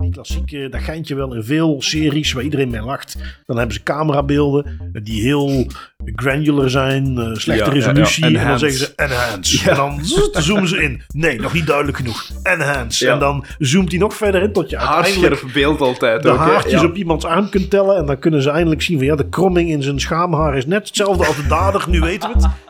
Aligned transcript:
Die 0.00 0.10
klassieke, 0.10 0.68
dat 0.68 0.80
geintje 0.80 1.14
wel 1.14 1.34
in 1.34 1.42
veel 1.42 1.82
series 1.82 2.32
waar 2.32 2.42
iedereen 2.42 2.70
mee 2.70 2.82
lacht. 2.82 3.16
Dan 3.46 3.56
hebben 3.56 3.74
ze 3.74 3.82
camerabeelden 3.82 4.90
die 5.02 5.22
heel 5.22 5.66
granular 6.14 6.70
zijn, 6.70 7.18
eh, 7.18 7.34
slechte 7.34 7.50
Ja, 7.52 7.54
ja, 7.54 7.64
ja. 7.64 7.72
resolutie. 7.72 8.24
En 8.24 8.46
dan 8.46 8.58
zeggen 8.58 8.78
ze 8.78 8.92
enhance. 8.96 9.70
En 9.70 9.76
dan 9.76 10.00
zoomen 10.32 10.68
ze 10.68 10.82
in. 10.82 11.02
Nee, 11.08 11.40
nog 11.40 11.52
niet 11.52 11.66
duidelijk 11.66 11.96
genoeg. 11.96 12.30
Enhance. 12.42 13.08
En 13.08 13.18
dan 13.18 13.44
zoomt 13.58 13.90
hij 13.90 14.00
nog 14.00 14.14
verder 14.14 14.42
in 14.42 14.52
tot 14.52 14.70
je 14.70 14.78
uiteindelijk 14.78 15.52
beeld 15.52 15.80
altijd. 15.80 16.22
de 16.22 16.30
ook, 16.30 16.38
haartjes 16.38 16.82
op 16.82 16.96
iemands 16.96 17.24
arm 17.24 17.48
kunt 17.48 17.70
tellen. 17.70 17.96
En 17.96 18.06
dan 18.06 18.18
kunnen 18.18 18.42
ze 18.42 18.50
eindelijk 18.50 18.82
zien 18.82 18.96
van 18.98 19.06
ja, 19.06 19.16
de 19.16 19.28
kromming 19.28 19.70
in 19.70 19.82
zijn 19.82 20.00
schaamhaar 20.00 20.56
is 20.56 20.66
net 20.66 20.86
hetzelfde 20.86 21.26
als 21.26 21.36
de 21.36 21.46
dader. 21.46 21.84
Nu 21.88 22.00
weten 22.00 22.28
we 22.28 22.34
het. 22.34 22.69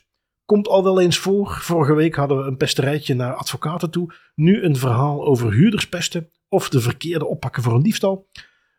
komt 0.51 0.67
al 0.67 0.83
wel 0.83 1.01
eens 1.01 1.17
voor. 1.17 1.57
Vorige 1.61 1.93
week 1.93 2.15
hadden 2.15 2.37
we 2.37 2.43
een 2.43 2.57
pesterijtje 2.57 3.13
naar 3.13 3.33
advocaten 3.33 3.89
toe. 3.89 4.13
Nu 4.35 4.63
een 4.63 4.75
verhaal 4.75 5.25
over 5.25 5.51
huurderspesten 5.51 6.29
of 6.49 6.69
de 6.69 6.81
verkeerde 6.81 7.25
oppakken 7.25 7.63
voor 7.63 7.73
een 7.73 7.81
diefstal. 7.81 8.27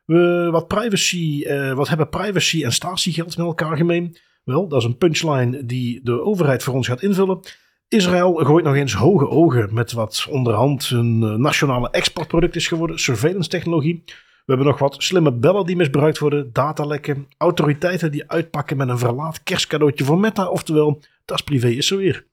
We, 0.04 0.48
wat, 0.51 0.68
privacy, 0.68 1.42
eh, 1.42 1.73
wat 1.73 1.88
hebben 1.88 2.09
privacy 2.09 2.64
en 2.64 2.73
statiegeld 2.73 3.37
met 3.37 3.46
elkaar 3.46 3.76
gemeen? 3.76 4.16
Wel, 4.45 4.68
dat 4.68 4.79
is 4.79 4.84
een 4.84 4.96
punchline 4.96 5.66
die 5.66 6.01
de 6.02 6.20
overheid 6.20 6.62
voor 6.62 6.74
ons 6.74 6.87
gaat 6.87 7.02
invullen. 7.02 7.40
Israël 7.88 8.34
gooit 8.34 8.64
nog 8.64 8.74
eens 8.74 8.95
hoge 8.95 9.29
ogen 9.29 9.74
met 9.74 9.92
wat 9.92 10.26
onderhand 10.30 10.90
een 10.90 11.23
eh, 11.23 11.34
nationale 11.34 11.90
exportproduct 11.90 12.57
is 12.57 12.68
geworden, 12.68 12.98
surveillance 12.98 13.48
technologie. 13.48 14.02
We 14.45 14.52
hebben 14.52 14.66
nog 14.66 14.79
wat 14.79 15.02
slimme 15.02 15.32
bellen 15.32 15.66
die 15.66 15.76
misbruikt 15.76 16.18
worden, 16.18 16.52
datalekken, 16.52 17.26
autoriteiten 17.36 18.12
die 18.12 18.30
uitpakken 18.30 18.76
met 18.76 18.88
een 18.88 18.98
verlaat 18.98 19.42
kerstcadeautje 19.42 20.04
voor 20.04 20.18
Meta, 20.18 20.48
oftewel, 20.48 21.01
dat 21.24 21.38
is 21.38 21.45
privé 21.45 21.68
is 21.68 21.87
zo 21.87 21.96
weer. 21.96 22.26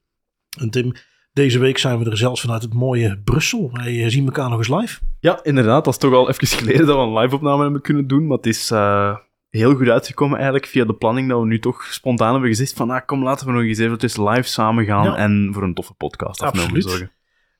En 0.60 0.70
Tim, 0.70 0.94
deze 1.34 1.60
week 1.60 1.78
zijn 1.78 2.00
we 2.00 2.10
er 2.10 2.18
zelfs 2.18 2.42
vanuit 2.42 2.62
het 2.62 2.74
mooie 2.74 3.22
Brussel. 3.24 3.70
Wij 3.74 4.04
eh, 4.04 4.10
zien 4.10 4.26
elkaar 4.26 4.50
nog 4.50 4.58
eens 4.58 4.68
live. 4.68 5.00
Ja, 5.20 5.40
inderdaad. 5.44 5.86
Dat 5.86 5.94
is 5.94 6.00
toch 6.00 6.14
al 6.14 6.30
even 6.30 6.48
geleden 6.58 6.86
dat 6.86 6.96
we 6.96 7.02
een 7.02 7.18
live-opname 7.18 7.64
hebben 7.64 7.82
kunnen 7.82 8.08
doen. 8.08 8.28
Maar 8.28 8.38
het 8.38 8.46
is 8.46 8.72
eh, 8.72 9.16
heel 9.50 9.76
goed 9.76 9.90
uitgekomen 9.90 10.36
eigenlijk 10.36 10.66
via 10.66 10.86
de 10.86 10.94
planning 10.96 11.30
dat 11.30 11.40
we 11.40 11.46
nu 11.48 11.60
toch 11.60 11.84
spontaan 11.84 12.32
hebben 12.32 12.50
gezegd 12.50 12.74
van 12.74 12.90
ah, 12.90 13.06
kom, 13.06 13.24
laten 13.24 13.48
we 13.48 13.54
nog 13.54 13.64
eens 13.64 13.78
eventjes 13.78 14.18
live 14.18 14.44
samen 14.44 14.86
gaan 14.86 15.06
Ja. 15.06 15.16
en 15.16 15.50
voor 15.54 15.64
een 15.64 15.74
toffe 15.74 15.94
podcast 15.94 16.42
afnemen 16.42 16.82
zorgen. 16.82 17.12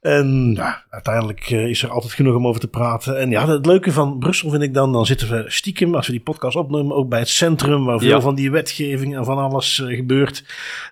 En 0.02 0.54
ja, 0.56 0.84
uiteindelijk 0.90 1.40
eh, 1.50 1.68
is 1.68 1.84
er 1.84 1.90
altijd 1.90 2.14
genoeg 2.14 2.36
om 2.36 2.48
over 2.48 2.62
te 2.62 2.68
praten. 2.68 3.20
En 3.20 3.30
ja, 3.30 3.48
het 3.48 3.66
leuke 3.66 3.92
van 3.92 4.18
Brussel 4.20 4.50
vind 4.50 4.64
ik 4.64 4.74
dan, 4.74 4.92
dan 4.92 5.06
zitten 5.06 5.30
we 5.30 5.44
stiekem, 5.48 5.96
als 5.96 6.06
we 6.06 6.12
die 6.12 6.22
podcast 6.22 6.56
opnemen, 6.56 6.96
ook 6.96 7.10
bij 7.10 7.20
het 7.20 7.30
centrum 7.30 7.86
waar 7.86 8.00
veel 8.00 8.10
Ja. 8.10 8.22
van 8.22 8.36
die 8.36 8.52
wetgeving 8.52 9.16
en 9.18 9.26
van 9.26 9.38
alles 9.38 9.80
eh, 9.82 9.96
gebeurt. 9.96 10.44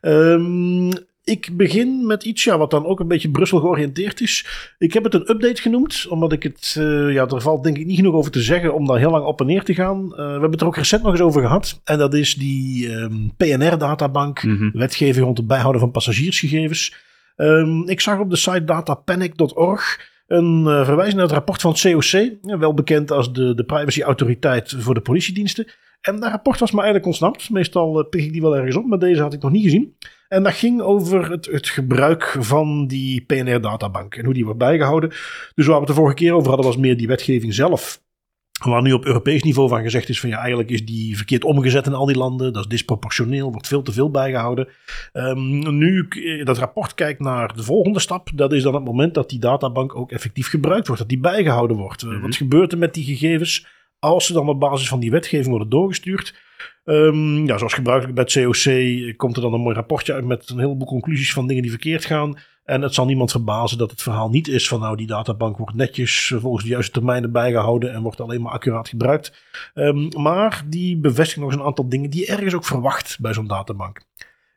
Ehm, 0.01 0.89
ik 1.23 1.49
begin 1.57 2.05
met 2.05 2.23
iets 2.23 2.43
ja, 2.43 2.57
wat 2.57 2.71
dan 2.71 2.85
ook 2.85 2.99
een 2.99 3.07
beetje 3.07 3.29
Brussel 3.29 3.59
georiënteerd 3.59 4.21
is. 4.21 4.45
Ik 4.77 4.93
heb 4.93 5.03
het 5.03 5.13
een 5.13 5.29
update 5.29 5.61
genoemd, 5.61 6.05
omdat 6.09 6.31
ik 6.33 6.43
het, 6.43 6.75
eh, 6.77 7.13
ja, 7.13 7.27
er 7.27 7.41
valt 7.41 7.63
denk 7.63 7.77
ik 7.77 7.85
niet 7.85 7.95
genoeg 7.95 8.13
over 8.13 8.31
te 8.31 8.41
zeggen 8.41 8.73
om 8.73 8.85
daar 8.87 8.97
heel 8.97 9.11
lang 9.11 9.25
op 9.25 9.39
en 9.39 9.45
neer 9.45 9.63
te 9.63 9.73
gaan. 9.73 10.07
We 10.09 10.21
hebben 10.21 10.51
het 10.51 10.61
er 10.61 10.67
ook 10.67 10.75
recent 10.75 11.03
nog 11.03 11.11
eens 11.11 11.21
over 11.21 11.41
gehad. 11.41 11.81
En 11.83 11.97
dat 11.97 12.13
is 12.13 12.35
die 12.35 12.93
ehm, 12.95 13.15
PNR-databank, 13.37 14.43
Mhm. 14.43 14.69
wetgeving 14.77 15.25
rond 15.25 15.37
het 15.37 15.47
bijhouden 15.47 15.81
van 15.81 15.91
passagiersgegevens. 15.91 17.05
Ehm, 17.37 17.81
ik 17.89 18.01
zag 18.01 18.19
op 18.19 18.29
de 18.29 18.35
site 18.35 18.63
datapanic.org 18.63 20.15
een 20.27 20.67
eh, 20.67 20.85
verwijzing 20.85 21.15
naar 21.15 21.25
het 21.25 21.35
rapport 21.35 21.61
van 21.61 21.71
het 21.71 21.81
COC, 21.81 22.59
wel 22.59 22.73
bekend 22.73 23.11
als 23.11 23.33
de, 23.33 23.53
de 23.53 23.63
privacyautoriteit 23.63 24.75
voor 24.77 24.93
de 24.93 25.01
politiediensten. 25.01 25.67
En 26.01 26.19
dat 26.19 26.31
rapport 26.31 26.59
was 26.59 26.71
me 26.71 26.77
eigenlijk 26.77 27.05
ontsnapt. 27.05 27.49
Meestal 27.49 27.99
eh, 27.99 28.09
pik 28.09 28.23
ik 28.23 28.31
die 28.31 28.41
wel 28.41 28.57
ergens 28.57 28.75
op, 28.75 28.85
maar 28.85 28.99
deze 28.99 29.21
had 29.21 29.33
ik 29.33 29.41
nog 29.41 29.51
niet 29.51 29.63
gezien. 29.63 29.95
En 30.27 30.43
dat 30.43 30.53
ging 30.53 30.81
over 30.81 31.31
het, 31.31 31.45
het 31.45 31.67
gebruik 31.67 32.35
van 32.39 32.87
die 32.87 33.21
PNR-databank 33.21 34.15
en 34.15 34.25
hoe 34.25 34.33
die 34.33 34.43
wordt 34.43 34.59
bijgehouden. 34.59 35.09
Dus 35.55 35.65
waar 35.65 35.75
we 35.75 35.79
het 35.79 35.87
de 35.87 35.93
vorige 35.93 36.15
keer 36.15 36.33
over 36.33 36.47
hadden, 36.47 36.65
was 36.65 36.77
meer 36.77 36.97
die 36.97 37.07
wetgeving 37.07 37.53
zelf. 37.53 38.01
Waar 38.63 38.81
nu 38.81 38.91
op 38.91 39.05
Europees 39.05 39.43
niveau 39.43 39.69
van 39.69 39.81
gezegd 39.81 40.09
is 40.09 40.19
van 40.19 40.29
ja, 40.29 40.37
eigenlijk 40.37 40.69
is 40.69 40.85
die 40.85 41.15
verkeerd 41.15 41.43
omgezet 41.43 41.85
in 41.85 41.93
al 41.93 42.05
die 42.05 42.17
landen. 42.17 42.53
Dat 42.53 42.63
is 42.63 42.69
disproportioneel, 42.69 43.51
wordt 43.51 43.67
veel 43.67 43.81
te 43.81 43.91
veel 43.91 44.11
bijgehouden. 44.11 44.67
Ehm, 45.13 45.77
nu 45.77 46.07
ik 46.09 46.45
dat 46.45 46.57
rapport 46.57 46.93
kijkt 46.93 47.19
naar 47.19 47.55
de 47.55 47.63
volgende 47.63 47.99
stap, 47.99 48.29
dat 48.33 48.53
is 48.53 48.63
dan 48.63 48.73
het 48.73 48.83
moment 48.83 49.13
dat 49.13 49.29
die 49.29 49.39
databank 49.39 49.95
ook 49.95 50.11
effectief 50.11 50.47
gebruikt 50.49 50.87
wordt, 50.87 51.01
dat 51.01 51.11
die 51.11 51.19
bijgehouden 51.19 51.77
wordt. 51.77 52.01
Eh, 52.03 52.09
Mhm. 52.09 52.21
Wat 52.21 52.35
gebeurt 52.35 52.71
er 52.71 52.77
met 52.77 52.93
die 52.93 53.03
gegevens 53.03 53.67
als 53.99 54.25
ze 54.25 54.33
dan 54.33 54.49
op 54.49 54.59
basis 54.59 54.87
van 54.87 54.99
die 54.99 55.11
wetgeving 55.11 55.49
worden 55.49 55.69
doorgestuurd? 55.69 56.35
Ehm, 56.83 57.45
ja, 57.45 57.57
zoals 57.57 57.73
gebruikelijk 57.73 58.15
bij 58.15 58.23
het 58.23 58.33
COC 58.33 59.17
komt 59.17 59.35
er 59.35 59.41
dan 59.41 59.53
een 59.53 59.61
mooi 59.61 59.75
rapportje 59.75 60.13
uit 60.13 60.25
met 60.25 60.49
een 60.49 60.59
heleboel 60.59 60.87
conclusies 60.87 61.33
van 61.33 61.47
dingen 61.47 61.61
die 61.61 61.71
verkeerd 61.71 62.05
gaan. 62.05 62.37
En 62.67 62.81
het 62.81 62.93
zal 62.93 63.05
niemand 63.05 63.31
verbazen 63.31 63.77
dat 63.77 63.91
het 63.91 64.01
verhaal 64.01 64.29
niet 64.29 64.47
is 64.47 64.67
van 64.67 64.79
nou 64.79 64.95
die 64.97 65.07
databank 65.07 65.57
wordt 65.57 65.75
netjes 65.75 66.31
eh, 66.31 66.39
volgens 66.39 66.63
de 66.63 66.69
juiste 66.69 66.91
termijnen 66.91 67.31
bijgehouden 67.31 67.93
en 67.93 68.01
wordt 68.01 68.21
alleen 68.21 68.41
maar 68.41 68.51
accuraat 68.51 68.89
gebruikt. 68.89 69.33
Ehm, 69.73 70.07
maar 70.21 70.63
die 70.65 70.97
bevestigt 70.97 71.39
nog 71.39 71.51
eens 71.51 71.59
een 71.59 71.65
aantal 71.65 71.89
dingen 71.89 72.09
die 72.09 72.19
je 72.19 72.31
ergens 72.31 72.53
ook 72.53 72.65
verwacht 72.65 73.17
bij 73.19 73.33
zo'n 73.33 73.47
databank. 73.47 74.01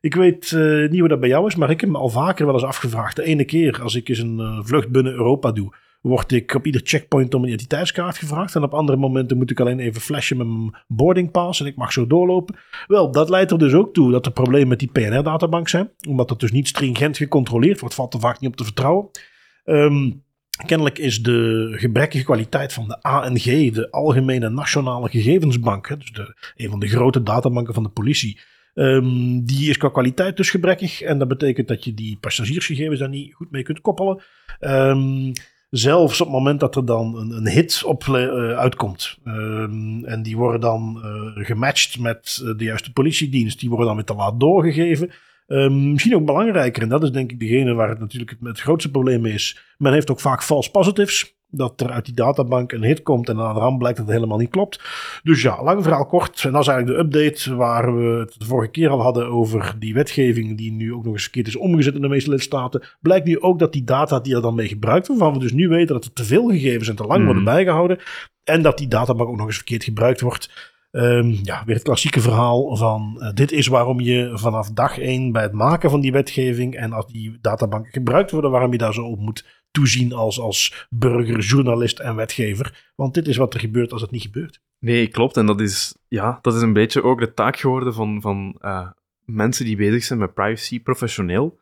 Ik 0.00 0.14
weet 0.14 0.52
eh, 0.52 0.88
niet 0.88 0.98
hoe 0.98 1.08
dat 1.08 1.20
bij 1.20 1.28
jou 1.28 1.46
is, 1.46 1.54
maar 1.54 1.70
ik 1.70 1.80
heb 1.80 1.90
me 1.90 1.98
al 1.98 2.08
vaker 2.08 2.46
wel 2.46 2.54
eens 2.54 2.64
afgevraagd. 2.64 3.16
De 3.16 3.24
ene 3.24 3.44
keer 3.44 3.82
als 3.82 3.94
ik 3.94 4.08
eens 4.08 4.18
een 4.18 4.40
eh, 4.40 4.58
vlucht 4.62 4.88
binnen 4.88 5.12
Europa 5.12 5.52
doe, 5.52 5.74
word 6.00 6.32
ik 6.32 6.54
op 6.54 6.66
ieder 6.66 6.80
checkpoint 6.84 7.34
om 7.34 7.42
een 7.42 7.48
identiteitskaart 7.48 8.18
gevraagd. 8.18 8.54
En 8.54 8.62
op 8.62 8.74
andere 8.74 8.98
momenten 8.98 9.36
moet 9.36 9.50
ik 9.50 9.60
alleen 9.60 9.78
even 9.78 10.00
flashen 10.00 10.36
met 10.36 10.46
mijn 10.46 10.74
boardingpass 10.88 11.60
en 11.60 11.66
ik 11.66 11.76
mag 11.76 11.92
zo 11.92 12.06
doorlopen. 12.06 12.56
Wel, 12.86 13.12
dat 13.12 13.28
leidt 13.28 13.50
er 13.50 13.58
dus 13.58 13.72
ook 13.72 13.94
toe 13.94 14.10
dat 14.10 14.26
er 14.26 14.32
problemen 14.32 14.68
met 14.68 14.78
die 14.78 14.90
PNR-databank 14.90 15.68
zijn. 15.68 15.90
Omdat 16.08 16.28
dat 16.28 16.40
dus 16.40 16.52
niet 16.52 16.68
stringent 16.68 17.16
gecontroleerd 17.16 17.80
wordt, 17.80 17.94
valt 17.94 18.14
er 18.14 18.20
vaak 18.20 18.40
niet 18.40 18.50
op 18.50 18.56
te 18.56 18.64
vertrouwen. 18.64 19.10
Ehm, 19.64 20.10
kennelijk 20.66 20.98
is 20.98 21.22
de 21.22 21.68
gebrekkige 21.76 22.24
kwaliteit 22.24 22.72
van 22.72 22.88
de 22.88 23.02
ANG, 23.02 23.72
de 23.72 23.90
Algemene 23.90 24.48
Nationale 24.48 25.08
Gegevensbank, 25.08 25.88
dus 25.98 26.12
de, 26.12 26.34
een 26.56 26.70
van 26.70 26.80
de 26.80 26.88
grote 26.88 27.22
databanken 27.22 27.74
van 27.74 27.82
de 27.82 27.88
politie, 27.88 28.40
ehm, 28.74 29.40
die 29.40 29.70
is 29.70 29.76
qua 29.76 29.88
kwaliteit 29.88 30.36
dus 30.36 30.50
gebrekkig. 30.50 31.00
En 31.00 31.18
dat 31.18 31.28
betekent 31.28 31.68
dat 31.68 31.84
je 31.84 31.94
die 31.94 32.18
passagiersgegevens 32.20 32.98
daar 32.98 33.08
niet 33.08 33.34
goed 33.34 33.50
mee 33.50 33.62
kunt 33.62 33.80
koppelen. 33.80 34.22
Ehm, 34.58 35.32
zelfs 35.70 36.20
op 36.20 36.26
het 36.26 36.36
moment 36.36 36.60
dat 36.60 36.76
er 36.76 36.84
dan 36.84 37.16
een, 37.16 37.30
een 37.30 37.48
hit 37.48 37.82
op 37.84 38.02
eh, 38.02 38.58
uitkomt. 38.58 39.18
ehm, 39.24 40.04
en 40.04 40.22
die 40.22 40.36
worden 40.36 40.60
dan 40.60 41.00
eh, 41.02 41.44
gematcht 41.44 41.98
met 41.98 42.42
eh, 42.44 42.56
de 42.56 42.64
juiste 42.64 42.92
politiedienst. 42.92 43.60
Die 43.60 43.68
worden 43.68 43.86
dan 43.86 43.96
weer 43.96 44.04
te 44.04 44.14
laat 44.14 44.40
doorgegeven. 44.40 45.10
Ehm, 45.46 45.92
misschien 45.92 46.14
ook 46.14 46.24
belangrijker, 46.24 46.82
en 46.82 46.88
dat 46.88 47.02
is 47.02 47.10
denk 47.10 47.30
ik 47.30 47.40
degene 47.40 47.74
waar 47.74 47.88
het 47.88 47.98
natuurlijk 47.98 48.30
het, 48.30 48.40
het 48.40 48.60
grootste 48.60 48.90
probleem 48.90 49.26
is. 49.26 49.60
Men 49.78 49.92
heeft 49.92 50.10
ook 50.10 50.20
vaak 50.20 50.42
false 50.42 50.70
positives. 50.70 51.38
Dat 51.50 51.80
er 51.80 51.90
uit 51.90 52.04
die 52.04 52.14
databank 52.14 52.72
een 52.72 52.84
hit 52.84 53.02
komt 53.02 53.28
en 53.28 53.40
aan 53.40 53.54
de 53.54 53.60
rand 53.60 53.78
blijkt 53.78 53.96
dat 53.96 54.06
het 54.06 54.14
helemaal 54.14 54.38
niet 54.38 54.50
klopt. 54.50 54.80
Dus 55.22 55.42
ja, 55.42 55.62
lang 55.62 55.82
verhaal 55.82 56.06
kort. 56.06 56.44
En 56.44 56.52
dat 56.52 56.60
is 56.60 56.68
eigenlijk 56.68 56.98
de 56.98 57.18
update 57.18 57.54
waar 57.54 57.96
we 57.96 58.18
het 58.18 58.34
de 58.38 58.44
vorige 58.44 58.70
keer 58.70 58.88
al 58.88 59.02
hadden 59.02 59.26
over 59.26 59.74
die 59.78 59.94
wetgeving. 59.94 60.56
Die 60.56 60.72
nu 60.72 60.94
ook 60.94 61.04
nog 61.04 61.12
eens 61.12 61.24
een 61.24 61.30
keer 61.30 61.46
is 61.46 61.56
omgezet 61.56 61.94
in 61.94 62.00
de 62.02 62.08
meeste 62.08 62.30
lidstaten. 62.30 62.82
Blijkt 63.00 63.26
nu 63.26 63.40
ook 63.40 63.58
dat 63.58 63.72
die 63.72 63.84
data 63.84 64.20
die 64.20 64.34
er 64.34 64.42
dan 64.42 64.54
mee 64.54 64.68
gebruikt 64.68 65.06
wordt, 65.06 65.22
waarvan 65.22 65.38
we 65.40 65.44
dus 65.46 65.54
nu 65.56 65.68
weten 65.68 65.94
dat 65.94 66.04
er 66.04 66.12
te 66.12 66.24
veel 66.24 66.48
gegevens 66.48 66.88
en 66.88 66.96
te 66.96 67.02
lang 67.02 67.16
Mhm. 67.16 67.26
worden 67.26 67.44
bijgehouden. 67.44 67.98
En 68.44 68.62
dat 68.62 68.78
die 68.78 68.88
databank 68.88 69.28
ook 69.28 69.36
nog 69.36 69.46
eens 69.46 69.56
verkeerd 69.56 69.84
gebruikt 69.84 70.20
wordt. 70.20 70.50
Ehm, 70.90 71.34
ja, 71.42 71.62
weer 71.66 71.74
het 71.74 71.84
klassieke 71.84 72.20
verhaal 72.20 72.76
van 72.76 73.16
eh, 73.20 73.32
dit 73.34 73.52
is 73.52 73.66
waarom 73.66 74.00
je 74.00 74.30
vanaf 74.34 74.70
dag 74.70 74.98
één 74.98 75.32
bij 75.32 75.42
het 75.42 75.52
maken 75.52 75.90
van 75.90 76.00
die 76.00 76.12
wetgeving 76.12 76.74
en 76.76 76.92
als 76.92 77.06
die 77.06 77.38
databanken 77.40 77.92
gebruikt 77.92 78.30
worden, 78.30 78.50
waarom 78.50 78.72
je 78.72 78.78
daar 78.78 78.94
zo 78.94 79.04
op 79.04 79.18
moet 79.18 79.59
toezien 79.70 80.12
als, 80.12 80.40
als 80.40 80.86
burger, 80.90 81.38
journalist 81.38 81.98
en 81.98 82.16
wetgever. 82.16 82.92
Want 82.94 83.14
dit 83.14 83.28
is 83.28 83.36
wat 83.36 83.54
er 83.54 83.60
gebeurt 83.60 83.92
als 83.92 84.02
het 84.02 84.10
niet 84.10 84.22
gebeurt. 84.22 84.60
Nee, 84.78 85.08
klopt. 85.08 85.36
En 85.36 85.46
dat 85.46 85.60
is, 85.60 85.96
ja, 86.08 86.38
dat 86.42 86.54
is 86.54 86.62
een 86.62 86.72
beetje 86.72 87.02
ook 87.02 87.20
de 87.20 87.34
taak 87.34 87.56
geworden 87.56 87.94
van, 87.94 88.20
van 88.20 88.56
eh, 88.60 88.90
mensen 89.24 89.64
die 89.64 89.76
bezig 89.76 90.04
zijn 90.04 90.18
met 90.18 90.34
privacy 90.34 90.82
professioneel. 90.82 91.58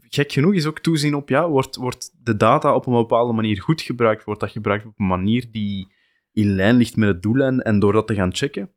Gek 0.00 0.32
genoeg 0.32 0.54
is 0.54 0.66
ook 0.66 0.78
toezien 0.78 1.14
op, 1.14 1.28
ja, 1.28 1.48
wordt, 1.48 1.76
wordt 1.76 2.10
de 2.22 2.36
data 2.36 2.74
op 2.74 2.86
een 2.86 2.92
bepaalde 2.92 3.32
manier 3.32 3.60
goed 3.60 3.80
gebruikt? 3.82 4.24
Wordt 4.24 4.40
dat 4.40 4.50
gebruikt 4.50 4.86
op 4.86 4.98
een 4.98 5.06
manier 5.06 5.46
die 5.50 5.92
in 6.32 6.54
lijn 6.54 6.76
ligt 6.76 6.96
met 6.96 7.08
het 7.08 7.22
doel? 7.22 7.40
En, 7.42 7.62
en 7.62 7.78
door 7.78 7.92
dat 7.92 8.06
te 8.06 8.14
gaan 8.14 8.34
checken, 8.34 8.70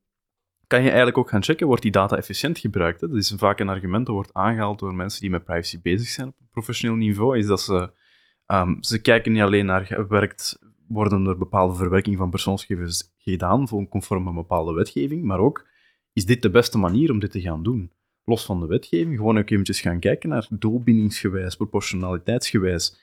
kan 0.67 0.81
je 0.81 0.87
eigenlijk 0.87 1.17
ook 1.17 1.29
gaan 1.29 1.43
checken, 1.43 1.67
wordt 1.67 1.81
die 1.81 1.91
data 1.91 2.17
efficiënt 2.17 2.59
gebruikt? 2.59 2.99
Dat 2.99 3.13
is 3.13 3.33
vaak 3.37 3.59
een 3.59 3.69
argument 3.69 4.05
dat 4.05 4.15
wordt 4.15 4.33
aangehaald 4.33 4.79
door 4.79 4.95
mensen 4.95 5.21
die 5.21 5.29
met 5.29 5.43
privacy 5.43 5.81
bezig 5.81 6.07
zijn 6.07 6.27
op 6.27 6.35
professioneel 6.51 6.97
niveau, 6.97 7.37
is 7.37 7.45
dat 7.45 7.61
ze, 7.61 7.91
ehm, 8.53 8.75
ze 8.79 9.01
kijken 9.01 9.31
niet 9.31 9.41
alleen 9.41 9.65
naar, 9.65 10.05
werkt 10.09 10.59
worden 10.87 11.25
er 11.25 11.37
bepaalde 11.37 11.75
verwerking 11.75 12.17
van 12.17 12.29
persoonsgegevens 12.29 13.13
gedaan, 13.17 13.67
conform 13.89 14.27
een 14.27 14.35
bepaalde 14.35 14.73
wetgeving, 14.73 15.23
maar 15.23 15.39
ook, 15.39 15.67
is 16.13 16.25
dit 16.25 16.41
de 16.41 16.49
beste 16.49 16.77
manier 16.77 17.11
om 17.11 17.19
dit 17.19 17.31
te 17.31 17.41
gaan 17.41 17.63
doen? 17.63 17.91
Los 18.25 18.45
van 18.45 18.59
de 18.59 18.65
wetgeving, 18.65 19.17
gewoon 19.17 19.37
ook 19.37 19.49
eventjes 19.49 19.81
gaan 19.81 19.99
kijken 19.99 20.29
naar 20.29 20.47
doelbindingsgewijs, 20.49 21.55
proportionaliteitsgewijs. 21.55 23.01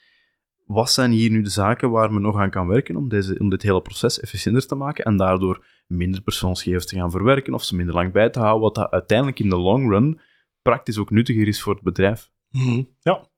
Wat 0.66 0.90
zijn 0.90 1.10
hier 1.10 1.30
nu 1.30 1.42
de 1.42 1.50
zaken 1.50 1.90
waar 1.90 2.12
men 2.12 2.22
nog 2.22 2.36
aan 2.36 2.50
kan 2.50 2.66
werken 2.66 2.96
om, 2.96 3.08
deze, 3.08 3.38
om 3.38 3.50
dit 3.50 3.62
hele 3.62 3.82
proces 3.82 4.20
efficiënter 4.20 4.66
te 4.66 4.74
maken 4.74 5.04
en 5.04 5.16
daardoor 5.16 5.64
minder 5.86 6.22
persoonsgegevens 6.22 6.86
te 6.86 6.96
gaan 6.96 7.10
verwerken 7.10 7.54
of 7.54 7.64
ze 7.64 7.76
minder 7.76 7.94
lang 7.94 8.12
bij 8.12 8.30
te 8.30 8.38
houden, 8.38 8.62
wat 8.62 8.74
dat 8.74 8.90
uiteindelijk 8.90 9.38
in 9.38 9.48
de 9.48 9.58
long 9.58 9.90
run 9.90 10.20
praktisch 10.62 10.98
ook 10.98 11.10
nuttiger 11.10 11.48
is 11.48 11.62
voor 11.62 11.74
het 11.74 11.82
bedrijf. 11.82 12.30
Mhm. 12.50 12.82
Ja. 13.00 13.28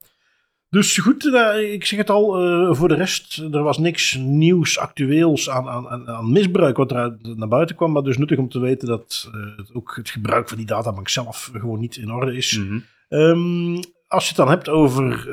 Dus 0.73 0.99
goed, 0.99 1.25
uh, 1.25 1.73
ik 1.73 1.85
zeg 1.85 1.99
het 1.99 2.11
al, 2.11 2.45
uh, 2.45 2.75
voor 2.75 2.89
de 2.89 2.95
rest, 2.95 3.39
er 3.53 3.63
was 3.63 3.79
niks 3.79 4.15
nieuws, 4.15 4.79
actueels 4.79 5.51
aan, 5.51 5.69
aan, 5.69 6.09
aan 6.09 6.33
misbruik 6.33 6.77
wat 6.77 6.91
eruit 6.91 7.37
naar 7.37 7.49
buiten 7.49 7.77
kwam. 7.77 7.93
Maar 7.93 8.03
dus 8.03 8.19
nuttig 8.19 8.39
om 8.39 8.49
te 8.49 8.59
weten 8.59 8.89
dat 8.89 9.31
uh, 9.35 9.57
het 9.57 9.75
ook 9.75 9.97
het 9.97 10.11
gebruik 10.11 10.49
van 10.49 10.59
die 10.59 10.67
databank 10.67 11.09
zelf 11.09 11.51
gewoon 11.53 11.81
niet 11.81 11.97
in 11.97 12.13
orde 12.13 12.37
is. 12.37 12.59
Mhm. 12.59 12.79
Um, 13.09 13.81
als 14.09 14.23
je 14.23 14.29
het 14.29 14.37
dan 14.37 14.49
hebt 14.49 14.69
over 14.69 15.29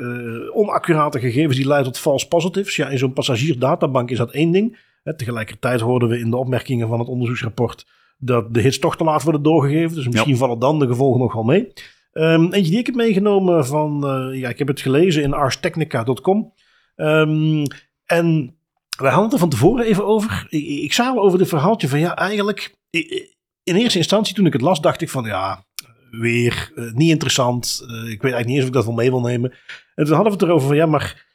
onaccurate 0.52 1.20
gegevens 1.20 1.56
die 1.56 1.66
leiden 1.66 1.92
tot 1.92 2.02
false 2.02 2.28
positives. 2.28 2.76
Ja, 2.76 2.88
in 2.88 2.98
zo'n 2.98 3.12
passagiersdatabank 3.12 4.10
is 4.10 4.18
dat 4.18 4.30
één 4.30 4.50
ding. 4.50 4.78
Hè, 5.02 5.16
tegelijkertijd 5.16 5.80
hoorden 5.80 6.08
we 6.08 6.18
in 6.18 6.30
de 6.30 6.36
opmerkingen 6.36 6.88
van 6.88 6.98
het 6.98 7.08
onderzoeksrapport 7.08 7.86
dat 8.18 8.54
de 8.54 8.60
hits 8.60 8.78
toch 8.78 8.96
te 8.96 9.04
laat 9.04 9.22
worden 9.22 9.42
doorgegeven. 9.42 9.94
Dus 9.94 10.08
misschien 10.08 10.36
vallen 10.36 10.58
dan 10.58 10.78
de 10.78 10.86
gevolgen 10.86 11.20
nog 11.20 11.32
wel 11.32 11.42
mee. 11.42 11.72
Um, 12.12 12.52
eentje 12.52 12.70
die 12.70 12.78
ik 12.80 12.86
heb 12.86 12.94
meegenomen 12.94 13.66
van, 13.66 14.04
uh, 14.04 14.40
ja, 14.40 14.48
ik 14.48 14.58
heb 14.58 14.68
het 14.68 14.80
gelezen 14.80 15.22
in 15.22 15.32
arstechnica.com. 15.32 16.52
Um, 16.96 17.62
en 18.04 18.56
we 18.98 19.06
hadden 19.06 19.24
het 19.24 19.32
er 19.32 19.38
van 19.38 19.48
tevoren 19.48 19.84
even 19.84 20.06
over. 20.06 20.46
Ik, 20.48 20.66
ik 20.66 20.92
zag 20.92 21.16
over 21.16 21.38
dit 21.38 21.48
verhaaltje 21.48 21.88
van, 21.88 21.98
ja, 21.98 22.16
eigenlijk, 22.16 22.74
in 23.62 23.76
eerste 23.76 23.98
instantie 23.98 24.34
toen 24.34 24.46
ik 24.46 24.52
het 24.52 24.62
las, 24.62 24.80
dacht 24.80 25.00
ik 25.00 25.08
van, 25.10 25.24
ja, 25.24 25.64
weer 26.10 26.72
uh, 26.74 26.92
niet 26.92 27.10
interessant. 27.10 27.80
Uh, 27.82 27.90
ik 27.90 28.22
weet 28.22 28.32
eigenlijk 28.32 28.46
niet 28.46 28.54
eens 28.54 28.62
of 28.62 28.68
ik 28.68 28.74
dat 28.74 28.84
wel 28.84 28.94
mee 28.94 29.10
wil 29.10 29.20
nemen. 29.20 29.52
En 29.94 30.04
toen 30.04 30.14
hadden 30.14 30.32
we 30.32 30.38
het 30.38 30.48
erover 30.48 30.66
van, 30.66 30.76
ja, 30.76 30.86
maar 30.86 31.26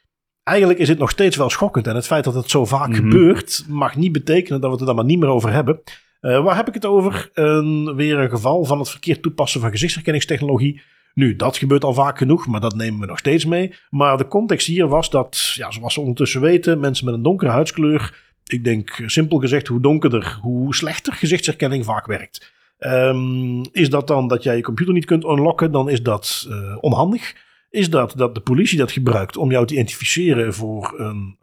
eigenlijk 0.42 0.78
is 0.78 0.88
het 0.88 0.98
nog 0.98 1.10
steeds 1.10 1.36
wel 1.36 1.50
schokkend. 1.50 1.86
En 1.86 1.94
het 1.94 2.06
feit 2.06 2.24
dat 2.24 2.34
het 2.34 2.50
zo 2.50 2.64
vaak 2.64 2.88
Mhm. 2.88 2.96
gebeurt, 2.96 3.64
mag 3.68 3.96
niet 3.96 4.12
betekenen 4.12 4.60
dat 4.60 4.70
we 4.70 4.70
het 4.70 4.80
er 4.80 4.86
dan 4.86 4.96
maar 4.96 5.04
niet 5.04 5.18
meer 5.18 5.28
over 5.28 5.52
hebben. 5.52 5.82
Uh, 6.20 6.44
waar 6.44 6.56
heb 6.56 6.68
ik 6.68 6.74
het 6.74 6.84
over? 6.84 7.30
Een, 7.32 7.94
weer 7.94 8.18
een 8.18 8.30
geval 8.30 8.64
van 8.64 8.78
het 8.78 8.90
verkeerd 8.90 9.22
toepassen 9.22 9.60
van 9.60 9.70
gezichtsherkenningstechnologie. 9.70 10.80
Nu, 11.14 11.36
dat 11.36 11.56
gebeurt 11.56 11.84
al 11.84 11.94
vaak 11.94 12.18
genoeg, 12.18 12.46
maar 12.46 12.60
dat 12.60 12.74
nemen 12.74 13.00
we 13.00 13.06
nog 13.06 13.18
steeds 13.18 13.44
mee. 13.44 13.74
Maar 13.90 14.16
de 14.16 14.28
context 14.28 14.66
hier 14.66 14.88
was 14.88 15.10
dat, 15.10 15.52
ja, 15.54 15.70
zoals 15.70 15.94
we 15.94 16.00
ondertussen 16.00 16.40
weten, 16.40 16.80
mensen 16.80 17.04
met 17.04 17.14
een 17.14 17.22
donkere 17.22 17.50
huidskleur, 17.50 18.14
ik 18.44 18.64
denk 18.64 19.02
simpel 19.06 19.38
gezegd, 19.38 19.66
hoe 19.66 19.80
donkerder, 19.80 20.38
hoe 20.40 20.74
slechter 20.74 21.12
gezichtsherkenning 21.12 21.84
vaak 21.84 22.06
werkt. 22.06 22.52
Um, 22.78 23.64
is 23.72 23.90
dat 23.90 24.06
dan 24.06 24.28
dat 24.28 24.42
jij 24.42 24.56
je 24.56 24.62
computer 24.62 24.94
niet 24.94 25.04
kunt 25.04 25.24
unlocken, 25.24 25.72
dan 25.72 25.90
is 25.90 26.02
dat 26.02 26.46
uh, 26.48 26.76
onhandig. 26.80 27.34
Is 27.70 27.90
dat 27.90 28.12
dat 28.16 28.34
de 28.34 28.40
politie 28.40 28.78
dat 28.78 28.92
gebruikt 28.92 29.36
om 29.36 29.50
jou 29.50 29.66
te 29.66 29.74
identificeren 29.74 30.54
voor 30.54 30.94
een 30.96 31.38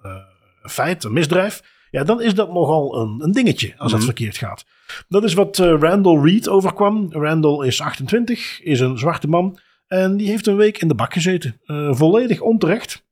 feit, 0.63 1.03
een 1.03 1.13
misdrijf? 1.13 1.61
Ja, 1.93 2.03
dan 2.03 2.21
is 2.21 2.35
dat 2.35 2.53
nogal 2.53 2.95
een, 3.01 3.21
een 3.23 3.31
dingetje 3.31 3.73
als 3.77 3.89
dat 3.91 3.99
Mhm. 3.99 4.09
verkeerd 4.09 4.37
gaat. 4.37 4.65
Dat 5.07 5.23
is 5.23 5.33
wat 5.33 5.57
uh, 5.57 5.75
Randall 5.79 6.19
Reed 6.19 6.49
overkwam. 6.49 7.07
Randall 7.11 7.67
is 7.67 7.81
28, 7.81 8.61
is 8.61 8.79
een 8.79 8.97
zwarte 8.97 9.27
man. 9.27 9.57
En 9.87 10.17
die 10.17 10.27
heeft 10.29 10.47
een 10.47 10.55
week 10.55 10.77
in 10.77 10.87
de 10.87 10.95
bak 10.95 11.13
gezeten. 11.13 11.61
Uh, 11.65 11.93
volledig 11.93 12.41
onterecht. 12.41 13.02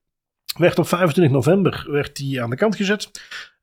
Werd 0.58 0.80
op 0.80 0.88
25 0.88 1.34
november 1.34 1.86
werd 1.90 2.18
hij 2.18 2.42
aan 2.42 2.50
de 2.50 2.56
kant 2.56 2.76
gezet. 2.76 3.12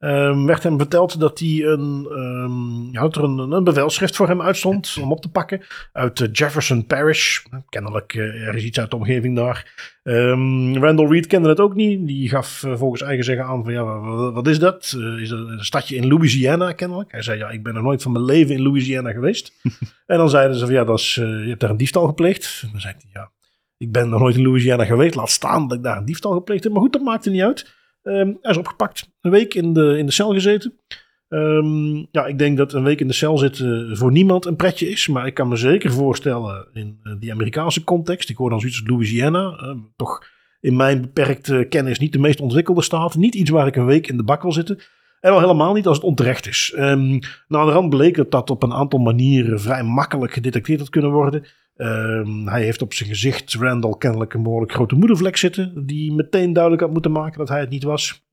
Um, 0.00 0.46
werd 0.46 0.62
hem 0.62 0.78
verteld 0.78 1.20
dat 1.20 1.38
hij 1.38 1.62
een, 1.64 2.06
um, 2.10 2.88
ja, 2.92 3.00
dat 3.00 3.16
er 3.16 3.24
een, 3.24 3.38
een 3.38 3.64
bevelschrift 3.64 4.16
voor 4.16 4.28
hem 4.28 4.42
uitstond 4.42 4.96
om 5.00 5.12
op 5.12 5.20
te 5.20 5.30
pakken. 5.30 5.60
Uit 5.92 6.20
uh, 6.20 6.28
Jefferson 6.32 6.86
Parish. 6.86 7.38
Kennelijk 7.68 8.14
uh, 8.14 8.46
er 8.46 8.54
is 8.54 8.64
iets 8.64 8.78
uit 8.78 8.90
de 8.90 8.96
omgeving 8.96 9.36
daar. 9.36 9.90
Um, 10.02 10.76
Randall 10.76 11.08
Reed 11.08 11.26
kende 11.26 11.48
het 11.48 11.60
ook 11.60 11.74
niet. 11.74 12.06
Die 12.06 12.28
gaf 12.28 12.62
uh, 12.62 12.76
volgens 12.76 13.02
eigen 13.02 13.24
zeggen 13.24 13.44
aan 13.44 13.64
van 13.64 13.72
ja, 13.72 13.84
wat, 13.84 14.34
wat 14.34 14.46
is 14.46 14.58
dat? 14.58 14.96
Is 15.18 15.28
dat 15.28 15.48
een 15.48 15.64
stadje 15.64 15.96
in 15.96 16.08
Louisiana 16.08 16.72
kennelijk? 16.72 17.12
Hij 17.12 17.22
zei 17.22 17.38
ja, 17.38 17.50
ik 17.50 17.62
ben 17.62 17.74
nog 17.74 17.82
nooit 17.82 18.02
van 18.02 18.12
mijn 18.12 18.24
leven 18.24 18.54
in 18.54 18.62
Louisiana 18.62 19.12
geweest. 19.12 19.52
en 20.06 20.18
dan 20.18 20.30
zeiden 20.30 20.56
ze 20.56 20.64
van 20.64 20.74
ja, 20.74 20.84
dat 20.84 20.98
is, 20.98 21.14
je 21.14 21.44
hebt 21.48 21.60
daar 21.60 21.70
een 21.70 21.76
diefstal 21.76 22.06
gepleegd. 22.06 22.60
En 22.62 22.68
dan 22.72 22.80
zei 22.80 22.94
hij 22.98 23.10
ja, 23.12 23.30
ik 23.78 23.92
ben 23.92 24.08
nog 24.08 24.20
nooit 24.20 24.36
in 24.36 24.42
Louisiana 24.42 24.84
geweest. 24.84 25.14
Laat 25.14 25.30
staan 25.30 25.68
dat 25.68 25.76
ik 25.78 25.84
daar 25.84 25.96
een 25.96 26.04
diefstal 26.04 26.32
gepleegd 26.32 26.64
heb. 26.64 26.72
Maar 26.72 26.82
goed, 26.82 26.92
dat 26.92 27.02
maakte 27.02 27.30
niet 27.30 27.42
uit. 27.42 27.76
Um, 28.02 28.38
hij 28.40 28.50
is 28.50 28.56
opgepakt. 28.56 29.10
Een 29.20 29.30
week 29.30 29.54
in 29.54 29.72
de, 29.72 29.98
in 29.98 30.06
de 30.06 30.12
cel 30.12 30.32
gezeten. 30.32 30.80
Um, 31.28 32.08
ja, 32.10 32.26
ik 32.26 32.38
denk 32.38 32.56
dat 32.56 32.72
een 32.72 32.82
week 32.82 33.00
in 33.00 33.06
de 33.06 33.12
cel 33.12 33.38
zitten 33.38 33.96
voor 33.96 34.12
niemand 34.12 34.44
een 34.44 34.56
pretje 34.56 34.88
is. 34.88 35.08
Maar 35.08 35.26
ik 35.26 35.34
kan 35.34 35.48
me 35.48 35.56
zeker 35.56 35.92
voorstellen 35.92 36.68
in 36.72 37.00
uh, 37.02 37.12
die 37.20 37.32
Amerikaanse 37.32 37.84
context. 37.84 38.30
Ik 38.30 38.36
hoor 38.36 38.50
dan 38.50 38.60
zoiets 38.60 38.80
als 38.80 38.88
Louisiana. 38.88 39.60
Uh, 39.62 39.74
toch 39.96 40.24
in 40.60 40.76
mijn 40.76 41.00
beperkte 41.00 41.66
kennis 41.68 41.98
niet 41.98 42.12
de 42.12 42.18
meest 42.18 42.40
ontwikkelde 42.40 42.82
staat. 42.82 43.16
Niet 43.16 43.34
iets 43.34 43.50
waar 43.50 43.66
ik 43.66 43.76
een 43.76 43.86
week 43.86 44.06
in 44.06 44.16
de 44.16 44.24
bak 44.24 44.42
wil 44.42 44.52
zitten. 44.52 44.78
En 45.20 45.32
al 45.32 45.40
helemaal 45.40 45.74
niet 45.74 45.86
als 45.86 45.96
het 45.96 46.06
onterecht 46.06 46.46
is. 46.46 46.72
Um, 46.76 47.18
nou, 47.48 47.62
aan 47.62 47.66
de 47.66 47.72
rand 47.72 47.90
bleek 47.90 48.16
dat 48.16 48.30
dat 48.30 48.50
op 48.50 48.62
een 48.62 48.72
aantal 48.72 48.98
manieren 48.98 49.60
vrij 49.60 49.82
makkelijk 49.82 50.32
gedetecteerd 50.32 50.78
had 50.78 50.88
kunnen 50.88 51.10
worden. 51.10 51.44
Um, 51.80 52.48
hij 52.48 52.62
heeft 52.62 52.82
op 52.82 52.94
zijn 52.94 53.08
gezicht, 53.08 53.54
Randall, 53.54 53.94
kennelijk 53.98 54.34
een 54.34 54.42
behoorlijk 54.42 54.72
grote 54.72 54.94
moedervlek 54.94 55.36
zitten. 55.36 55.86
Die 55.86 56.12
meteen 56.12 56.52
duidelijk 56.52 56.82
had 56.82 56.92
moeten 56.92 57.12
maken 57.12 57.38
dat 57.38 57.48
hij 57.48 57.60
het 57.60 57.70
niet 57.70 57.82
was. 57.82 58.26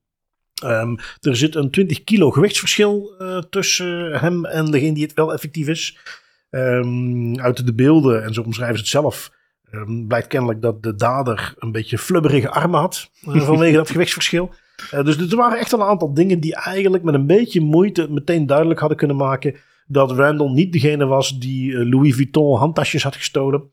Um, 0.64 0.98
er 1.22 1.36
zit 1.36 1.56
een 1.56 1.72
20 1.72 2.04
kilo 2.04 2.32
gewichtsverschil 2.32 3.16
uh, 3.20 3.38
tussen 3.38 4.20
hem 4.20 4.46
en 4.46 4.72
degene 4.72 4.94
die 4.94 5.04
het 5.04 5.14
wel 5.14 5.34
effectief 5.34 5.68
is. 5.68 5.98
Um, 6.50 7.40
uit 7.40 7.66
de 7.66 7.74
beelden, 7.74 8.24
en 8.24 8.34
zo 8.34 8.42
omschrijven 8.42 8.78
ze 8.78 8.82
het 8.82 8.92
zelf, 8.92 9.32
blijkt 10.08 10.28
kennelijk 10.28 10.62
dat 10.62 10.84
de 10.84 10.96
dader 10.96 11.54
een 11.58 11.72
beetje 11.72 11.98
flubberige 11.98 12.50
armen 12.50 12.80
had. 12.80 13.10
Uh, 13.28 13.46
vanwege 13.46 13.76
dat 13.76 13.90
gewichtsverschil. 13.90 14.54
Uh, 14.94 15.04
dus 15.04 15.18
er 15.18 15.38
waren 15.38 15.60
echt 15.60 15.72
wel 15.72 15.80
een 15.80 15.88
aantal 15.88 16.14
dingen 16.14 16.40
die 16.40 16.56
eigenlijk 16.56 17.04
met 17.04 17.14
een 17.14 17.28
beetje 17.28 17.62
moeite 17.62 18.12
meteen 18.12 18.46
duidelijk 18.46 18.80
hadden 18.80 18.98
kunnen 18.98 19.18
maken 19.18 19.56
dat 19.88 20.12
Randall 20.12 20.50
niet 20.50 20.74
degene 20.74 21.06
was 21.06 21.40
die 21.40 21.72
uh, 21.72 21.90
Louis 21.90 22.16
Vuitton 22.16 22.58
handtasjes 22.58 23.04
had 23.04 23.16
gestolen. 23.16 23.64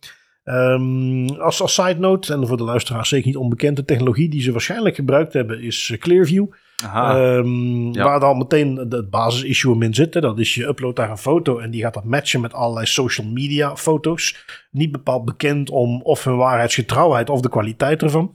Um, 0.45 1.29
als, 1.29 1.61
als 1.61 1.75
side 1.75 1.99
note, 1.99 2.33
en 2.33 2.47
voor 2.47 2.57
de 2.57 2.63
luisteraars 2.63 3.09
zeker 3.09 3.27
niet 3.27 3.37
onbekende 3.37 3.85
technologie 3.85 4.29
die 4.29 4.43
ze 4.43 4.53
waarschijnlijk 4.53 4.95
gebruikt 4.95 5.33
hebben, 5.33 5.63
is 5.63 5.89
uh, 5.89 5.99
Clearview. 5.99 6.47
Um, 6.85 7.95
ja. 7.95 8.05
Waar 8.05 8.21
dan 8.21 8.39
meteen 8.39 8.77
het 8.77 9.11
basisissue 9.11 9.85
in 9.85 9.95
zit. 9.95 10.15
Hè. 10.15 10.21
Dat 10.21 10.39
is 10.39 10.55
je 10.55 10.67
upload 10.67 10.97
daar 10.97 11.11
een 11.11 11.19
foto 11.19 11.59
en 11.59 11.71
die 11.71 11.83
gaat 11.83 11.95
dat 11.95 12.05
matchen 12.05 12.41
met 12.41 12.53
allerlei 12.53 12.87
social 12.87 13.27
media 13.27 13.77
foto's. 13.77 14.45
Niet 14.71 14.93
bepaald 14.93 15.25
bekend 15.25 15.71
om 15.71 16.03
of 16.03 16.25
hun 16.25 16.37
waarheidsgetrouwheid 16.37 17.31
of 17.31 17.41
de 17.41 17.49
kwaliteit 17.49 18.03
ervan. 18.03 18.33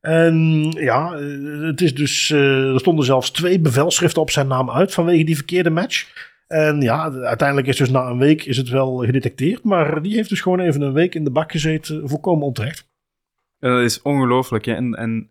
En 0.00 0.66
ja, 0.70 1.16
het 1.62 1.80
is 1.80 1.94
dus, 1.94 2.30
er 2.30 2.80
stonden 2.80 3.04
zelfs 3.04 3.30
twee 3.30 3.60
bevelschriften 3.60 4.22
op 4.22 4.30
zijn 4.30 4.46
naam 4.46 4.70
uit 4.70 4.94
vanwege 4.94 5.24
die 5.24 5.36
verkeerde 5.36 5.70
match. 5.70 6.28
En 6.50 6.80
ja, 6.80 7.12
uiteindelijk 7.12 7.68
is 7.68 7.76
dus 7.76 7.90
na 7.90 8.06
een 8.06 8.18
week 8.18 8.44
is 8.44 8.56
het 8.56 8.68
wel 8.68 8.96
gedetecteerd. 8.96 9.64
Maar 9.64 10.02
die 10.02 10.14
heeft 10.14 10.28
dus 10.28 10.40
gewoon 10.40 10.60
even 10.60 10.80
een 10.80 10.92
week 10.92 11.14
in 11.14 11.24
de 11.24 11.30
bak 11.30 11.50
gezeten, 11.52 12.08
volkomen 12.08 12.46
onterecht. 12.46 12.88
Dat 13.58 13.82
is 13.82 14.02
ongelooflijk. 14.02 14.66
En, 14.66 14.94
en 14.94 15.30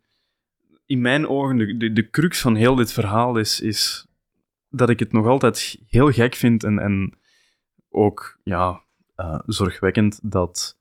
in 0.86 1.02
mijn 1.02 1.28
ogen, 1.28 1.58
de, 1.58 1.78
de, 1.78 1.94
de 1.94 2.10
crux 2.10 2.42
van 2.42 2.56
heel 2.56 2.76
dit 2.76 2.94
verhaal 2.94 3.38
is, 3.38 3.62
is 3.62 4.08
dat 4.70 4.90
ik 4.90 5.00
het 5.00 5.12
nog 5.12 5.26
altijd 5.26 5.80
heel 5.88 6.12
gek 6.12 6.36
vind 6.36 6.64
en, 6.64 6.80
en 6.80 7.18
ook 7.90 8.40
ja, 8.44 8.82
uh, 9.18 9.40
zorgwekkend 9.46 10.20
dat 10.32 10.78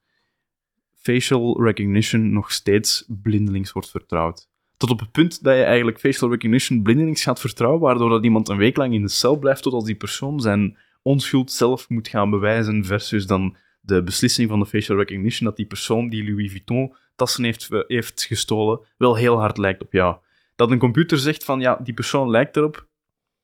facial 0.94 1.62
recognition 1.62 2.32
nog 2.32 2.52
steeds 2.52 3.04
blindelings 3.08 3.72
wordt 3.72 3.90
vertrouwd. 3.90 4.47
Tot 4.78 4.90
op 4.90 5.00
het 5.00 5.10
punt 5.10 5.42
dat 5.42 5.56
je 5.56 5.62
eigenlijk 5.62 5.98
facial 5.98 6.30
recognition 6.30 6.82
blindelings 6.82 7.22
gaat 7.22 7.40
vertrouwen, 7.40 7.80
waardoor 7.80 8.10
dat 8.10 8.24
iemand 8.24 8.48
een 8.48 8.56
week 8.56 8.76
lang 8.76 8.94
in 8.94 9.02
de 9.02 9.08
cel 9.08 9.38
blijft 9.38 9.62
totdat 9.62 9.84
die 9.84 9.94
persoon 9.94 10.40
zijn 10.40 10.76
onschuld 11.02 11.52
zelf 11.52 11.88
moet 11.88 12.08
gaan 12.08 12.30
bewijzen, 12.30 12.84
versus 12.84 13.26
dan 13.26 13.56
de 13.80 14.02
beslissing 14.02 14.48
van 14.48 14.58
de 14.58 14.66
facial 14.66 14.98
recognition 14.98 15.48
dat 15.48 15.56
die 15.56 15.66
persoon 15.66 16.08
die 16.08 16.24
Louis 16.30 16.50
Vuitton 16.50 16.94
tassen 17.16 17.44
heeft, 17.44 17.68
heeft 17.86 18.24
gestolen, 18.24 18.80
wel 18.96 19.16
heel 19.16 19.38
hard 19.38 19.58
lijkt 19.58 19.82
op 19.82 19.92
jou. 19.92 20.16
Dat 20.56 20.70
een 20.70 20.78
computer 20.78 21.18
zegt 21.18 21.44
van 21.44 21.60
ja, 21.60 21.80
die 21.82 21.94
persoon 21.94 22.30
lijkt 22.30 22.56
erop, 22.56 22.86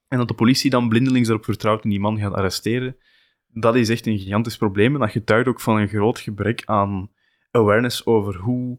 en 0.08 0.18
dat 0.18 0.28
de 0.28 0.34
politie 0.34 0.70
dan 0.70 0.88
blindelings 0.88 1.28
erop 1.28 1.44
vertrouwt 1.44 1.84
en 1.84 1.90
die 1.90 2.00
man 2.00 2.18
gaat 2.18 2.32
arresteren, 2.32 2.96
dat 3.48 3.74
is 3.74 3.88
echt 3.88 4.06
een 4.06 4.18
gigantisch 4.18 4.56
probleem. 4.56 4.94
En 4.94 5.00
dat 5.00 5.10
getuigt 5.10 5.48
ook 5.48 5.60
van 5.60 5.76
een 5.76 5.88
groot 5.88 6.18
gebrek 6.18 6.62
aan 6.64 7.10
awareness 7.50 8.06
over 8.06 8.36
hoe, 8.36 8.78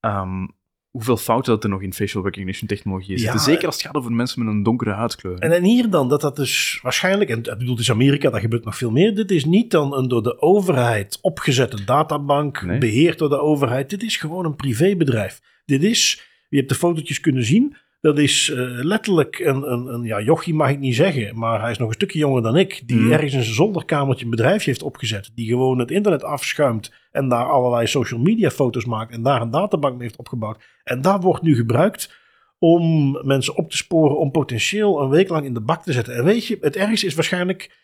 um, 0.00 0.50
hoeveel 0.96 1.16
fouten 1.16 1.52
dat 1.52 1.64
er 1.64 1.70
nog 1.70 1.82
in 1.82 1.92
facial 1.92 2.24
recognition 2.24 2.68
technologie 2.68 3.18
zitten. 3.18 3.38
Ja, 3.38 3.44
Zeker 3.44 3.66
als 3.66 3.74
het 3.74 3.84
gaat 3.84 3.94
over 3.94 4.12
mensen 4.12 4.44
met 4.44 4.54
een 4.54 4.62
donkere 4.62 4.90
huidskleur. 4.92 5.38
En, 5.38 5.52
en 5.52 5.64
hier 5.64 5.90
dan, 5.90 6.08
dat 6.08 6.20
dat 6.20 6.36
dus 6.36 6.78
waarschijnlijk, 6.82 7.30
en 7.30 7.38
ik 7.38 7.44
bedoel, 7.58 7.70
het 7.70 7.80
is 7.80 7.90
Amerika, 7.90 8.30
dat 8.30 8.40
gebeurt 8.40 8.64
nog 8.64 8.76
veel 8.76 8.90
meer. 8.90 9.14
Dit 9.14 9.30
is 9.30 9.44
niet 9.44 9.70
dan 9.70 9.96
een 9.96 10.08
door 10.08 10.22
de 10.22 10.40
overheid 10.40 11.18
opgezette 11.20 11.84
databank, 11.84 12.62
nee. 12.62 12.78
beheerd 12.78 13.18
door 13.18 13.28
de 13.28 13.40
overheid. 13.40 13.90
Dit 13.90 14.02
is 14.02 14.16
gewoon 14.16 14.44
een 14.44 14.56
privébedrijf. 14.56 15.40
Dit 15.64 15.82
is, 15.82 16.22
je 16.48 16.56
hebt 16.56 16.68
de 16.68 16.74
fotootjes 16.74 17.20
kunnen 17.20 17.44
zien, 17.44 17.76
Dat 18.06 18.18
is 18.18 18.50
eh, 18.50 18.58
letterlijk 18.70 19.38
een, 19.38 19.72
een, 19.72 19.86
een, 19.86 20.02
ja, 20.02 20.20
jochie 20.20 20.54
mag 20.54 20.70
ik 20.70 20.78
niet 20.78 20.94
zeggen, 20.94 21.38
maar 21.38 21.60
hij 21.60 21.70
is 21.70 21.78
nog 21.78 21.88
een 21.88 21.94
stukje 21.94 22.18
jonger 22.18 22.42
dan 22.42 22.56
ik. 22.56 22.82
Die 22.86 22.98
Mm. 22.98 23.12
ergens 23.12 23.34
in 23.34 23.42
zijn 23.42 23.54
zolderkamertje 23.54 24.24
een 24.24 24.30
bedrijfje 24.30 24.70
heeft 24.70 24.82
opgezet. 24.82 25.30
Die 25.34 25.48
gewoon 25.48 25.78
het 25.78 25.90
internet 25.90 26.24
afschuimt 26.24 26.92
en 27.12 27.28
daar 27.28 27.44
allerlei 27.44 27.86
social 27.86 28.20
media 28.20 28.50
foto's 28.50 28.84
maakt. 28.84 29.12
En 29.12 29.22
daar 29.22 29.40
een 29.40 29.50
databank 29.50 29.94
mee 29.94 30.02
heeft 30.02 30.18
opgebouwd. 30.18 30.64
En 30.84 31.00
dat 31.00 31.22
wordt 31.22 31.42
nu 31.42 31.54
gebruikt 31.54 32.14
om 32.58 33.10
mensen 33.22 33.56
op 33.56 33.70
te 33.70 33.76
sporen 33.76 34.18
om 34.18 34.30
potentieel 34.30 35.00
een 35.00 35.10
week 35.10 35.28
lang 35.28 35.44
in 35.44 35.54
de 35.54 35.60
bak 35.60 35.82
te 35.82 35.92
zetten. 35.92 36.14
En 36.14 36.24
weet 36.24 36.46
je, 36.46 36.58
het 36.60 36.76
ergste 36.76 37.06
is 37.06 37.14
waarschijnlijk 37.14 37.76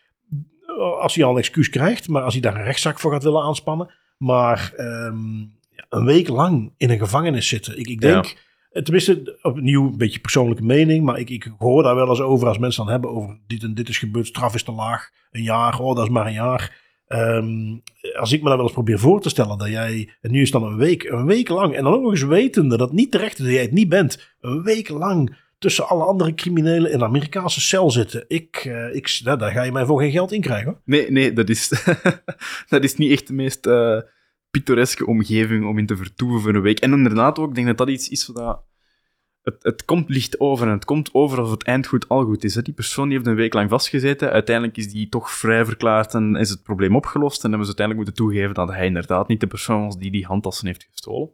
eh, 0.67 1.01
als 1.01 1.15
hij 1.15 1.25
al 1.25 1.31
een 1.31 1.39
excuus 1.39 1.69
krijgt, 1.69 2.09
maar 2.09 2.23
als 2.23 2.33
hij 2.33 2.43
daar 2.43 2.57
een 2.57 2.65
rechtszaak 2.65 3.01
voor 3.01 3.13
gaat 3.13 3.23
willen 3.23 3.43
aanspannen. 3.43 3.91
Maar 4.19 4.73
ehm, 4.77 5.45
een 5.89 6.05
week 6.05 6.29
lang 6.29 6.73
in 6.77 6.91
een 6.91 6.99
gevangenis 6.99 7.49
zitten. 7.49 7.79
Ik, 7.79 7.89
ik 7.89 8.01
denk, 8.01 8.37
tenminste, 8.73 9.39
opnieuw 9.43 9.87
een 9.87 9.97
beetje 9.97 10.21
persoonlijke 10.21 10.65
mening, 10.65 11.05
maar 11.05 11.19
ik, 11.19 11.31
ik 11.31 11.51
hoor 11.59 11.83
daar 11.83 11.95
wel 11.95 12.09
eens 12.09 12.21
over 12.21 12.49
als 12.49 12.59
mensen 12.59 12.83
dan 12.85 12.93
hebben 12.93 13.11
over 13.11 13.39
dit 13.47 13.63
en 13.63 13.75
dit 13.75 13.89
is 13.89 13.99
gebeurd, 13.99 14.27
straf 14.27 14.55
is 14.55 14.63
te 14.63 14.73
laag, 14.73 15.11
een 15.31 15.43
jaar, 15.43 15.81
oh 15.81 15.97
dat 15.97 16.05
is 16.05 16.11
maar 16.11 16.27
een 16.27 16.33
jaar. 16.33 16.81
Ehm, 17.07 17.77
als 18.19 18.33
ik 18.33 18.43
me 18.43 18.49
dan 18.49 18.57
wel 18.57 18.67
eens 18.67 18.75
probeer 18.75 18.99
voor 18.99 19.21
te 19.21 19.29
stellen 19.29 19.59
dat 19.59 19.69
jij, 19.69 20.13
en 20.21 20.31
nu 20.31 20.41
is 20.41 20.51
dan 20.51 20.63
een 20.63 20.77
week, 20.77 21.03
een 21.03 21.27
week 21.27 21.49
lang, 21.49 21.75
en 21.75 21.85
dan 21.85 21.93
ook 21.93 22.03
nog 22.03 22.11
eens 22.11 22.23
wetende 22.23 22.77
dat 22.77 22.93
niet 22.93 23.11
terecht 23.11 23.39
is 23.39 23.45
dat 23.45 23.55
jij 23.55 23.63
het 23.63 23.73
niet 23.73 23.89
bent, 23.89 24.35
een 24.41 24.63
week 24.63 24.89
lang 24.89 25.37
tussen 25.63 25.89
alle 25.89 26.05
andere 26.05 26.35
criminelen 26.35 26.91
in 26.91 26.97
een 26.97 27.05
Amerikaanse 27.05 27.61
cel 27.61 27.91
zitten. 27.91 28.25
Ik, 28.29 28.57
eh, 28.57 28.95
ik, 28.95 29.21
daar 29.23 29.51
ga 29.53 29.63
je 29.63 29.73
mij 29.73 29.85
voor 29.85 30.01
geen 30.01 30.11
geld 30.11 30.33
in 30.33 30.41
krijgen. 30.41 30.67
hoor. 30.67 30.81
Nee, 30.85 31.11
nee, 31.11 31.33
dat 31.33 31.49
is, 31.49 31.85
dat 32.69 32.85
is 32.85 32.97
niet 32.97 33.11
echt 33.11 33.27
de 33.27 33.33
meest 33.33 33.67
eh, 33.67 33.99
pittoreske 34.53 35.07
omgeving 35.07 35.67
om 35.67 35.79
in 35.79 35.87
te 35.87 35.97
vertoeven 35.97 36.41
voor 36.41 36.55
een 36.55 36.63
week. 36.63 36.81
En 36.81 36.93
inderdaad 36.93 37.39
ook, 37.39 37.49
ik 37.49 37.55
denk 37.55 37.67
dat 37.67 37.79
dat 37.79 37.89
iets 37.89 38.09
is 38.09 38.27
wat... 38.27 38.63
Het, 39.43 39.63
het 39.63 39.85
komt 39.85 40.09
licht 40.09 40.41
over 40.41 40.67
en 40.67 40.73
het 40.73 40.85
komt 40.85 41.15
over 41.15 41.39
als 41.39 41.51
het 41.51 41.63
eindgoed 41.63 42.09
al 42.09 42.25
goed 42.25 42.45
is. 42.45 42.55
Hè. 42.55 42.63
Die 42.63 42.75
persoon 42.75 43.09
die 43.09 43.17
heeft 43.17 43.29
een 43.29 43.35
week 43.35 43.55
lang 43.55 43.71
vastgezeten. 43.71 44.31
Uiteindelijk 44.31 44.77
is 44.77 44.93
die 44.93 45.09
toch 45.09 45.31
vrij 45.31 45.65
verklaard 45.65 46.15
en 46.15 46.37
is 46.37 46.51
het 46.51 46.63
probleem 46.63 46.97
opgelost. 46.97 47.45
En 47.45 47.49
hebben 47.49 47.69
ze 47.69 47.77
uiteindelijk 47.77 48.09
moeten 48.09 48.27
toegeven 48.27 48.55
dat 48.55 48.69
hij 48.69 48.87
inderdaad 48.87 49.29
niet 49.29 49.41
de 49.41 49.47
persoon 49.47 49.85
was 49.85 49.99
die 49.99 50.11
die 50.11 50.27
handtassen 50.27 50.67
heeft 50.67 50.89
gestolen. 50.91 51.31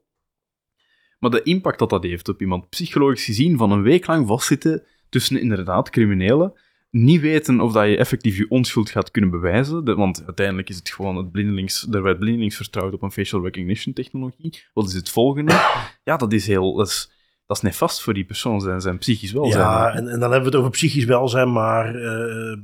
Maar 1.19 1.31
de 1.31 1.43
impact 1.43 1.79
dat 1.79 1.91
dat 1.91 2.03
heeft 2.03 2.29
op 2.29 2.41
iemand, 2.41 2.69
psychologisch 2.69 3.25
gezien, 3.25 3.57
van 3.57 3.71
een 3.71 3.83
week 3.83 4.07
lang 4.07 4.27
vastzitten 4.27 4.83
tussen 5.09 5.41
inderdaad 5.41 5.91
criminelen, 5.91 6.53
niet 6.91 7.21
weten 7.21 7.61
of 7.61 7.73
dat 7.73 7.87
je 7.87 7.97
effectief 7.97 8.37
je 8.37 8.47
onschuld 8.49 8.91
gaat 8.91 9.11
kunnen 9.11 9.31
bewijzen, 9.31 9.85
de- 9.85 9.95
want 9.95 10.23
uiteindelijk 10.27 10.69
is 10.69 10.77
het 10.77 10.91
gewoon 10.91 11.17
het 11.17 11.31
blindelings, 11.33 11.87
er 11.91 12.03
werd 12.03 12.19
blindelings 12.19 12.57
vertrouwd 12.57 12.93
op 12.93 13.03
een 13.03 13.13
facial 13.13 13.43
recognition 13.43 13.95
technologie. 13.95 14.63
Wat 14.73 14.87
is 14.89 14.93
het 14.95 15.11
volgende? 15.11 15.53
Ja, 16.05 16.17
dat 16.17 16.33
is 16.33 16.47
heel, 16.47 16.75
dat 16.77 16.87
is, 16.87 17.11
dat 17.47 17.57
is 17.57 17.63
nefast 17.63 18.03
voor 18.03 18.15
die 18.15 18.25
persoon, 18.25 18.61
zijn, 18.61 18.81
zijn 18.81 18.99
psychisch 18.99 19.33
welzijn. 19.33 19.63
Ja, 19.65 19.91
en, 19.93 20.09
en 20.09 20.21
dan 20.21 20.31
hebben 20.33 20.41
we 20.41 20.47
het 20.47 20.55
over 20.57 20.71
psychisch 20.71 21.05
welzijn, 21.05 21.53
maar 21.53 21.95
eh, 21.95 22.57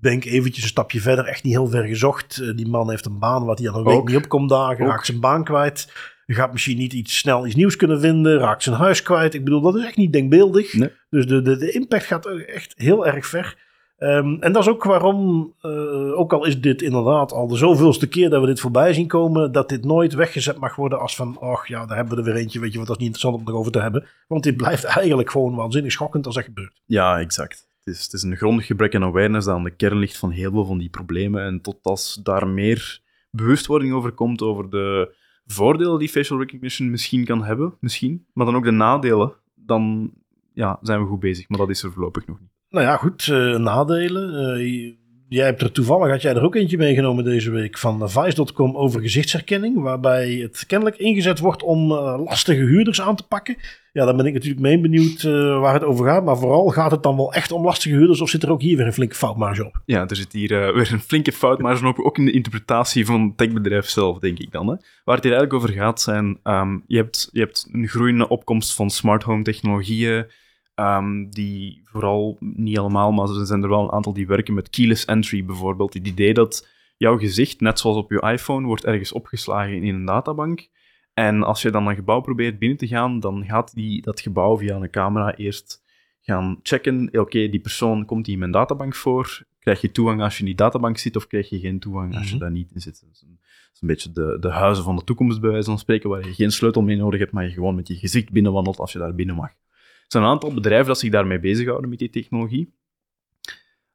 denk 0.00 0.24
eventjes 0.24 0.62
een 0.64 0.70
stapje 0.70 1.00
verder, 1.00 1.24
echt 1.24 1.42
niet 1.42 1.52
heel 1.52 1.68
ver 1.68 1.84
gezocht. 1.86 2.38
Eh, 2.40 2.56
die 2.56 2.68
man 2.68 2.90
heeft 2.90 3.06
een 3.06 3.18
baan 3.18 3.44
wat 3.44 3.58
hij 3.58 3.68
al 3.68 3.78
een 3.78 3.84
week 3.84 4.04
niet 4.04 4.16
op 4.16 4.28
komt 4.28 4.48
dagen, 4.48 4.86
raakt 4.86 5.06
zijn 5.06 5.20
baan 5.20 5.44
kwijt. 5.44 5.92
Gaat 6.26 6.52
misschien 6.52 6.78
niet 6.78 6.92
iets 6.92 7.18
snel 7.18 7.46
iets 7.46 7.54
nieuws 7.54 7.76
kunnen 7.76 8.00
vinden, 8.00 8.38
raakt 8.38 8.62
zijn 8.62 8.76
huis 8.76 9.02
kwijt. 9.02 9.34
Ik 9.34 9.44
bedoel, 9.44 9.60
dat 9.60 9.76
is 9.76 9.84
echt 9.84 9.96
niet 9.96 10.12
denkbeeldig. 10.12 10.74
Nee. 10.74 10.90
Dus 11.10 11.26
de, 11.26 11.42
de, 11.42 11.56
de 11.56 11.70
impact 11.70 12.04
gaat 12.04 12.26
echt 12.26 12.74
heel 12.76 13.06
erg 13.06 13.26
ver. 13.26 13.62
Ehm, 13.96 14.36
en 14.40 14.52
dat 14.52 14.62
is 14.62 14.68
ook 14.68 14.84
waarom, 14.84 15.52
eh, 15.60 16.18
ook 16.18 16.32
al 16.32 16.44
is 16.44 16.60
dit 16.60 16.82
inderdaad 16.82 17.32
al 17.32 17.46
de 17.46 17.56
zoveelste 17.56 18.08
keer 18.08 18.30
dat 18.30 18.40
we 18.40 18.46
dit 18.46 18.60
voorbij 18.60 18.92
zien 18.92 19.06
komen, 19.06 19.52
dat 19.52 19.68
dit 19.68 19.84
nooit 19.84 20.14
weggezet 20.14 20.58
mag 20.58 20.76
worden 20.76 21.00
als 21.00 21.16
van, 21.16 21.36
ach 21.40 21.68
ja, 21.68 21.86
daar 21.86 21.96
hebben 21.96 22.14
we 22.14 22.20
er 22.22 22.32
weer 22.32 22.42
eentje, 22.42 22.60
weet 22.60 22.72
je 22.72 22.78
wat, 22.78 22.86
dat 22.86 22.96
is 22.96 23.02
niet 23.02 23.14
interessant 23.14 23.34
om 23.34 23.40
het 23.40 23.50
nog 23.50 23.60
over 23.60 23.72
te 23.72 23.80
hebben. 23.80 24.06
Want 24.28 24.42
dit 24.42 24.56
blijft 24.56 24.84
eigenlijk 24.84 25.30
gewoon 25.30 25.54
waanzinnig 25.54 25.92
schokkend 25.92 26.26
als 26.26 26.34
dat 26.34 26.44
gebeurt. 26.44 26.80
Ja, 26.86 27.20
exact. 27.20 27.66
Het 27.84 27.94
is, 27.94 28.02
het 28.02 28.12
is 28.12 28.22
een 28.22 28.36
grondig 28.36 28.66
gebrek 28.66 28.94
aan 28.94 29.02
awareness 29.02 29.46
dat 29.46 29.54
aan 29.54 29.64
de 29.64 29.76
kern 29.76 29.98
ligt 29.98 30.16
van 30.16 30.30
heel 30.30 30.50
veel 30.50 30.64
van 30.64 30.78
die 30.78 30.90
problemen. 30.90 31.44
En 31.44 31.60
tot 31.60 31.78
als 31.82 32.20
daar 32.22 32.48
meer 32.48 33.00
bewustwording 33.30 33.92
over 33.92 34.12
komt, 34.12 34.42
over 34.42 34.70
de 34.70 35.14
voordelen 35.46 35.98
die 35.98 36.08
facial 36.08 36.38
recognition 36.38 36.90
misschien 36.90 37.24
kan 37.24 37.44
hebben, 37.44 37.74
misschien, 37.80 38.26
maar 38.32 38.46
dan 38.46 38.56
ook 38.56 38.64
de 38.64 38.70
nadelen, 38.70 39.32
dan 39.54 40.12
ja, 40.52 40.78
zijn 40.82 41.00
we 41.00 41.06
goed 41.06 41.20
bezig. 41.20 41.48
Maar 41.48 41.58
dat 41.58 41.70
is 41.70 41.82
er 41.82 41.92
voorlopig 41.92 42.26
nog 42.26 42.40
niet. 42.40 42.50
Nou 42.70 42.86
ja, 42.86 42.96
goed, 42.96 43.28
eh, 43.28 43.56
nadelen. 43.56 44.56
Eh, 44.58 44.92
jij 45.28 45.44
hebt 45.44 45.62
er 45.62 45.72
toevallig, 45.72 46.10
had 46.10 46.22
jij 46.22 46.34
er 46.34 46.42
ook 46.42 46.54
eentje 46.54 46.76
meegenomen 46.76 47.24
deze 47.24 47.50
week 47.50 47.78
van 47.78 48.10
Vice.com 48.10 48.76
over 48.76 49.00
gezichtsherkenning, 49.00 49.80
waarbij 49.80 50.30
het 50.34 50.64
kennelijk 50.66 50.96
ingezet 50.96 51.38
wordt 51.38 51.62
om 51.62 51.92
eh, 51.92 52.20
lastige 52.24 52.64
huurders 52.64 53.00
aan 53.00 53.16
te 53.16 53.26
pakken. 53.26 53.56
Ja, 53.94 54.04
dan 54.04 54.16
ben 54.16 54.26
ik 54.26 54.32
natuurlijk 54.32 54.60
mee 54.60 54.80
benieuwd 54.80 55.22
eh, 55.22 55.60
waar 55.60 55.74
het 55.74 55.84
over 55.84 56.06
gaat, 56.06 56.24
maar 56.24 56.38
vooral 56.38 56.68
gaat 56.68 56.90
het 56.90 57.02
dan 57.02 57.16
wel 57.16 57.32
echt 57.32 57.52
om 57.52 57.64
lastige 57.64 57.94
huurders 57.94 58.20
of 58.20 58.28
zit 58.28 58.42
er 58.42 58.50
ook 58.50 58.62
hier 58.62 58.76
weer 58.76 58.86
een 58.86 58.92
flinke 58.92 59.14
foutmarge 59.14 59.64
op? 59.64 59.82
Ja, 59.84 60.08
er 60.08 60.16
zit 60.16 60.32
hier 60.32 60.66
eh, 60.66 60.74
weer 60.74 60.92
een 60.92 61.00
flinke 61.00 61.32
fout, 61.32 61.58
maar 61.58 61.84
ook, 61.84 62.06
ook 62.06 62.18
in 62.18 62.24
de 62.24 62.32
interpretatie 62.32 63.06
van 63.06 63.22
het 63.22 63.36
techbedrijf 63.36 63.88
zelf, 63.88 64.18
denk 64.18 64.38
ik 64.38 64.52
dan. 64.52 64.66
Hè. 64.66 64.74
Waar 65.04 65.14
het 65.14 65.24
hier 65.24 65.34
eigenlijk 65.34 65.52
over 65.52 65.82
gaat 65.82 66.00
zijn, 66.00 66.38
ehm, 66.42 66.78
je, 66.86 66.96
hebt, 66.96 67.28
je 67.32 67.40
hebt 67.40 67.68
een 67.72 67.88
groeiende 67.88 68.28
opkomst 68.28 68.74
van 68.74 68.90
smart 68.90 69.22
home 69.22 69.42
technologieën, 69.42 70.26
ehm, 70.74 71.28
die 71.30 71.82
vooral, 71.84 72.36
niet 72.40 72.78
allemaal, 72.78 73.12
maar 73.12 73.28
er 73.28 73.46
zijn 73.46 73.62
er 73.62 73.68
wel 73.68 73.82
een 73.82 73.92
aantal 73.92 74.12
die 74.12 74.26
werken 74.26 74.54
met 74.54 74.70
keyless 74.70 75.04
entry 75.04 75.44
bijvoorbeeld. 75.44 75.94
Het 75.94 76.06
idee 76.06 76.34
dat 76.34 76.68
jouw 76.96 77.18
gezicht, 77.18 77.60
net 77.60 77.78
zoals 77.78 77.96
op 77.96 78.10
je 78.10 78.20
iPhone, 78.20 78.66
wordt 78.66 78.84
ergens 78.84 79.12
opgeslagen 79.12 79.82
in 79.82 79.94
een 79.94 80.04
databank. 80.04 80.68
En 81.14 81.42
als 81.42 81.62
je 81.62 81.70
dan 81.70 81.86
een 81.86 81.94
gebouw 81.94 82.20
probeert 82.20 82.58
binnen 82.58 82.78
te 82.78 82.86
gaan, 82.86 83.20
dan 83.20 83.44
gaat 83.44 83.74
die, 83.74 84.02
dat 84.02 84.20
gebouw 84.20 84.56
via 84.58 84.76
een 84.76 84.90
camera 84.90 85.36
eerst 85.36 85.82
gaan 86.20 86.58
checken. 86.62 87.08
Oké, 87.18 87.48
die 87.48 87.60
persoon 87.60 88.04
komt 88.04 88.24
die 88.24 88.32
in 88.34 88.38
mijn 88.38 88.50
databank 88.50 88.94
voor. 88.94 89.42
Krijg 89.58 89.80
je 89.80 89.90
toegang 89.90 90.20
als 90.22 90.34
je 90.34 90.40
in 90.40 90.46
die 90.46 90.54
databank 90.54 90.98
zit, 90.98 91.16
of 91.16 91.26
krijg 91.26 91.48
je 91.48 91.58
geen 91.58 91.78
toegang 91.78 92.14
als 92.16 92.24
je 92.26 92.30
Mhm. 92.34 92.38
daar 92.42 92.50
niet 92.50 92.72
in 92.74 92.80
zit? 92.80 93.00
Dat 93.00 93.10
is 93.12 93.22
een, 93.22 93.38
dat 93.40 93.70
is 93.74 93.80
een 93.80 93.88
beetje 93.88 94.12
de, 94.12 94.36
de 94.40 94.50
huizen 94.50 94.84
van 94.84 94.96
de 94.96 95.04
toekomst, 95.04 95.40
bij 95.40 95.50
wijze 95.50 95.66
van 95.66 95.78
spreken, 95.78 96.10
waar 96.10 96.26
je 96.26 96.34
geen 96.34 96.50
sleutel 96.50 96.82
mee 96.82 96.96
nodig 96.96 97.20
hebt, 97.20 97.32
maar 97.32 97.44
je 97.44 97.50
gewoon 97.50 97.74
met 97.74 97.88
je 97.88 97.94
gezicht 97.96 98.30
binnenwandelt 98.32 98.78
als 98.78 98.92
je 98.92 98.98
daar 98.98 99.14
binnen 99.14 99.36
mag. 99.36 99.48
Er 99.50 100.10
zijn 100.20 100.24
een 100.24 100.30
aantal 100.30 100.54
bedrijven 100.54 100.86
dat 100.86 100.98
zich 100.98 101.10
daarmee 101.10 101.40
bezighouden 101.40 101.90
met 101.90 101.98
die 101.98 102.10
technologie. 102.10 102.74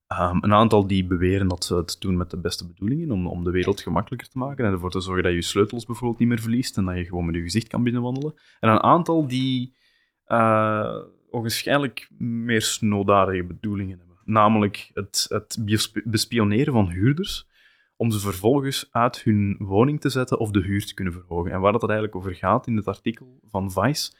Ehm, 0.09 0.37
een 0.41 0.53
aantal 0.53 0.87
die 0.87 1.05
beweren 1.05 1.47
dat 1.47 1.65
ze 1.65 1.75
het 1.75 1.95
doen 1.99 2.17
met 2.17 2.29
de 2.29 2.37
beste 2.37 2.67
bedoelingen, 2.67 3.11
om, 3.11 3.27
om 3.27 3.43
de 3.43 3.51
wereld 3.51 3.81
gemakkelijker 3.81 4.29
te 4.29 4.37
maken 4.37 4.65
en 4.65 4.71
ervoor 4.71 4.91
te 4.91 5.01
zorgen 5.01 5.23
dat 5.23 5.33
je 5.33 5.41
sleutels 5.41 5.85
bijvoorbeeld 5.85 6.19
niet 6.19 6.29
meer 6.29 6.39
verliest 6.39 6.77
en 6.77 6.85
dat 6.85 6.97
je 6.97 7.05
gewoon 7.05 7.25
met 7.25 7.35
je 7.35 7.41
gezicht 7.41 7.67
kan 7.67 7.83
binnenwandelen. 7.83 8.33
En 8.59 8.69
een 8.69 8.83
aantal 8.83 9.27
die 9.27 9.77
eh 10.25 10.99
waarschijnlijk 11.31 12.09
meer 12.17 12.61
snoodaardige 12.61 13.43
bedoelingen 13.43 13.97
hebben. 13.97 14.17
Namelijk 14.23 14.91
het, 14.93 15.25
het 15.29 15.57
bespioneren 16.03 16.73
van 16.73 16.89
huurders, 16.89 17.47
om 17.95 18.11
ze 18.11 18.19
vervolgens 18.19 18.87
uit 18.91 19.23
hun 19.23 19.55
woning 19.59 20.01
te 20.01 20.09
zetten 20.09 20.39
of 20.39 20.51
de 20.51 20.61
huur 20.61 20.85
te 20.85 20.93
kunnen 20.93 21.13
verhogen. 21.13 21.51
En 21.51 21.59
waar 21.59 21.71
dat 21.71 21.83
eigenlijk 21.83 22.15
over 22.15 22.35
gaat 22.35 22.67
in 22.67 22.75
het 22.75 22.87
artikel 22.87 23.39
van 23.49 23.71
Vice, 23.71 24.11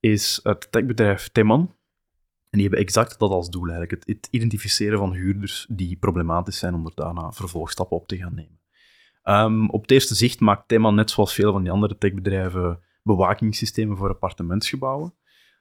is 0.00 0.40
het 0.42 0.72
techbedrijf 0.72 1.28
Teman. 1.28 1.74
En 2.52 2.58
die 2.58 2.68
hebben 2.68 2.86
exact 2.86 3.18
dat 3.18 3.30
als 3.30 3.50
doel 3.50 3.68
eigenlijk, 3.68 4.04
het, 4.06 4.28
identificeren 4.30 4.98
van 4.98 5.12
huurders 5.12 5.66
die 5.68 5.96
problematisch 5.96 6.58
zijn 6.58 6.74
om 6.74 6.86
er 6.86 6.92
daarna 6.94 7.32
vervolgstappen 7.32 7.96
op 7.96 8.06
te 8.06 8.16
gaan 8.16 8.34
nemen. 8.34 8.60
Ehm, 9.22 9.66
op 9.68 9.82
het 9.82 9.90
eerste 9.90 10.14
zicht 10.14 10.40
maakt 10.40 10.68
Teman, 10.68 10.94
net 10.94 11.10
zoals 11.10 11.34
veel 11.34 11.52
van 11.52 11.62
die 11.62 11.72
andere 11.72 11.98
techbedrijven, 11.98 12.80
bewakingssystemen 13.02 13.96
voor 13.96 14.08
appartementsgebouwen. 14.08 15.14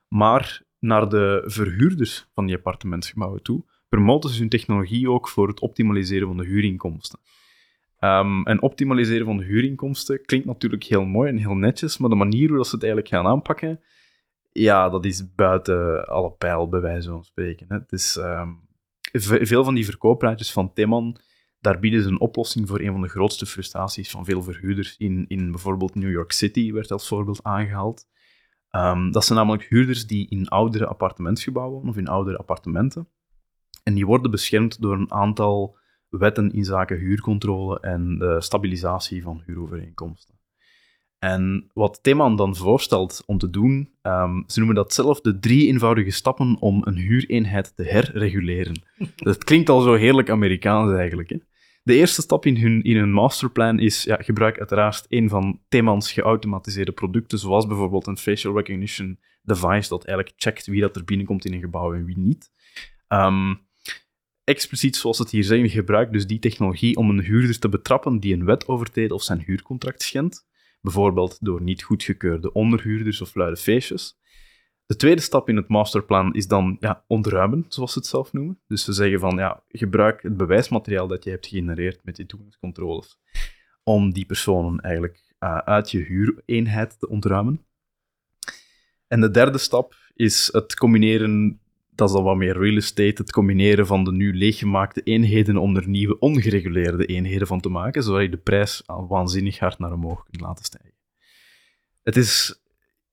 Maar 0.07 0.61
naar 0.79 1.09
de 1.09 1.43
verhuurders 1.45 2.29
van 2.33 2.45
die 2.45 2.55
appartementsgebouwen 2.55 3.43
toe, 3.43 3.63
promoten 3.89 4.29
ze 4.29 4.39
hun 4.39 4.49
technologie 4.49 5.09
ook 5.09 5.27
voor 5.29 5.47
het 5.47 5.59
optimaliseren 5.59 6.27
van 6.27 6.37
de 6.37 6.45
huurinkomsten. 6.45 7.19
Ehm, 7.97 8.41
en 8.43 8.61
optimaliseren 8.61 9.25
van 9.25 9.37
de 9.37 9.43
huurinkomsten 9.43 10.25
klinkt 10.25 10.47
natuurlijk 10.47 10.83
heel 10.83 11.05
mooi 11.05 11.29
en 11.29 11.37
heel 11.37 11.55
netjes, 11.55 11.97
maar 11.97 12.09
de 12.09 12.15
manier 12.15 12.47
hoe 12.47 12.57
dat 12.57 12.67
ze 12.67 12.75
het 12.75 12.83
eigenlijk 12.83 13.13
gaan 13.13 13.27
aanpakken, 13.27 13.79
ja, 14.51 14.89
dat 14.89 15.05
is 15.05 15.33
buiten 15.35 16.07
alle 16.07 16.31
pijl, 16.31 16.69
bij 16.69 16.79
wijze 16.81 17.09
van 17.09 17.23
spreken. 17.23 17.65
Hè. 17.69 17.75
Het 17.75 17.91
is, 17.91 18.17
ehm, 18.17 18.49
ve- 19.11 19.45
veel 19.45 19.63
van 19.63 19.73
die 19.75 19.85
verkoopraadjes 19.85 20.51
van 20.51 20.73
Teman, 20.73 21.17
daar 21.59 21.79
bieden 21.79 22.01
ze 22.01 22.07
een 22.07 22.19
oplossing 22.19 22.67
voor 22.67 22.79
een 22.79 22.91
van 22.91 23.01
de 23.01 23.07
grootste 23.07 23.45
frustraties 23.45 24.11
van 24.11 24.25
veel 24.25 24.43
verhuurders 24.43 24.97
in, 24.97 25.25
in 25.27 25.51
bijvoorbeeld 25.51 25.95
New 25.95 26.11
York 26.11 26.31
City, 26.31 26.71
werd 26.71 26.91
als 26.91 27.07
voorbeeld 27.07 27.43
aangehaald. 27.43 28.07
Ehm, 28.69 29.11
dat 29.11 29.25
zijn 29.25 29.37
namelijk 29.39 29.63
huurders 29.63 30.07
die 30.07 30.29
in 30.29 30.47
oudere 30.47 30.85
appartementsgebouwen 30.85 31.87
of 31.87 31.97
in 31.97 32.07
oudere 32.07 32.37
appartementen. 32.37 33.07
En 33.83 33.93
die 33.93 34.05
worden 34.05 34.31
beschermd 34.31 34.81
door 34.81 34.93
een 34.93 35.11
aantal 35.11 35.77
wetten 36.09 36.51
in 36.51 36.65
zaken 36.65 36.97
huurcontrole 36.97 37.79
en 37.79 38.17
de 38.17 38.41
stabilisatie 38.41 39.23
van 39.23 39.41
huurovereenkomsten. 39.45 40.35
En 41.23 41.69
wat 41.73 41.99
Theman 42.01 42.35
dan 42.35 42.55
voorstelt 42.55 43.23
om 43.25 43.37
te 43.37 43.49
doen, 43.49 43.89
ehm, 44.01 44.41
ze 44.47 44.57
noemen 44.57 44.75
dat 44.75 44.93
zelf 44.93 45.21
de 45.21 45.39
drie 45.39 45.67
eenvoudige 45.67 46.11
stappen 46.11 46.57
om 46.59 46.81
een 46.85 46.97
huureenheid 46.97 47.75
te 47.75 47.83
herreguleren. 47.83 48.81
Dat 49.15 49.43
klinkt 49.43 49.69
al 49.69 49.81
zo 49.81 49.93
heerlijk 49.93 50.29
Amerikaans 50.29 50.91
eigenlijk. 50.93 51.29
Hè? 51.29 51.37
De 51.83 51.95
eerste 51.95 52.21
stap 52.21 52.45
in 52.45 52.57
hun, 52.57 52.81
in 52.83 52.97
hun 52.97 53.11
masterplan 53.11 53.79
is, 53.79 54.03
ja, 54.03 54.15
gebruik 54.15 54.59
uiteraard 54.59 55.05
een 55.09 55.29
van 55.29 55.59
Themans 55.69 56.11
geautomatiseerde 56.11 56.91
producten, 56.91 57.39
zoals 57.39 57.67
bijvoorbeeld 57.67 58.07
een 58.07 58.17
facial 58.17 58.55
recognition 58.55 59.19
device 59.43 59.89
dat 59.89 60.05
eigenlijk 60.05 60.37
checkt 60.37 60.65
wie 60.65 60.81
dat 60.81 60.95
er 60.95 61.03
binnenkomt 61.03 61.45
in 61.45 61.53
een 61.53 61.59
gebouw 61.59 61.93
en 61.93 62.05
wie 62.05 62.17
niet. 62.17 62.51
Ehm, 63.07 63.53
expliciet, 64.43 64.95
zoals 64.95 65.17
het 65.17 65.31
hier 65.31 65.43
zeggen, 65.43 65.69
gebruikt 65.69 66.13
dus 66.13 66.27
die 66.27 66.39
technologie 66.39 66.95
om 66.95 67.09
een 67.09 67.23
huurder 67.23 67.59
te 67.59 67.69
betrappen 67.69 68.19
die 68.19 68.33
een 68.33 68.45
wet 68.45 68.67
overtreedt 68.67 69.11
of 69.11 69.23
zijn 69.23 69.43
huurcontract 69.45 70.01
schendt. 70.01 70.49
Bijvoorbeeld 70.81 71.37
door 71.41 71.61
niet 71.61 71.83
goedgekeurde 71.83 72.53
onderhuurders 72.53 73.21
of 73.21 73.35
luide 73.35 73.57
feestjes. 73.57 74.19
De 74.85 74.95
tweede 74.95 75.21
stap 75.21 75.49
in 75.49 75.55
het 75.55 75.67
masterplan 75.67 76.33
is 76.33 76.47
dan 76.47 76.77
ja, 76.79 77.03
ontruimen, 77.07 77.65
zoals 77.67 77.93
ze 77.93 77.99
het 77.99 78.07
zelf 78.07 78.33
noemen. 78.33 78.59
Dus 78.67 78.83
ze 78.83 78.93
zeggen 78.93 79.19
van, 79.19 79.37
ja, 79.37 79.63
gebruik 79.67 80.21
het 80.21 80.37
bewijsmateriaal 80.37 81.07
dat 81.07 81.23
je 81.23 81.29
hebt 81.29 81.47
gegenereerd 81.47 82.03
met 82.03 82.15
die 82.15 82.25
toegangscontroles 82.25 83.19
om 83.83 84.13
die 84.13 84.25
personen 84.25 84.79
eigenlijk 84.79 85.33
uh, 85.39 85.57
uit 85.57 85.91
je 85.91 85.99
huureenheid 85.99 86.99
te 86.99 87.07
ontruimen. 87.09 87.65
En 89.07 89.21
de 89.21 89.31
derde 89.31 89.57
stap 89.57 89.95
is 90.13 90.49
het 90.51 90.75
combineren, 90.75 91.61
dat 91.95 92.09
is 92.09 92.15
dan 92.15 92.23
wat 92.23 92.35
meer 92.35 92.57
real 92.57 92.75
estate, 92.75 93.21
het 93.21 93.31
combineren 93.31 93.87
van 93.87 94.03
de 94.03 94.11
nu 94.11 94.37
leeggemaakte 94.37 95.01
eenheden 95.01 95.57
om 95.57 95.75
er 95.75 95.87
nieuwe 95.87 96.19
ongereguleerde 96.19 97.05
eenheden 97.05 97.47
van 97.47 97.59
te 97.59 97.69
maken, 97.69 98.03
zodat 98.03 98.21
je 98.21 98.29
de 98.29 98.37
prijs 98.37 98.83
waanzinnig 98.85 99.59
hard 99.59 99.79
naar 99.79 99.93
omhoog 99.93 100.23
kunt 100.23 100.41
laten 100.41 100.65
stijgen. 100.65 100.93
Het 102.03 102.17
is 102.17 102.61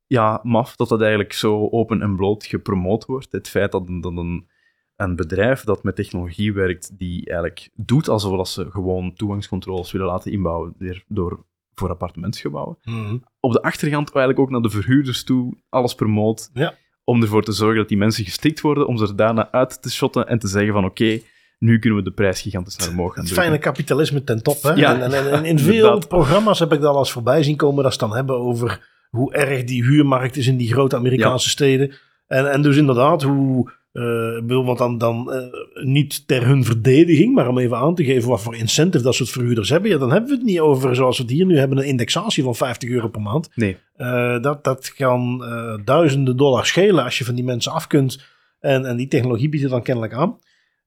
ja, 0.07 0.41
maf 0.43 0.77
dat 0.77 0.89
dat 0.89 1.01
eigenlijk 1.01 1.33
zo 1.33 1.69
open 1.69 2.03
en 2.03 2.17
bloot 2.17 2.47
gepromoot 2.47 3.05
wordt. 3.05 3.33
Het 3.33 3.49
feit 3.49 3.73
dat, 3.73 3.87
dat 3.87 4.17
een, 4.17 4.49
een 4.97 5.17
bedrijf 5.17 5.65
dat 5.65 5.83
met 5.83 5.97
technologie 5.97 6.53
werkt, 6.53 6.99
die 6.99 7.27
eigenlijk 7.27 7.71
doet 7.75 8.09
alsof 8.09 8.49
ze 8.49 8.71
gewoon 8.71 9.15
toegangscontroles 9.15 9.93
willen 9.93 10.07
laten 10.07 10.33
inbouwen 10.33 10.75
door, 11.07 11.45
voor 11.75 11.91
appartementsgebouwen. 11.91 12.79
Mhm. 12.85 13.19
Op 13.41 13.53
de 13.53 13.63
achtergrond 13.63 14.11
eigenlijk 14.11 14.39
ook 14.39 14.51
naar 14.51 14.63
de 14.63 14.71
verhuurders 14.71 15.25
toe 15.25 15.57
alles 15.69 15.95
promoot, 15.95 16.51
Ja. 16.55 16.75
Om 17.09 17.23
ervoor 17.23 17.43
te 17.43 17.53
zorgen 17.53 17.77
dat 17.77 17.89
die 17.89 17.97
mensen 17.97 18.25
gestikt 18.25 18.61
worden, 18.61 18.87
om 18.87 18.97
ze 18.97 19.05
er 19.07 19.17
daarna 19.17 19.49
uit 19.51 19.83
te 19.83 19.91
shotten 19.91 20.27
en 20.27 20.39
te 20.39 20.49
zeggen 20.49 20.73
van 20.73 20.85
oké, 20.85 21.21
nu 21.59 21.79
kunnen 21.79 21.99
we 21.99 22.05
de 22.05 22.11
prijs 22.11 22.41
gigantisch 22.41 22.77
naar 22.77 22.89
omhoog 22.89 23.15
gaan 23.15 23.25
Het 23.25 23.33
drukken. 23.33 23.43
fijne 23.43 23.59
kapitalisme 23.59 24.25
ten 24.25 24.43
top. 24.43 24.63
Hè? 24.63 24.73
Ja, 24.73 25.01
en, 25.01 25.13
en, 25.13 25.31
en 25.33 25.45
in 25.45 25.59
veel 25.59 25.75
inderdaad. 25.75 26.09
programma's 26.09 26.59
heb 26.59 26.73
ik 26.73 26.81
dat 26.81 26.93
al 26.93 26.99
eens 26.99 27.13
voorbij 27.13 27.43
zien 27.43 27.57
komen. 27.57 27.83
Dat 27.83 27.93
ze 27.93 27.99
dan 27.99 28.15
hebben 28.15 28.37
over 28.39 28.89
hoe 29.11 29.33
erg 29.33 29.65
die 29.65 29.83
huurmarkt 29.85 30.37
is 30.37 30.47
in 30.47 30.57
die 30.57 30.73
grote 30.73 30.97
Amerikaanse 30.97 31.49
steden. 31.49 31.95
En, 32.27 32.51
en 32.53 32.63
dus 32.63 32.77
inderdaad, 32.77 33.23
hoe. 33.23 33.71
Eh, 33.99 34.47
wil 34.47 34.65
want 34.65 34.79
dan, 34.79 34.99
dan 34.99 35.33
eh, 35.33 35.85
niet 35.85 36.27
ter 36.27 36.47
hun 36.47 36.65
verdediging, 36.65 37.35
maar 37.35 37.49
om 37.49 37.59
even 37.59 37.77
aan 37.77 37.95
te 37.95 38.05
geven 38.05 38.29
wat 38.29 38.43
voor 38.43 38.57
incentive 38.57 39.05
dat 39.05 39.15
soort 39.15 39.31
verhuurders 39.31 39.69
hebben. 39.69 39.91
Ja, 39.91 39.99
dan 39.99 40.11
hebben 40.13 40.31
we 40.31 40.37
het 40.37 40.45
niet 40.45 40.61
over 40.61 40.95
zoals 40.95 41.17
we 41.17 41.23
het 41.23 41.33
hier 41.33 41.47
nu 41.47 41.59
hebben, 41.59 41.79
een 41.79 41.87
indexatie 41.87 42.43
van 42.43 42.55
50 42.55 42.91
euro 42.91 43.09
per 43.09 43.21
maand. 43.21 43.51
Nee, 43.55 43.77
Eh, 43.97 44.41
dat, 44.41 44.65
dat 44.65 44.93
kan 44.95 45.45
eh, 45.45 45.75
duizenden 45.85 46.37
dollars 46.37 46.69
schelen 46.69 47.05
als 47.05 47.19
je 47.19 47.25
van 47.25 47.35
die 47.35 47.45
mensen 47.45 47.73
af 47.73 47.87
kunt. 47.87 48.25
En, 48.61 48.85
en 48.85 48.97
die 48.97 49.09
technologie 49.09 49.49
biedt 49.49 49.63
het 49.63 49.73
dan 49.73 49.83
kennelijk 49.83 50.13
aan. 50.13 50.39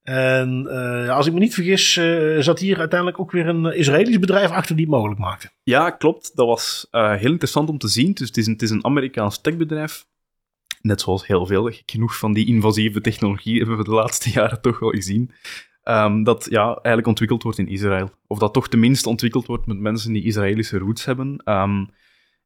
En 0.03 0.67
eh, 0.69 1.15
als 1.15 1.27
ik 1.27 1.33
me 1.33 1.39
niet 1.39 1.53
vergis, 1.53 1.97
eh, 1.97 2.37
zat 2.39 2.59
hier 2.59 2.79
uiteindelijk 2.79 3.19
ook 3.19 3.31
weer 3.31 3.47
een 3.47 3.65
Israëlisch 3.65 4.19
bedrijf 4.19 4.51
achter 4.51 4.75
die 4.75 4.85
het 4.85 4.93
mogelijk 4.93 5.19
maakte. 5.19 5.49
Ja, 5.63 5.89
klopt. 5.89 6.31
Dat 6.35 6.47
was 6.47 6.87
eh, 6.91 7.15
heel 7.15 7.31
interessant 7.31 7.69
om 7.69 7.77
te 7.77 7.87
zien. 7.87 8.13
Dus 8.13 8.27
het 8.27 8.37
is 8.37 8.45
een, 8.45 8.53
het 8.53 8.61
is 8.61 8.69
een 8.69 8.85
Amerikaans 8.85 9.41
techbedrijf. 9.41 10.05
Net 10.81 11.01
zoals 11.01 11.27
heel 11.27 11.45
veel, 11.45 11.71
genoeg 11.85 12.17
van 12.17 12.33
die 12.33 12.45
invasieve 12.45 13.01
technologie 13.01 13.57
hebben 13.57 13.77
we 13.77 13.83
de 13.83 13.91
laatste 13.91 14.29
jaren 14.39 14.61
toch 14.61 14.79
wel 14.79 14.89
gezien. 14.89 15.31
Ehm, 15.83 16.23
dat 16.23 16.47
ja, 16.49 16.65
eigenlijk 16.65 17.07
ontwikkeld 17.07 17.43
wordt 17.43 17.57
in 17.57 17.67
Israël. 17.67 18.11
Of 18.27 18.39
dat 18.39 18.53
toch 18.53 18.67
tenminste 18.67 19.09
ontwikkeld 19.09 19.45
wordt 19.45 19.65
met 19.65 19.79
mensen 19.79 20.13
die 20.13 20.23
Israëlische 20.23 20.77
roots 20.77 21.05
hebben. 21.05 21.37
Ehm, 21.43 21.85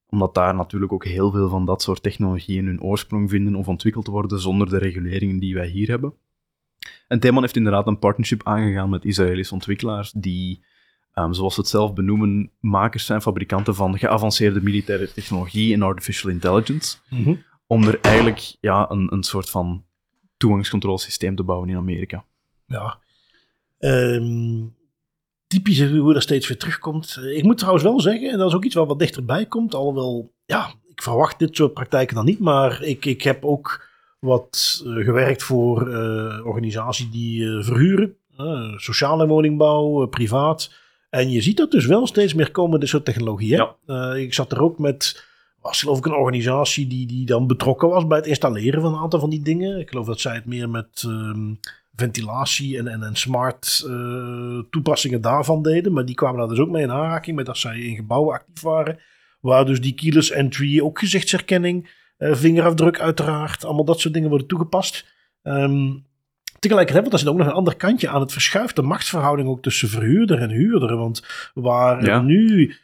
omdat 0.09 0.33
daar 0.33 0.55
natuurlijk 0.55 0.91
ook 0.91 1.05
heel 1.05 1.31
veel 1.31 1.49
van 1.49 1.65
dat 1.65 1.81
soort 1.81 2.03
technologieën 2.03 2.65
hun 2.65 2.81
oorsprong 2.81 3.29
vinden 3.29 3.55
of 3.55 3.67
ontwikkeld 3.67 4.07
worden 4.07 4.39
zonder 4.39 4.69
de 4.69 4.77
reguleringen 4.77 5.39
die 5.39 5.53
wij 5.53 5.67
hier 5.67 5.87
hebben. 5.87 6.13
En 7.07 7.19
Theman 7.19 7.41
heeft 7.41 7.55
inderdaad 7.55 7.87
een 7.87 7.99
partnership 7.99 8.41
aangegaan 8.43 8.89
met 8.89 9.05
Israëlische 9.05 9.53
ontwikkelaars 9.53 10.11
die 10.11 10.63
Ehm, 11.15 11.33
zoals 11.33 11.53
ze 11.53 11.59
het 11.59 11.69
zelf 11.69 11.93
benoemen, 11.93 12.51
makers 12.59 13.05
zijn, 13.05 13.21
fabrikanten 13.21 13.75
van 13.75 13.97
geavanceerde 13.97 14.61
militaire 14.61 15.11
technologie 15.13 15.73
en 15.73 15.81
artificial 15.81 16.31
intelligence, 16.31 16.97
om 17.75 17.87
er 17.87 17.99
eigenlijk 18.01 18.55
ja, 18.59 18.91
een, 18.91 19.13
een 19.13 19.23
soort 19.23 19.49
van 19.49 19.83
toegangscontrolesysteem 20.37 21.35
te 21.35 21.43
bouwen 21.43 21.69
in 21.69 21.77
Amerika. 21.77 22.25
Ja. 22.67 22.99
Ehm, 23.79 24.63
typisch 25.47 25.81
hoe 25.81 26.13
dat 26.13 26.21
steeds 26.21 26.47
weer 26.47 26.57
terugkomt. 26.57 27.17
Eh, 27.19 27.37
Ik 27.37 27.43
moet 27.43 27.57
trouwens 27.57 27.83
wel 27.83 27.99
zeggen, 27.99 28.31
en 28.31 28.37
dat 28.37 28.47
is 28.47 28.55
ook 28.55 28.65
iets 28.65 28.75
wat 28.75 28.87
wat 28.87 28.99
dichterbij 28.99 29.45
komt, 29.45 29.75
alhoewel, 29.75 30.33
ja, 30.45 30.73
ik 30.87 31.01
verwacht 31.01 31.39
dit 31.39 31.55
soort 31.55 31.73
praktijken 31.73 32.15
dan 32.15 32.25
niet, 32.25 32.39
maar 32.39 32.81
ik, 32.81 33.05
ik 33.05 33.21
heb 33.21 33.45
ook 33.45 33.87
wat 34.19 34.81
eh, 34.85 34.93
gewerkt 34.93 35.43
voor 35.43 35.89
eh, 35.89 36.45
organisaties 36.45 37.11
die 37.11 37.63
verhuren, 37.63 38.17
sociale 38.75 39.27
woningbouw, 39.27 40.05
privaat. 40.05 40.73
En 41.09 41.31
je 41.31 41.41
ziet 41.41 41.57
dat 41.57 41.71
dus 41.71 41.85
wel 41.85 42.07
steeds 42.07 42.33
meer 42.33 42.51
komen, 42.51 42.79
dit 42.79 42.89
soort 42.89 43.05
technologieën. 43.05 43.75
Ja. 43.85 44.13
Ik 44.13 44.33
zat 44.33 44.51
er 44.51 44.61
ook 44.61 44.79
met, 44.79 45.25
was 45.65 45.79
geloof 45.79 45.97
ik 45.97 46.05
een 46.05 46.13
organisatie 46.13 46.87
die, 46.87 47.07
die 47.07 47.25
dan 47.25 47.47
betrokken 47.47 47.89
was 47.89 48.07
bij 48.07 48.17
het 48.17 48.27
installeren 48.27 48.81
van 48.81 48.93
een 48.93 48.99
aantal 48.99 49.19
van 49.19 49.29
die 49.29 49.41
dingen. 49.41 49.79
Ik 49.79 49.89
geloof 49.89 50.05
dat 50.05 50.19
zij 50.19 50.35
het 50.35 50.45
meer 50.45 50.69
met 50.69 51.03
ehm, 51.05 51.53
ventilatie 51.95 52.77
en, 52.77 52.87
en, 52.87 53.03
en 53.03 53.15
smart 53.15 53.83
eh, 53.87 54.59
toepassingen 54.69 55.21
daarvan 55.21 55.61
deden. 55.61 55.93
Maar 55.93 56.05
die 56.05 56.15
kwamen 56.15 56.39
daar 56.39 56.47
dus 56.47 56.59
ook 56.59 56.69
mee 56.69 56.83
in 56.83 56.91
aanraking 56.91 57.35
met 57.35 57.45
dat 57.45 57.57
zij 57.57 57.79
in 57.79 57.95
gebouwen 57.95 58.33
actief 58.33 58.61
waren. 58.61 58.99
Waar 59.39 59.65
dus 59.65 59.81
die 59.81 59.93
keyless 59.93 60.31
entry, 60.31 60.81
ook 60.81 60.99
gezichtsherkenning, 60.99 61.89
eh, 62.17 62.33
vingerafdruk 62.33 62.99
uiteraard, 62.99 63.65
allemaal 63.65 63.85
dat 63.85 63.99
soort 63.99 64.13
dingen 64.13 64.29
worden 64.29 64.47
toegepast. 64.47 65.05
Ehm, 65.41 65.91
tegelijkertijd, 66.59 67.01
want 67.01 67.13
er 67.13 67.19
zit 67.19 67.27
ook 67.27 67.37
nog 67.37 67.47
een 67.47 67.53
ander 67.53 67.75
kantje 67.75 68.09
aan. 68.09 68.21
Het 68.21 68.31
verschuift 68.31 68.75
de 68.75 68.81
machtsverhouding 68.81 69.49
ook 69.49 69.61
tussen 69.61 69.89
verhuurder 69.89 70.39
en 70.39 70.49
huurder. 70.49 70.97
Want 70.97 71.23
waar 71.53 72.05
Ja. 72.05 72.21
nu... 72.21 72.75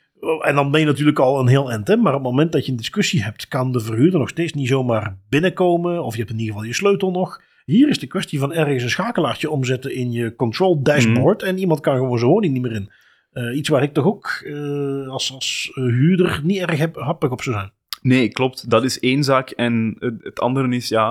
En 0.42 0.56
dan 0.56 0.72
ben 0.72 0.80
je 0.80 0.86
natuurlijk 0.86 1.20
al 1.20 1.40
een 1.40 1.48
heel 1.48 1.72
eind, 1.72 1.88
hè, 1.88 1.96
maar 1.96 2.14
op 2.14 2.24
het 2.24 2.30
moment 2.30 2.52
dat 2.52 2.66
je 2.66 2.72
een 2.72 2.78
discussie 2.78 3.24
hebt, 3.24 3.48
kan 3.48 3.72
de 3.72 3.80
verhuurder 3.80 4.20
nog 4.20 4.30
steeds 4.30 4.54
niet 4.54 4.68
zomaar 4.68 5.18
binnenkomen. 5.30 6.04
Of 6.04 6.14
je 6.14 6.20
hebt 6.20 6.32
in 6.32 6.40
ieder 6.40 6.54
geval 6.54 6.68
je 6.68 6.76
sleutel 6.76 7.12
nog. 7.12 7.42
Hier 7.66 7.90
is 7.90 8.00
de 8.00 8.08
kwestie 8.08 8.40
van 8.40 8.54
ergens 8.54 8.84
een 8.84 8.90
schakelaartje 8.90 9.50
omzetten 9.50 9.96
in 9.96 10.12
je 10.12 10.36
control 10.36 10.82
dashboard. 10.82 11.44
En 11.44 11.58
iemand 11.58 11.80
kan 11.80 11.96
gewoon 11.96 12.18
zijn 12.18 12.32
woning 12.32 12.54
niet 12.54 12.62
meer 12.62 12.72
in. 12.72 12.92
Eh, 13.32 13.56
iets 13.56 13.70
waar 13.70 13.84
ik 13.84 13.94
toch 13.94 14.06
ook 14.06 14.42
eh, 14.46 15.08
als, 15.08 15.34
als 15.34 15.72
eh, 15.74 15.84
huurder 15.84 16.42
niet 16.44 16.60
erg 16.60 16.78
heb, 16.78 16.96
happig 16.96 17.32
op 17.32 17.42
zou 17.42 17.56
zijn. 17.56 17.72
Nee, 18.02 18.30
klopt. 18.30 18.70
Dat 18.70 18.84
is 18.84 19.00
één 19.00 19.24
zaak. 19.24 19.50
En 19.50 19.96
het, 20.00 20.24
het 20.24 20.40
andere 20.40 20.76
is, 20.76 20.90
ja, 20.90 21.08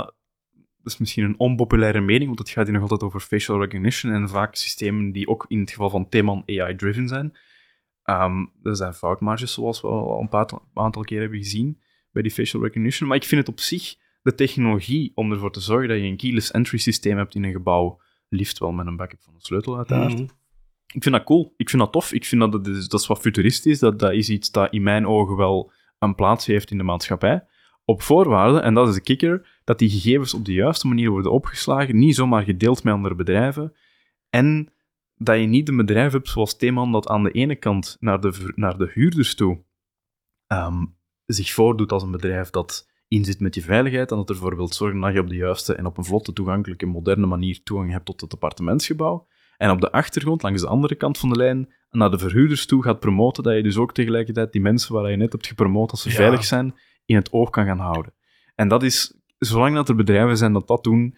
dat 0.83 0.93
is 0.93 0.99
misschien 0.99 1.25
een 1.25 1.39
onpopulaire 1.39 2.01
mening, 2.01 2.27
want 2.27 2.39
het 2.39 2.51
gaat 2.51 2.65
hier 2.65 2.73
nog 2.73 2.83
altijd 2.83 3.03
over 3.03 3.21
facial 3.21 3.61
recognition 3.61 4.13
en 4.13 4.29
vaak 4.29 4.55
systemen 4.55 5.13
die 5.13 5.29
ook 5.29 5.45
in 5.49 5.61
het 5.61 5.71
geval 5.71 5.91
van 5.91 6.09
Theman 6.09 6.43
AI-driven 6.47 7.09
zijn. 7.09 7.33
Ehm 8.11 8.47
er 8.63 8.77
zijn 8.77 8.95
foutmarges, 8.95 9.53
zoals 9.53 9.81
we 9.81 9.89
al 9.89 10.21
een 10.21 10.29
paar, 10.29 10.53
een 10.53 10.83
aantal 10.83 11.03
keer 11.03 11.21
hebben 11.21 11.39
gezien 11.39 11.81
bij 12.13 12.23
die 12.23 12.31
facial 12.31 12.63
recognition. 12.63 13.09
Maar 13.09 13.17
ik 13.17 13.25
vind 13.25 13.41
het 13.41 13.51
op 13.51 13.61
zich, 13.61 13.97
de 14.23 14.35
technologie 14.35 15.13
om 15.15 15.33
ervoor 15.33 15.53
te 15.53 15.61
zorgen 15.61 15.89
dat 15.89 15.99
je 15.99 16.05
een 16.05 16.17
keyless 16.17 16.51
entry 16.51 16.79
systeem 16.79 17.17
hebt 17.17 17.35
in 17.35 17.45
een 17.45 17.53
gebouw, 17.53 18.01
liefst 18.29 18.59
wel 18.59 18.73
met 18.73 18.87
een 18.87 18.97
backup 18.97 19.23
van 19.23 19.35
de 19.35 19.41
sleutel 19.41 19.77
uiteraard. 19.77 20.13
Mhm. 20.13 20.23
Ik 20.93 21.03
vind 21.03 21.15
dat 21.15 21.25
cool. 21.25 21.55
Ik 21.57 21.69
vind 21.69 21.83
dat 21.83 21.93
tof. 21.93 22.13
Ik 22.13 22.25
vind 22.25 22.41
dat 22.41 22.53
het 22.53 22.67
is, 22.67 22.89
dat 22.89 23.01
is 23.01 23.07
wat 23.07 23.21
futuristisch. 23.21 23.79
Dat, 23.79 23.99
dat 23.99 24.13
is 24.13 24.29
iets 24.29 24.51
dat 24.51 24.73
in 24.73 24.83
mijn 24.83 25.07
ogen 25.07 25.37
wel 25.37 25.73
een 25.99 26.15
plaats 26.15 26.47
heeft 26.47 26.71
in 26.71 26.79
de 26.79 26.85
maatschappij. 26.85 27.45
Op 27.85 28.03
voorwaarde, 28.03 28.61
en 28.61 28.75
dat 28.75 28.89
is 28.89 28.95
de 28.95 29.01
kikker, 29.01 29.61
dat 29.65 29.79
die 29.79 29.91
gegevens 29.91 30.35
op 30.35 30.45
de 30.45 30.53
juiste 30.53 30.87
manier 30.87 31.11
worden 31.11 31.33
opgeslagen, 31.33 31.99
niet 31.99 32.15
zomaar 32.15 32.43
gedeeld 32.43 32.83
met 32.83 32.95
andere 32.95 33.15
bedrijven. 33.15 33.73
En 34.31 34.73
dat 35.23 35.39
je 35.39 35.47
niet 35.47 35.69
een 35.69 35.77
bedrijf 35.77 36.13
hebt 36.13 36.29
zoals 36.29 36.57
Theman 36.57 36.93
dat 36.93 37.09
aan 37.09 37.23
de 37.23 37.31
ene 37.31 37.57
kant 37.57 37.97
naar 38.01 38.21
de, 38.21 38.53
naar 38.55 38.79
de 38.79 38.91
huurders 38.95 39.35
toe 39.35 39.65
ehm, 40.47 40.85
zich 41.27 41.53
voordoet 41.53 41.93
als 41.93 42.03
een 42.03 42.11
bedrijf 42.11 42.51
dat 42.51 42.89
inzit 43.09 43.41
met 43.41 43.55
je 43.55 43.63
veiligheid 43.63 44.11
en 44.11 44.17
dat 44.17 44.31
ervoor 44.31 44.57
wilt 44.57 44.75
zorgen 44.75 45.01
dat 45.01 45.13
je 45.13 45.21
op 45.21 45.29
de 45.29 45.35
juiste 45.37 45.75
en 45.75 45.87
op 45.87 45.99
een 45.99 46.05
vlotte, 46.05 46.33
toegankelijke, 46.33 46.87
moderne 46.87 47.27
manier 47.27 47.63
toegang 47.63 47.91
hebt 47.91 48.05
tot 48.05 48.21
het 48.21 48.33
appartementsgebouw. 48.33 49.27
En 49.57 49.71
op 49.71 49.81
de 49.81 49.93
achtergrond, 49.93 50.43
langs 50.43 50.61
de 50.61 50.69
andere 50.69 50.95
kant 50.95 51.19
van 51.19 51.29
de 51.29 51.37
lijn, 51.37 51.73
naar 51.91 52.11
de 52.11 52.19
verhuurders 52.19 52.67
toe 52.67 52.83
gaat 52.83 53.01
promoten, 53.01 53.43
dat 53.43 53.55
je 53.55 53.63
dus 53.63 53.77
ook 53.77 53.95
tegelijkertijd 53.95 54.53
die 54.53 54.61
mensen 54.61 54.95
waar 54.95 55.11
je 55.11 55.17
net 55.17 55.33
hebt 55.33 55.47
gepromoot 55.47 55.91
als 55.91 56.03
ze 56.03 56.09
Ja. 56.09 56.15
veilig 56.15 56.45
zijn, 56.45 56.75
in 57.05 57.17
het 57.17 57.33
oog 57.33 57.51
kan 57.51 57.65
gaan 57.65 57.79
houden. 57.79 58.15
En 58.55 58.69
dat 58.69 58.83
is, 58.83 59.21
zolang 59.39 59.75
dat 59.75 59.89
er 59.89 59.95
bedrijven 59.95 60.37
zijn 60.37 60.53
dat 60.53 60.67
dat 60.69 60.85
doen, 60.85 61.17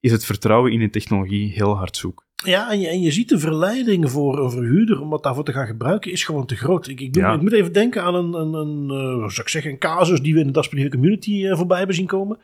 is 0.00 0.12
het 0.12 0.24
vertrouwen 0.24 0.72
in 0.72 0.78
de 0.80 0.90
technologie 0.90 1.52
heel 1.52 1.76
hard 1.76 1.96
zoek. 1.96 2.28
Ja, 2.44 2.70
en 2.70 2.80
je, 2.80 2.88
en 2.88 3.00
je 3.00 3.10
ziet 3.10 3.28
de 3.28 3.38
verleiding 3.38 4.10
voor 4.10 4.38
een 4.38 4.50
verhuurder 4.50 5.00
om 5.00 5.08
wat 5.10 5.22
daarvoor 5.22 5.44
te 5.44 5.52
gaan 5.52 5.66
gebruiken 5.66 6.12
is 6.12 6.24
gewoon 6.24 6.46
te 6.46 6.56
groot. 6.56 6.86
Ik, 6.88 7.00
ik, 7.00 7.12
doe- 7.12 7.22
Ja. 7.22 7.32
ik 7.34 7.40
moet 7.40 7.52
even 7.52 7.72
denken 7.72 8.02
aan 8.02 8.14
een, 8.14 8.32
een, 8.34 8.52
een 8.54 8.90
eh, 8.90 9.16
zou 9.28 9.40
ik 9.40 9.48
zeggen, 9.48 9.70
een 9.70 9.78
casus 9.78 10.20
die 10.20 10.34
we 10.34 10.40
in 10.40 10.46
de 10.46 10.52
Dasperige 10.52 10.88
community 10.88 11.46
eh, 11.46 11.56
voorbij 11.56 11.78
hebben 11.78 11.96
zien 11.96 12.06
komen. 12.06 12.38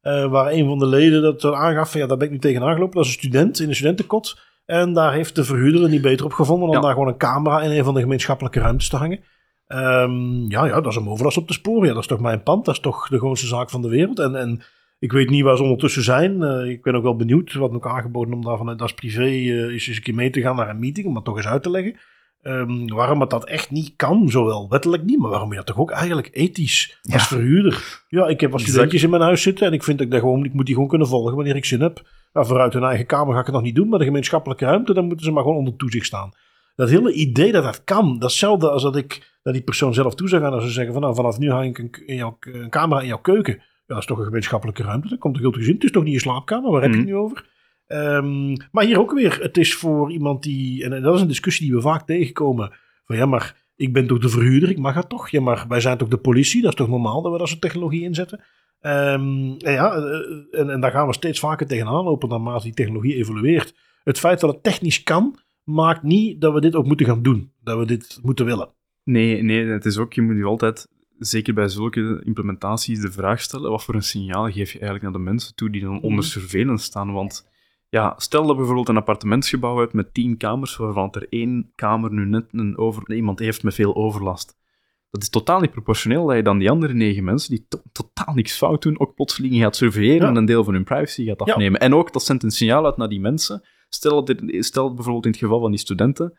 Eh, 0.00 0.30
waar 0.30 0.52
een 0.52 0.66
van 0.66 0.78
de 0.78 0.86
leden 0.86 1.22
dat 1.22 1.44
aangaf 1.44 1.90
van 1.90 2.00
ja, 2.00 2.06
daar 2.06 2.16
ben 2.16 2.26
ik 2.26 2.32
nu 2.32 2.38
tegenaan 2.38 2.72
gelopen. 2.74 2.96
Dat 2.96 3.04
is 3.04 3.10
een 3.12 3.18
student 3.18 3.60
in 3.60 3.68
een 3.68 3.74
studentenkot. 3.74 4.38
En 4.64 4.92
daar 4.92 5.12
heeft 5.12 5.34
de 5.34 5.44
verhuurder 5.44 5.82
er 5.82 5.88
niet 5.88 6.02
beter 6.02 6.24
op 6.26 6.32
gevonden 6.32 6.66
dan 6.66 6.76
Ja. 6.76 6.82
daar 6.82 6.92
gewoon 6.92 7.08
een 7.08 7.16
camera 7.16 7.62
in 7.62 7.70
een 7.70 7.84
van 7.84 7.94
de 7.94 8.00
gemeenschappelijke 8.00 8.60
ruimtes 8.60 8.88
te 8.88 8.96
hangen. 8.96 9.20
Ehm, 9.66 10.50
ja, 10.50 10.64
ja, 10.66 10.80
dat 10.80 10.86
is 10.92 10.96
een 10.96 11.08
overlast 11.08 11.36
op 11.36 11.46
de 11.48 11.52
sporen. 11.54 11.86
Ja, 11.88 11.92
dat 11.94 12.02
is 12.02 12.08
toch 12.08 12.20
mijn 12.20 12.42
pand. 12.42 12.64
Dat 12.64 12.74
is 12.74 12.80
toch 12.80 13.08
de 13.08 13.18
grootste 13.18 13.46
zaak 13.46 13.70
van 13.70 13.82
de 13.82 13.88
wereld. 13.88 14.18
En, 14.18 14.34
en 14.36 14.62
ik 15.02 15.12
weet 15.12 15.30
niet 15.30 15.42
waar 15.42 15.56
ze 15.56 15.62
ondertussen 15.62 16.02
zijn. 16.02 16.42
Eh, 16.42 16.70
ik 16.70 16.82
ben 16.82 16.94
ook 16.94 17.02
wel 17.02 17.16
benieuwd. 17.16 17.52
Wat 17.52 17.74
ook 17.74 17.86
aangeboden 17.86 18.34
om 18.34 18.44
daar 18.44 18.56
vanuit 18.56 18.82
als 18.82 18.94
privé 18.94 19.28
uh, 19.28 19.72
eens 19.72 19.86
een 19.86 20.02
keer 20.02 20.14
mee 20.14 20.30
te 20.30 20.40
gaan 20.40 20.56
naar 20.56 20.68
een 20.68 20.78
meeting. 20.78 21.06
Om 21.06 21.14
dat 21.14 21.24
toch 21.24 21.36
eens 21.36 21.46
uit 21.46 21.62
te 21.62 21.70
leggen. 21.70 21.96
Um, 22.42 22.88
waarom 22.88 23.20
het 23.20 23.30
dat 23.30 23.44
echt 23.44 23.70
niet 23.70 23.92
kan, 23.96 24.30
zowel 24.30 24.68
wettelijk 24.68 25.04
niet, 25.04 25.18
maar 25.18 25.30
waarom 25.30 25.50
je 25.50 25.56
dat 25.56 25.66
toch 25.66 25.78
ook 25.78 25.90
eigenlijk 25.90 26.28
ethisch 26.32 27.00
als 27.12 27.26
verhuurder. 27.26 28.04
Ja, 28.08 28.26
ik 28.26 28.40
heb 28.40 28.50
wat 28.50 28.60
studentjes 28.60 29.02
in 29.02 29.10
mijn 29.10 29.22
huis 29.22 29.42
zitten 29.42 29.66
en 29.66 29.72
ik 29.72 29.82
vind 29.82 29.98
dat 29.98 30.12
ik, 30.12 30.18
gewoon, 30.18 30.44
ik 30.44 30.52
moet 30.52 30.66
die 30.66 30.74
gewoon 30.74 30.88
kunnen 30.88 31.08
volgen 31.08 31.34
wanneer 31.34 31.56
ik 31.56 31.64
zin 31.64 31.80
heb. 31.80 32.02
Nou, 32.32 32.46
vooruit 32.46 32.72
hun 32.72 32.82
eigen 32.82 33.06
kamer 33.06 33.34
ga 33.34 33.40
ik 33.40 33.46
het 33.46 33.54
nog 33.54 33.64
niet 33.64 33.74
doen, 33.74 33.88
maar 33.88 33.98
de 33.98 34.04
gemeenschappelijke 34.04 34.64
ruimte, 34.64 34.94
dan 34.94 35.06
moeten 35.06 35.26
ze 35.26 35.32
maar 35.32 35.42
gewoon 35.42 35.58
onder 35.58 35.76
toezicht 35.76 36.06
staan. 36.06 36.32
Dat 36.74 36.90
hele 36.90 37.12
idee 37.12 37.52
dat 37.52 37.64
dat 37.64 37.84
kan, 37.84 38.18
dat 38.18 38.30
is 38.30 38.40
hetzelfde 38.40 38.70
als 38.70 38.82
dat 38.82 38.96
ik 38.96 39.38
dat 39.42 39.52
die 39.52 39.62
persoon 39.62 39.94
zelf 39.94 40.14
toe 40.14 40.28
zou 40.28 40.42
gaan 40.42 40.52
als 40.52 40.64
ze 40.64 40.70
zeggen 40.70 40.92
van 40.92 41.02
nou, 41.02 41.14
vanaf 41.14 41.38
nu 41.38 41.50
hang 41.50 41.68
ik 41.68 41.78
een, 41.78 42.06
in 42.06 42.16
jouw, 42.16 42.36
een 42.40 42.70
camera 42.70 43.00
in 43.00 43.06
jouw 43.06 43.20
keuken. 43.20 43.62
Ja, 43.92 43.98
dat 43.98 44.08
is 44.08 44.14
toch 44.16 44.18
een 44.18 44.30
gemeenschappelijke 44.30 44.82
ruimte, 44.82 45.08
dat 45.08 45.18
komt 45.18 45.34
toch 45.34 45.42
heel 45.42 45.52
gezin. 45.52 45.74
Het 45.74 45.84
is 45.84 45.90
toch 45.90 46.04
niet 46.04 46.12
je 46.12 46.20
slaapkamer, 46.20 46.70
waar 46.70 46.82
heb 46.82 46.90
je 46.90 46.96
het 46.96 47.06
mhm. 47.06 47.14
nu 47.14 47.22
over? 47.22 47.50
Um, 47.86 48.56
maar 48.70 48.84
hier 48.84 48.98
ook 48.98 49.12
weer, 49.12 49.38
het 49.40 49.56
is 49.56 49.74
voor 49.74 50.12
iemand 50.12 50.42
die, 50.42 50.84
en 50.84 51.02
dat 51.02 51.14
is 51.14 51.20
een 51.20 51.28
discussie 51.28 51.66
die 51.66 51.74
we 51.74 51.80
vaak 51.80 52.06
tegenkomen, 52.06 52.72
van 53.04 53.16
ja, 53.16 53.26
maar 53.26 53.56
ik 53.76 53.92
ben 53.92 54.06
toch 54.06 54.18
de 54.18 54.28
verhuurder, 54.28 54.70
ik 54.70 54.78
mag 54.78 54.94
het 54.94 55.08
toch? 55.08 55.28
Ja, 55.28 55.40
maar 55.40 55.64
wij 55.68 55.80
zijn 55.80 55.98
toch 55.98 56.08
de 56.08 56.16
politie, 56.16 56.62
dat 56.62 56.70
is 56.70 56.76
toch 56.76 56.88
normaal 56.88 57.22
dat 57.22 57.32
we 57.32 57.38
dat 57.38 57.48
soort 57.48 57.60
technologie 57.60 58.02
inzetten? 58.02 58.38
Um, 58.80 59.56
en 59.56 59.72
ja, 59.72 59.94
eh, 59.94 60.60
en, 60.60 60.70
en, 60.70 60.80
daar 60.80 60.90
gaan 60.90 61.06
we 61.06 61.12
steeds 61.12 61.40
vaker 61.40 61.66
tegenaan 61.66 62.04
lopen 62.04 62.28
naarmate 62.28 62.64
die 62.64 62.74
technologie 62.74 63.14
evolueert. 63.14 63.74
Het 64.04 64.18
feit 64.18 64.40
dat 64.40 64.52
het 64.52 64.62
technisch 64.62 65.02
kan, 65.02 65.38
maakt 65.64 66.02
niet 66.02 66.40
dat 66.40 66.52
we 66.52 66.60
dit 66.60 66.74
ook 66.74 66.86
moeten 66.86 67.06
gaan 67.06 67.22
doen, 67.22 67.52
dat 67.62 67.78
we 67.78 67.86
dit 67.86 68.18
moeten 68.22 68.44
willen. 68.44 68.68
Nee, 69.04 69.42
nee, 69.42 69.66
het 69.66 69.84
is 69.84 69.98
ook, 69.98 70.12
je 70.12 70.22
moet 70.22 70.36
je 70.36 70.44
altijd, 70.44 70.88
zeker 71.26 71.54
bij 71.54 71.68
zulke 71.68 72.22
implementaties, 72.24 73.00
de 73.00 73.12
vraag 73.12 73.40
stellen, 73.40 73.70
wat 73.70 73.84
voor 73.84 73.94
een 73.94 74.02
signaal 74.02 74.44
geef 74.44 74.72
je 74.72 74.78
eigenlijk 74.78 75.02
naar 75.02 75.12
de 75.12 75.30
mensen 75.30 75.54
toe 75.54 75.70
die 75.70 75.82
dan 75.82 76.00
onder 76.00 76.10
mhm. 76.10 76.22
surveillance 76.22 76.84
staan? 76.84 77.12
Want 77.12 77.50
ja, 77.88 78.14
stel 78.16 78.46
dat 78.46 78.56
bijvoorbeeld 78.56 78.88
een 78.88 78.96
appartementsgebouw 78.96 79.78
hebt 79.78 79.92
met 79.92 80.14
tien 80.14 80.36
kamers, 80.36 80.76
waarvan 80.76 81.08
er 81.12 81.26
één 81.28 81.72
kamer 81.74 82.12
nu 82.12 82.24
net 82.24 82.44
een 82.50 82.78
over, 82.78 83.14
iemand 83.14 83.38
heeft 83.38 83.62
met 83.62 83.74
veel 83.74 83.96
overlast. 83.96 84.56
Dat 85.10 85.22
is 85.22 85.28
totaal 85.28 85.60
niet 85.60 85.70
proportioneel 85.70 86.26
dat 86.26 86.36
je 86.36 86.42
dan 86.42 86.58
die 86.58 86.70
andere 86.70 86.94
negen 86.94 87.24
mensen, 87.24 87.50
die 87.50 87.66
totaal 87.92 88.34
niks 88.34 88.56
fout 88.56 88.82
doen, 88.82 89.00
ook 89.00 89.14
plotseling 89.14 89.54
gaat 89.54 89.76
surveilleren 89.76 90.28
en 90.28 90.36
een 90.36 90.44
deel 90.44 90.64
van 90.64 90.74
hun 90.74 90.84
privacy 90.84 91.24
gaat 91.24 91.40
afnemen. 91.40 91.80
En 91.80 91.94
ook, 91.94 92.12
dat 92.12 92.24
zendt 92.24 92.42
een 92.42 92.50
signaal 92.50 92.84
uit 92.84 92.96
naar 92.96 93.08
die 93.08 93.20
mensen. 93.20 93.62
Stel, 93.88 94.24
dit, 94.24 94.64
stel 94.64 94.94
bijvoorbeeld 94.94 95.24
in 95.24 95.30
het 95.30 95.40
geval 95.40 95.60
van 95.60 95.70
die 95.70 95.80
studenten, 95.80 96.38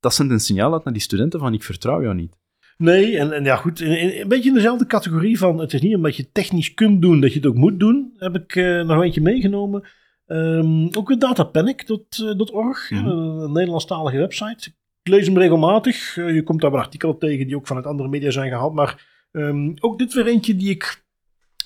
dat 0.00 0.14
zendt 0.14 0.32
een 0.32 0.40
signaal 0.40 0.72
uit 0.72 0.84
naar 0.84 0.92
die 0.92 1.02
studenten 1.02 1.40
van 1.40 1.54
ik 1.54 1.62
vertrouw 1.62 2.02
jou 2.02 2.14
niet. 2.14 2.36
Nee, 2.78 3.18
en, 3.18 3.32
en 3.32 3.44
ja 3.44 3.56
goed, 3.56 3.80
in, 3.80 4.20
een 4.20 4.28
beetje 4.28 4.48
in 4.48 4.54
dezelfde 4.54 4.86
categorie 4.86 5.38
van 5.38 5.58
het 5.58 5.72
is 5.72 5.80
niet 5.80 5.94
omdat 5.94 6.16
je 6.16 6.32
technisch 6.32 6.74
kunt 6.74 7.02
doen 7.02 7.20
dat 7.20 7.32
je 7.32 7.38
het 7.38 7.48
ook 7.48 7.54
moet 7.54 7.80
doen, 7.80 8.14
heb 8.16 8.34
ik 8.34 8.54
uh, 8.54 8.82
nog 8.82 9.02
eentje 9.02 9.20
meegenomen. 9.20 9.88
Um, 10.26 10.88
ook 10.96 11.08
weer 11.08 11.18
datapanic.org, 11.18 12.90
mm 12.90 12.98
-hmm. 12.98 13.08
een 13.08 13.52
Nederlandstalige 13.52 14.16
website. 14.16 14.70
Ik 15.02 15.12
lees 15.12 15.26
hem 15.26 15.38
regelmatig. 15.38 16.16
Uh, 16.16 16.34
je 16.34 16.42
komt 16.42 16.60
daar 16.60 16.70
wel 16.70 16.80
artikelen 16.80 17.18
tegen 17.18 17.46
die 17.46 17.56
ook 17.56 17.66
vanuit 17.66 17.86
andere 17.86 18.08
media 18.08 18.30
zijn 18.30 18.50
gehaald. 18.50 18.74
Maar 18.74 19.06
um, 19.32 19.74
ook 19.80 19.98
dit 19.98 20.14
weer 20.14 20.26
eentje 20.26 20.56
die 20.56 20.70
ik 20.70 21.04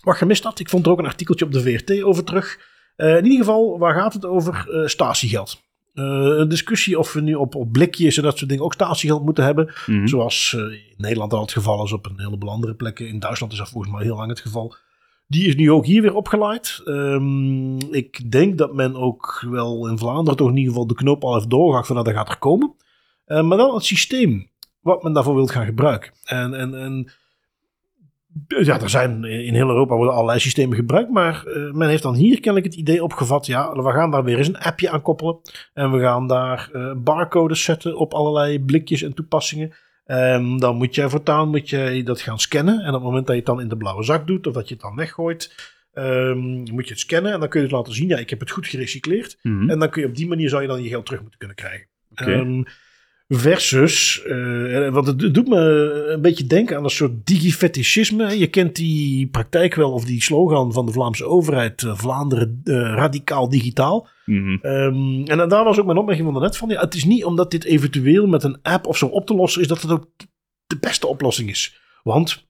wat 0.03 0.17
gemist 0.17 0.45
had. 0.45 0.61
Ik 0.61 0.69
vond 0.69 0.87
er 0.87 0.93
ook 0.93 0.99
een 0.99 1.07
artikeltje 1.07 1.45
op 1.45 1.53
de 1.53 1.61
VRT 1.61 2.03
over 2.03 2.25
terug. 2.25 2.71
Uh, 2.97 3.17
in 3.17 3.25
ieder 3.25 3.39
geval, 3.39 3.79
waar 3.79 3.95
gaat 3.95 4.13
het 4.13 4.25
over? 4.25 4.83
Statiegeld. 4.85 5.63
Een 5.95 6.49
discussie 6.49 6.99
of 6.99 7.13
we 7.13 7.21
nu 7.21 7.35
op, 7.35 7.55
op 7.55 7.73
blikjes 7.73 8.17
en 8.17 8.23
dat 8.23 8.39
soort 8.39 8.51
dingen 8.51 8.65
ook 8.65 8.73
statiegeld 8.73 9.25
moeten 9.25 9.45
hebben. 9.45 9.65
Mm 9.87 9.97
-hmm. 9.97 10.09
Zoals 10.09 10.53
in 10.53 10.95
Nederland 10.97 11.33
al 11.33 11.41
het 11.41 11.53
geval 11.53 11.85
is 11.85 11.93
op 11.93 12.07
een 12.07 12.21
heleboel 12.21 12.51
andere 12.51 12.75
plekken. 12.75 13.09
In 13.09 13.19
Duitsland 13.19 13.53
is 13.53 13.59
dat 13.59 13.69
volgens 13.69 13.93
mij 13.93 14.03
heel 14.03 14.17
lang 14.17 14.29
het 14.29 14.41
geval. 14.41 14.75
Die 15.27 15.47
is 15.47 15.57
nu 15.57 15.71
ook 15.71 15.87
hier 15.87 16.03
weer 16.03 16.15
opgeleid. 16.15 16.81
Um, 16.85 17.79
ik 17.93 18.31
denk 18.31 18.59
dat 18.59 18.75
men 18.75 18.97
ook 18.97 19.47
wel 19.51 19.89
in 19.89 19.99
Vlaanderen 19.99 20.37
toch 20.37 20.49
in 20.49 20.57
ieder 20.57 20.73
geval 20.73 20.87
de 20.87 20.95
knoop 20.95 21.25
al 21.25 21.35
heeft 21.35 21.51
doorgehakt 21.51 21.87
van 21.87 21.97
dat 21.97 22.09
gaat 22.09 22.29
er 22.29 22.39
komen. 22.39 22.75
Uh, 23.27 23.43
maar 23.43 23.59
dan 23.59 23.75
het 23.75 23.85
systeem 23.85 24.51
wat 24.81 25.03
men 25.03 25.13
daarvoor 25.13 25.35
wil 25.35 25.47
gaan 25.47 25.65
gebruiken. 25.65 26.13
En, 26.25 26.55
en, 26.55 26.75
en 26.75 27.13
ja, 28.47 28.81
er 28.81 28.91
zijn 28.91 29.25
in 29.25 29.55
heel 29.55 29.69
Europa 29.69 29.95
worden 29.95 30.15
allerlei 30.15 30.39
systemen 30.39 30.77
gebruikt, 30.77 31.11
maar 31.11 31.45
uh, 31.47 31.73
men 31.73 31.89
heeft 31.89 32.03
dan 32.03 32.15
hier 32.15 32.41
kennelijk 32.41 32.65
het 32.65 32.75
idee 32.75 33.03
opgevat, 33.03 33.47
ja, 33.47 33.73
we 33.73 33.91
gaan 33.91 34.11
daar 34.11 34.25
weer 34.25 34.39
eens 34.39 34.49
een 34.49 34.59
appje 34.59 34.91
aan 34.91 35.03
koppelen 35.03 35.41
en 35.75 35.93
we 35.93 36.01
gaan 36.01 36.27
daar 36.27 36.71
uh, 36.73 36.93
barcodes 36.97 37.63
zetten 37.63 37.97
op 37.97 38.15
allerlei 38.15 38.65
blikjes 38.65 39.03
en 39.03 39.15
toepassingen. 39.15 39.73
Um, 40.07 40.61
dan 40.61 40.77
moet 40.77 40.95
jij 40.95 41.09
voortaan 41.09 41.49
moet 41.49 41.69
jij 41.69 42.03
dat 42.03 42.21
gaan 42.21 42.39
scannen. 42.39 42.81
En 42.81 42.89
op 42.89 42.95
het 42.95 43.03
moment 43.03 43.27
dat 43.27 43.35
je 43.35 43.43
het 43.43 43.51
dan 43.51 43.61
in 43.61 43.69
de 43.69 43.77
blauwe 43.77 44.03
zak 44.03 44.27
doet, 44.27 44.47
of 44.47 44.55
dat 44.55 44.69
je 44.69 44.75
het 44.75 44.83
dan 44.83 44.97
weggooit, 44.97 45.73
um, 45.95 46.63
moet 46.73 46.85
je 46.85 46.91
het 46.91 46.99
scannen. 46.99 47.33
En 47.33 47.41
dan 47.41 47.49
kun 47.49 47.61
je 47.61 47.67
het 47.67 47.75
laten 47.75 47.95
zien, 47.95 48.09
ja, 48.09 48.17
ik 48.17 48.31
heb 48.31 48.41
het 48.41 48.51
goed 48.51 48.67
gerecycleerd. 48.67 49.39
Mm 49.43 49.59
-hmm. 49.59 49.71
En 49.71 49.79
dan 49.79 49.91
kun 49.91 50.03
je 50.03 50.09
op 50.09 50.17
die 50.17 50.29
manier 50.29 50.49
zou 50.49 50.63
je 50.63 50.69
dan 50.69 50.83
je 50.83 50.89
geld 50.89 51.05
terug 51.05 51.21
moeten 51.21 51.39
kunnen 51.39 51.57
krijgen. 51.57 51.87
Okay. 52.11 52.35
Um, 52.35 52.65
versus, 53.35 54.23
uh, 54.27 54.89
want 54.89 55.07
het 55.07 55.35
doet 55.35 55.49
me 55.49 55.57
een 56.09 56.21
beetje 56.21 56.47
denken 56.47 56.77
aan 56.77 56.85
een 56.85 56.91
soort 56.91 57.27
digifetischisme. 57.27 58.39
Je 58.39 58.47
kent 58.47 58.77
die 58.77 59.27
praktijk 59.27 59.75
wel, 59.75 59.93
of 59.93 60.05
die 60.05 60.23
slogan 60.23 60.73
van 60.73 60.87
de 60.87 60.93
Vlaamse 60.93 61.25
overheid, 61.25 61.83
uh, 61.83 61.97
Vlaanderen 61.97 62.61
uh, 62.65 62.75
radicaal 62.75 63.49
digitaal. 63.49 64.09
Mm 64.25 64.45
-hmm. 64.45 64.71
um, 64.71 65.27
en 65.27 65.49
daar 65.49 65.65
was 65.65 65.79
ook 65.79 65.87
mijn 65.87 65.99
opmerking 65.99 66.33
van 66.33 66.43
net 66.43 66.57
van. 66.57 66.69
Ja, 66.69 66.81
het 66.81 66.95
is 66.95 67.05
niet 67.05 67.25
omdat 67.25 67.51
dit 67.51 67.65
eventueel 67.65 68.27
met 68.27 68.43
een 68.43 68.59
app 68.63 68.87
of 68.87 68.97
zo 68.97 69.07
op 69.07 69.27
te 69.27 69.35
lossen 69.35 69.61
is, 69.61 69.69
dat 69.69 69.83
het 69.83 69.91
ook 69.91 70.07
de 70.67 70.79
beste 70.81 71.07
oplossing 71.07 71.51
is. 71.51 71.81
Want 72.03 72.47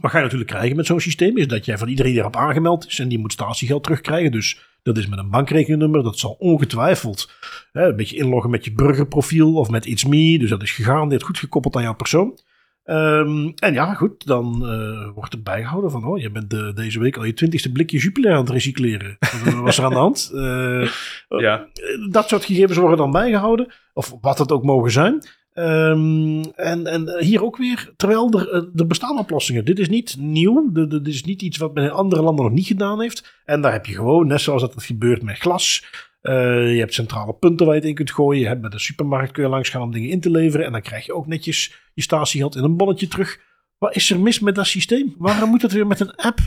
wat 0.00 0.10
ga 0.10 0.16
je 0.16 0.24
natuurlijk 0.24 0.50
krijgen 0.50 0.76
met 0.76 0.86
zo'n 0.86 1.00
systeem, 1.00 1.36
is 1.36 1.48
dat 1.48 1.64
jij 1.64 1.78
van 1.78 1.88
iedereen 1.88 2.12
die 2.12 2.20
erop 2.20 2.36
aangemeld 2.36 2.86
is 2.86 2.98
en 2.98 3.08
die 3.08 3.18
moet 3.18 3.32
statiegeld 3.32 3.82
terugkrijgen. 3.82 4.32
Dus 4.32 4.58
dat 4.86 4.96
is 4.98 5.08
met 5.08 5.18
een 5.18 5.30
bankrekeningnummer. 5.30 6.02
Dat 6.02 6.18
zal 6.18 6.36
ongetwijfeld 6.38 7.30
hè, 7.72 7.88
een 7.88 7.96
beetje 7.96 8.16
inloggen 8.16 8.50
met 8.50 8.64
je 8.64 8.72
burgerprofiel 8.72 9.54
of 9.54 9.70
met 9.70 9.86
It's 9.86 10.04
Me. 10.04 10.38
Dus 10.38 10.50
dat 10.50 10.62
is 10.62 10.72
gegarandeerd 10.72 11.22
goed 11.22 11.38
gekoppeld 11.38 11.76
aan 11.76 11.82
jouw 11.82 11.94
persoon. 11.94 12.38
Um, 12.84 13.52
en 13.54 13.72
ja, 13.72 13.94
goed, 13.94 14.26
dan 14.26 14.62
uh, 14.62 15.08
wordt 15.14 15.32
er 15.32 15.42
bijgehouden 15.42 15.90
van, 15.90 16.04
oh, 16.04 16.18
je 16.18 16.30
bent 16.30 16.50
de, 16.50 16.72
deze 16.74 17.00
week 17.00 17.16
al 17.16 17.24
je 17.24 17.34
twintigste 17.34 17.72
blikje 17.72 17.98
Jupiler 17.98 18.32
aan 18.32 18.40
het 18.40 18.50
recycleren. 18.50 19.16
Wat 19.44 19.54
was 19.54 19.78
er 19.78 19.84
aan 19.84 19.90
de 19.90 19.96
hand? 19.96 20.30
Uh, 20.34 20.90
ja. 21.28 21.66
Dat 22.10 22.28
soort 22.28 22.44
gegevens 22.44 22.78
worden 22.78 22.98
dan 22.98 23.10
bijgehouden, 23.10 23.72
of 23.94 24.14
wat 24.20 24.38
het 24.38 24.52
ook 24.52 24.64
mogen 24.64 24.90
zijn. 24.90 25.26
Um, 25.58 26.44
en, 26.54 26.86
en 26.86 27.18
hier 27.18 27.44
ook 27.44 27.56
weer, 27.56 27.92
terwijl 27.96 28.30
er, 28.30 28.50
eh, 28.50 28.62
er 28.76 28.86
bestaan 28.86 29.18
oplossingen. 29.18 29.64
Dit 29.64 29.78
is 29.78 29.88
niet 29.88 30.16
nieuw. 30.18 30.72
Dit 30.72 31.06
is 31.06 31.24
niet 31.24 31.42
iets 31.42 31.56
wat 31.56 31.74
men 31.74 31.84
in 31.84 31.90
andere 31.90 32.22
landen 32.22 32.44
nog 32.44 32.54
niet 32.54 32.66
gedaan 32.66 33.00
heeft. 33.00 33.40
En 33.44 33.60
daar 33.60 33.72
heb 33.72 33.86
je 33.86 33.94
gewoon, 33.94 34.26
net 34.26 34.40
zoals 34.40 34.62
dat 34.62 34.74
het 34.74 34.82
gebeurt 34.82 35.22
met 35.22 35.38
glas. 35.38 35.84
Uh, 36.22 36.72
je 36.72 36.78
hebt 36.78 36.94
centrale 36.94 37.34
punten 37.34 37.66
waar 37.66 37.74
je 37.74 37.80
het 37.80 37.88
in 37.90 37.94
kunt 37.96 38.10
gooien. 38.10 38.40
Je 38.40 38.46
hebt 38.46 38.62
met 38.62 38.72
de 38.72 38.78
supermarkt 38.78 39.32
kun 39.32 39.42
je 39.42 39.48
langs 39.48 39.68
gaan 39.68 39.82
om 39.82 39.92
dingen 39.92 40.10
in 40.10 40.20
te 40.20 40.30
leveren. 40.30 40.66
En 40.66 40.72
dan 40.72 40.80
krijg 40.80 41.06
je 41.06 41.14
ook 41.14 41.26
netjes 41.26 41.74
je 41.94 42.02
statiegeld 42.02 42.56
in 42.56 42.64
een 42.64 42.76
bonnetje 42.76 43.08
terug. 43.08 43.40
Wat 43.78 43.96
is 43.96 44.10
er 44.10 44.20
mis 44.20 44.40
met 44.40 44.54
dat 44.54 44.66
systeem? 44.66 45.14
Waarom 45.18 45.50
moet 45.50 45.62
het 45.62 45.72
weer 45.72 45.86
met 45.86 46.00
een 46.00 46.14
app? 46.16 46.38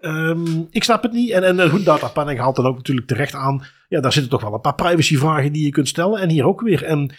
Um, 0.00 0.66
ik 0.70 0.84
snap 0.84 1.02
het 1.02 1.12
niet. 1.12 1.30
En, 1.30 1.60
en 1.60 1.70
goed, 1.70 1.84
Data 1.84 2.34
haalt 2.36 2.56
dan 2.56 2.66
ook 2.66 2.76
natuurlijk 2.76 3.06
terecht 3.06 3.34
aan. 3.34 3.64
Ja, 3.88 4.00
daar 4.00 4.12
zitten 4.12 4.30
toch 4.30 4.42
wel 4.42 4.54
een 4.54 4.60
paar 4.60 4.74
privacyvragen 4.74 5.52
die 5.52 5.64
je 5.64 5.70
kunt 5.70 5.88
stellen. 5.88 6.20
En 6.20 6.28
hier 6.28 6.46
ook 6.46 6.60
weer. 6.60 6.84
En 6.84 7.14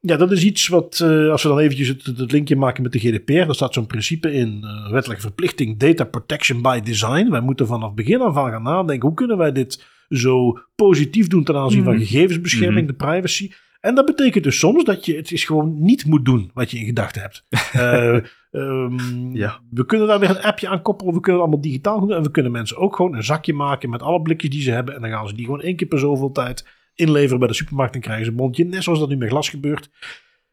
ja, 0.00 0.16
dat 0.16 0.32
is 0.32 0.44
iets 0.44 0.68
wat, 0.68 1.00
uh, 1.02 1.30
als 1.30 1.42
we 1.42 1.48
dan 1.48 1.58
eventjes 1.58 1.88
het, 1.88 2.04
het, 2.04 2.32
linkje 2.32 2.56
maken 2.56 2.82
met 2.82 2.92
de 2.92 2.98
GDPR, 2.98 3.32
daar 3.32 3.54
staat 3.54 3.74
zo'n 3.74 3.86
principe 3.86 4.32
in, 4.32 4.60
uh, 4.62 4.90
wettelijke 4.90 5.22
verplichting, 5.22 5.78
data 5.78 6.04
protection 6.04 6.62
by 6.62 6.80
design. 6.80 7.30
Wij 7.30 7.40
moeten 7.40 7.66
vanaf 7.66 7.94
begin 7.94 8.20
af 8.20 8.36
aan 8.36 8.50
gaan 8.50 8.62
nadenken, 8.62 9.06
hoe 9.08 9.16
kunnen 9.16 9.36
wij 9.36 9.52
dit 9.52 9.84
zo 10.08 10.58
positief 10.74 11.26
doen 11.26 11.44
ten 11.44 11.56
aanzien 11.56 11.84
van 11.84 11.94
mhm. 11.94 12.02
gegevensbescherming, 12.02 12.80
mm 12.80 12.88
-hmm. 12.88 12.98
de 12.98 13.04
privacy. 13.04 13.50
En 13.80 13.94
dat 13.94 14.06
betekent 14.06 14.44
dus 14.44 14.58
soms 14.58 14.84
dat 14.84 15.06
je 15.06 15.16
het 15.16 15.32
is 15.32 15.44
gewoon 15.44 15.82
niet 15.82 16.06
moet 16.06 16.24
doen 16.24 16.50
wat 16.54 16.70
je 16.70 16.78
in 16.78 16.84
gedachten 16.84 17.22
hebt. 17.22 17.44
uh, 17.76 18.18
um, 18.62 19.36
ja. 19.36 19.60
We 19.70 19.86
kunnen 19.86 20.06
daar 20.06 20.18
weer 20.18 20.30
een 20.30 20.42
appje 20.42 20.68
aan 20.68 20.82
koppelen. 20.82 21.14
We 21.14 21.20
kunnen 21.20 21.40
het 21.40 21.50
allemaal 21.50 21.70
digitaal 21.70 22.00
doen. 22.00 22.12
En 22.12 22.22
we 22.22 22.30
kunnen 22.30 22.52
mensen 22.52 22.76
ook 22.76 22.96
gewoon 22.96 23.14
een 23.14 23.24
zakje 23.24 23.52
maken 23.52 23.90
met 23.90 24.02
alle 24.02 24.22
blikjes 24.22 24.50
die 24.50 24.62
ze 24.62 24.70
hebben. 24.70 24.94
En 24.94 25.00
dan 25.00 25.10
gaan 25.10 25.28
ze 25.28 25.34
die 25.34 25.44
gewoon 25.44 25.60
één 25.60 25.76
keer 25.76 25.88
per 25.88 25.98
zoveel 25.98 26.32
tijd 26.32 26.66
inleveren 26.98 27.38
bij 27.38 27.48
de 27.48 27.54
supermarkt 27.54 27.94
en 27.94 28.00
krijgen 28.00 28.24
ze 28.24 28.30
een 28.30 28.36
bondje. 28.36 28.64
Net 28.64 28.82
zoals 28.82 28.98
dat 28.98 29.08
nu 29.08 29.16
met 29.16 29.28
glas 29.28 29.48
gebeurt. 29.48 29.90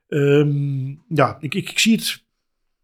Um, 0.08 1.04
ja, 1.08 1.38
ik, 1.40 1.56
ik, 1.56 1.70
ik, 1.70 1.80
zie 1.80 1.96
het. 1.96 2.24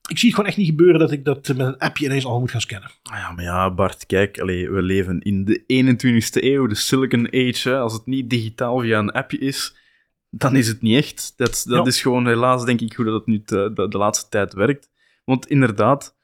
Ik 0.09 0.17
zie 0.17 0.27
het 0.27 0.35
gewoon 0.35 0.49
echt 0.49 0.57
niet 0.57 0.69
gebeuren 0.69 0.99
dat 0.99 1.11
ik 1.11 1.25
dat 1.25 1.47
met 1.47 1.59
een 1.59 1.77
appje 1.77 2.05
ineens 2.05 2.25
al 2.25 2.39
moet 2.39 2.51
gaan 2.51 2.61
scannen. 2.61 2.91
Ah 3.03 3.17
ja, 3.17 3.31
maar 3.31 3.43
ja, 3.43 3.73
Bart, 3.73 4.05
kijk, 4.05 4.35
we 4.35 4.81
leven 4.81 5.19
in 5.19 5.45
de 5.45 5.61
21ste 5.61 6.43
eeuw, 6.43 6.67
de 6.67 6.75
Silicon 6.75 7.25
Age. 7.25 7.69
Hè. 7.69 7.79
Als 7.79 7.93
het 7.93 8.05
niet 8.05 8.29
digitaal 8.29 8.79
via 8.79 8.99
een 8.99 9.11
appje 9.11 9.37
is, 9.37 9.75
dan 10.29 10.55
is 10.55 10.67
het 10.67 10.81
niet 10.81 10.97
echt. 10.97 11.33
Dat, 11.35 11.63
dat 11.67 11.77
ja. 11.77 11.85
is 11.85 12.01
gewoon 12.01 12.27
helaas, 12.27 12.65
denk 12.65 12.81
ik, 12.81 12.93
hoe 12.93 13.05
dat 13.05 13.13
het 13.13 13.25
nu 13.25 13.41
de 13.89 13.97
laatste 13.97 14.29
tijd 14.29 14.53
werkt. 14.53 14.89
Want 15.25 15.47
inderdaad, 15.47 16.15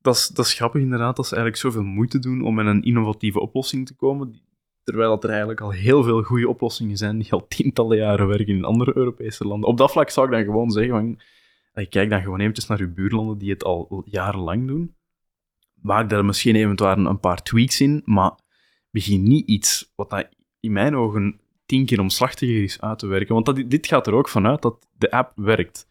dat 0.00 0.14
is, 0.14 0.28
dat 0.28 0.46
is 0.46 0.54
grappig 0.54 0.80
inderdaad, 0.80 1.16
dat 1.16 1.26
ze 1.26 1.34
eigenlijk 1.34 1.62
zoveel 1.62 1.82
moeite 1.82 2.18
doen 2.18 2.42
om 2.42 2.54
met 2.54 2.66
een 2.66 2.82
innovatieve 2.82 3.40
oplossing 3.40 3.86
te 3.86 3.94
komen. 3.94 4.40
Terwijl 4.84 5.22
er 5.22 5.28
eigenlijk 5.28 5.60
al 5.60 5.70
heel 5.70 6.02
veel 6.02 6.22
goede 6.22 6.48
oplossingen 6.48 6.96
zijn 6.96 7.18
die 7.18 7.32
al 7.32 7.46
tientallen 7.48 7.96
jaren 7.96 8.26
werken 8.26 8.54
in 8.54 8.64
andere 8.64 8.96
Europese 8.96 9.46
landen. 9.46 9.68
Op 9.68 9.78
dat 9.78 9.90
vlak 9.90 10.10
zou 10.10 10.26
ik 10.26 10.32
dan 10.32 10.44
gewoon 10.44 10.70
zeggen 10.70 11.18
van, 11.72 11.86
kijk 11.88 12.10
dan 12.10 12.22
gewoon 12.22 12.40
eventjes 12.40 12.66
naar 12.66 12.80
uw 12.80 12.92
buurlanden 12.92 13.38
die 13.38 13.50
het 13.50 13.64
al 13.64 14.02
jarenlang 14.04 14.66
doen. 14.66 14.94
Maak 15.74 16.10
daar 16.10 16.24
misschien 16.24 16.56
eventueel 16.56 16.96
een 16.96 17.20
paar 17.20 17.42
tweaks 17.42 17.80
in, 17.80 18.02
maar 18.04 18.32
begin 18.90 19.22
niet 19.22 19.46
iets 19.46 19.92
wat 19.96 20.10
dat 20.10 20.28
in 20.60 20.72
mijn 20.72 20.96
ogen 20.96 21.40
tien 21.66 21.86
keer 21.86 22.00
omslachtiger 22.00 22.62
is 22.62 22.80
uit 22.80 22.98
te 22.98 23.06
werken. 23.06 23.34
Want 23.34 23.46
dat, 23.46 23.62
dit 23.66 23.86
gaat 23.86 24.06
er 24.06 24.14
ook 24.14 24.28
vanuit 24.28 24.62
dat 24.62 24.86
de 24.98 25.10
app 25.10 25.32
werkt. 25.36 25.86
100%. 25.86 25.88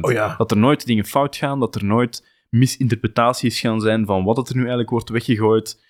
Oh 0.00 0.12
ja. 0.12 0.34
Dat 0.36 0.50
er 0.50 0.56
nooit 0.56 0.86
dingen 0.86 1.04
fout 1.04 1.36
gaan, 1.36 1.60
dat 1.60 1.74
er 1.74 1.84
nooit 1.84 2.26
misinterpretaties 2.48 3.60
gaan 3.60 3.80
zijn 3.80 4.06
van 4.06 4.24
wat 4.24 4.48
er 4.48 4.54
nu 4.54 4.60
eigenlijk 4.60 4.90
wordt 4.90 5.08
weggegooid. 5.08 5.82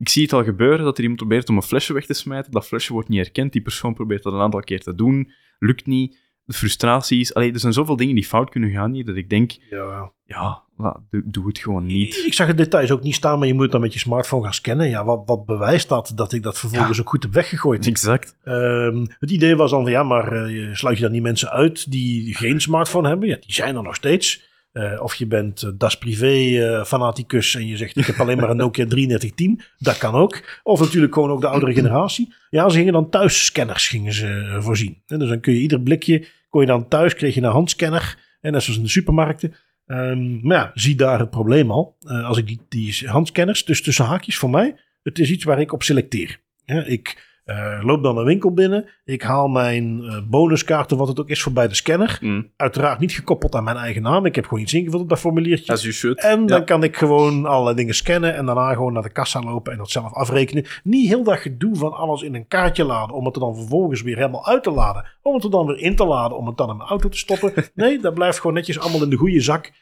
Ik 0.00 0.08
zie 0.08 0.22
het 0.22 0.32
al 0.32 0.44
gebeuren 0.44 0.84
dat 0.84 0.96
er 0.96 1.00
iemand 1.02 1.20
probeert 1.20 1.48
om 1.48 1.56
een 1.56 1.62
flesje 1.62 1.92
weg 1.92 2.06
te 2.06 2.14
smijten. 2.14 2.52
Dat 2.52 2.66
flesje 2.66 2.92
wordt 2.92 3.08
niet 3.08 3.18
herkend. 3.20 3.52
Die 3.52 3.62
persoon 3.62 3.94
probeert 3.94 4.22
dat 4.22 4.32
een 4.32 4.40
aantal 4.40 4.60
keer 4.60 4.80
te 4.80 4.94
doen. 4.94 5.30
Lukt 5.58 5.86
niet. 5.86 6.18
De 6.44 6.52
frustraties. 6.52 7.34
Allee, 7.34 7.52
er 7.52 7.58
zijn 7.60 7.72
zoveel 7.72 7.96
dingen 7.96 8.14
die 8.14 8.24
fout 8.24 8.50
kunnen 8.50 8.70
gaan 8.70 8.92
hier, 8.92 9.04
dat 9.04 9.16
ik 9.16 9.30
denk, 9.30 9.56
Ja. 10.26 10.62
doe, 11.10 11.22
doe 11.24 11.46
het 11.46 11.58
gewoon 11.58 11.86
niet. 11.86 12.22
Ik 12.26 12.32
zag 12.34 12.46
de 12.46 12.54
details 12.54 12.90
ook 12.90 13.02
niet 13.02 13.14
staan, 13.14 13.38
maar 13.38 13.46
je 13.48 13.54
moet 13.54 13.72
dan 13.72 13.80
met 13.80 13.92
je 13.92 13.98
smartphone 13.98 14.42
gaan 14.44 14.54
scannen. 14.54 14.88
Ja, 14.88 15.04
wat, 15.04 15.22
wat 15.26 15.44
bewijst 15.46 15.88
dat, 15.88 16.12
dat 16.14 16.32
ik 16.32 16.42
dat 16.42 16.58
vervolgens 16.58 17.00
ook 17.00 17.08
goed 17.08 17.22
heb 17.22 17.32
weggegooid? 17.32 17.86
Exact. 17.86 18.36
Ehm, 18.44 19.06
het 19.18 19.30
idee 19.30 19.56
was 19.56 19.70
dan 19.70 19.82
van, 19.82 19.90
ja, 19.90 20.02
maar 20.02 20.32
eh, 20.32 20.74
sluit 20.74 20.96
je 20.96 21.02
dan 21.02 21.12
die 21.12 21.22
mensen 21.22 21.50
uit 21.50 21.90
die 21.90 22.34
geen 22.34 22.60
smartphone 22.60 23.08
hebben? 23.08 23.28
Ja, 23.28 23.36
die 23.36 23.52
zijn 23.52 23.76
er 23.76 23.82
nog 23.82 23.94
steeds. 23.94 24.48
Eh, 24.72 25.02
of 25.02 25.14
je 25.14 25.26
bent 25.26 25.62
uh, 25.62 25.70
Das 25.74 25.98
Privé 25.98 26.26
eh, 26.26 26.84
fanaticus 26.84 27.54
en 27.54 27.66
je 27.66 27.76
zegt 27.76 27.96
ik 27.96 28.06
heb 28.06 28.20
alleen 28.20 28.36
maar 28.36 28.50
een 28.50 28.56
Nokia 28.56 28.86
3310. 28.86 29.60
Dat 29.78 29.98
kan 29.98 30.14
ook. 30.14 30.60
Of 30.62 30.80
natuurlijk 30.80 31.14
gewoon 31.14 31.30
ook 31.30 31.40
de 31.40 31.48
oudere 31.48 31.72
generatie. 31.72 32.34
Ja, 32.50 32.68
ze 32.68 32.76
gingen 32.76 32.92
dan 32.92 33.10
thuis 33.10 33.44
scanners 33.44 33.88
gingen 33.88 34.12
ze 34.12 34.26
eh, 34.26 34.62
voorzien. 34.62 35.02
En 35.06 35.18
dus 35.18 35.28
dan 35.28 35.40
kun 35.40 35.52
je 35.52 35.60
ieder 35.60 35.80
blikje, 35.80 36.26
kon 36.48 36.60
je 36.60 36.66
dan 36.66 36.88
thuis, 36.88 37.14
kreeg 37.14 37.34
je 37.34 37.42
een 37.42 37.50
handscanner. 37.50 38.18
En 38.40 38.52
net 38.52 38.62
zoals 38.62 38.78
in 38.78 38.84
de 38.84 38.90
supermarkten. 38.90 39.54
Ehm, 39.86 40.46
maar 40.46 40.56
ja, 40.56 40.70
zie 40.74 40.94
daar 40.94 41.18
het 41.18 41.30
probleem 41.30 41.70
al. 41.70 41.96
Eh, 42.00 42.26
als 42.26 42.38
ik 42.38 42.46
die, 42.46 42.60
die 42.68 43.08
handscanners, 43.08 43.64
dus 43.64 43.82
tussen 43.82 44.04
haakjes 44.04 44.38
voor 44.38 44.50
mij, 44.50 44.76
het 45.02 45.18
is 45.18 45.30
iets 45.30 45.44
waar 45.44 45.60
ik 45.60 45.72
op 45.72 45.82
selecteer. 45.82 46.40
Ja, 46.64 46.84
ik 46.84 47.29
eh, 47.50 47.84
loop 47.84 48.02
dan 48.02 48.18
een 48.18 48.24
winkel 48.24 48.52
binnen. 48.52 48.88
Ik 49.04 49.22
haal 49.22 49.48
mijn 49.48 50.02
eh, 50.02 50.18
bonuskaarten, 50.28 50.96
wat 50.96 51.08
het 51.08 51.20
ook 51.20 51.28
is, 51.28 51.42
voorbij 51.42 51.68
de 51.68 51.74
scanner. 51.74 52.18
Mm. 52.20 52.50
Uiteraard 52.56 52.98
niet 52.98 53.12
gekoppeld 53.12 53.54
aan 53.54 53.64
mijn 53.64 53.76
eigen 53.76 54.02
naam. 54.02 54.26
Ik 54.26 54.34
heb 54.34 54.44
gewoon 54.46 54.62
iets 54.62 54.74
ingevuld 54.74 55.02
op 55.02 55.08
dat 55.08 55.18
formuliertje. 55.18 55.72
As 55.72 55.80
you 55.82 55.92
should. 55.92 56.20
En 56.20 56.46
dan 56.46 56.58
Ja. 56.58 56.64
kan 56.64 56.82
ik 56.82 56.96
gewoon 56.96 57.46
allerlei 57.46 57.76
dingen 57.76 57.94
scannen 57.94 58.34
en 58.34 58.46
daarna 58.46 58.72
gewoon 58.72 58.92
naar 58.92 59.02
de 59.02 59.12
kassa 59.12 59.40
lopen 59.40 59.72
en 59.72 59.78
dat 59.78 59.90
zelf 59.90 60.12
afrekenen. 60.12 60.64
Niet 60.82 61.08
heel 61.08 61.24
dat 61.24 61.38
gedoe 61.38 61.76
van 61.76 61.92
alles 61.92 62.22
in 62.22 62.34
een 62.34 62.46
kaartje 62.48 62.84
laden 62.84 63.16
om 63.16 63.24
het 63.24 63.34
er 63.34 63.40
dan 63.40 63.56
vervolgens 63.56 64.02
weer 64.02 64.16
helemaal 64.16 64.46
uit 64.46 64.62
te 64.62 64.70
laden. 64.70 65.04
Om 65.22 65.34
het 65.34 65.44
er 65.44 65.50
dan 65.50 65.66
weer 65.66 65.78
in 65.78 65.96
te 65.96 66.04
laden 66.04 66.36
om 66.36 66.46
het 66.46 66.56
dan 66.56 66.70
in 66.70 66.76
mijn 66.76 66.88
auto 66.88 67.08
te 67.08 67.18
stoppen. 67.18 67.52
Nee, 67.74 67.98
dat 68.00 68.14
blijft 68.14 68.36
gewoon 68.40 68.54
netjes 68.54 68.78
allemaal 68.78 69.02
in 69.02 69.10
de 69.10 69.16
goede 69.16 69.40
zak. 69.40 69.72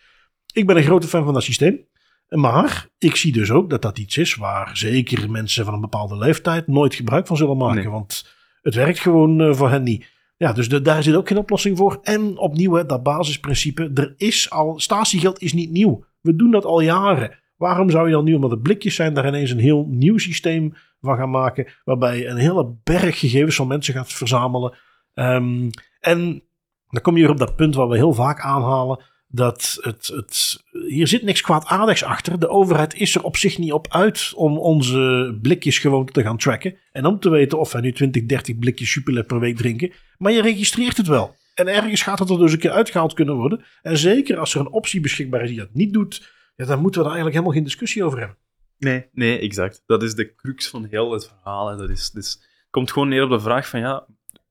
Ik 0.53 0.67
ben 0.67 0.77
een 0.77 0.83
grote 0.83 1.07
fan 1.07 1.25
van 1.25 1.35
dat 1.35 1.43
systeem. 1.43 1.87
Maar 2.29 2.89
ik 2.99 3.17
zie 3.17 3.33
dus 3.33 3.51
ook 3.51 3.71
dat 3.71 3.83
dat 3.83 3.99
iets 3.99 4.17
is 4.17 4.35
waar 4.35 4.77
zeker 4.77 5.31
mensen 5.31 5.65
van 5.65 5.75
een 5.75 5.81
bepaalde 5.81 6.17
leeftijd 6.17 6.67
nooit 6.67 6.95
gebruik 6.95 7.27
van 7.27 7.37
zullen 7.37 7.57
maken. 7.57 7.77
Nee. 7.83 7.89
Want 7.89 8.27
het 8.63 8.75
werkt 8.75 8.99
gewoon 8.99 9.41
eh, 9.41 9.55
voor 9.55 9.71
hen 9.71 9.83
niet. 9.83 10.07
Ja, 10.37 10.53
dus 10.53 10.69
de- 10.69 10.83
daar 10.83 11.03
zit 11.03 11.15
ook 11.15 11.29
geen 11.29 11.39
oplossing 11.39 11.77
voor. 11.77 11.99
En 12.03 12.39
opnieuw, 12.39 12.73
hè, 12.75 12.87
dat 12.87 13.03
basisprincipe. 13.03 13.91
Er 13.95 14.15
is 14.17 14.51
al, 14.51 14.79
statiegeld 14.81 15.43
is 15.43 15.53
niet 15.53 15.71
nieuw. 15.71 16.05
We 16.21 16.37
doen 16.37 16.51
dat 16.51 16.65
al 16.65 16.81
jaren. 16.81 17.39
Waarom 17.57 17.91
zou 17.91 18.07
je 18.07 18.13
dan 18.13 18.25
nu, 18.25 18.35
omdat 18.35 18.51
het 18.51 18.63
blikjes 18.63 18.95
zijn, 18.95 19.15
daar 19.15 19.27
ineens 19.27 19.51
een 19.51 19.59
heel 19.59 19.87
nieuw 19.89 20.19
systeem 20.19 20.75
van 21.01 21.17
gaan 21.17 21.31
maken. 21.31 21.67
Waarbij 21.85 22.19
je 22.19 22.27
een 22.27 22.37
hele 22.37 22.75
berg 22.85 23.19
gegevens 23.19 23.57
van 23.57 23.67
mensen 23.67 23.95
gaat 23.95 24.13
verzamelen. 24.13 24.75
Ehm, 25.15 25.71
en 26.01 26.43
dan 26.89 27.03
kom 27.03 27.15
je 27.17 27.23
weer 27.23 27.31
op 27.31 27.39
dat 27.39 27.57
punt 27.57 27.75
wat 27.75 27.89
we 27.89 27.97
heel 27.97 28.13
vaak 28.13 28.41
aanhalen. 28.41 29.05
Dat 29.31 29.79
het, 29.81 30.07
het, 30.07 30.65
hier 30.89 31.07
zit 31.07 31.23
niks 31.23 31.41
kwaadaardigs 31.41 32.05
achter. 32.05 32.41
De 32.41 32.49
overheid 32.49 32.95
is 32.95 33.15
er 33.15 33.23
op 33.23 33.37
zich 33.37 33.59
niet 33.59 33.73
op 33.73 33.87
uit 33.89 34.33
om 34.35 34.59
onze 34.59 35.39
blikjes 35.43 35.79
gewoon 35.79 36.07
te 36.07 36.23
gaan 36.23 36.37
tracken. 36.37 36.77
En 36.93 37.07
om 37.07 37.21
te 37.21 37.31
weten 37.31 37.59
of 37.59 37.73
wij 37.73 37.81
nu 37.81 37.93
20, 37.93 38.27
30 38.27 38.59
blikjes 38.59 38.95
Jupiler 38.95 39.25
per 39.25 39.41
week 39.41 39.57
drinken. 39.57 39.93
Maar 40.19 40.33
je 40.33 40.43
registreert 40.43 40.97
het 40.97 41.07
wel. 41.07 41.37
En 41.55 41.67
ergens 41.67 42.03
gaat 42.03 42.19
het 42.19 42.31
er 42.31 42.39
dus 42.39 42.53
een 42.53 42.59
keer 42.59 42.71
uitgehaald 42.71 43.13
kunnen 43.13 43.35
worden. 43.35 43.65
En 43.83 43.99
zeker 43.99 44.39
als 44.39 44.55
er 44.55 44.61
een 44.61 44.71
optie 44.71 45.01
beschikbaar 45.01 45.43
is 45.43 45.49
die 45.49 45.59
dat 45.59 45.75
niet 45.75 45.93
doet. 45.93 46.33
Ja, 46.57 46.65
dan 46.65 46.81
moeten 46.81 47.01
we 47.01 47.07
daar 47.07 47.17
eigenlijk 47.17 47.35
helemaal 47.35 47.55
geen 47.55 47.65
discussie 47.65 48.05
over 48.05 48.19
hebben. 48.19 48.37
Nee, 48.79 49.07
nee, 49.13 49.39
exact. 49.39 49.83
Dat 49.87 50.03
is 50.03 50.15
de 50.15 50.35
crux 50.35 50.69
van 50.69 50.85
heel 50.85 51.13
het 51.13 51.27
verhaal. 51.27 51.69
Hè. 51.69 51.77
Dat 51.77 51.91
is, 51.91 52.11
dus, 52.11 52.43
komt 52.71 52.93
gewoon 52.93 53.09
neer 53.09 53.23
op 53.23 53.31
de 53.31 53.41
vraag 53.41 53.69
van, 53.69 53.81
ja, 53.81 54.07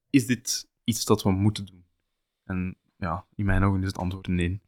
is 0.09 0.25
dit 0.25 0.69
iets 0.83 1.05
dat 1.05 1.23
we 1.23 1.31
moeten 1.31 1.65
doen? 1.65 1.85
En 2.43 2.77
ja, 2.97 3.25
in 3.35 3.45
mijn 3.45 3.63
ogen 3.63 3.81
is 3.81 3.87
het 3.87 3.97
antwoord 3.97 4.27
nee. 4.27 4.61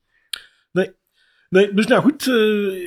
Nee, 1.49 1.73
dus 1.73 1.87
nou 1.87 2.01
goed. 2.01 2.27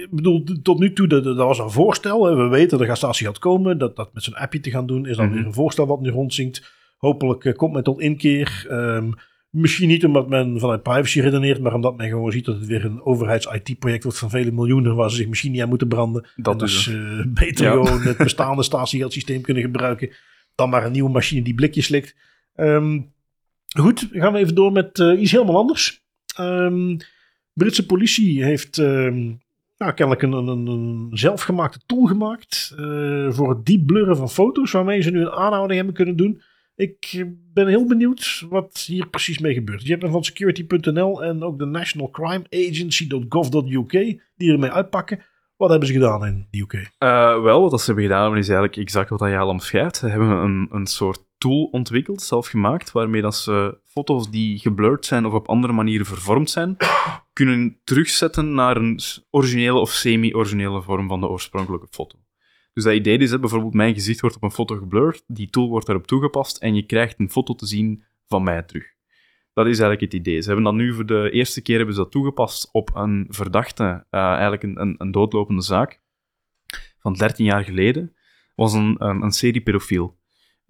ik 0.03 0.09
bedoel, 0.11 0.45
tot 0.63 0.79
nu 0.79 0.93
toe, 0.93 1.07
dat, 1.07 1.25
dat 1.25 1.37
was 1.37 1.59
een 1.59 1.71
voorstel. 1.71 2.25
Hè. 2.27 2.37
We 2.37 2.49
weten, 2.49 2.81
er 2.81 2.87
gaat 2.87 2.97
statiegeld 2.97 3.39
komen. 3.39 3.79
Dat, 3.79 3.97
dat 3.97 4.15
met 4.15 4.23
zo'n 4.23 4.35
appje 4.35 4.61
te 4.61 4.71
gaan 4.71 4.87
doen, 4.87 5.07
is 5.07 5.17
dan 5.17 5.27
Mhm. 5.27 5.35
weer 5.35 5.47
een 5.47 5.55
voorstel 5.55 5.87
wat 5.87 6.01
nu 6.01 6.11
rondzinkt. 6.11 6.73
Hopelijk 6.97 7.45
eh, 7.45 7.55
komt 7.55 7.73
men 7.73 7.83
tot 7.83 8.01
inkeer. 8.01 8.67
Ehm, 8.69 9.11
misschien 9.51 9.89
niet 9.89 10.05
omdat 10.05 10.29
men 10.29 10.61
vanuit 10.61 10.83
privacy 10.83 11.21
redeneert, 11.21 11.61
maar 11.61 11.75
omdat 11.75 11.97
men 11.97 12.09
gewoon 12.09 12.33
ziet 12.33 12.45
dat 12.45 12.55
het 12.59 12.67
weer 12.67 12.85
een 12.85 13.03
overheids-IT-project 13.03 14.03
wordt 14.03 14.19
van 14.19 14.31
vele 14.31 14.51
miljoenen, 14.53 14.95
waar 14.97 15.11
ze 15.11 15.17
zich 15.17 15.29
misschien 15.29 15.53
niet 15.53 15.61
aan 15.63 15.69
moeten 15.69 15.89
branden. 15.89 16.27
Dat 16.37 16.53
en 16.55 16.59
dus. 16.59 16.91
beter 17.45 17.65
Ja. 17.65 17.71
gewoon 17.73 18.01
het 18.03 18.17
bestaande 18.17 18.63
statiegeldsysteem 18.63 19.41
kunnen 19.41 19.63
gebruiken, 19.63 20.11
dan 20.55 20.71
maar 20.71 20.85
een 20.87 20.93
nieuwe 20.93 21.11
machine 21.11 21.43
die 21.43 21.55
blikjes 21.55 21.85
slikt. 21.85 22.17
Ehm, 22.55 23.01
goed, 23.79 24.09
gaan 24.13 24.33
we 24.33 24.39
even 24.39 24.55
door 24.55 24.73
met 24.73 24.99
eh, 24.99 25.21
iets 25.21 25.31
helemaal 25.33 25.57
anders. 25.57 26.05
Ehm, 26.37 26.97
Britse 27.55 27.87
politie 27.87 28.45
heeft 28.45 28.79
ehm, 28.79 29.33
kennelijk 29.77 30.23
een, 30.23 30.33
een, 30.33 30.67
een 30.67 31.11
zelfgemaakte 31.13 31.81
tool 31.87 32.05
gemaakt 32.05 32.75
eh, 32.77 33.31
voor 33.31 33.49
het 33.49 33.67
diep 33.67 33.87
blurren 33.87 34.17
van 34.17 34.31
foto's, 34.31 34.71
waarmee 34.71 35.01
ze 35.01 35.11
nu 35.11 35.21
een 35.21 35.31
aanhouding 35.31 35.77
hebben 35.77 35.95
kunnen 35.95 36.17
doen. 36.17 36.43
Ik 36.77 37.27
ben 37.53 37.67
heel 37.67 37.87
benieuwd 37.87 38.47
wat 38.49 38.85
hier 38.87 39.09
precies 39.09 39.39
mee 39.39 39.55
gebeurt. 39.55 39.83
Je 39.83 39.91
hebt 39.97 40.11
van 40.11 40.25
security.nl 40.25 41.25
en 41.25 41.43
ook 41.43 41.59
de 41.59 41.65
National 41.65 42.11
Crime 42.11 42.45
Agency.gov.uk 42.51 44.21
die 44.37 44.53
ermee 44.53 44.71
uitpakken. 44.71 45.21
Wat 45.57 45.71
hebben 45.71 45.89
ze 45.89 45.95
gedaan 45.95 46.27
in 46.27 46.47
de 46.51 46.59
UK? 46.59 46.91
Eh, 46.99 47.43
wel, 47.43 47.71
wat 47.71 47.81
ze 47.81 47.87
hebben 47.87 48.05
gedaan 48.05 48.37
is 48.37 48.49
eigenlijk 48.49 48.77
exact 48.77 49.09
wat 49.09 49.21
jij 49.21 49.39
al 49.39 49.49
omschrijft. 49.49 49.97
Ze 49.97 50.09
hebben 50.09 50.29
een, 50.29 50.69
een 50.71 50.87
soort 50.87 51.21
tool 51.43 51.65
ontwikkeld, 51.65 52.23
zelf 52.23 52.47
gemaakt, 52.47 52.93
waarmee 52.93 53.23
dat 53.23 53.37
ze 53.37 53.79
foto's 53.87 54.31
die 54.31 54.59
geblurred 54.59 55.07
zijn 55.07 55.27
of 55.27 55.33
op 55.33 55.49
andere 55.49 55.73
manieren 55.73 56.07
vervormd 56.07 56.51
zijn, 56.51 56.77
kunnen 57.33 57.81
terugzetten 57.85 58.55
naar 58.55 58.77
een 58.77 59.01
originele 59.31 59.79
of 59.79 59.91
semi-originele 59.91 60.83
vorm 60.83 61.09
van 61.09 61.21
de 61.21 61.29
oorspronkelijke 61.29 61.87
foto. 61.91 62.19
Dus 62.73 62.85
dat 62.85 62.95
idee 62.95 63.19
is, 63.19 63.31
hè, 63.31 63.39
bijvoorbeeld 63.39 63.75
mijn 63.75 63.95
gezicht 63.95 64.21
wordt 64.21 64.37
op 64.37 64.43
een 64.43 64.51
foto 64.51 64.77
geblurred, 64.77 65.25
die 65.27 65.51
tool 65.51 65.69
wordt 65.69 65.87
daarop 65.87 66.07
toegepast 66.07 66.57
en 66.57 66.75
je 66.75 66.87
krijgt 66.87 67.21
een 67.21 67.31
foto 67.31 67.55
te 67.55 67.67
zien 67.67 68.05
van 68.27 68.43
mij 68.43 68.63
terug. 68.63 68.85
Dat 69.53 69.67
is 69.67 69.79
eigenlijk 69.79 70.01
het 70.01 70.21
idee. 70.21 70.41
Ze 70.41 70.47
hebben 70.47 70.65
dat 70.65 70.75
nu 70.75 70.95
voor 70.95 71.07
de 71.07 71.31
eerste 71.31 71.63
keer 71.63 71.77
hebben 71.77 71.95
ze 71.95 72.01
dat 72.01 72.11
toegepast 72.11 72.69
op 72.73 72.91
een 72.95 73.27
verdachte, 73.29 74.07
eh, 74.11 74.21
eigenlijk 74.21 74.63
een, 74.63 74.81
een, 74.81 74.95
een 74.99 75.11
doodlopende 75.11 75.63
zaak 75.63 76.01
van 76.99 77.13
13 77.13 77.45
jaar 77.45 77.65
geleden, 77.65 78.17
was 78.55 78.73
een, 78.73 78.97
een, 78.99 79.23
een 79.23 79.33
seriepedofiel. 79.33 80.21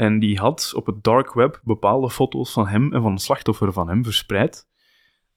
En 0.03 0.19
die 0.19 0.39
had 0.39 0.73
op 0.75 0.87
het 0.87 1.05
dark 1.05 1.33
web 1.33 1.61
bepaalde 1.65 2.11
foto's 2.11 2.53
van 2.53 2.67
hem 2.67 2.93
en 2.93 3.03
van 3.03 3.13
een 3.13 3.19
slachtoffer 3.19 3.73
van 3.73 3.89
hem 3.89 4.05
verspreid. 4.05 4.69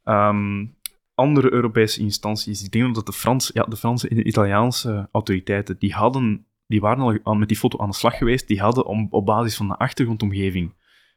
Ehm, 0.03 0.65
andere 1.13 1.53
Europese 1.53 1.99
instanties, 1.99 2.63
ik 2.63 2.71
denk 2.71 2.95
dat 2.95 3.05
de, 3.05 3.13
Frans, 3.13 3.51
ja, 3.53 3.63
de 3.63 3.75
Franse 3.75 4.07
en 4.07 4.15
de 4.15 4.23
Italiaanse 4.23 5.09
autoriteiten, 5.11 5.77
die, 5.79 5.93
hadden, 5.93 6.45
die 6.67 6.81
waren 6.81 7.23
al 7.23 7.35
met 7.35 7.47
die 7.47 7.57
foto 7.57 7.77
aan 7.77 7.89
de 7.89 7.95
slag 7.95 8.17
geweest, 8.17 8.47
die 8.47 8.59
hadden 8.59 8.85
op 9.11 9.25
basis 9.25 9.55
van 9.55 9.67
de 9.67 9.77
achtergrondomgeving 9.77 10.73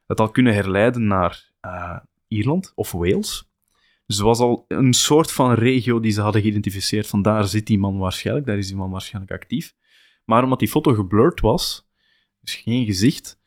het 0.07 0.21
al 0.21 0.31
kunnen 0.31 0.55
herleiden 0.55 1.07
naar 1.07 1.51
eh, 1.61 1.97
Ierland 2.29 2.73
of 2.75 2.93
Wales. 2.93 3.51
Dus 4.07 4.19
er 4.19 4.25
was 4.25 4.39
al 4.39 4.65
een 4.69 4.93
soort 4.93 5.33
van 5.33 5.53
regio 5.53 6.01
die 6.01 6.13
ze 6.13 6.21
hadden 6.21 6.43
geïdentificeerd. 6.43 7.07
Van 7.07 7.23
daar 7.23 7.45
zit 7.45 7.67
die 7.67 7.79
man 7.79 7.99
waarschijnlijk, 7.99 8.47
daar 8.47 8.59
is 8.59 8.67
die 8.67 8.77
man 8.77 8.91
waarschijnlijk 8.91 9.35
actief. 9.35 9.75
Maar 10.25 10.43
omdat 10.43 10.59
die 10.59 10.69
foto 10.69 10.95
geblurred 10.95 11.41
was, 11.41 11.89
dus 12.41 12.55
geen 12.55 12.85
gezicht, 12.85 13.38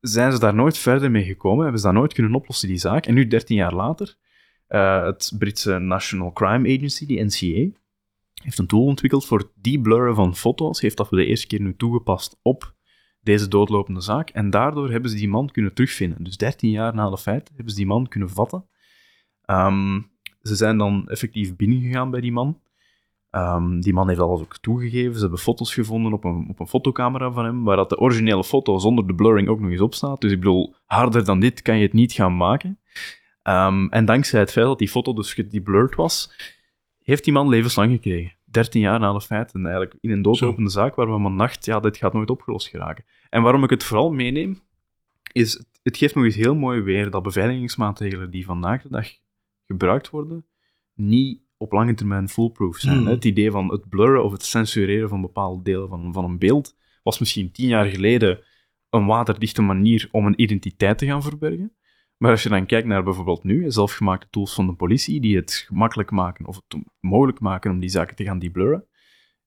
zijn 0.00 0.32
ze 0.32 0.38
daar 0.38 0.54
nooit 0.54 0.78
verder 0.78 1.10
mee 1.10 1.24
gekomen. 1.24 1.62
Hebben 1.62 1.80
ze 1.80 1.86
dat 1.86 1.96
nooit 1.96 2.12
kunnen 2.12 2.34
oplossen, 2.34 2.68
die 2.68 2.78
zaak. 2.78 3.06
En 3.06 3.14
nu, 3.14 3.26
13 3.26 3.56
jaar 3.56 3.74
later, 3.74 4.16
eh, 4.66 5.04
het 5.04 5.32
Britse 5.38 5.78
National 5.78 6.32
Crime 6.32 6.76
Agency, 6.76 7.06
die 7.06 7.24
NCA, 7.24 7.78
heeft 8.42 8.58
een 8.58 8.66
tool 8.66 8.84
ontwikkeld 8.84 9.26
voor 9.26 9.38
het 9.38 9.50
deblurren 9.54 10.14
van 10.14 10.36
foto's. 10.36 10.80
Heeft 10.80 10.96
dat 10.96 11.08
voor 11.08 11.18
de 11.18 11.26
eerste 11.26 11.46
keer 11.46 11.60
nu 11.60 11.76
toegepast 11.76 12.38
op 12.42 12.74
deze 13.20 13.48
doodlopende 13.48 14.00
zaak. 14.00 14.30
En 14.30 14.50
daardoor 14.50 14.90
hebben 14.90 15.10
ze 15.10 15.16
die 15.16 15.28
man 15.28 15.50
kunnen 15.50 15.74
terugvinden. 15.74 16.24
Dus 16.24 16.36
13 16.36 16.70
jaar 16.70 16.94
na 16.94 17.10
de 17.10 17.18
feiten 17.18 17.54
hebben 17.54 17.72
ze 17.72 17.78
die 17.78 17.88
man 17.88 18.08
kunnen 18.08 18.30
vatten. 18.30 18.66
Ehm, 19.44 20.00
ze 20.42 20.54
zijn 20.54 20.78
dan 20.78 21.08
effectief 21.08 21.56
binnengegaan 21.56 22.10
bij 22.10 22.20
die 22.20 22.32
man. 22.32 22.60
Ehm, 23.30 23.80
die 23.80 23.92
man 23.92 24.08
heeft 24.08 24.20
alles 24.20 24.40
ook 24.40 24.56
toegegeven. 24.56 25.14
Ze 25.14 25.20
hebben 25.20 25.38
foto's 25.38 25.74
gevonden 25.74 26.12
op 26.12 26.24
een, 26.24 26.46
op 26.48 26.60
een 26.60 26.66
fotocamera 26.66 27.30
van 27.30 27.44
hem, 27.44 27.64
waar 27.64 27.76
dat 27.76 27.88
de 27.88 27.98
originele 27.98 28.44
foto 28.44 28.78
zonder 28.78 29.06
de 29.06 29.14
blurring 29.14 29.48
ook 29.48 29.60
nog 29.60 29.70
eens 29.70 29.80
op 29.80 29.94
staat. 29.94 30.20
Dus 30.20 30.32
ik 30.32 30.38
bedoel, 30.38 30.74
harder 30.84 31.24
dan 31.24 31.40
dit 31.40 31.62
kan 31.62 31.76
je 31.76 31.82
het 31.82 31.92
niet 31.92 32.12
gaan 32.12 32.36
maken. 32.36 32.78
Ehm, 33.42 33.86
en 33.86 34.04
dankzij 34.04 34.40
het 34.40 34.52
feit 34.52 34.66
dat 34.66 34.78
die 34.78 34.88
foto 34.88 35.12
dus 35.12 35.34
gedeblurred 35.34 35.94
was, 35.94 36.32
heeft 37.02 37.24
die 37.24 37.32
man 37.32 37.48
levenslang 37.48 37.92
gekregen. 37.92 38.32
13 38.44 38.80
jaar 38.80 39.00
na 39.00 39.12
de 39.12 39.20
feiten. 39.20 39.66
Eigenlijk 39.66 39.96
in 40.00 40.10
een 40.10 40.22
doodlopende 40.22 40.70
zaak 40.70 40.94
waar 40.94 41.12
we 41.12 41.18
man 41.18 41.38
dacht, 41.38 41.64
ja, 41.64 41.80
dit 41.80 41.96
gaat 41.96 42.12
nooit 42.12 42.30
opgelost 42.30 42.68
geraken. 42.68 43.04
En 43.28 43.42
waarom 43.42 43.64
ik 43.64 43.70
het 43.70 43.84
vooral 43.84 44.12
meeneem, 44.12 44.60
is 45.32 45.64
het 45.82 45.96
geeft 45.96 46.14
nog 46.14 46.24
eens 46.24 46.34
heel 46.34 46.54
mooi 46.54 46.80
weer 46.80 47.10
dat 47.10 47.22
beveiligingsmaatregelen 47.22 48.30
die 48.30 48.44
vandaag 48.44 48.82
de 48.82 48.88
dag 48.88 49.08
gebruikt 49.66 50.10
worden, 50.10 50.46
niet 50.94 51.40
op 51.60 51.72
lange 51.72 51.94
termijn 51.94 52.28
foolproof 52.28 52.76
zijn. 52.76 52.96
Hmm. 52.96 53.06
hè. 53.06 53.12
Het 53.12 53.24
idee 53.24 53.50
van 53.50 53.70
het 53.70 53.88
blurren 53.88 54.24
of 54.24 54.32
het 54.32 54.44
censureren 54.44 55.08
van 55.08 55.20
bepaalde 55.20 55.62
delen 55.62 55.88
van, 55.88 56.12
van 56.12 56.24
een 56.24 56.38
beeld 56.38 56.76
was 57.02 57.18
misschien 57.18 57.52
tien 57.52 57.68
jaar 57.68 57.84
geleden 57.84 58.38
een 58.90 59.06
waterdichte 59.06 59.62
manier 59.62 60.08
om 60.10 60.26
een 60.26 60.40
identiteit 60.40 60.98
te 60.98 61.06
gaan 61.06 61.22
verbergen. 61.22 61.74
Maar 62.16 62.30
als 62.30 62.42
je 62.42 62.48
dan 62.48 62.66
kijkt 62.66 62.86
naar 62.86 63.02
bijvoorbeeld 63.02 63.44
nu, 63.44 63.70
zelfgemaakte 63.70 64.26
tools 64.30 64.54
van 64.54 64.66
de 64.66 64.72
politie, 64.72 65.20
die 65.20 65.36
het 65.36 65.64
gemakkelijk 65.66 66.10
maken 66.10 66.46
of 66.46 66.56
het 66.68 66.82
mogelijk 67.00 67.40
maken 67.40 67.70
om 67.70 67.80
die 67.80 67.88
zaken 67.88 68.16
te 68.16 68.24
gaan 68.24 68.38
deblurren, 68.38 68.84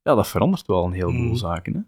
ja, 0.02 0.16
dat 0.16 0.28
verandert 0.28 0.68
wel 0.68 0.86
een 0.86 0.92
heleboel 0.92 1.26
Hmm. 1.26 1.36
zaken. 1.36 1.74
Hè? 1.74 1.80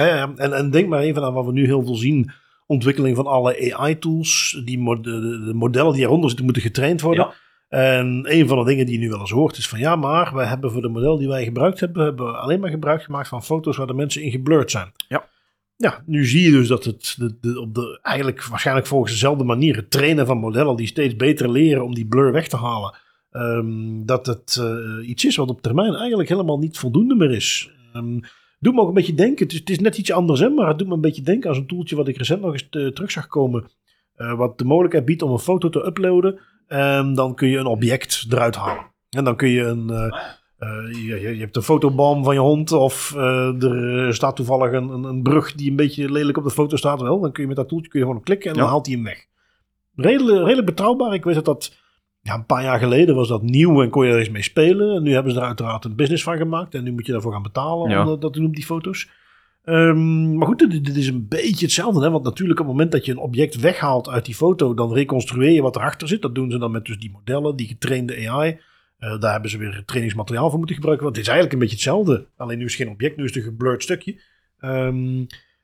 Ja, 0.00 0.06
ja, 0.06 0.16
ja. 0.16 0.32
En, 0.36 0.52
en 0.52 0.70
denk 0.70 0.88
maar 0.88 1.00
even 1.00 1.22
aan 1.24 1.34
wat 1.34 1.46
we 1.46 1.52
nu 1.52 1.64
heel 1.64 1.82
veel 1.84 1.94
zien. 1.94 2.30
Ontwikkeling 2.66 3.16
van 3.16 3.26
alle 3.26 3.74
AI-tools. 3.74 4.60
Die 4.64 4.84
de, 4.84 5.00
de- 5.00 5.42
de 5.46 5.54
modellen 5.54 5.92
die 5.92 6.02
eronder 6.02 6.26
zitten 6.28 6.44
moeten 6.44 6.62
getraind 6.62 7.00
worden. 7.00 7.24
Ja. 7.24 7.34
En 7.72 8.24
een 8.28 8.48
van 8.48 8.58
de 8.58 8.64
dingen 8.64 8.86
die 8.86 8.94
je 8.94 9.00
nu 9.00 9.08
wel 9.08 9.20
eens 9.20 9.30
hoort 9.30 9.56
is 9.56 9.68
van... 9.68 9.78
Ja, 9.78 9.96
maar 9.96 10.34
wij 10.34 10.46
hebben 10.46 10.72
voor 10.72 10.82
de 10.82 10.88
model 10.88 11.16
die 11.18 11.28
wij 11.28 11.44
gebruikt 11.44 11.80
hebben... 11.80 12.04
hebben 12.04 12.26
we 12.26 12.32
alleen 12.32 12.60
maar 12.60 12.70
gebruik 12.70 13.02
gemaakt 13.02 13.28
van 13.28 13.44
foto's 13.44 13.76
waar 13.76 13.86
de 13.86 13.94
mensen 13.94 14.22
in 14.22 14.30
geblurred 14.30 14.70
zijn. 14.70 14.92
Ja. 15.08 15.28
Ja, 15.76 16.02
nu 16.06 16.26
zie 16.26 16.42
je 16.42 16.50
dus 16.50 16.68
dat 16.68 16.84
het 16.84 17.14
de, 17.18 17.36
de, 17.40 17.60
op 17.60 17.74
de, 17.74 17.98
eigenlijk 18.02 18.44
waarschijnlijk 18.44 18.86
volgens 18.86 19.12
dezelfde 19.12 19.44
manier... 19.44 19.76
het 19.76 19.90
trainen 19.90 20.26
van 20.26 20.38
modellen 20.38 20.76
die 20.76 20.86
steeds 20.86 21.16
beter 21.16 21.50
leren 21.50 21.84
om 21.84 21.94
die 21.94 22.06
blur 22.06 22.32
weg 22.32 22.48
te 22.48 22.56
halen... 22.56 22.94
ehm, 23.30 24.04
dat 24.04 24.26
het 24.26 24.56
eh, 24.60 25.08
iets 25.08 25.24
is 25.24 25.36
wat 25.36 25.50
op 25.50 25.62
termijn 25.62 25.94
eigenlijk 25.94 26.28
helemaal 26.28 26.58
niet 26.58 26.78
voldoende 26.78 27.14
meer 27.14 27.30
is. 27.30 27.70
Ehm, 27.92 28.18
doet 28.58 28.74
me 28.74 28.80
ook 28.80 28.88
een 28.88 28.94
beetje 28.94 29.14
denken. 29.14 29.44
Het 29.44 29.52
is, 29.52 29.58
het 29.58 29.70
is 29.70 29.78
net 29.78 29.98
iets 29.98 30.12
anders, 30.12 30.40
hè, 30.40 30.48
maar 30.48 30.68
het 30.68 30.78
doet 30.78 30.88
me 30.88 30.94
een 30.94 31.00
beetje 31.00 31.22
denken 31.22 31.48
aan 31.48 31.56
zo'n 31.56 31.66
toeltje 31.66 31.96
wat 31.96 32.08
ik 32.08 32.16
recent 32.16 32.40
nog 32.40 32.52
eens 32.52 32.68
eh, 32.70 32.86
terug 32.86 33.10
zag 33.10 33.26
komen. 33.26 33.64
Eh, 34.14 34.34
wat 34.34 34.58
de 34.58 34.64
mogelijkheid 34.64 35.04
biedt 35.04 35.22
om 35.22 35.30
een 35.32 35.38
foto 35.38 35.68
te 35.68 35.86
uploaden. 35.86 36.38
En 36.66 37.14
dan 37.14 37.34
kun 37.34 37.48
je 37.48 37.58
een 37.58 37.66
object 37.66 38.26
eruit 38.30 38.56
halen. 38.56 38.86
En 39.10 39.24
dan 39.24 39.36
kun 39.36 39.48
je 39.48 39.62
een. 39.62 39.90
eh, 39.90 40.04
eh, 40.58 41.06
je, 41.06 41.20
je- 41.20 41.40
hebt 41.40 41.56
een 41.56 41.62
fotoboom 41.62 42.24
van 42.24 42.34
je 42.34 42.40
hond. 42.40 42.72
Of 42.72 43.14
er 43.14 44.14
staat 44.14 44.36
toevallig 44.36 44.72
een, 44.72 44.88
een, 44.88 45.04
een 45.04 45.22
brug 45.22 45.54
die 45.54 45.70
een 45.70 45.76
beetje 45.76 46.12
lelijk 46.12 46.38
op 46.38 46.44
de 46.44 46.50
foto 46.50 46.76
staat. 46.76 47.00
Wel, 47.00 47.20
dan 47.20 47.32
kun 47.32 47.42
je 47.42 47.48
met 47.48 47.56
dat 47.56 47.68
toeltje 47.68 47.88
kun 47.90 48.00
je 48.00 48.06
gewoon 48.06 48.22
klikken 48.22 48.50
en 48.50 48.56
dan 48.56 48.68
haalt 48.68 48.86
hij 48.86 48.94
hem 48.94 49.04
weg. 49.04 49.26
Redelijk, 49.94 50.38
redelijk 50.38 50.66
betrouwbaar. 50.66 51.14
Ik 51.14 51.24
weet 51.24 51.34
dat 51.34 51.44
dat. 51.44 51.80
Ja, 52.20 52.34
een 52.34 52.46
paar 52.46 52.62
jaar 52.62 52.78
geleden 52.78 53.14
was 53.14 53.28
dat 53.28 53.42
nieuw 53.42 53.82
en 53.82 53.90
kon 53.90 54.06
je 54.06 54.12
er 54.12 54.18
eens 54.18 54.30
mee 54.30 54.42
spelen. 54.42 54.96
En 54.96 55.02
nu 55.02 55.12
hebben 55.12 55.32
ze 55.32 55.38
er 55.40 55.46
uiteraard 55.46 55.84
een 55.84 55.96
business 55.96 56.22
van 56.22 56.36
gemaakt. 56.36 56.74
En 56.74 56.84
nu 56.84 56.92
moet 56.92 57.06
je 57.06 57.12
daarvoor 57.12 57.32
gaan 57.32 57.42
betalen 57.42 57.90
Ja. 57.90 58.00
om 58.00 58.06
dat- 58.06 58.20
dat 58.20 58.32
te 58.32 58.40
doen 58.40 58.50
die 58.50 58.64
foto's. 58.64 59.08
Ehm, 59.64 60.36
maar 60.36 60.46
goed, 60.46 60.70
dit, 60.84 60.96
is 60.96 61.06
een 61.06 61.28
beetje 61.28 61.64
hetzelfde. 61.64 62.02
Hè? 62.02 62.10
Want 62.10 62.24
natuurlijk 62.24 62.60
op 62.60 62.66
het 62.66 62.74
moment 62.74 62.92
dat 62.92 63.04
je 63.04 63.12
een 63.12 63.18
object 63.18 63.60
weghaalt 63.60 64.08
uit 64.08 64.24
die 64.24 64.34
foto, 64.34 64.74
dan 64.74 64.92
reconstrueer 64.92 65.50
je 65.50 65.62
wat 65.62 65.76
erachter 65.76 66.08
zit. 66.08 66.22
Dat 66.22 66.34
doen 66.34 66.50
ze 66.50 66.58
dan 66.58 66.70
met 66.70 66.84
dus 66.84 66.98
die 66.98 67.10
modellen, 67.10 67.56
die 67.56 67.66
getrainde 67.66 68.28
AI. 68.28 68.60
Eh, 68.98 69.20
daar 69.20 69.32
hebben 69.32 69.50
ze 69.50 69.58
weer 69.58 69.82
trainingsmateriaal 69.86 70.48
voor 70.48 70.58
moeten 70.58 70.76
gebruiken. 70.76 71.04
Want 71.04 71.16
het 71.16 71.26
is 71.26 71.32
eigenlijk 71.32 71.62
een 71.62 71.68
beetje 71.68 71.84
hetzelfde. 71.84 72.26
Alleen 72.36 72.58
nu 72.58 72.64
is 72.64 72.72
het 72.72 72.82
geen 72.82 72.92
object, 72.92 73.16
nu 73.16 73.24
is 73.24 73.34
het 73.34 73.44
een 73.44 73.50
geblurred 73.50 73.82
stukje. 73.82 74.20
Ehm, 74.58 75.18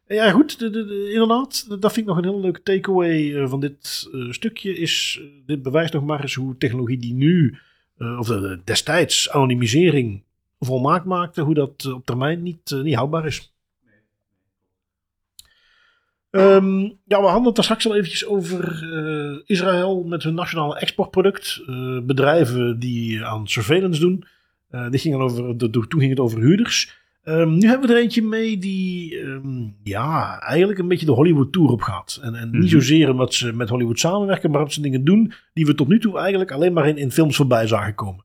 ja, 0.06 0.30
goed, 0.30 0.58
de, 0.58 0.70
de- 0.70 0.84
de- 0.87 1.11
inderdaad. 1.12 1.66
Dat 1.80 1.92
vind 1.92 1.96
ik 1.96 2.14
nog 2.14 2.16
een 2.16 2.28
hele 2.28 2.40
leuke 2.40 2.62
takeaway 2.62 3.34
eh, 3.34 3.48
van 3.48 3.61
dit 3.61 4.08
eh, 4.12 4.30
stukje. 4.30 4.76
Is, 4.76 5.20
dit 5.46 5.62
bewijst 5.62 5.92
nog 5.92 6.04
maar 6.04 6.20
eens 6.20 6.34
hoe 6.34 6.56
technologie 6.56 6.98
die 6.98 7.14
nu, 7.14 7.58
of 8.18 8.28
destijds, 8.64 9.30
anonimisering 9.30 10.22
volmaakt 10.61 11.04
maakte, 11.04 11.40
hoe 11.42 11.54
dat 11.54 11.92
op 11.92 12.06
termijn 12.06 12.42
niet, 12.42 12.76
niet 12.82 12.94
houdbaar 12.94 13.26
is. 13.26 13.52
Ehm, 16.30 16.80
ja, 16.82 17.20
we 17.20 17.26
hadden 17.26 17.44
het 17.44 17.54
daar 17.54 17.64
straks 17.64 17.86
al 17.86 17.94
eventjes 17.96 18.26
over 18.26 18.88
eh, 18.92 19.36
Israël 19.44 20.02
met 20.04 20.22
hun 20.22 20.34
nationale 20.34 20.78
exportproduct. 20.78 21.62
Eh, 21.66 21.98
bedrijven 22.02 22.78
die 22.78 23.24
aan 23.24 23.48
surveillance 23.48 24.00
doen. 24.00 24.24
Dit 24.90 25.00
ging 25.00 25.14
dan 25.14 25.22
over, 25.22 25.58
de, 25.58 25.70
de- 25.70 25.86
toen 25.88 26.00
ging 26.00 26.10
het 26.10 26.20
over 26.20 26.38
huurders. 26.38 26.96
Ehm, 27.22 27.52
nu 27.58 27.68
hebben 27.68 27.88
we 27.88 27.94
er 27.94 28.00
eentje 28.00 28.22
mee 28.22 28.58
die 28.58 29.18
ehm, 29.20 29.66
ja, 29.82 30.40
eigenlijk 30.40 30.78
een 30.78 30.88
beetje 30.88 31.06
de 31.06 31.12
Hollywood 31.12 31.52
Tour 31.52 31.70
op 31.70 31.82
gaat. 31.82 32.18
En, 32.22 32.34
en 32.34 32.50
niet 32.50 32.60
Mhm. 32.60 32.68
zozeer 32.70 33.10
omdat 33.10 33.34
ze 33.34 33.52
met 33.52 33.68
Hollywood 33.68 33.98
samenwerken, 33.98 34.50
maar 34.50 34.58
omdat 34.58 34.74
ze 34.74 34.80
dingen 34.80 35.04
doen 35.04 35.32
die 35.52 35.66
we 35.66 35.74
tot 35.74 35.88
nu 35.88 36.00
toe 36.00 36.18
eigenlijk 36.18 36.50
alleen 36.52 36.72
maar 36.72 36.88
in, 36.88 36.96
in 36.96 37.10
films 37.12 37.36
voorbij 37.36 37.66
zagen 37.66 37.94
komen. 37.94 38.24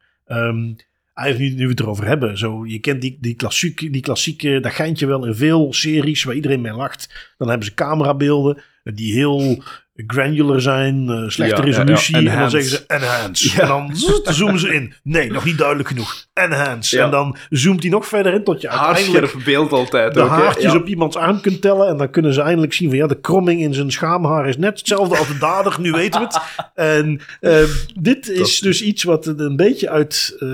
Eigenlijk 1.13 1.51
nu, 1.51 1.57
nu 1.57 1.63
we 1.63 1.71
het 1.71 1.79
erover 1.79 2.07
hebben. 2.07 2.37
Zo, 2.37 2.65
je 2.65 2.79
kent 2.79 3.01
die, 3.01 3.17
die, 3.21 3.35
klassieke, 3.35 3.89
die 3.89 4.01
klassieke, 4.01 4.59
dat 4.59 4.71
geintje 4.71 5.05
wel 5.05 5.25
in 5.25 5.35
veel 5.35 5.73
series 5.73 6.23
waar 6.23 6.35
iedereen 6.35 6.61
mee 6.61 6.73
lacht. 6.73 7.33
Dan 7.37 7.49
hebben 7.49 7.67
ze 7.67 7.73
camerabeelden 7.73 8.63
eh, 8.83 8.95
die 8.95 9.13
heel 9.13 9.63
granular 9.95 10.61
zijn, 10.61 11.09
eh, 11.09 11.23
slechte 11.27 11.43
Ja, 11.43 11.47
ja, 11.47 11.55
ja. 11.55 11.83
resolutie. 11.83 12.29
En 12.29 12.39
dan 12.39 12.49
zeggen 12.49 12.69
ze 12.69 12.83
enhance. 12.87 13.61
En 13.61 13.67
dan 13.67 13.91
zoomen 14.23 14.59
ze 14.59 14.73
in. 14.73 14.93
Nee, 15.03 15.31
nog 15.31 15.45
niet 15.45 15.57
duidelijk 15.57 15.87
genoeg. 15.87 16.25
Enhance. 16.33 17.01
En 17.01 17.11
dan 17.11 17.37
zoomt 17.49 17.81
hij 17.81 17.91
nog 17.91 18.07
verder 18.07 18.33
in 18.33 18.43
tot 18.43 18.61
je 18.61 18.69
uiteindelijk 18.69 19.43
beeld 19.43 19.71
altijd 19.71 20.13
de 20.13 20.21
ook, 20.21 20.29
haartjes 20.29 20.75
op 20.75 20.87
iemands 20.87 21.15
arm 21.15 21.41
kunt 21.41 21.61
tellen. 21.61 21.87
En 21.87 21.97
dan 21.97 22.09
kunnen 22.09 22.33
ze 22.33 22.41
eindelijk 22.41 22.73
zien 22.73 22.89
van 22.89 22.97
ja, 22.97 23.07
de 23.07 23.19
kromming 23.19 23.61
in 23.61 23.73
zijn 23.73 23.91
schaamhaar 23.91 24.47
is 24.47 24.57
net 24.57 24.77
hetzelfde 24.77 25.17
als 25.17 25.27
de 25.27 25.37
dader. 25.37 25.75
Nu 25.79 25.91
weten 25.91 26.19
we 26.19 26.25
het. 26.25 26.41
En 26.75 27.21
eh, 27.39 27.63
dit 27.99 28.29
is 28.29 28.59
dus 28.59 28.81
iets 28.81 29.03
wat 29.03 29.25
een 29.25 29.55
beetje 29.55 29.89
uit 29.89 30.35
eh, 30.39 30.47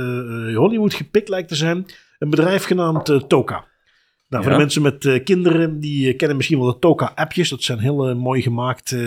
Hollywood 0.56 0.94
gepikt 0.94 1.30
lijkt 1.30 1.48
te 1.48 1.56
zijn. 1.56 1.86
Een 2.20 2.30
bedrijf 2.30 2.64
genaamd 2.64 3.24
Toka. 3.28 3.68
Nou, 4.30 4.44
voor 4.44 4.52
Ja. 4.52 4.58
de 4.58 4.64
mensen 4.64 4.82
met 4.82 5.06
eh, 5.06 5.24
kinderen, 5.24 5.80
die 5.80 6.08
eh, 6.10 6.18
kennen 6.18 6.38
misschien 6.38 6.60
wel 6.60 6.68
de 6.74 6.80
Toka-appjes. 6.80 7.50
Dat 7.50 7.64
zijn 7.64 7.80
hele 7.80 8.14
mooi 8.14 8.42
gemaakte 8.42 8.98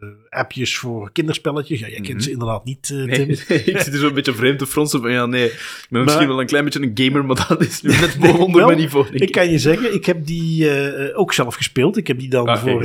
eh, 0.00 0.08
appjes 0.28 0.76
voor 0.76 1.12
kinderspelletjes. 1.12 1.80
Ja, 1.80 1.86
jij 1.88 2.00
kent 2.00 2.08
Mhm. 2.14 2.20
ze 2.20 2.30
inderdaad 2.30 2.64
niet, 2.64 2.90
eh, 2.90 2.96
Nee, 3.04 3.16
Tim. 3.16 3.56
ik 3.74 3.78
zit 3.80 3.92
er 3.92 3.98
zo'n 3.98 4.14
beetje 4.14 4.34
vreemd 4.34 4.58
te 4.58 4.66
fronsen 4.66 5.00
van 5.00 5.12
ja, 5.12 5.26
nee. 5.26 5.44
Ik 5.46 5.86
ben 5.90 6.04
misschien 6.04 6.28
wel 6.28 6.40
een 6.40 6.46
klein 6.46 6.64
beetje 6.64 6.82
een 6.82 6.90
gamer, 6.94 7.24
maar 7.24 7.46
dat 7.48 7.60
is 7.60 7.82
nu 7.82 7.90
net 8.00 8.16
boven 8.20 8.38
onder 8.44 8.66
mijn 8.66 8.78
niveau. 8.78 9.06
Ik 9.12 9.32
kan 9.32 9.50
je 9.50 9.58
zeggen, 9.58 9.94
ik 9.94 10.06
heb 10.06 10.26
die 10.26 10.68
eh, 10.70 11.08
eh, 11.08 11.18
ook 11.18 11.32
zelf 11.32 11.54
gespeeld. 11.54 11.96
Ik 11.96 12.06
heb 12.06 12.18
die 12.18 12.30
dan 12.30 12.46
Ah, 12.46 12.58
voor 12.62 12.82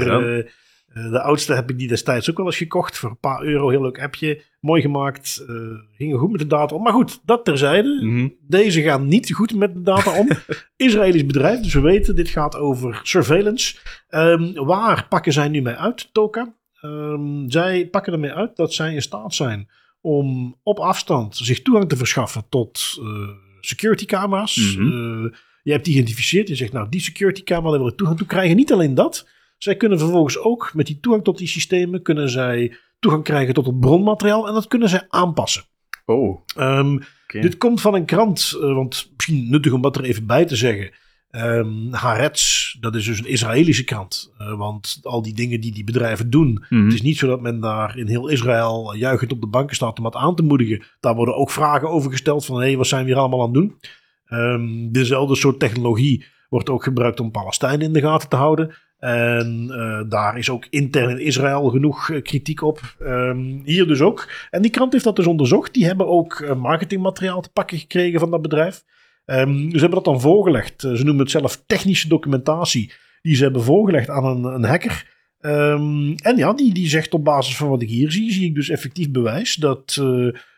eh, 0.93 1.11
de 1.11 1.21
oudste 1.21 1.53
heb 1.53 1.69
ik 1.69 1.77
die 1.77 1.87
destijds 1.87 2.29
ook 2.29 2.37
wel 2.37 2.45
eens 2.45 2.57
gekocht. 2.57 2.97
Voor 2.97 3.09
een 3.09 3.19
paar 3.19 3.43
euro, 3.43 3.69
heel 3.69 3.81
leuk 3.81 4.01
appje. 4.01 4.41
Mooi 4.59 4.81
gemaakt. 4.81 5.45
eh 5.47 5.55
ging 5.97 6.19
goed 6.19 6.31
met 6.31 6.39
de 6.39 6.47
data 6.47 6.75
om. 6.75 6.83
Maar 6.83 6.93
goed, 6.93 7.19
dat 7.25 7.45
terzijde. 7.45 7.99
Mhm. 8.05 8.27
Deze 8.47 8.81
gaan 8.81 9.07
niet 9.07 9.33
goed 9.33 9.55
met 9.55 9.73
de 9.73 9.81
data 9.81 10.19
om. 10.19 10.27
Israëlisch 10.75 11.25
bedrijf, 11.25 11.59
dus 11.59 11.73
we 11.73 11.79
weten, 11.79 12.15
dit 12.15 12.29
gaat 12.29 12.55
over 12.55 12.99
surveillance. 13.03 13.77
Ehm, 14.07 14.53
waar 14.53 15.05
pakken 15.09 15.33
zij 15.33 15.47
nu 15.47 15.61
mee 15.61 15.75
uit, 15.75 16.09
Toka? 16.13 16.55
Ehm, 16.81 17.49
zij 17.49 17.87
pakken 17.87 18.13
ermee 18.13 18.33
uit 18.33 18.55
dat 18.55 18.73
zij 18.73 18.93
in 18.93 19.01
staat 19.01 19.33
zijn 19.33 19.69
om 20.01 20.55
op 20.63 20.79
afstand 20.79 21.37
zich 21.37 21.61
toegang 21.61 21.89
te 21.89 21.97
verschaffen 21.97 22.43
tot 22.49 22.99
eh, 22.99 23.29
security 23.59 24.05
camera's. 24.05 24.75
Mhm. 24.77 25.29
Je 25.63 25.71
hebt 25.71 25.85
die 25.85 25.93
geïdentificeerd. 25.93 26.47
Je 26.47 26.55
zegt, 26.55 26.71
nou, 26.71 26.89
die 26.89 27.01
security 27.01 27.43
camera 27.43 27.69
daar 27.69 27.79
wil 27.79 27.87
ik 27.87 27.97
toegang 27.97 28.17
toe 28.17 28.27
krijgen. 28.27 28.55
Niet 28.55 28.73
alleen 28.73 28.93
dat. 28.93 29.27
Zij 29.63 29.75
kunnen 29.75 29.99
vervolgens 29.99 30.39
ook 30.39 30.71
met 30.73 30.85
die 30.85 30.99
toegang 30.99 31.23
tot 31.23 31.37
die 31.37 31.47
systemen, 31.47 32.01
kunnen 32.01 32.29
zij 32.29 32.75
toegang 32.99 33.23
krijgen 33.23 33.53
tot 33.53 33.65
het 33.65 33.79
bronmateriaal 33.79 34.47
en 34.47 34.53
dat 34.53 34.67
kunnen 34.67 34.89
zij 34.89 35.05
aanpassen. 35.09 35.63
Oh, 36.05 36.41
Ehm, 36.55 36.97
dit 37.27 37.57
komt 37.57 37.81
van 37.81 37.93
een 37.93 38.05
krant, 38.05 38.57
eh, 38.61 38.73
want 38.73 39.11
misschien 39.15 39.49
nuttig 39.49 39.71
om 39.71 39.81
dat 39.81 39.95
er 39.95 40.03
even 40.03 40.25
bij 40.25 40.45
te 40.45 40.55
zeggen. 40.55 40.91
Ehm 41.29 41.91
Haaretz, 41.91 42.73
dat 42.79 42.95
is 42.95 43.05
dus 43.05 43.19
een 43.19 43.25
Israëlische 43.25 43.83
krant. 43.83 44.33
Eh, 44.37 44.57
want 44.57 44.99
al 45.01 45.21
die 45.21 45.33
dingen 45.33 45.61
die 45.61 45.71
die 45.71 45.83
bedrijven 45.83 46.29
doen. 46.29 46.65
Mhm. 46.69 46.83
Het 46.83 46.93
is 46.93 47.01
niet 47.01 47.17
zo 47.17 47.27
dat 47.27 47.41
men 47.41 47.59
daar 47.59 47.97
in 47.97 48.07
heel 48.07 48.27
Israël 48.27 48.95
juichend 48.95 49.31
op 49.31 49.41
de 49.41 49.47
banken 49.47 49.75
staat 49.75 49.97
om 49.97 50.03
dat 50.03 50.15
aan 50.15 50.35
te 50.35 50.43
moedigen. 50.43 50.83
Daar 50.99 51.15
worden 51.15 51.35
ook 51.35 51.51
vragen 51.51 51.89
over 51.89 52.11
gesteld 52.11 52.45
van 52.45 52.55
hé, 52.55 52.65
hey, 52.65 52.77
wat 52.77 52.87
zijn 52.87 53.03
we 53.03 53.09
hier 53.09 53.19
allemaal 53.19 53.39
aan 53.41 53.45
het 53.45 53.53
doen? 53.53 53.77
Ehm, 54.25 54.91
dezelfde 54.91 55.35
soort 55.35 55.59
technologie 55.59 56.25
wordt 56.49 56.69
ook 56.69 56.83
gebruikt 56.83 57.19
om 57.19 57.31
Palestijnen 57.31 57.81
in 57.81 57.93
de 57.93 58.01
gaten 58.01 58.29
te 58.29 58.35
houden. 58.35 58.75
En 59.03 59.69
eh, 59.69 60.09
daar 60.09 60.37
is 60.37 60.49
ook 60.49 60.67
intern 60.69 61.09
in 61.09 61.25
Israël 61.25 61.69
genoeg 61.69 62.09
eh, 62.09 62.21
kritiek 62.21 62.61
op. 62.61 62.95
Ehm, 62.99 63.59
hier 63.63 63.87
dus 63.87 64.01
ook. 64.01 64.29
En 64.49 64.61
die 64.61 64.71
krant 64.71 64.91
heeft 64.91 65.03
dat 65.03 65.15
dus 65.15 65.27
onderzocht. 65.27 65.73
Die 65.73 65.85
hebben 65.85 66.07
ook 66.07 66.39
eh, 66.39 66.55
marketingmateriaal 66.55 67.41
te 67.41 67.49
pakken 67.49 67.77
gekregen 67.77 68.19
van 68.19 68.31
dat 68.31 68.41
bedrijf. 68.41 68.83
Ehm, 69.25 69.69
ze 69.69 69.77
hebben 69.77 69.89
dat 69.89 70.05
dan 70.05 70.21
voorgelegd. 70.21 70.81
Ze 70.81 71.03
noemen 71.03 71.17
het 71.17 71.31
zelf 71.31 71.63
technische 71.65 72.07
documentatie. 72.07 72.91
Die 73.21 73.35
ze 73.35 73.43
hebben 73.43 73.63
voorgelegd 73.63 74.09
aan 74.09 74.25
een, 74.25 74.43
een 74.43 74.65
hacker. 74.65 75.11
Ehm, 75.39 76.13
en 76.15 76.37
ja, 76.37 76.53
die, 76.53 76.73
die 76.73 76.87
zegt 76.87 77.13
op 77.13 77.23
basis 77.23 77.57
van 77.57 77.69
wat 77.69 77.81
ik 77.81 77.89
hier 77.89 78.11
zie, 78.11 78.31
zie 78.31 78.45
ik 78.45 78.55
dus 78.55 78.69
effectief 78.69 79.11
bewijs 79.11 79.55
dat 79.55 80.01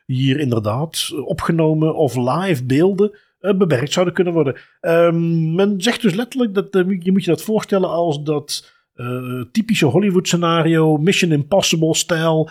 hier 0.05 0.39
inderdaad 0.39 1.11
opgenomen 1.25 1.95
of 1.95 2.15
live 2.15 2.65
beelden 2.65 3.11
bewerkt 3.57 3.93
zouden 3.93 4.13
kunnen 4.13 4.33
worden. 4.33 4.55
Ehm, 4.81 5.55
men 5.55 5.81
zegt 5.81 6.01
dus 6.01 6.13
letterlijk 6.13 6.53
dat 6.53 6.75
eh, 6.75 6.83
je 6.99 7.11
moet 7.11 7.23
je 7.23 7.29
dat 7.29 7.41
voorstellen 7.41 7.89
als 7.89 8.23
dat 8.23 8.73
eh, 8.93 9.41
typische 9.51 9.85
Hollywood 9.85 10.27
scenario, 10.27 10.97
Mission 10.97 11.31
Impossible 11.31 11.95
stijl, 11.95 12.49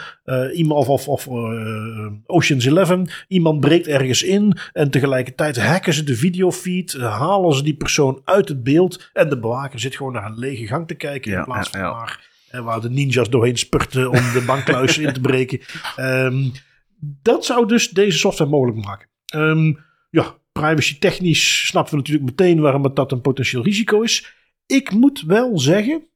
iemand 0.52 0.88
of, 0.88 1.08
of, 1.08 1.28
of 1.28 1.36
uh, 1.36 2.12
Ocean's 2.26 2.64
Eleven. 2.64 3.08
Iemand 3.28 3.60
breekt 3.60 3.86
ergens 3.86 4.22
in 4.22 4.56
en 4.72 4.90
tegelijkertijd 4.90 5.56
hacken 5.56 5.94
ze 5.94 6.04
de 6.04 6.16
videofeed, 6.16 6.92
halen 6.92 7.54
ze 7.54 7.62
die 7.62 7.76
persoon 7.76 8.20
uit 8.24 8.48
het 8.48 8.62
beeld 8.62 9.10
en 9.12 9.28
de 9.28 9.38
bewaker 9.38 9.78
zit 9.78 9.96
gewoon 9.96 10.12
naar 10.12 10.26
een 10.26 10.38
lege 10.38 10.66
gang 10.66 10.86
te 10.86 10.94
kijken 10.94 11.32
in 11.32 11.44
plaats 11.44 11.68
van 11.68 11.80
naar 11.80 12.32
waar 12.62 12.80
de 12.80 12.90
ninjas 12.90 13.30
doorheen 13.30 13.58
spurten 13.58 14.10
om 14.10 14.32
de 14.32 14.42
bankkluis 14.46 14.98
in 14.98 15.12
te 15.12 15.20
breken. 15.20 15.60
Um, 15.96 16.52
dat 17.22 17.44
zou 17.44 17.66
dus 17.66 17.90
deze 17.90 18.18
software 18.18 18.50
mogelijk 18.50 18.86
maken. 18.86 19.08
Um, 19.34 19.78
ja, 20.10 20.34
privacy 20.60 20.98
technisch 20.98 21.66
snappen 21.66 21.92
we 21.92 21.98
natuurlijk 21.98 22.26
meteen 22.26 22.60
waarom 22.60 22.84
het 22.84 22.96
dat 22.96 23.12
een 23.12 23.20
potentieel 23.20 23.62
risico 23.62 24.02
is. 24.02 24.34
Ik 24.66 24.90
moet 24.92 25.22
wel 25.26 25.58
zeggen, 25.58 26.08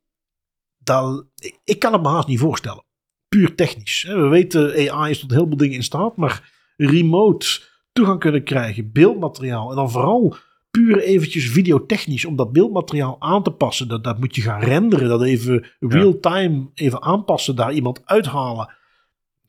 dat, 0.79 1.27
ik 1.65 1.79
kan 1.79 1.93
het 1.93 2.03
me 2.03 2.09
haast 2.09 2.29
niet 2.29 2.39
voorstellen. 2.39 2.85
Puur 3.29 3.55
technisch. 3.55 4.03
We 4.03 4.29
weten, 4.29 4.91
AI 4.91 5.11
is 5.11 5.21
tot 5.21 5.31
heel 5.31 5.47
veel 5.47 5.57
dingen 5.57 5.77
in 5.77 5.83
staat, 5.83 6.17
maar 6.17 6.53
remote 6.77 7.47
toegang 7.93 8.21
kunnen 8.21 8.45
krijgen, 8.45 8.93
beeldmateriaal 8.93 9.71
en 9.71 9.77
dan 9.77 9.91
vooral 9.91 10.37
puur 10.71 10.99
eventjes 10.99 11.49
videotechnisch 11.49 12.25
om 12.25 12.37
dat 12.37 12.53
beeldmateriaal 12.53 13.17
aan 13.19 13.43
te 13.43 13.51
passen. 13.51 13.89
Dat, 13.89 14.05
dat 14.05 14.19
moet 14.19 14.35
je 14.35 14.43
gaan 14.43 14.61
renderen, 14.61 15.09
dat 15.09 15.23
even 15.23 15.67
real-time 15.81 16.71
even 16.75 17.03
aanpassen, 17.03 17.57
daar 17.57 17.73
iemand 17.73 18.01
uithalen. 18.05 18.77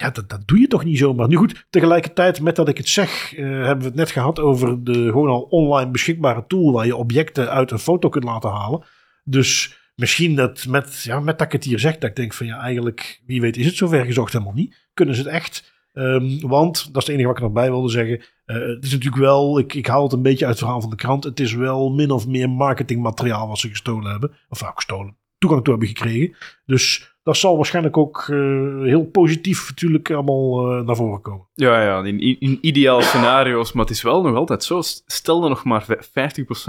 Ja, 0.01 0.09
dat, 0.09 0.29
dat 0.29 0.47
doe 0.47 0.59
je 0.59 0.67
toch 0.67 0.83
niet 0.83 0.97
zomaar. 0.97 1.27
Nu 1.27 1.35
goed, 1.35 1.65
tegelijkertijd 1.69 2.41
met 2.41 2.55
dat 2.55 2.67
ik 2.67 2.77
het 2.77 2.89
zeg, 2.89 3.37
uh, 3.37 3.45
hebben 3.45 3.79
we 3.79 3.85
het 3.85 3.95
net 3.95 4.11
gehad 4.11 4.39
over 4.39 4.83
de 4.83 4.93
gewoon 4.93 5.29
al 5.29 5.41
online 5.41 5.91
beschikbare 5.91 6.43
tool 6.47 6.71
waar 6.71 6.85
je 6.85 6.95
objecten 6.95 7.49
uit 7.49 7.71
een 7.71 7.79
foto 7.79 8.09
kunt 8.09 8.23
laten 8.23 8.49
halen. 8.49 8.83
Dus 9.23 9.77
misschien 9.95 10.35
dat 10.35 10.65
met, 10.67 11.01
ja, 11.03 11.19
met 11.19 11.37
dat 11.37 11.47
ik 11.47 11.53
het 11.53 11.63
hier 11.63 11.79
zeg, 11.79 11.97
dat 11.97 12.09
ik 12.09 12.15
denk 12.15 12.33
van 12.33 12.45
ja, 12.45 12.59
eigenlijk, 12.59 13.21
wie 13.25 13.41
weet 13.41 13.57
is 13.57 13.65
het 13.65 13.75
zover 13.75 14.05
gezocht 14.05 14.33
helemaal 14.33 14.53
niet. 14.53 14.89
Kunnen 14.93 15.15
ze 15.15 15.21
het 15.21 15.31
echt? 15.31 15.73
Um, 15.93 16.39
want, 16.41 16.93
dat 16.93 17.01
is 17.01 17.07
het 17.07 17.17
enige 17.17 17.27
wat 17.27 17.37
ik 17.37 17.43
nog 17.43 17.51
bij 17.51 17.69
wilde 17.69 17.89
zeggen. 17.89 18.17
Uh, 18.17 18.55
het 18.75 18.85
is 18.85 18.91
natuurlijk 18.91 19.21
wel, 19.21 19.59
ik, 19.59 19.73
ik 19.73 19.87
haal 19.87 20.03
het 20.03 20.13
een 20.13 20.21
beetje 20.21 20.45
uit 20.45 20.53
het 20.53 20.63
verhaal 20.63 20.81
van 20.81 20.89
de 20.89 20.95
krant. 20.95 21.23
Het 21.23 21.39
is 21.39 21.53
wel 21.53 21.89
min 21.89 22.11
of 22.11 22.27
meer 22.27 22.49
marketingmateriaal 22.49 23.47
wat 23.47 23.59
ze 23.59 23.69
gestolen 23.69 24.11
hebben. 24.11 24.31
Of 24.49 24.61
nou, 24.61 24.73
gestolen, 24.75 25.17
toegang 25.37 25.63
toe 25.63 25.73
hebben 25.73 25.95
gekregen. 25.95 26.35
Dus 26.65 27.17
dat 27.29 27.37
zal 27.37 27.55
waarschijnlijk 27.55 27.97
ook 27.97 28.27
uh, 28.27 28.83
heel 28.83 29.05
positief 29.05 29.69
natuurlijk 29.69 30.11
allemaal 30.11 30.77
uh, 30.77 30.85
naar 30.85 30.95
voren 30.95 31.21
komen. 31.21 31.47
Ja, 31.53 31.81
ja 31.81 32.03
in, 32.03 32.19
in 32.39 32.57
ideale 32.61 33.01
scenario's, 33.01 33.71
maar 33.71 33.85
het 33.85 33.93
is 33.93 34.01
wel 34.01 34.21
nog 34.21 34.35
altijd 34.35 34.63
zo. 34.63 34.81
Stel 35.05 35.39
dat 35.39 35.49
nog 35.49 35.63
maar 35.63 35.85
50% 35.85 36.05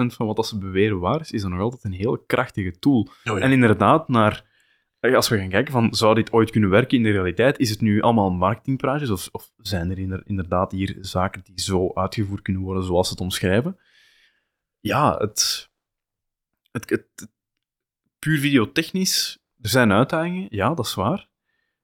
van 0.06 0.26
wat 0.26 0.36
dat 0.36 0.46
ze 0.46 0.58
beweren 0.58 0.98
waar 0.98 1.20
is, 1.20 1.30
is 1.30 1.42
dat 1.42 1.50
nog 1.50 1.61
altijd 1.61 1.84
een 1.84 1.92
heel 1.92 2.18
krachtige 2.18 2.78
tool. 2.78 3.08
Oh 3.24 3.38
ja. 3.38 3.38
En 3.38 3.50
inderdaad, 3.50 4.08
naar, 4.08 4.44
als 5.00 5.28
we 5.28 5.38
gaan 5.38 5.48
kijken 5.48 5.72
van, 5.72 5.94
zou 5.94 6.14
dit 6.14 6.32
ooit 6.32 6.50
kunnen 6.50 6.70
werken 6.70 6.96
in 6.96 7.02
de 7.02 7.11
realiteit, 7.11 7.58
is 7.58 7.70
het 7.70 7.80
nu 7.80 8.00
allemaal 8.00 8.30
marketingpraatjes 8.30 9.11
of, 9.11 9.28
of 9.32 9.50
zijn 9.56 9.90
er 9.90 10.22
inderdaad 10.26 10.72
hier 10.72 10.96
zaken 11.00 11.42
die 11.44 11.61
zo 11.61 11.90
uitgevoerd 11.94 12.42
kunnen 12.42 12.62
worden 12.62 12.84
zoals 12.84 13.06
ze 13.06 13.12
het 13.12 13.22
omschrijven? 13.22 13.78
Ja, 14.80 15.16
het, 15.16 15.70
het, 16.70 16.90
het, 16.90 17.08
het 17.14 17.30
puur 18.18 18.38
videotechnisch 18.38 19.39
er 19.62 19.68
zijn 19.68 19.92
uitdagingen, 19.92 20.46
ja, 20.50 20.74
dat 20.74 20.86
is 20.86 20.94
waar. 20.94 21.28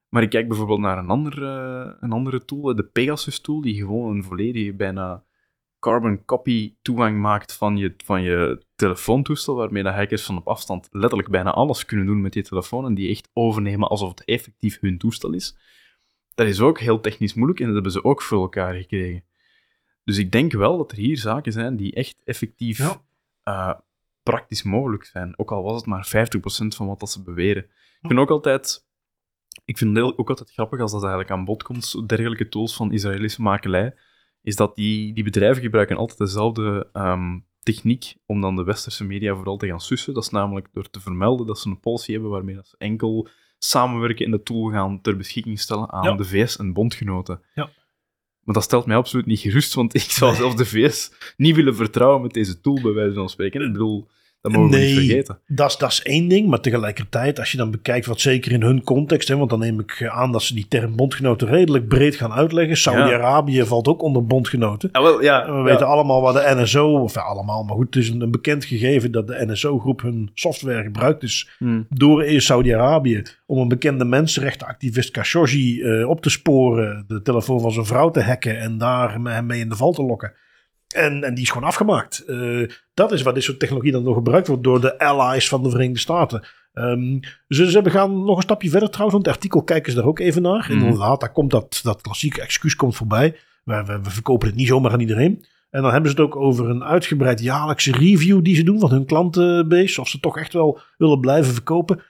Maar 0.08 0.22
ik 0.22 0.30
kijk 0.30 0.48
bijvoorbeeld 0.48 0.80
naar 0.80 0.98
een 0.98 1.10
andere, 1.10 1.96
een 2.00 2.12
andere 2.12 2.44
tool, 2.44 2.74
de 2.74 2.84
Pegasus 2.84 3.40
tool, 3.40 3.60
die 3.60 3.76
gewoon 3.76 4.16
een 4.16 4.24
volledige, 4.24 4.74
bijna 4.74 5.24
carbon 5.78 6.24
copy 6.24 6.74
toegang 6.82 7.20
maakt 7.20 7.52
van 7.52 7.76
je, 7.76 7.94
van 8.04 8.22
je 8.22 8.64
telefoontoestel, 8.74 9.54
waarmee 9.54 9.82
de 9.82 9.88
hackers 9.88 10.22
van 10.24 10.36
op 10.36 10.48
afstand 10.48 10.88
letterlijk 10.90 11.30
bijna 11.30 11.50
alles 11.50 11.84
kunnen 11.84 12.06
doen 12.06 12.20
met 12.20 12.34
je 12.34 12.42
telefoon 12.42 12.84
en 12.84 12.94
die 12.94 13.10
echt 13.10 13.30
overnemen 13.32 13.88
alsof 13.88 14.08
het 14.08 14.24
effectief 14.24 14.80
hun 14.80 14.98
toestel 14.98 15.32
is. 15.32 15.56
Dat 16.34 16.46
is 16.46 16.60
ook 16.60 16.78
heel 16.80 17.00
technisch 17.00 17.34
moeilijk 17.34 17.60
en 17.60 17.66
dat 17.66 17.74
hebben 17.74 17.92
ze 17.92 18.04
ook 18.04 18.22
voor 18.22 18.40
elkaar 18.40 18.74
gekregen. 18.74 19.24
Dus 20.04 20.18
ik 20.18 20.32
denk 20.32 20.52
wel 20.52 20.76
dat 20.76 20.92
er 20.92 20.98
hier 20.98 21.16
zaken 21.16 21.52
zijn 21.52 21.76
die 21.76 21.94
echt 21.94 22.22
effectief 22.24 22.78
ja. 22.78 23.02
uh, 23.44 23.80
praktisch 24.30 24.62
mogelijk 24.62 25.04
zijn. 25.04 25.38
Ook 25.38 25.52
al 25.52 25.62
was 25.62 25.76
het 25.76 25.86
maar 25.86 26.06
50% 26.06 26.76
van 26.76 26.86
wat 26.86 27.00
dat 27.00 27.10
ze 27.10 27.22
beweren. 27.22 27.62
Ik 28.00 28.08
vind 28.08 28.18
ook 28.18 28.30
altijd... 28.30 28.84
Ik 29.64 29.78
vind 29.78 29.96
het 29.96 30.18
ook 30.18 30.28
altijd 30.28 30.52
grappig 30.52 30.80
als 30.80 30.92
dat 30.92 31.00
eigenlijk 31.00 31.32
aan 31.32 31.44
bod 31.44 31.62
komt, 31.62 32.08
dergelijke 32.08 32.48
tools 32.48 32.76
van 32.76 32.92
Israëlische 32.92 33.42
makelij, 33.42 33.94
is 34.42 34.56
dat 34.56 34.76
die, 34.76 35.14
die 35.14 35.24
bedrijven 35.24 35.62
gebruiken 35.62 35.96
altijd 35.96 36.18
dezelfde 36.18 36.88
um, 36.92 37.46
techniek 37.60 38.16
om 38.26 38.40
dan 38.40 38.56
de 38.56 38.64
westerse 38.64 39.04
media 39.04 39.34
vooral 39.34 39.56
te 39.56 39.66
gaan 39.66 39.80
sussen. 39.80 40.14
Dat 40.14 40.22
is 40.22 40.30
namelijk 40.30 40.68
door 40.72 40.90
te 40.90 41.00
vermelden 41.00 41.46
dat 41.46 41.58
ze 41.58 41.68
een 41.68 41.80
policy 41.80 42.12
hebben 42.12 42.30
waarmee 42.30 42.54
dat 42.54 42.68
ze 42.68 42.74
enkel 42.78 43.28
samenwerken 43.58 44.24
in 44.24 44.30
de 44.30 44.42
tool 44.42 44.70
gaan 44.70 45.00
ter 45.00 45.16
beschikking 45.16 45.60
stellen 45.60 45.92
aan 45.92 46.16
de 46.16 46.24
VS 46.24 46.56
en 46.56 46.72
bondgenoten. 46.72 47.42
Ja. 47.54 47.70
Maar 48.46 48.54
dat 48.54 48.64
stelt 48.64 48.86
mij 48.86 48.96
absoluut 48.96 49.26
niet 49.26 49.40
gerust, 49.40 49.74
want 49.74 49.94
ik 49.94 50.10
zou 50.10 50.34
zelfs 50.34 50.56
de 50.56 50.66
VS 50.66 51.12
niet 51.36 51.54
willen 51.54 51.76
vertrouwen 51.76 52.22
met 52.22 52.32
deze 52.32 52.60
tool, 52.60 52.80
bij 52.80 52.92
wijze 52.92 53.14
van 53.14 53.28
spreken. 53.28 53.62
Ik 53.62 53.72
bedoel, 53.72 54.08
dat 54.40 54.52
mogen 54.52 54.70
nee, 54.70 54.94
we 54.94 55.00
niet 55.00 55.08
vergeten. 55.08 55.38
Dat 55.46 55.70
is, 55.70 55.76
dat 55.76 55.90
is 55.90 56.02
één 56.02 56.28
ding, 56.28 56.48
maar 56.48 56.60
tegelijkertijd, 56.60 57.38
als 57.38 57.50
je 57.50 57.56
dan 57.56 57.70
bekijkt 57.70 58.06
wat 58.06 58.20
zeker 58.20 58.52
in 58.52 58.62
hun 58.62 58.82
context, 58.82 59.28
hè, 59.28 59.36
want 59.36 59.50
dan 59.50 59.58
neem 59.58 59.80
ik 59.80 60.08
aan 60.08 60.32
dat 60.32 60.42
ze 60.42 60.54
die 60.54 60.68
term 60.68 60.96
bondgenoten 60.96 61.48
redelijk 61.48 61.88
breed 61.88 62.16
gaan 62.16 62.32
uitleggen. 62.32 62.76
Saudi-Arabië 62.76 63.64
valt 63.64 63.88
ook 63.88 64.02
onder 64.02 64.26
bondgenoten. 64.26 64.88
Ja, 64.92 65.02
wel, 65.02 65.22
ja, 65.22 65.54
we 65.54 65.62
weten 65.62 65.86
allemaal 65.86 66.20
waar 66.20 66.32
de 66.32 66.62
NSO, 66.62 66.88
of 66.88 67.14
ja, 67.14 67.20
allemaal, 67.20 67.64
maar 67.64 67.76
goed, 67.76 67.94
het 67.94 68.04
is 68.04 68.10
een, 68.10 68.30
bekend 68.30 68.64
gegeven 68.64 69.12
dat 69.12 69.26
de 69.26 69.46
NSO-groep 69.46 70.02
hun 70.02 70.30
software 70.34 70.82
gebruikt 70.82 71.22
is 71.22 71.50
hmm. 71.58 71.86
door 71.88 72.22
eerst 72.22 72.46
Saudi-Arabië 72.46 73.22
om 73.46 73.58
een 73.58 73.68
bekende 73.68 74.04
mensenrechtenactivist 74.04 75.10
Khashoggi 75.10 75.80
uh, 75.80 76.08
op 76.08 76.20
te 76.20 76.30
sporen, 76.30 77.04
de 77.08 77.22
telefoon 77.22 77.60
van 77.60 77.72
zijn 77.72 77.86
vrouw 77.86 78.10
te 78.10 78.22
hacken 78.22 78.58
en 78.58 78.78
daar 78.78 79.12
hem 79.12 79.46
mee 79.46 79.60
in 79.60 79.68
de 79.68 79.76
val 79.76 79.92
te 79.92 80.02
lokken. 80.02 80.32
En, 80.94 81.24
en 81.24 81.34
die 81.34 81.44
is 81.44 81.50
gewoon 81.50 81.68
afgemaakt. 81.68 82.22
Uh, 82.26 82.68
dat 82.94 83.12
is 83.12 83.22
waar 83.22 83.34
dit 83.34 83.42
soort 83.42 83.58
technologie 83.58 83.92
dan 83.92 84.02
nog 84.02 84.14
gebruikt 84.14 84.46
wordt 84.46 84.62
door 84.62 84.80
de 84.80 84.98
allies 84.98 85.48
van 85.48 85.62
de 85.62 85.70
Verenigde 85.70 86.00
Staten. 86.00 86.46
Um, 86.74 87.20
ze, 87.48 87.70
ze 87.70 87.90
gaan 87.90 88.24
nog 88.24 88.36
een 88.36 88.42
stapje 88.42 88.70
verder 88.70 88.90
trouwens, 88.90 89.14
want 89.14 89.26
het 89.26 89.36
artikel 89.36 89.62
kijken 89.62 89.92
ze 89.92 89.98
daar 89.98 90.06
ook 90.06 90.18
even 90.18 90.42
naar. 90.42 90.68
Mm. 90.70 90.82
Inderdaad, 90.82 91.20
daar 91.20 91.32
komt 91.32 91.50
dat, 91.50 91.80
dat 91.82 92.00
klassieke 92.00 92.40
excuus 92.40 92.76
komt 92.76 92.96
voorbij. 92.96 93.36
We, 93.64 93.84
we, 93.84 94.00
we, 94.02 94.10
verkopen 94.10 94.48
het 94.48 94.56
niet 94.56 94.66
zomaar 94.66 94.92
aan 94.92 95.00
iedereen. 95.00 95.44
En 95.70 95.82
dan 95.82 95.92
hebben 95.92 96.10
ze 96.10 96.16
het 96.16 96.26
ook 96.26 96.36
over 96.36 96.70
een 96.70 96.84
uitgebreid 96.84 97.40
jaarlijkse 97.40 97.92
review 97.92 98.44
die 98.44 98.54
ze 98.54 98.62
doen 98.62 98.80
van 98.80 98.90
hun 98.90 99.06
klantenbase. 99.06 100.00
Of 100.00 100.08
ze 100.08 100.20
toch 100.20 100.38
echt 100.38 100.52
wel 100.52 100.80
willen 100.98 101.20
blijven 101.20 101.52
verkopen. 101.52 102.02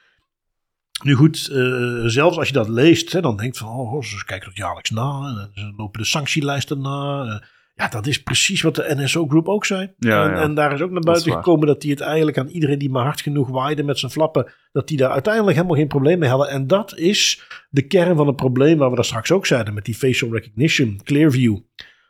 Nu 1.03 1.15
goed, 1.15 1.49
uh, 1.53 2.03
zelfs 2.05 2.39
als 2.39 2.49
je 2.49 2.55
dat 2.55 2.69
leest, 2.69 3.13
hè, 3.13 3.21
dan 3.21 3.37
denkt 3.37 3.59
van, 3.59 3.69
oh, 3.69 4.03
ze 4.03 4.25
kijken 4.25 4.49
dat 4.49 4.57
jaarlijks 4.57 4.91
na. 4.91 5.21
En 5.27 5.51
ze 5.55 5.73
lopen 5.77 6.01
de 6.01 6.07
sanctielijsten 6.07 6.81
na. 6.81 7.43
Ja, 7.79 7.89
dat 7.89 8.07
is 8.07 8.23
precies 8.23 8.63
wat 8.63 8.75
de 8.75 8.95
NSO 8.97 9.27
Group 9.27 9.49
ook 9.49 9.65
zei. 9.65 9.93
Ja, 9.99 10.29
en, 10.29 10.43
en, 10.43 10.55
daar 10.55 10.73
is 10.73 10.81
ook 10.81 10.91
naar 10.91 11.01
buiten 11.01 11.33
gekomen 11.33 11.67
dat 11.67 11.81
die 11.81 11.91
het 11.91 12.01
eigenlijk 12.01 12.39
aan 12.39 12.49
iedereen 12.49 12.79
die 12.79 12.91
maar 12.91 13.05
hard 13.05 13.21
genoeg 13.21 13.49
waaide 13.49 13.83
met 13.83 13.99
zijn 13.99 14.13
flappen, 14.13 14.53
dat 14.73 14.89
die 14.89 14.97
daar 14.97 15.11
uiteindelijk 15.11 15.57
helemaal 15.57 15.77
geen 15.77 15.89
probleem 15.89 16.19
mee 16.19 16.29
hadden. 16.29 16.49
En 16.49 16.67
dat 16.67 16.99
is 16.99 17.43
de 17.71 17.83
kern 17.83 18.17
van 18.17 18.27
het 18.27 18.37
probleem 18.37 18.79
waar 18.79 18.91
we 18.91 18.95
daar 18.95 19.05
straks 19.05 19.33
ook 19.33 19.47
zeiden 19.47 19.75
met 19.75 19.85
die 19.85 19.95
facial 19.95 20.33
recognition, 20.33 21.01
Clearview. 21.05 21.59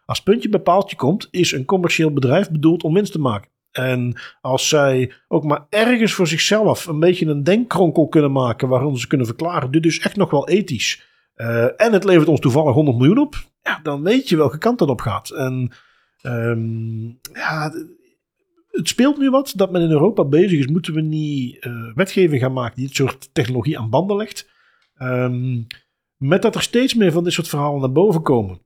Als 0.05 0.23
puntje 0.23 0.49
bij 0.49 0.61
paaltje 0.61 0.97
komt, 0.97 1.29
is 1.31 1.53
een 1.53 1.65
commercieel 1.65 2.13
bedrijf 2.13 2.51
bedoeld 2.51 2.83
om 2.83 2.95
winst 2.95 3.13
te 3.13 3.19
maken. 3.19 3.51
En 3.71 4.21
als 4.41 4.69
zij 4.69 5.13
ook 5.29 5.45
maar 5.45 5.67
ergens 5.69 6.13
voor 6.13 6.27
zichzelf 6.27 6.87
een 6.87 7.01
beetje 7.01 7.27
een 7.27 7.43
denkkronkel 7.43 8.09
kunnen 8.09 8.33
maken, 8.33 8.69
waarom 8.69 8.97
ze 8.97 9.07
kunnen 9.07 9.27
verklaren, 9.27 9.71
dit 9.71 9.87
is 9.87 10.01
echt 10.01 10.17
nog 10.17 10.31
wel 10.31 10.49
ethisch. 10.49 11.05
Uh, 11.37 11.65
en 11.81 11.93
het 11.93 12.05
levert 12.05 12.29
ons 12.29 12.41
toevallig 12.41 12.75
100 12.75 12.99
miljoen 12.99 13.19
op 13.19 13.35
ja, 13.67 13.81
dan 13.83 14.03
weet 14.03 14.29
je 14.29 14.37
welke 14.37 14.59
kant 14.59 14.79
dat 14.79 14.89
op 14.89 15.01
gaat. 15.01 15.31
En 15.31 15.73
um, 16.23 17.19
ja, 17.33 17.71
het 18.71 18.89
speelt 18.89 19.19
nu 19.19 19.31
wat 19.31 19.53
dat 19.57 19.71
men 19.71 19.83
in 19.83 19.91
Europa 19.91 20.25
bezig 20.25 20.59
is. 20.59 20.67
Moeten 20.67 20.95
we 20.95 21.01
niet 21.01 21.65
uh, 21.65 21.95
wetgeving 21.95 22.41
gaan 22.41 22.53
maken 22.53 22.77
die 22.77 22.87
dit 22.87 22.97
soort 22.97 23.35
technologie 23.35 23.79
aan 23.79 23.91
banden 23.91 24.17
legt? 24.17 24.51
Um, 24.99 25.67
met 26.17 26.43
dat 26.43 26.55
er 26.55 26.63
steeds 26.63 26.95
meer 26.95 27.13
van 27.13 27.25
dit 27.25 27.33
soort 27.33 27.49
verhalen 27.49 27.81
naar 27.81 27.93
boven 27.93 28.23
komen. 28.23 28.61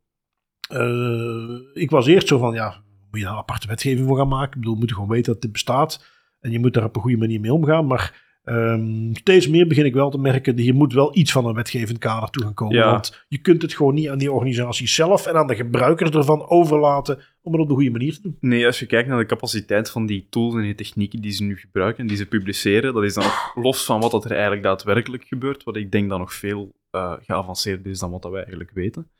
Uh, 0.72 1.58
ik 1.72 1.90
was 1.90 2.06
eerst 2.06 2.28
zo 2.28 2.38
van, 2.38 2.54
ja, 2.54 2.82
moet 3.10 3.20
je 3.20 3.26
daar 3.26 3.36
aparte 3.36 3.66
wetgeving 3.66 4.06
voor 4.06 4.16
gaan 4.16 4.28
maken? 4.28 4.52
Ik 4.52 4.58
bedoel, 4.58 4.72
we 4.72 4.78
moeten 4.78 4.96
gewoon 4.96 5.12
weten 5.12 5.32
dat 5.32 5.42
dit 5.42 5.52
bestaat. 5.52 6.04
En 6.40 6.50
je 6.50 6.58
moet 6.58 6.74
daar 6.74 6.84
op 6.84 6.96
een 6.96 7.02
goede 7.02 7.16
manier 7.16 7.40
mee 7.40 7.52
omgaan. 7.52 7.86
Maar 7.86 8.29
Um, 8.50 9.10
steeds 9.16 9.48
meer 9.48 9.66
begin 9.66 9.84
ik 9.84 9.94
wel 9.94 10.10
te 10.10 10.18
merken, 10.18 10.58
hier 10.58 10.74
moet 10.74 10.92
wel 10.92 11.16
iets 11.16 11.32
van 11.32 11.46
een 11.46 11.54
wetgevend 11.54 11.98
kader 11.98 12.30
toe 12.30 12.42
gaan 12.42 12.54
komen. 12.54 12.84
Want 12.84 13.24
je 13.28 13.38
kunt 13.38 13.62
het 13.62 13.74
gewoon 13.74 13.94
niet 13.94 14.08
aan 14.08 14.18
die 14.18 14.32
organisatie 14.32 14.88
zelf 14.88 15.26
en 15.26 15.34
aan 15.34 15.46
de 15.46 15.54
gebruikers 15.54 16.10
ervan 16.10 16.48
overlaten 16.48 17.18
om 17.42 17.52
het 17.52 17.60
op 17.60 17.68
de 17.68 17.74
goede 17.74 17.90
manier 17.90 18.14
te 18.14 18.20
doen. 18.22 18.36
Nee, 18.40 18.66
als 18.66 18.78
je 18.78 18.86
kijkt 18.86 19.08
naar 19.08 19.18
de 19.18 19.26
capaciteit 19.26 19.90
van 19.90 20.06
die 20.06 20.26
tools 20.30 20.54
en 20.54 20.62
die 20.62 20.74
technieken 20.74 21.20
die 21.20 21.32
ze 21.32 21.42
nu 21.42 21.56
gebruiken 21.56 22.00
en 22.00 22.06
die 22.06 22.16
ze 22.16 22.26
publiceren, 22.26 22.94
dat 22.94 23.04
is 23.04 23.14
dan 23.14 23.30
los 23.64 23.84
van 23.84 24.00
wat 24.00 24.24
er 24.24 24.30
eigenlijk 24.30 24.62
daadwerkelijk 24.62 25.24
gebeurt, 25.24 25.64
wat 25.64 25.76
ik 25.76 25.92
denk 25.92 26.08
dat 26.08 26.18
nog 26.18 26.34
veel 26.34 26.72
uh, 26.92 27.12
geavanceerder 27.20 27.90
is 27.90 27.98
dan 27.98 28.10
wat 28.10 28.24
we 28.24 28.36
eigenlijk 28.36 28.70
weten. 28.70 29.10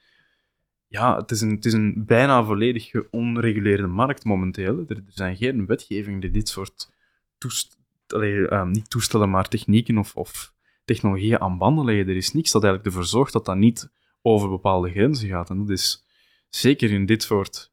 Ja, 0.87 1.16
het 1.16 1.31
is 1.31 1.41
een, 1.41 1.51
het 1.51 1.64
is 1.64 1.72
een 1.72 2.05
bijna 2.07 2.45
volledig 2.45 2.91
onreguleerde 3.11 3.87
markt 3.87 4.24
momenteel. 4.24 4.85
Er, 4.89 4.97
er 4.97 5.03
zijn 5.07 5.37
geen 5.37 5.66
wetgevingen 5.66 6.20
die 6.20 6.31
dit 6.31 6.49
soort 6.49 6.91
toest 7.39 7.80
ehm, 8.12 8.70
niet 8.70 8.90
toestellen, 8.90 9.30
maar 9.30 9.48
technieken 9.48 9.98
of, 9.98 10.16
of 10.16 10.54
technologieën 10.84 11.40
aan 11.40 11.58
banden 11.58 11.84
leggen. 11.84 12.08
Er 12.08 12.16
is 12.16 12.32
niks 12.32 12.50
dat 12.50 12.62
eigenlijk 12.64 12.92
ervoor 12.92 13.08
zorgt 13.08 13.32
dat 13.32 13.44
dat 13.44 13.56
niet 13.56 13.92
over 14.22 14.48
bepaalde 14.48 14.90
grenzen 14.90 15.28
gaat. 15.28 15.50
En 15.50 15.58
dat 15.58 15.70
is 15.70 16.06
zeker 16.48 16.90
in 16.90 17.06
dit 17.06 17.22
soort 17.22 17.72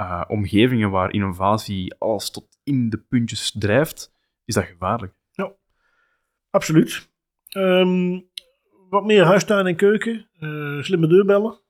uh, 0.00 0.24
omgevingen 0.28 0.90
waar 0.90 1.12
innovatie 1.12 1.94
alles 1.98 2.30
tot 2.30 2.58
in 2.64 2.90
de 2.90 2.98
puntjes 2.98 3.54
drijft, 3.58 4.12
is 4.44 4.54
dat 4.54 4.64
gevaarlijk. 4.64 5.14
Ja, 5.30 5.52
absoluut. 6.50 7.08
Um, 7.56 8.28
wat 8.90 9.04
meer 9.04 9.24
huistuin 9.24 9.66
en 9.66 9.76
keuken, 9.76 10.28
uh, 10.40 10.82
slimme 10.82 11.06
deurbellen 11.06 11.62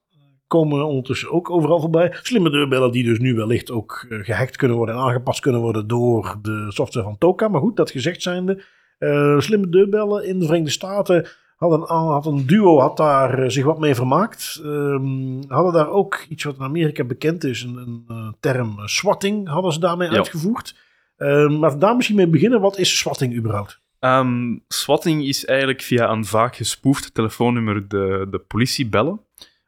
komen 0.54 0.86
ondertussen 0.86 1.30
ook 1.30 1.50
overal 1.50 1.80
voorbij. 1.80 2.16
Slimme 2.22 2.50
deurbellen 2.50 2.92
die 2.92 3.04
dus 3.04 3.18
nu 3.18 3.34
wellicht 3.34 3.70
ook 3.70 4.06
uh, 4.08 4.24
gehackt 4.24 4.56
kunnen 4.56 4.76
worden 4.76 4.94
en 4.94 5.00
aangepast 5.00 5.40
kunnen 5.40 5.60
worden 5.60 5.86
door 5.86 6.38
de 6.42 6.66
software 6.68 7.06
van 7.06 7.18
Toka. 7.18 7.48
Maar 7.48 7.60
goed, 7.60 7.76
dat 7.76 7.90
gezegd 7.90 8.22
zijnde. 8.22 8.62
Uh, 8.98 9.40
slimme 9.40 9.68
deurbellen 9.68 10.26
in 10.26 10.38
de 10.38 10.44
Verenigde 10.44 10.72
Staten 10.72 11.26
had 11.56 11.72
een, 11.72 11.96
had 11.96 12.26
een 12.26 12.46
duo 12.46 12.78
had 12.80 12.96
daar 12.96 13.42
uh, 13.42 13.48
zich 13.48 13.64
wat 13.64 13.78
mee 13.78 13.94
vermaakt. 13.94 14.60
Um, 14.64 15.42
hadden 15.48 15.72
daar 15.72 15.90
ook 15.90 16.24
iets 16.28 16.44
wat 16.44 16.56
in 16.56 16.62
Amerika 16.62 17.04
bekend 17.04 17.44
is, 17.44 17.62
een, 17.62 18.04
een 18.08 18.36
term 18.40 18.74
swatting 18.84 19.48
hadden 19.48 19.72
ze 19.72 19.80
daarmee 19.80 20.10
ja. 20.10 20.16
uitgevoerd. 20.16 20.76
Um, 21.16 21.58
maar 21.58 21.78
daar 21.78 21.96
misschien 21.96 22.16
mee 22.16 22.28
beginnen, 22.28 22.60
wat 22.60 22.78
is 22.78 22.98
swatting 22.98 23.34
überhaupt? 23.34 23.82
Um, 24.00 24.64
swatting 24.68 25.24
is 25.24 25.44
eigenlijk 25.44 25.82
via 25.82 26.10
een 26.10 26.24
vaak 26.24 26.56
gespoefd 26.56 27.14
telefoonnummer 27.14 27.88
de, 27.88 28.26
de 28.30 28.38
politie 28.38 28.88
bellen 28.88 29.20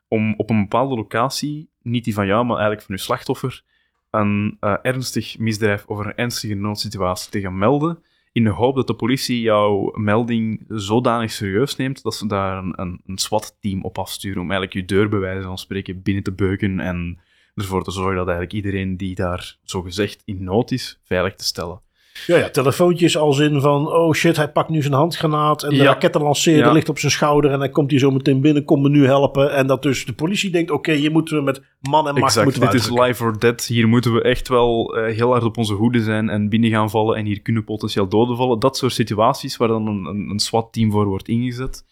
om 0.09 0.35
op 0.37 0.51
een 0.51 0.61
bepaalde 0.61 0.95
locatie, 0.95 1.71
niet 1.83 2.05
die 2.05 2.15
van 2.15 2.27
jou, 2.27 2.45
maar 2.45 2.57
eigenlijk 2.57 2.87
van 2.87 2.95
je 2.95 3.01
slachtoffer, 3.01 3.65
een 4.11 4.57
uh, 4.61 4.77
ernstig 4.83 5.39
misdrijf 5.39 5.87
of 5.87 5.99
een 5.99 6.15
ernstige 6.15 6.55
noodsituatie 6.55 7.31
te 7.31 7.41
gaan 7.41 7.59
melden, 7.59 8.03
in 8.33 8.45
de 8.45 8.51
hoop 8.51 8.77
dat 8.77 8.87
de 8.87 8.95
politie 8.95 9.41
jouw 9.41 9.93
melding 9.95 10.65
zodanig 10.69 11.31
serieus 11.31 11.77
neemt 11.77 12.03
dat 12.03 12.15
ze 12.15 12.27
daar 12.27 12.59
een, 12.59 13.01
een, 13.07 13.19
SWAT-team 13.19 13.85
op 13.85 13.99
afsturen 13.99 14.43
om 14.43 14.51
eigenlijk 14.51 14.73
je 14.73 14.95
deur 14.95 15.09
bij 15.09 15.19
wijze 15.19 15.43
van 15.43 15.59
spreken 15.59 16.03
binnen 16.03 16.23
te 16.23 16.33
beuken 16.33 16.81
en 16.81 17.19
ervoor 17.55 17.85
te 17.85 17.91
zorgen 17.91 18.17
dat 18.17 18.29
eigenlijk 18.29 18.57
iedereen 18.57 18.97
die 18.97 19.15
daar 19.15 19.59
zogezegd 19.63 20.23
in 20.25 20.45
nood 20.45 20.71
is, 20.71 21.01
veilig 21.03 21.35
te 21.35 21.45
stellen. 21.45 21.81
Ja, 22.27 22.37
ja, 22.37 22.51
telefoontjes 22.51 23.17
als 23.17 23.39
in 23.39 23.61
van, 23.61 23.93
oh 23.93 24.13
shit, 24.13 24.37
hij 24.37 24.53
pakt 24.53 24.69
nu 24.69 24.83
zijn 24.83 24.95
handgranaat 24.95 25.63
en 25.63 25.71
de 25.71 25.77
ja. 25.77 25.85
rakettenlanceerder 25.85 26.67
ja. 26.67 26.73
ligt 26.73 26.89
op 26.89 26.99
zijn 26.99 27.13
schouder 27.13 27.51
en 27.51 27.59
hij 27.59 27.69
komt 27.69 27.91
hier 27.91 27.99
zo 27.99 28.11
meteen 28.11 28.41
binnen, 28.41 28.65
kom 28.65 28.83
me 28.83 28.89
nu 28.89 29.07
helpen. 29.07 29.53
En 29.53 29.67
dat 29.67 29.83
dus 29.83 30.05
de 30.05 30.13
politie 30.13 30.51
denkt, 30.51 30.71
oké, 30.71 30.91
okay, 30.91 31.01
hier 31.01 31.11
moeten 31.11 31.37
we 31.37 31.43
met 31.43 31.63
man 31.81 32.09
en 32.09 32.15
macht 32.15 32.27
exact, 32.27 32.45
moeten 32.45 32.71
dit 32.71 32.81
is 32.81 32.91
life 32.91 33.25
or 33.25 33.39
death. 33.39 33.65
Hier 33.65 33.89
moeten 33.89 34.13
we 34.13 34.23
echt 34.23 34.49
wel 34.49 34.99
uh, 34.99 35.15
heel 35.15 35.31
hard 35.31 35.43
op 35.45 35.57
onze 35.57 35.75
hoede 35.75 36.01
zijn 36.01 36.29
en 36.29 36.49
binnen 36.49 36.71
gaan 36.71 36.91
vallen 36.91 37.17
en 37.17 37.25
hier 37.25 37.43
kunnen 37.43 37.65
potentieel 37.65 38.09
doden 38.09 38.37
vallen. 38.37 38.59
Dat 38.59 38.77
soort 38.77 38.93
situaties 38.93 39.57
waar 39.57 39.69
dan 39.69 39.87
een, 39.87 40.05
een, 40.05 40.31
een 40.31 40.41
SWAT-team 40.41 40.91
voor 40.91 41.07
wordt 41.07 41.29
ingezet. 41.29 41.85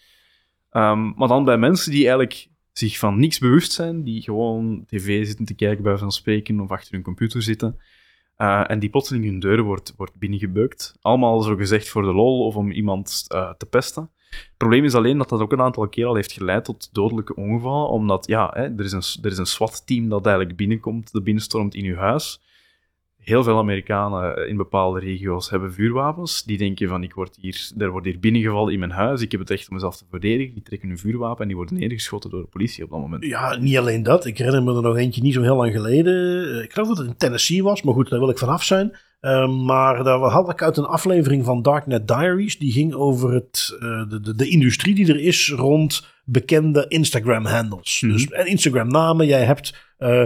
Um, 0.73 1.15
maar 1.17 1.29
dan 1.29 1.45
bij 1.45 1.59
mensen 1.59 1.91
die 1.91 2.01
eigenlijk 2.01 2.49
zich 2.73 2.99
van 2.99 3.19
niks 3.19 3.39
bewust 3.39 3.73
zijn, 3.73 4.03
die 4.03 4.23
gewoon 4.23 4.85
tv 4.87 5.27
zitten 5.27 5.45
te 5.45 5.55
kijken 5.55 5.83
bij 5.83 5.97
van 5.97 6.13
spreken 6.13 6.61
of 6.61 6.71
achter 6.71 6.93
hun 6.93 7.03
computer 7.03 7.43
zitten 7.43 7.79
uh, 8.39 8.71
en 8.71 8.79
die 8.79 8.91
plotseling 8.91 9.25
hun 9.25 9.41
deur 9.41 9.63
wordt, 9.63 9.95
wordt 9.97 10.19
binnengebeukt. 10.19 10.97
Allemaal 11.01 11.41
zo 11.41 11.57
gezegd 11.57 11.89
voor 11.89 12.03
de 12.03 12.13
lol 12.13 12.47
of 12.47 12.57
om 12.57 12.71
iemand 12.71 13.25
uh, 13.35 13.53
te 13.53 13.67
pesten. 13.67 14.11
Het 14.31 14.57
probleem 14.57 14.85
is 14.85 14.95
alleen 14.95 15.19
dat 15.19 15.29
dat 15.29 15.41
ook 15.41 15.53
een 15.53 15.61
aantal 15.61 15.89
keer 15.89 16.07
al 16.07 16.15
heeft 16.15 16.33
geleid 16.33 16.65
tot 16.65 16.95
dodelijke 16.95 17.35
ongevallen. 17.35 17.89
Omdat 17.89 18.27
ja, 18.27 18.51
hè, 18.55 18.63
er 18.63 18.85
is 18.85 18.93
een, 18.93 19.23
er 19.23 19.31
is 19.31 19.39
een 19.39 19.47
SWAT-team 19.47 20.09
dat 20.09 20.27
eigenlijk 20.27 20.57
binnenkomt, 20.57 21.13
dat 21.13 21.25
binnenstormt 21.25 21.75
in 21.75 21.85
uw 21.85 21.97
huis 21.97 22.41
heel 23.25 23.43
veel 23.43 23.59
Amerikanen 23.59 24.49
in 24.49 24.57
bepaalde 24.57 25.01
regio's 25.01 25.51
hebben 25.51 25.73
vuurwapens. 25.73 26.43
Die 26.43 26.59
denken 26.59 26.89
van, 26.89 27.03
ik 27.03 27.15
word 27.15 27.37
hier, 27.41 27.71
er 27.79 27.91
wordt 27.91 28.07
hier 28.07 28.19
binnengevallen 28.19 28.73
in 28.73 28.79
mijn 28.79 28.91
huis, 28.91 29.21
ik 29.21 29.31
heb 29.31 29.41
het 29.41 29.51
recht 29.51 29.69
om 29.69 29.75
mezelf 29.75 29.97
te 29.97 30.05
verdedigen. 30.11 30.55
Die 30.55 30.63
trekken 30.63 30.91
een 30.91 30.99
vuurwapen 30.99 31.41
en 31.41 31.47
die 31.47 31.57
worden 31.57 31.79
neergeschoten 31.79 32.31
door 32.31 32.43
de 32.43 32.49
politie 32.49 32.85
op 32.85 32.91
dat 32.91 33.01
moment. 33.01 33.25
Ja, 33.25 33.57
niet 33.57 33.77
alleen 33.77 34.03
dat. 34.03 34.27
Ik 34.27 34.39
herinner 34.39 34.63
me 34.63 34.75
er 34.75 34.83
nog 34.83 34.97
eentje 34.97 35.23
niet 35.23 35.35
zo 35.35 35.43
heel 35.43 35.57
lang 35.57 35.73
geleden. 35.73 36.63
Ik 36.63 36.73
geloof 36.73 36.89
dat 36.89 36.99
het 36.99 37.07
in 37.07 37.17
Tennessee 37.17 37.63
was, 37.63 37.83
maar 37.83 37.95
goed, 37.95 38.09
daar 38.09 38.19
wil 38.19 38.31
ik 38.31 38.39
vanaf 38.39 38.63
zijn. 38.63 38.97
Um, 39.21 39.65
maar 39.65 40.05
daar 40.05 40.19
had 40.19 40.51
ik 40.51 40.63
uit 40.63 40.77
een 40.77 40.85
aflevering 40.85 41.45
van 41.45 41.63
Darknet 41.63 42.09
Diaries. 42.09 42.59
Die 42.59 42.73
ging 42.73 42.95
over 42.95 43.33
het, 43.33 43.71
uh, 43.75 44.09
de, 44.09 44.21
de, 44.21 44.35
de, 44.35 44.49
industrie 44.49 44.95
die 44.95 45.09
er 45.09 45.21
is 45.21 45.51
rond 45.51 46.07
bekende 46.25 46.85
Instagram-handles. 46.89 48.01
Mm 48.01 48.09
-hmm. 48.09 48.19
Dus 48.19 48.29
en 48.29 48.47
Instagram-namen. 48.47 49.27
Jij 49.27 49.45
hebt 49.45 49.75
uh, 49.99 50.25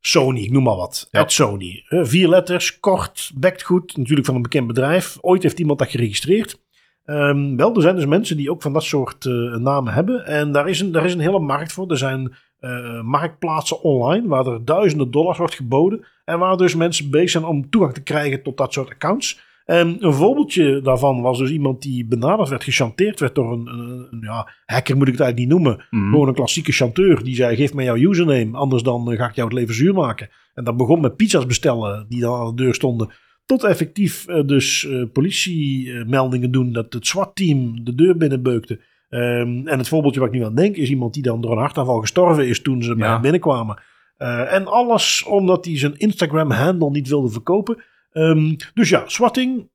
Sony, 0.00 0.40
ik 0.40 0.50
noem 0.50 0.62
maar 0.62 0.76
wat. 0.76 1.08
Ja. 1.10 1.28
Sony. 1.28 1.84
vier 1.88 2.28
letters, 2.28 2.80
kort, 2.80 3.30
bekt 3.34 3.62
goed. 3.62 3.96
Natuurlijk 3.96 4.26
van 4.26 4.34
een 4.34 4.42
bekend 4.42 4.66
bedrijf. 4.66 5.18
Ooit 5.20 5.42
heeft 5.42 5.58
iemand 5.58 5.78
dat 5.78 5.90
geregistreerd. 5.90 6.60
Um, 7.04 7.56
wel, 7.56 7.74
er 7.74 7.82
zijn 7.82 7.94
dus 7.94 8.06
mensen 8.06 8.36
die 8.36 8.50
ook 8.50 8.62
van 8.62 8.72
dat 8.72 8.82
soort 8.82 9.24
uh, 9.24 9.56
namen 9.56 9.92
hebben. 9.92 10.26
En 10.26 10.52
daar 10.52 10.68
is, 10.68 10.80
een, 10.80 10.92
daar 10.92 11.04
is 11.04 11.12
een 11.12 11.20
hele 11.20 11.38
markt 11.38 11.72
voor. 11.72 11.90
Er 11.90 11.98
zijn 11.98 12.34
uh, 12.60 13.02
marktplaatsen 13.02 13.82
online 13.82 14.28
waar 14.28 14.46
er 14.46 14.64
duizenden 14.64 15.10
dollars 15.10 15.38
wordt 15.38 15.54
geboden. 15.54 16.04
En 16.24 16.38
waar 16.38 16.56
dus 16.56 16.74
mensen 16.74 17.10
bezig 17.10 17.30
zijn 17.30 17.44
om 17.44 17.70
toegang 17.70 17.94
te 17.94 18.02
krijgen 18.02 18.42
tot 18.42 18.56
dat 18.56 18.72
soort 18.72 18.90
accounts. 18.90 19.40
En 19.68 19.96
een 20.00 20.12
voorbeeldje 20.12 20.80
daarvan 20.80 21.20
was 21.20 21.38
dus 21.38 21.50
iemand 21.50 21.82
die 21.82 22.06
benaderd 22.06 22.48
werd, 22.48 22.64
gechanteerd 22.64 23.20
werd 23.20 23.34
door 23.34 23.52
een, 23.52 23.66
een, 23.66 24.06
een 24.10 24.20
ja, 24.20 24.48
hacker, 24.64 24.96
moet 24.96 25.06
ik 25.06 25.12
het 25.12 25.22
eigenlijk 25.22 25.38
niet 25.38 25.48
noemen. 25.48 25.86
Mhm. 25.90 26.10
Gewoon 26.10 26.28
een 26.28 26.34
klassieke 26.34 26.72
chanteur 26.72 27.24
die 27.24 27.34
zei: 27.34 27.56
geef 27.56 27.74
mij 27.74 27.84
jouw 27.84 27.96
username, 27.96 28.56
anders 28.56 28.82
dan 28.82 29.12
uh, 29.12 29.18
ga 29.18 29.28
ik 29.28 29.34
jou 29.34 29.48
het 29.48 29.58
leven 29.58 29.74
zuur 29.74 29.94
maken. 29.94 30.28
En 30.54 30.64
dat 30.64 30.76
begon 30.76 31.00
met 31.00 31.16
pizza's 31.16 31.46
bestellen 31.46 32.06
die 32.08 32.20
dan 32.20 32.40
aan 32.40 32.56
de 32.56 32.62
deur 32.62 32.74
stonden. 32.74 33.10
Tot 33.44 33.64
effectief 33.64 34.28
uh, 34.28 34.46
dus 34.46 34.82
uh, 34.82 35.04
politiemeldingen 35.12 36.50
doen 36.50 36.72
dat 36.72 36.92
het 36.92 37.06
SWAT-team 37.06 37.84
de 37.84 37.94
deur 37.94 38.16
binnenbeukte. 38.16 38.80
Um, 39.08 39.66
en 39.66 39.78
het 39.78 39.88
voorbeeldje 39.88 40.20
waar 40.20 40.28
ik 40.28 40.34
nu 40.34 40.44
aan 40.44 40.54
denk 40.54 40.76
is 40.76 40.90
iemand 40.90 41.14
die 41.14 41.22
dan 41.22 41.40
door 41.40 41.52
een 41.52 41.58
hartaanval 41.58 42.00
gestorven 42.00 42.48
is 42.48 42.62
toen 42.62 42.82
ze 42.82 42.94
bij 42.94 43.08
hem 43.08 43.20
binnenkwamen. 43.20 43.82
Uh, 44.18 44.52
en 44.52 44.66
alles 44.66 45.24
omdat 45.24 45.64
hij 45.64 45.78
zijn 45.78 45.98
Instagram-handle 45.98 46.90
niet 46.90 47.08
wilde 47.08 47.30
verkopen. 47.30 47.82
Um, 48.18 48.56
dus 48.74 48.88
ja, 48.88 49.08
swatting, 49.08 49.70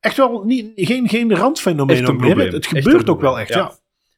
echt 0.00 0.16
wel 0.16 0.44
niet, 0.44 0.72
geen, 0.74 1.08
geen 1.08 1.34
randfenomeen 1.34 2.16
meer. 2.16 2.38
Het, 2.38 2.52
het 2.52 2.66
gebeurt 2.66 3.08
ook 3.08 3.20
wel 3.20 3.38
echt, 3.38 3.48
ja. 3.48 3.58
ja. 3.58 3.72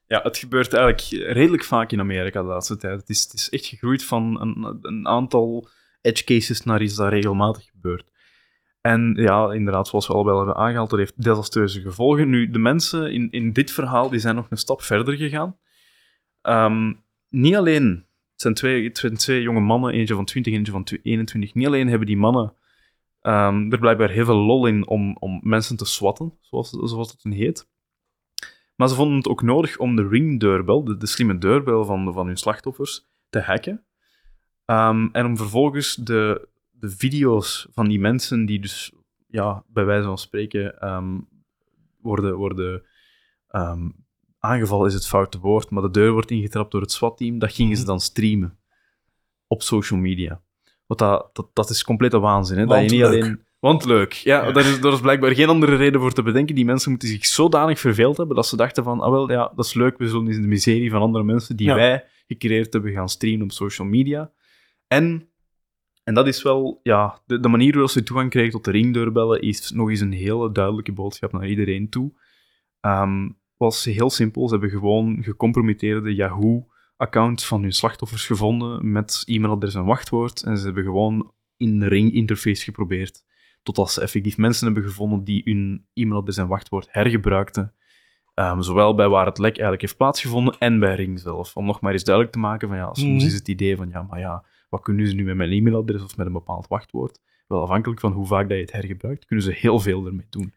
ja. 0.07 0.21
het 0.23 0.39
gebeurt 0.39 0.73
eigenlijk 0.73 1.33
redelijk 1.33 1.65
vaak 1.65 1.93
in 1.93 2.01
Amerika 2.01 2.43
de 2.43 2.49
laatste 2.49 2.77
tijd. 2.77 3.01
Het 3.01 3.09
is, 3.09 3.23
het 3.23 3.35
is 3.35 3.49
echt 3.49 3.67
gegroeid 3.67 4.05
van 4.05 4.41
een, 4.41 4.79
een 4.83 5.07
aantal 5.07 5.69
edge 6.01 6.25
cases 6.25 6.63
naar 6.63 6.83
iets 6.83 6.95
dat 6.95 7.09
regelmatig 7.09 7.65
gebeurt. 7.65 8.11
En 8.81 9.13
ja, 9.17 9.53
inderdaad, 9.53 9.89
zoals 9.89 10.07
we 10.07 10.13
al 10.13 10.25
wel 10.25 10.37
hebben 10.37 10.57
aangehaald, 10.57 10.91
dat 10.91 10.99
heeft 10.99 11.23
desastreuze 11.23 11.81
gevolgen. 11.81 12.31
Nu, 12.31 12.51
de 12.51 12.59
mensen 12.59 13.13
in, 13.13 13.31
in 13.31 13.53
dit 13.53 13.71
verhaal 13.71 14.11
die 14.11 14.21
zijn 14.21 14.35
nog 14.35 14.47
een 14.51 14.57
stap 14.57 14.83
verder 14.83 15.17
gegaan. 15.17 15.59
Um, 16.43 17.03
niet 17.29 17.55
alleen, 17.55 18.07
het 18.33 18.41
zijn 18.41 18.55
twee, 18.55 18.91
zijn 18.93 19.17
twee 19.17 19.43
jonge 19.43 19.61
mannen, 19.61 19.93
eentje 19.93 20.15
van 20.15 20.25
20 20.25 20.53
en 20.53 20.59
eentje 20.59 20.73
van 20.73 20.87
21. 21.03 21.55
Niet 21.55 21.67
alleen 21.67 21.89
hebben 21.89 22.07
die 22.07 22.17
mannen 22.17 22.55
um, 23.23 23.73
er 23.73 23.79
blijkbaar 23.79 24.11
heel 24.11 24.25
veel 24.25 24.37
lol 24.37 24.67
in 24.67 24.87
om, 24.87 25.17
om 25.17 25.41
mensen 25.43 25.77
te 25.77 25.85
swatten, 25.85 26.39
zoals, 26.41 26.71
zoals 26.71 27.11
het 27.11 27.23
dan 27.23 27.33
heet. 27.33 27.69
Maar 28.77 28.89
ze 28.89 28.95
vonden 28.95 29.17
het 29.17 29.29
ook 29.29 29.43
nodig 29.43 29.79
om 29.79 29.97
de 29.97 30.09
ringdeurbel, 30.09 30.85
de, 30.85 30.97
de 30.97 31.07
slimme 31.07 31.39
deurbel 31.39 31.85
van, 31.85 32.13
van 32.13 32.27
hun 32.27 32.37
slachtoffers, 32.37 33.09
te 33.29 33.41
hacken. 33.41 33.85
Um, 34.67 35.11
en 35.13 35.27
om 35.27 35.37
vervolgens 35.37 35.95
de, 35.95 36.49
de 36.71 36.91
video's 36.91 37.69
van 37.73 37.89
die 37.89 38.01
mensen 38.01 38.47
die 38.47 38.61
dus, 38.61 38.93
ja, 39.27 39.65
bij 39.67 39.85
wijze 39.85 40.07
van 40.07 40.19
spreken, 40.19 40.89
um, 40.89 41.29
worden, 42.01 42.37
worden 42.37 42.83
um, 43.51 44.07
aangevallen, 44.39 44.87
is 44.87 44.95
het 44.95 45.07
foute 45.07 45.39
woord, 45.39 45.71
maar 45.71 45.83
de 45.83 45.91
deur 45.91 46.13
wordt 46.13 46.31
ingetrapt 46.31 46.71
door 46.71 46.81
het 46.81 46.93
SWAT-team, 46.93 47.39
dat 47.39 47.53
gingen 47.53 47.77
ze 47.77 47.85
dan 47.85 48.01
streamen 48.01 48.59
op 49.47 49.63
social 49.63 50.01
media. 50.01 50.43
Want 50.91 50.99
dat, 50.99 51.31
dat, 51.33 51.49
dat 51.53 51.71
is 51.71 51.85
complete 51.85 52.19
waanzin. 52.19 52.59
Hè? 52.59 52.67
Want 52.67 52.81
dat 52.81 52.91
je 52.91 52.97
niet 52.97 53.07
leuk. 53.07 53.23
alleen... 53.23 53.45
Want 53.59 53.85
leuk. 53.85 54.13
Ja, 54.13 54.47
Ja. 54.47 54.53
Daar, 54.53 54.67
is, 54.67 54.81
daar 54.81 54.93
is 54.93 55.01
blijkbaar 55.01 55.35
geen 55.35 55.49
andere 55.49 55.77
reden 55.77 56.01
voor 56.01 56.13
te 56.13 56.23
bedenken. 56.23 56.55
Die 56.55 56.65
mensen 56.65 56.91
moeten 56.91 57.09
zich 57.09 57.27
zodanig 57.27 57.81
verveeld 57.81 58.17
hebben 58.17 58.37
dat 58.37 58.47
ze 58.47 58.57
dachten 58.57 58.85
van, 58.85 59.01
ah 59.01 59.11
wel, 59.11 59.31
ja, 59.31 59.53
dat 59.57 59.65
is 59.65 59.75
leuk, 59.75 59.99
we 59.99 60.09
zullen 60.09 60.27
eens 60.27 60.41
de 60.41 60.47
miserie 60.47 60.91
van 60.91 61.01
andere 61.01 61.25
mensen 61.25 61.57
die 61.57 61.67
Ja. 61.67 61.75
wij 61.75 62.05
gecreëerd 62.27 62.73
hebben 62.73 62.93
gaan 62.93 63.09
streamen 63.09 63.43
op 63.43 63.53
social 63.53 63.89
media. 63.89 64.31
En, 64.87 65.29
en 66.05 66.15
dat 66.15 66.27
is 66.27 66.43
wel, 66.43 66.81
ja, 66.83 67.21
de, 67.27 67.41
de 67.41 67.49
manier 67.49 67.71
waarop 67.73 67.91
ze 67.91 68.03
toegang 68.03 68.31
krijgen 68.31 68.53
tot 68.53 68.65
de 68.65 68.71
ringdeurbellen 68.71 69.41
is 69.41 69.71
nog 69.71 69.91
eens 69.91 70.01
een 70.01 70.13
hele 70.13 70.53
duidelijke 70.53 70.93
boodschap 70.93 71.33
naar 71.33 71.49
iedereen 71.49 71.89
toe. 71.89 72.13
Ehm 72.81 73.29
was 73.57 73.85
heel 73.85 74.11
simpel. 74.11 74.49
Ze 74.49 74.53
hebben 74.53 74.71
gewoon 74.71 75.23
gecompromitteerde 75.23 76.15
Yahoo-accounts 77.01 77.47
van 77.47 77.63
hun 77.63 77.73
slachtoffers 77.73 78.27
gevonden 78.27 78.93
met 78.93 79.23
e-mailadres 79.27 79.75
en 79.75 79.85
wachtwoord. 79.85 80.43
En 80.43 80.59
ze 80.59 80.65
hebben 80.65 80.85
gewoon 80.85 81.33
in 81.57 81.79
de 81.79 81.89
ring-interface 81.89 82.65
geprobeerd. 82.65 83.25
Totdat 83.63 83.93
ze 83.93 84.01
effectief 84.01 84.37
mensen 84.37 84.65
hebben 84.67 84.83
gevonden 84.85 85.25
die 85.25 85.43
hun 85.45 85.87
e-mailadres 85.95 86.37
en 86.37 86.47
wachtwoord 86.49 86.89
hergebruikten. 86.91 87.75
Ehm, 88.35 88.61
zowel 88.61 88.95
bij 88.95 89.09
waar 89.09 89.27
het 89.27 89.39
lek 89.39 89.53
eigenlijk 89.53 89.81
heeft 89.81 89.97
plaatsgevonden 89.97 90.57
en 90.59 90.79
bij 90.79 90.95
Ring 90.95 91.21
zelf. 91.21 91.57
Om 91.57 91.67
nog 91.67 91.81
maar 91.81 91.93
eens 91.93 92.05
duidelijk 92.05 92.35
te 92.35 92.41
maken 92.41 92.69
van 92.69 92.77
ja, 92.77 92.95
soms 92.95 93.17
Mhm. 93.23 93.27
is 93.27 93.35
het 93.35 93.49
idee 93.49 93.77
van 93.77 93.89
ja, 93.89 94.03
maar 94.03 94.19
ja, 94.19 94.45
wat 94.69 94.83
kunnen 94.83 95.07
ze 95.07 95.15
nu 95.15 95.25
met 95.25 95.37
mijn 95.37 95.51
e-mailadres 95.51 96.03
of 96.03 96.17
met 96.17 96.27
een 96.27 96.33
bepaald 96.33 96.69
wachtwoord? 96.69 97.21
Wel 97.47 97.63
afhankelijk 97.63 98.01
van 98.01 98.13
hoe 98.13 98.27
vaak 98.27 98.49
dat 98.49 98.57
je 98.57 98.63
het 98.63 98.73
hergebruikt, 98.73 99.25
kunnen 99.25 99.45
ze 99.45 99.53
heel 99.53 99.81
veel 99.81 100.07
ermee 100.07 100.27
doen. 100.31 100.55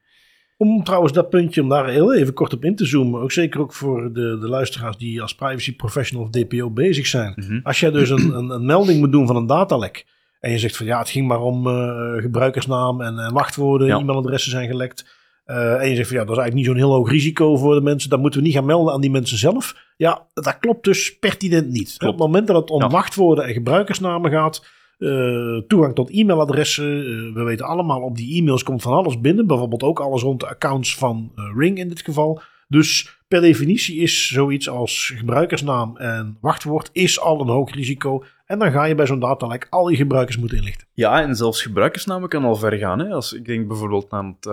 Om 0.57 0.83
trouwens 0.83 1.13
dat 1.13 1.29
puntje, 1.29 1.61
om 1.61 1.69
daar 1.69 1.89
heel 1.89 2.13
even 2.15 2.33
kort 2.33 2.53
op 2.53 2.63
in 2.65 2.75
te 2.75 2.85
zoomen. 2.85 3.21
Ook 3.21 3.31
zeker 3.31 3.59
ook 3.59 3.73
voor 3.73 4.13
de, 4.13 4.37
de 4.39 4.47
luisteraars 4.47 4.97
die 4.97 5.21
als 5.21 5.35
privacy 5.35 5.75
professional 5.75 6.25
of 6.25 6.29
DPO 6.31 6.69
bezig 6.71 7.05
zijn. 7.07 7.33
Mhm. 7.35 7.59
Als 7.63 7.79
jij 7.79 7.91
dus 7.91 8.09
een, 8.09 8.35
een, 8.37 8.49
een 8.49 8.65
melding 8.65 8.99
moet 8.99 9.11
doen 9.11 9.27
van 9.27 9.35
een 9.35 9.45
datalek. 9.47 10.05
En 10.39 10.51
je 10.51 10.57
zegt 10.59 10.77
van 10.77 10.85
ja, 10.85 10.99
het 10.99 11.09
ging 11.09 11.27
maar 11.27 11.41
om 11.41 11.67
eh, 11.67 12.13
gebruikersnaam 12.21 13.01
en, 13.01 13.19
en 13.19 13.33
wachtwoorden, 13.33 13.87
Ja. 13.87 13.97
e-mailadressen 13.97 14.51
zijn 14.51 14.67
gelekt. 14.67 15.21
Eh, 15.45 15.81
en 15.81 15.89
je 15.89 15.95
zegt 15.95 16.07
van 16.07 16.17
ja, 16.17 16.23
dat 16.25 16.35
is 16.35 16.41
eigenlijk 16.41 16.53
niet 16.55 16.65
zo'n 16.65 16.75
heel 16.87 16.95
hoog 16.95 17.09
risico 17.09 17.55
voor 17.57 17.75
de 17.75 17.81
mensen. 17.81 18.09
Dat 18.09 18.19
moeten 18.19 18.39
we 18.39 18.45
niet 18.45 18.55
gaan 18.55 18.65
melden 18.65 18.93
aan 18.93 19.01
die 19.01 19.11
mensen 19.11 19.37
zelf. 19.37 19.75
Ja, 19.97 20.27
dat 20.33 20.59
klopt 20.59 20.83
dus 20.83 21.17
pertinent 21.19 21.69
niet. 21.69 21.95
Op 21.99 22.07
het 22.07 22.17
moment 22.17 22.47
dat 22.47 22.55
het 22.55 22.69
om 22.69 22.81
Ja. 22.81 22.87
wachtwoorden 22.89 23.45
en 23.45 23.53
gebruikersnamen 23.53 24.31
gaat, 24.31 24.65
eh, 25.03 25.67
toegang 25.67 25.95
tot 25.95 26.09
e-mailadressen. 26.09 26.99
eh, 26.99 27.33
we 27.33 27.43
weten 27.43 27.65
allemaal, 27.65 28.01
op 28.01 28.15
die 28.15 28.41
e-mails 28.41 28.63
komt 28.63 28.81
van 28.81 28.93
alles 28.93 29.21
binnen. 29.21 29.47
Bijvoorbeeld 29.47 29.83
ook 29.83 29.99
alles 29.99 30.21
rond 30.21 30.39
de 30.39 30.47
accounts 30.47 30.97
van 30.97 31.31
eh, 31.35 31.43
Ring 31.55 31.77
in 31.77 31.87
dit 31.87 32.01
geval. 32.01 32.41
Dus 32.67 33.17
per 33.27 33.41
definitie 33.41 33.97
is 33.97 34.27
zoiets 34.27 34.69
als 34.69 35.13
gebruikersnaam 35.15 35.97
en 35.97 36.37
wachtwoord 36.41 36.89
is 36.93 37.19
al 37.19 37.41
een 37.41 37.47
hoog 37.47 37.73
risico. 37.73 38.23
En 38.45 38.59
dan 38.59 38.71
ga 38.71 38.85
je 38.85 38.95
bij 38.95 39.05
zo'n 39.05 39.19
datalek 39.19 39.67
al 39.69 39.89
je 39.89 39.95
gebruikers 39.95 40.37
moeten 40.37 40.57
inlichten. 40.57 40.87
Ja, 40.93 41.21
en 41.21 41.35
zelfs 41.35 41.61
gebruikersnamen 41.61 42.29
kan 42.29 42.43
al 42.43 42.55
ver 42.55 42.77
gaan. 42.77 42.99
Hè? 42.99 43.09
Als, 43.09 43.33
ik 43.33 43.45
denk 43.45 43.67
bijvoorbeeld 43.67 44.09
aan 44.09 44.37
het 44.39 44.51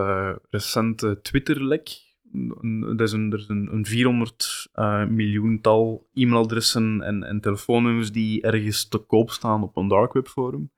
recente 0.51 1.21
Twitter-lek. 1.23 2.10
Er 2.33 3.01
is 3.01 3.13
een, 3.13 3.33
er 3.33 3.45
een, 3.49 3.73
een 3.73 3.87
400 3.87 4.69
eh, 4.73 5.07
miljoental 5.07 6.09
e-mailadressen 6.15 7.03
en, 7.03 7.23
en 7.23 7.41
telefoonnummers 7.41 8.13
die 8.13 8.43
ergens 8.43 8.89
te 8.89 8.99
koop 8.99 9.31
staan 9.31 9.63
op 9.63 9.77
een 9.77 9.89
dark 9.89 10.13
web 10.13 10.29
forum. 10.29 10.71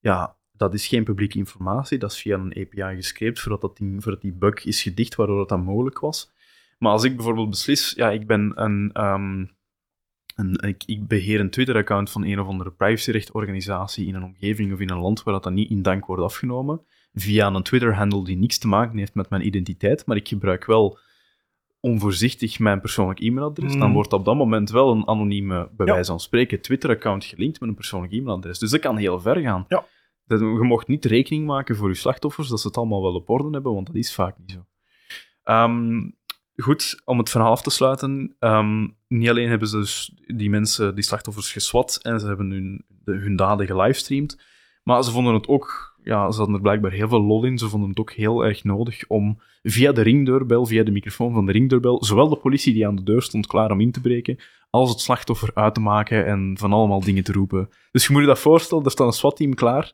Ja, 0.00 0.36
dat 0.52 0.74
is 0.74 0.86
geen 0.86 1.04
publieke 1.04 1.38
informatie. 1.38 1.98
Dat 1.98 2.10
is 2.10 2.20
via 2.20 2.38
een 2.38 2.56
API 2.56 2.94
gescreept 2.94 3.40
voordat, 3.40 3.60
dat 3.60 3.76
ding, 3.76 4.02
voordat 4.02 4.20
die 4.20 4.32
bug 4.32 4.64
is 4.64 4.82
gedicht, 4.82 5.14
waardoor 5.14 5.38
dat, 5.38 5.48
dat 5.48 5.64
mogelijk 5.64 5.98
was. 5.98 6.32
Maar 6.78 6.92
als 6.92 7.04
ik 7.04 7.16
bijvoorbeeld 7.16 7.50
beslis, 7.50 7.92
ja, 7.96 8.10
ik 8.10 8.26
ben 8.26 8.52
een... 8.54 8.92
ehm, 8.92 9.44
een, 10.36 10.54
ik, 10.54 10.82
ik 10.86 11.06
beheer 11.06 11.40
een 11.40 11.50
Twitter-account 11.50 12.10
van 12.10 12.24
een 12.24 12.40
of 12.40 12.46
andere 12.46 12.70
privacyrechtorganisatie 12.70 14.06
in 14.06 14.14
een 14.14 14.22
omgeving 14.22 14.72
of 14.72 14.80
in 14.80 14.90
een 14.90 14.98
land 14.98 15.22
waar 15.22 15.34
dat 15.34 15.42
dan 15.42 15.54
niet 15.54 15.70
in 15.70 15.82
dank 15.82 16.06
wordt 16.06 16.22
afgenomen, 16.22 16.86
via 17.18 17.46
een 17.46 17.62
Twitter-handle 17.62 18.24
die 18.24 18.36
niks 18.36 18.58
te 18.58 18.68
maken 18.68 18.98
heeft 18.98 19.14
met 19.14 19.30
mijn 19.30 19.46
identiteit, 19.46 20.06
maar 20.06 20.16
ik 20.16 20.28
gebruik 20.28 20.64
wel 20.64 20.98
onvoorzichtig 21.80 22.58
mijn 22.58 22.80
persoonlijk 22.80 23.20
e-mailadres, 23.20 23.74
Mm. 23.74 23.80
dan 23.80 23.92
wordt 23.92 24.12
op 24.12 24.24
dat 24.24 24.36
moment 24.36 24.70
wel 24.70 24.90
een 24.92 25.08
anonieme, 25.08 25.68
bij 25.76 25.86
Ja. 25.86 25.92
wijze 25.92 26.10
van 26.10 26.20
spreken, 26.20 26.60
Twitter-account 26.60 27.24
gelinkt 27.24 27.60
met 27.60 27.68
een 27.68 27.74
persoonlijk 27.74 28.12
e-mailadres. 28.12 28.58
Dus 28.58 28.70
dat 28.70 28.80
kan 28.80 28.96
heel 28.96 29.20
ver 29.20 29.36
gaan. 29.40 29.64
Ja. 29.68 29.84
Dat, 30.24 30.40
je 30.40 30.46
mocht 30.46 30.86
niet 30.88 31.04
rekening 31.04 31.46
maken 31.46 31.76
voor 31.76 31.88
je 31.88 31.94
slachtoffers 31.94 32.48
dat 32.48 32.60
ze 32.60 32.66
het 32.66 32.76
allemaal 32.76 33.02
wel 33.02 33.14
op 33.14 33.30
orde 33.30 33.50
hebben, 33.50 33.74
want 33.74 33.86
dat 33.86 33.96
is 33.96 34.14
vaak 34.14 34.38
niet 34.38 34.50
zo. 34.52 34.66
Ehm, 35.42 36.10
goed, 36.56 37.02
om 37.04 37.18
het 37.18 37.30
verhaal 37.30 37.50
af 37.50 37.62
te 37.62 37.70
sluiten. 37.70 38.36
ehm, 38.38 38.86
niet 39.08 39.28
alleen 39.28 39.48
hebben 39.48 39.68
ze 39.68 39.76
dus 39.76 40.12
die 40.36 40.50
mensen, 40.50 40.94
die 40.94 41.04
slachtoffers, 41.04 41.52
geswat 41.52 41.98
en 42.02 42.20
ze 42.20 42.26
hebben 42.26 42.50
hun, 42.50 42.84
de, 42.88 43.12
hun 43.12 43.36
daden 43.36 43.66
gelivestreamd, 43.66 44.40
maar 44.82 45.04
ze 45.04 45.10
vonden 45.10 45.34
het 45.34 45.46
ook, 45.48 45.95
ja, 46.06 46.30
ze 46.30 46.36
hadden 46.36 46.54
er 46.54 46.60
blijkbaar 46.62 46.90
heel 46.90 47.08
veel 47.08 47.22
lol 47.22 47.44
in. 47.44 47.58
Ze 47.58 47.68
vonden 47.68 47.88
het 47.88 47.98
ook 47.98 48.12
heel 48.12 48.44
erg 48.44 48.64
nodig 48.64 49.04
om 49.08 49.38
via 49.62 49.92
de 49.92 50.02
ringdeurbel, 50.02 50.66
via 50.66 50.82
de 50.84 50.90
microfoon 50.90 51.32
van 51.32 51.46
de 51.46 51.52
ringdeurbel, 51.52 52.04
zowel 52.04 52.28
de 52.28 52.36
politie 52.36 52.72
die 52.72 52.86
aan 52.86 52.96
de 52.96 53.02
deur 53.02 53.22
stond 53.22 53.46
klaar 53.46 53.70
om 53.70 53.80
in 53.80 53.92
te 53.92 54.00
breken, 54.00 54.38
als 54.70 54.90
het 54.90 55.00
slachtoffer 55.00 55.50
uit 55.54 55.74
te 55.74 55.80
maken 55.80 56.26
en 56.26 56.54
van 56.58 56.72
allemaal 56.72 57.00
dingen 57.00 57.24
te 57.24 57.32
roepen. 57.32 57.68
Dus 57.90 58.06
je 58.06 58.12
moet 58.12 58.20
je 58.20 58.26
dat 58.26 58.38
voorstellen, 58.38 58.84
er 58.84 58.90
staat 58.90 59.06
een 59.06 59.12
SWAT-team 59.12 59.54
klaar 59.54 59.92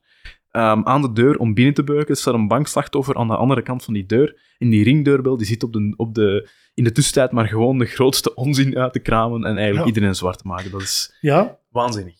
ehm, 0.51 0.81
aan 0.85 1.03
de 1.03 1.13
deur 1.13 1.39
om 1.39 1.55
binnen 1.55 1.75
te 1.75 1.85
beuken. 1.85 2.09
Er 2.09 2.17
staat 2.17 2.35
een 2.35 2.49
bankslachtoffer 2.49 3.15
aan 3.17 3.29
de 3.29 3.37
andere 3.37 3.63
kant 3.63 3.85
van 3.85 3.95
die 3.95 4.07
deur. 4.07 4.41
En 4.59 4.71
die 4.71 4.85
ringdeurbel 4.85 5.37
die 5.37 5.47
zit 5.47 5.63
op 5.63 5.73
de, 5.73 5.95
op 5.97 6.15
de, 6.15 6.49
in 6.75 6.85
de 6.85 6.93
tussentijd 6.93 7.33
maar 7.33 7.47
gewoon 7.49 7.79
de 7.79 7.85
grootste 7.85 8.35
onzin 8.35 8.79
uit 8.79 8.93
te 8.93 8.99
kramen 8.99 9.45
en 9.45 9.57
eigenlijk 9.57 9.79
Ja. 9.87 9.87
iedereen 9.95 10.15
zwart 10.15 10.39
te 10.39 10.47
maken. 10.47 10.71
Dat 10.71 10.81
is 10.81 11.17
Ja, 11.21 11.59
waanzinnig. 11.71 12.15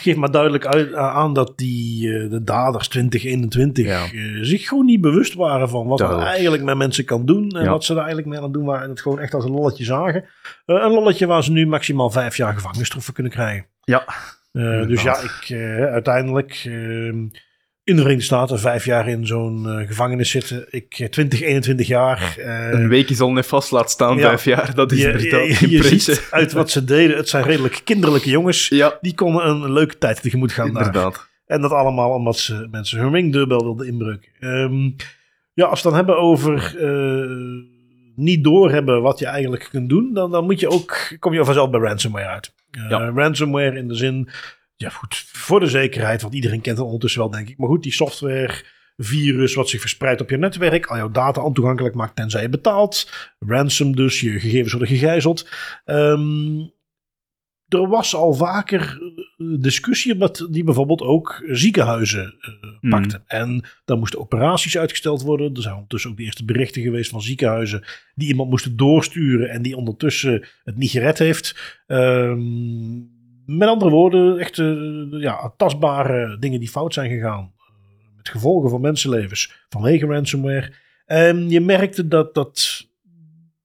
Geeft 0.00 0.16
maar 0.18 0.30
duidelijk 0.30 0.66
uit, 0.66 0.92
eh, 0.92 0.98
aan 1.16 1.32
dat 1.34 1.52
die, 1.58 2.14
eh, 2.18 2.30
de 2.30 2.42
daders 2.44 2.88
2021 2.88 3.86
Ja. 3.86 4.04
eh, 4.04 4.10
zich 4.40 4.68
gewoon 4.68 4.84
niet 4.86 5.00
bewust 5.00 5.34
waren 5.34 5.68
van 5.68 5.86
wat 5.86 6.00
er 6.00 6.18
eigenlijk 6.18 6.62
met 6.62 6.76
mensen 6.76 7.04
kan 7.04 7.26
doen. 7.26 7.50
En 7.50 7.62
Ja. 7.64 7.70
wat 7.70 7.84
ze 7.84 7.92
er 7.92 7.98
eigenlijk 7.98 8.28
mee 8.28 8.38
aan 8.38 8.44
het 8.44 8.52
doen 8.52 8.64
waren. 8.64 8.82
En 8.84 8.90
het 8.90 9.00
gewoon 9.00 9.20
echt 9.20 9.34
als 9.34 9.44
een 9.44 9.50
lolletje 9.50 9.84
zagen. 9.84 10.24
Een 10.66 10.90
lolletje 10.92 11.26
waar 11.26 11.44
ze 11.44 11.52
nu 11.52 11.66
maximaal 11.66 12.10
vijf 12.10 12.36
jaar 12.36 12.54
gevangenisstraf 12.54 13.04
voor 13.04 13.14
kunnen 13.14 13.32
krijgen. 13.32 13.66
Ja. 13.84 14.04
Dus 14.86 15.02
ja, 15.02 15.16
ik 15.18 15.56
uiteindelijk 15.92 16.62
eh, 16.64 17.12
in 17.86 17.94
de 17.96 18.00
Verenigde 18.02 18.24
Staten 18.26 18.58
vijf 18.58 18.84
jaar 18.84 19.08
in 19.08 19.26
zo'n 19.26 19.68
eh, 19.68 19.86
gevangenis 19.86 20.30
zitten. 20.30 20.66
Ik 20.70 20.98
eh, 20.98 21.08
20, 21.08 21.40
21 21.40 21.86
jaar. 21.86 22.36
eh, 22.38 22.70
Een 22.70 22.88
week 22.88 23.10
is 23.10 23.20
al 23.20 23.32
net 23.32 23.46
vast 23.46 23.70
laat 23.70 23.90
staan, 23.90 24.16
Ja. 24.16 24.28
vijf 24.28 24.44
jaar. 24.44 24.74
Dat 24.74 24.92
is 24.92 25.00
je, 25.00 25.28
je, 25.60 25.70
je 25.76 25.82
ziet 25.82 26.28
uit 26.30 26.52
wat 26.52 26.70
ze 26.70 26.84
deden. 26.84 27.16
Het 27.16 27.28
zijn 27.28 27.44
redelijk 27.44 27.80
kinderlijke 27.84 28.30
jongens. 28.30 28.68
Ja, 28.68 28.98
Die 29.00 29.14
konden 29.14 29.46
een 29.48 29.72
leuke 29.72 29.98
tijd 29.98 30.22
tegemoet 30.22 30.52
gaan 30.52 30.72
daar. 30.72 30.86
inderdaad. 30.86 31.28
En 31.46 31.60
dat 31.60 31.70
allemaal 31.70 32.10
omdat 32.10 32.38
ze 32.38 32.68
mensen 32.70 32.98
hun 32.98 33.12
ringdeurbel 33.12 33.62
wilden 33.62 33.86
inbreuken. 33.86 34.28
Ehm, 34.40 34.90
ja, 35.52 35.64
als 35.66 35.82
we 35.82 35.88
het 35.88 35.96
dan 35.96 36.06
hebben 36.06 36.18
over 36.18 36.76
eh, 36.80 37.30
niet 38.16 38.44
doorhebben 38.44 39.02
wat 39.02 39.18
je 39.18 39.26
eigenlijk 39.26 39.68
kunt 39.70 39.88
doen, 39.88 40.10
dan, 40.14 40.30
dan 40.30 40.44
moet 40.44 40.60
je 40.60 40.70
ook, 40.70 41.16
kom 41.18 41.32
je 41.32 41.44
vanzelf 41.44 41.70
bij 41.70 41.80
ransomware 41.80 42.26
uit. 42.26 42.54
Eh, 42.70 42.88
Ja. 42.88 43.10
Ransomware 43.14 43.76
in 43.78 43.88
de 43.88 43.94
zin, 43.94 44.28
ja 44.76 44.88
goed, 44.88 45.24
voor 45.32 45.60
de 45.60 45.66
zekerheid, 45.66 46.22
want 46.22 46.34
iedereen 46.34 46.60
kent 46.60 46.76
het 46.76 46.86
ondertussen 46.86 47.20
wel, 47.20 47.30
denk 47.30 47.48
ik. 47.48 47.58
Maar 47.58 47.68
goed, 47.68 47.82
die 47.82 47.92
software, 47.92 48.64
virus 48.96 49.54
wat 49.54 49.68
zich 49.68 49.80
verspreidt 49.80 50.20
op 50.20 50.30
je 50.30 50.36
netwerk, 50.36 50.86
al 50.86 50.96
jouw 50.96 51.10
data 51.10 51.42
ontoegankelijk 51.42 51.94
maakt 51.94 52.16
tenzij 52.16 52.42
je 52.42 52.48
betaalt. 52.48 53.10
Ransom 53.38 53.96
dus, 53.96 54.20
je 54.20 54.40
gegevens 54.40 54.72
worden 54.72 54.88
gegijzeld. 54.88 55.48
Ehm, 55.84 56.58
er 57.68 57.88
was 57.88 58.14
al 58.14 58.34
vaker 58.34 58.98
eh, 59.38 59.46
discussie 59.60 60.12
omdat 60.12 60.46
die 60.50 60.64
bijvoorbeeld 60.64 61.02
ook 61.02 61.42
ziekenhuizen 61.46 62.34
pakte. 62.80 63.22
En 63.26 63.64
dan 63.84 63.98
moesten 63.98 64.20
operaties 64.20 64.78
uitgesteld 64.78 65.22
worden. 65.22 65.54
Er 65.54 65.62
zijn 65.62 65.74
ondertussen 65.74 66.10
ook 66.10 66.16
de 66.16 66.22
eerste 66.22 66.44
berichten 66.44 66.82
geweest 66.82 67.10
van 67.10 67.22
ziekenhuizen 67.22 67.84
die 68.14 68.28
iemand 68.28 68.50
moesten 68.50 68.76
doorsturen 68.76 69.48
en 69.48 69.62
die 69.62 69.76
ondertussen 69.76 70.46
het 70.64 70.76
niet 70.76 70.90
gered 70.90 71.18
heeft. 71.18 71.80
Ehm, 71.86 72.38
met 73.46 73.68
andere 73.68 73.90
woorden, 73.90 74.38
echt 74.38 74.58
eh, 74.58 75.20
ja, 75.20 75.52
tastbare 75.56 76.38
dingen 76.38 76.60
die 76.60 76.68
fout 76.68 76.94
zijn 76.94 77.10
gegaan. 77.10 77.52
Eh, 77.56 78.16
met 78.16 78.28
gevolgen 78.28 78.70
voor 78.70 78.80
mensenlevens 78.80 79.64
vanwege 79.68 80.06
ransomware. 80.06 80.72
En 81.06 81.50
je 81.50 81.60
merkte 81.60 82.08
dat 82.08 82.34
dat 82.34 82.86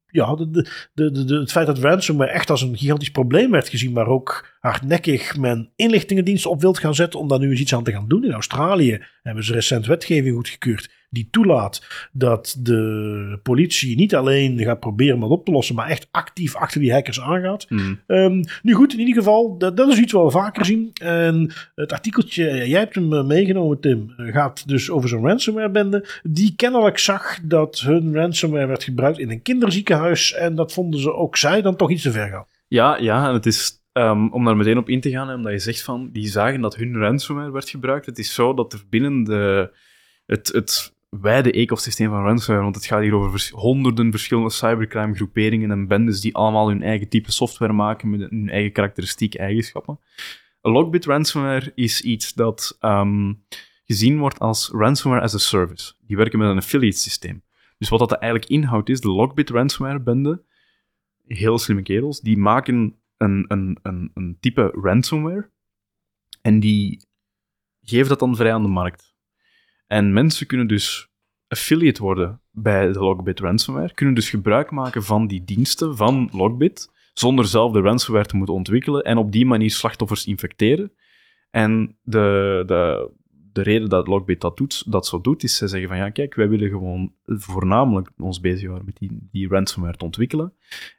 ja, 0.08 0.36
de, 0.36 0.68
de, 0.94 1.26
de, 1.26 1.40
het 1.40 1.52
feit 1.52 1.68
dat 1.68 1.78
ransomware 1.78 2.32
echt 2.32 2.50
als 2.50 2.62
een 2.62 2.78
gigantisch 2.78 3.12
probleem 3.12 3.52
werd 3.52 3.70
gezien, 3.70 3.92
maar 3.92 4.08
ook 4.08 4.58
hardnekkig 4.60 5.38
men 5.38 5.72
inlichtingendiensten 5.76 6.52
op 6.52 6.62
wilt 6.62 6.80
gaan 6.80 6.96
zetten 6.96 7.20
om 7.20 7.28
daar 7.28 7.40
nu 7.40 7.50
eens 7.50 7.60
iets 7.60 7.76
aan 7.76 7.84
te 7.84 7.92
gaan 7.92 8.08
doen. 8.08 8.24
In 8.24 8.34
Australië 8.34 9.04
hebben 9.22 9.44
ze 9.44 9.54
recent 9.54 9.86
wetgeving 9.86 10.36
goedgekeurd 10.36 10.90
die 11.12 11.28
toelaat 11.32 11.86
dat 12.12 12.58
de 12.60 13.40
politie 13.44 13.96
niet 13.96 14.16
alleen 14.16 14.60
gaat 14.60 14.80
proberen 14.80 15.16
om 15.16 15.22
dat 15.22 15.30
op 15.30 15.46
te 15.46 15.52
lossen, 15.52 15.76
maar 15.76 15.90
echt 15.90 16.08
actief 16.12 16.56
achter 16.56 16.82
die 16.82 16.94
hackers 16.94 17.22
aangaat. 17.22 17.66
Hmm. 17.68 18.00
Ehm, 18.08 18.44
nu 18.62 18.74
goed, 18.74 18.94
in 18.94 19.00
ieder 19.00 19.16
geval, 19.16 19.58
dat, 19.58 19.78
dat 19.78 19.90
is 19.90 19.98
iets 19.98 20.12
wat 20.12 20.26
we 20.26 20.32
vaker 20.32 20.66
zien. 20.66 20.92
En 20.94 21.52
het 21.76 21.92
artikeltje, 21.92 22.44
jij 22.44 22.80
hebt 22.80 22.96
hem 22.96 23.14
eh, 23.14 23.24
meegenomen, 23.24 23.80
Tim, 23.80 24.14
eh, 24.18 24.34
gaat 24.34 24.68
dus 24.68 24.90
over 24.90 25.10
zo'n 25.10 25.26
ransomware-bende. 25.26 26.08
Die 26.24 26.54
kennelijk 26.56 26.98
zag 26.98 27.40
dat 27.44 27.80
hun 27.80 28.14
ransomware 28.14 28.68
werd 28.68 28.84
gebruikt 28.84 29.20
in 29.20 29.30
een 29.30 29.42
kinderziekenhuis. 29.42 30.34
En 30.34 30.56
dat 30.56 30.74
vonden 30.74 31.00
ze 31.00 31.14
ook 31.14 31.38
zij 31.38 31.62
dan 31.62 31.76
toch 31.76 31.92
iets 31.92 32.04
te 32.04 32.12
ver 32.12 32.30
gaan. 32.30 32.46
Ja, 32.68 32.98
ja, 32.98 33.28
en 33.28 33.34
het 33.34 33.46
is 33.46 33.81
ehm, 33.92 34.28
om 34.28 34.46
daar 34.46 34.58
meteen 34.58 34.78
op 34.78 34.90
in 34.90 35.02
te 35.02 35.10
gaan, 35.10 35.28
hè, 35.28 35.34
omdat 35.34 35.52
je 35.52 35.60
zegt 35.60 35.84
van 35.84 36.10
die 36.12 36.28
zagen 36.28 36.62
dat 36.62 36.76
hun 36.76 36.98
ransomware 36.98 37.52
werd 37.52 37.70
gebruikt. 37.70 38.06
Het 38.06 38.20
is 38.20 38.34
zo 38.34 38.54
dat 38.54 38.74
er 38.74 38.84
binnen 38.90 39.24
de, 39.24 39.74
het, 40.26 40.48
het 40.48 40.94
wijde 41.10 41.52
ecosysteem 41.52 42.10
van 42.10 42.24
ransomware, 42.24 42.64
want 42.64 42.76
het 42.76 42.86
gaat 42.86 43.02
hier 43.02 43.16
over 43.16 43.50
honderden 43.54 44.12
verschillende 44.12 44.50
cybercrime 44.50 45.16
groeperingen 45.16 45.72
en 45.72 45.88
bendes 45.88 46.22
die 46.22 46.36
allemaal 46.36 46.68
hun 46.68 46.84
eigen 46.84 47.08
type 47.08 47.32
software 47.32 47.74
maken 47.74 48.10
met 48.10 48.30
hun 48.30 48.50
eigen 48.50 48.72
karakteristieke 48.72 49.38
eigenschappen. 49.38 50.00
Lockbit 50.62 51.06
ransomware 51.06 51.72
is 51.76 52.02
iets 52.02 52.34
dat 52.34 52.78
ehm, 52.80 53.34
gezien 53.86 54.18
wordt 54.18 54.40
als 54.40 54.70
ransomware 54.74 55.24
as 55.24 55.34
a 55.34 55.38
service. 55.38 55.94
Die 56.08 56.18
werken 56.18 56.40
met 56.40 56.50
een 56.50 56.58
affiliate 56.58 56.98
systeem. 56.98 57.44
Dus 57.78 57.90
wat 57.90 58.00
dat 58.00 58.12
eigenlijk 58.12 58.52
inhoudt 58.52 58.90
is, 58.90 59.02
de 59.02 59.10
Lockbit 59.10 59.50
ransomware 59.50 60.00
bende, 60.00 60.44
heel 61.28 61.58
slimme 61.58 61.82
kerels, 61.82 62.20
die 62.20 62.38
maken 62.38 62.96
een, 63.22 63.46
een, 63.48 63.80
een, 63.82 64.12
een 64.14 64.38
type 64.40 64.72
ransomware 64.82 65.50
en 66.42 66.60
die 66.60 67.06
geven 67.82 68.10
dat 68.10 68.20
dan 68.20 68.36
vrij 68.36 68.54
aan 68.54 68.62
de 68.62 68.68
markt. 68.68 69.16
En 69.88 70.14
mensen 70.14 70.48
kunnen 70.48 70.68
dus 70.68 71.10
affiliate 71.48 72.02
worden 72.02 72.42
bij 72.52 72.92
de 72.92 73.00
Lockbit 73.00 73.40
ransomware, 73.40 73.94
kunnen 73.94 74.16
dus 74.16 74.30
gebruik 74.30 74.72
maken 74.72 75.04
van 75.04 75.28
die 75.28 75.44
diensten 75.44 75.98
van 75.98 76.30
Lockbit, 76.32 76.92
zonder 77.14 77.46
zelf 77.46 77.72
de 77.72 77.82
ransomware 77.82 78.26
te 78.26 78.36
moeten 78.36 78.56
ontwikkelen 78.56 79.04
en 79.04 79.18
op 79.18 79.32
die 79.32 79.46
manier 79.46 79.72
slachtoffers 79.72 80.26
infecteren. 80.26 80.94
En 81.50 81.98
de, 82.02 82.64
de, 82.66 83.12
de 83.54 83.62
reden 83.62 83.90
dat 83.90 84.08
Lockbit 84.08 84.42
dat, 84.42 84.58
doet, 84.58 84.92
dat 84.92 85.08
zo 85.08 85.22
doet, 85.22 85.44
is 85.44 85.56
ze 85.56 85.68
zeggen 85.68 85.90
van 85.90 85.98
ja, 85.98 86.10
kijk, 86.10 86.36
wij 86.36 86.50
willen 86.50 86.70
gewoon 86.70 87.14
voornamelijk 87.26 88.10
ons 88.18 88.40
bezighouden 88.40 88.86
met 88.86 88.98
die, 88.98 89.28
die 89.32 89.48
ransomware 89.48 89.98
te 89.98 90.06
ontwikkelen. 90.06 90.54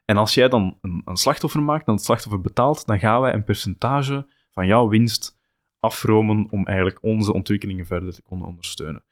En 0.05 0.17
als 0.17 0.33
jij 0.33 0.49
dan 0.49 0.77
een, 0.81 1.01
een 1.05 1.17
slachtoffer 1.17 1.61
maakt, 1.63 1.85
dan 1.85 1.95
het 1.95 2.03
slachtoffer 2.03 2.41
betaalt, 2.41 2.85
dan 2.85 2.99
gaan 2.99 3.21
wij 3.21 3.33
een 3.33 3.43
percentage 3.43 4.25
van 4.51 4.67
jouw 4.67 4.87
winst 4.87 5.37
afromen 5.79 6.47
om 6.49 6.65
eigenlijk 6.65 6.97
onze 7.01 7.33
ontwikkelingen 7.33 7.85
verder 7.85 8.13
te 8.13 8.21
kunnen 8.27 8.47
ondersteunen. 8.47 9.03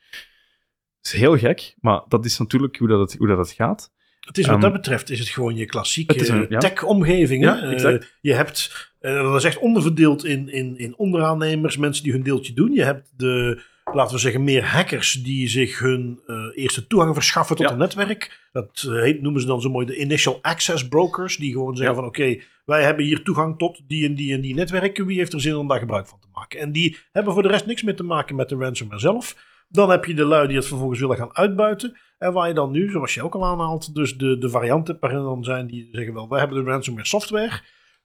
Dat 1.01 1.13
is 1.13 1.19
heel 1.19 1.37
gek, 1.37 1.75
maar 1.79 2.01
dat 2.07 2.25
is 2.25 2.37
natuurlijk 2.37 2.77
hoe 2.77 2.87
dat 2.87 2.99
het, 2.99 3.17
hoe 3.19 3.27
dat 3.27 3.37
het 3.37 3.51
gaat. 3.51 3.91
Het 4.19 4.37
is 4.37 4.45
wat 4.45 4.53
Ehm, 4.53 4.63
dat 4.63 4.73
betreft 4.73 5.09
is 5.09 5.19
het 5.19 5.27
gewoon 5.29 5.55
je 5.55 5.65
klassieke 5.65 6.29
een- 6.29 6.43
eh, 6.43 6.49
ja. 6.49 6.59
tech-omgeving. 6.59 7.43
Eh, 7.45 8.01
je 8.21 8.33
hebt, 8.33 8.90
dat 9.01 9.35
is 9.35 9.43
echt 9.43 9.57
onderverdeeld 9.59 10.25
in, 10.25 10.49
in, 10.49 10.77
in 10.77 10.97
onderaannemers, 10.97 11.77
mensen 11.77 12.03
die 12.03 12.11
hun 12.13 12.23
deeltje 12.23 12.53
doen. 12.53 12.71
Je 12.73 12.83
hebt 12.83 13.11
de, 13.17 13.61
laten 13.93 14.13
we 14.15 14.21
zeggen, 14.21 14.43
meer 14.43 14.63
hackers 14.65 15.23
die 15.23 15.47
zich 15.47 15.79
hun 15.79 16.19
eh, 16.27 16.35
eerste 16.55 16.87
toegang 16.87 17.13
verschaffen 17.13 17.55
tot 17.55 17.65
Ja. 17.65 17.71
een 17.71 17.77
netwerk. 17.77 18.49
Dat 18.51 18.85
eh, 18.87 19.01
heet, 19.01 19.21
noemen 19.21 19.41
ze 19.41 19.47
dan 19.47 19.61
zo 19.61 19.69
mooi 19.69 19.85
de 19.85 19.97
initial 19.97 20.39
access 20.41 20.87
brokers, 20.87 21.37
die 21.37 21.51
gewoon 21.51 21.75
zeggen 21.75 21.95
Ja. 21.95 22.01
van 22.01 22.09
oké, 22.09 22.37
wij 22.65 22.83
hebben 22.83 23.05
hier 23.05 23.23
toegang 23.23 23.57
tot 23.57 23.81
die 23.87 24.05
en 24.07 24.15
die 24.15 24.33
en 24.33 24.41
die 24.41 24.53
netwerken. 24.53 25.05
Wie 25.05 25.17
heeft 25.17 25.33
er 25.33 25.41
zin 25.41 25.55
om 25.55 25.67
daar 25.67 25.79
gebruik 25.79 26.07
van 26.07 26.19
te 26.19 26.27
maken? 26.33 26.59
En 26.59 26.71
die 26.71 26.97
hebben 27.11 27.33
voor 27.33 27.43
de 27.43 27.49
rest 27.49 27.65
niks 27.65 27.83
meer 27.83 27.95
te 27.95 28.03
maken 28.03 28.35
met 28.35 28.49
de 28.49 28.55
ransomware 28.55 28.99
zelf. 28.99 29.35
Dan 29.69 29.89
heb 29.89 30.05
je 30.05 30.13
de 30.13 30.25
lui 30.25 30.47
die 30.47 30.55
het 30.57 30.67
vervolgens 30.67 30.99
willen 30.99 31.17
gaan 31.17 31.35
uitbuiten. 31.35 31.97
En 32.17 32.33
waar 32.33 32.47
je 32.47 32.53
dan 32.53 32.71
nu, 32.71 32.89
zoals 32.91 33.13
je 33.13 33.23
ook 33.23 33.35
al 33.35 33.45
aanhaalt, 33.45 33.95
dus 33.95 34.17
de, 34.17 34.37
de 34.37 34.49
varianten 34.49 34.97
waarin 34.99 35.19
dan 35.19 35.43
zijn 35.43 35.67
die 35.67 35.89
zeggen 35.91 36.13
wel, 36.13 36.29
wij 36.29 36.39
hebben 36.39 36.63
de 36.63 36.69
ransomware 36.71 37.07
software. 37.07 37.61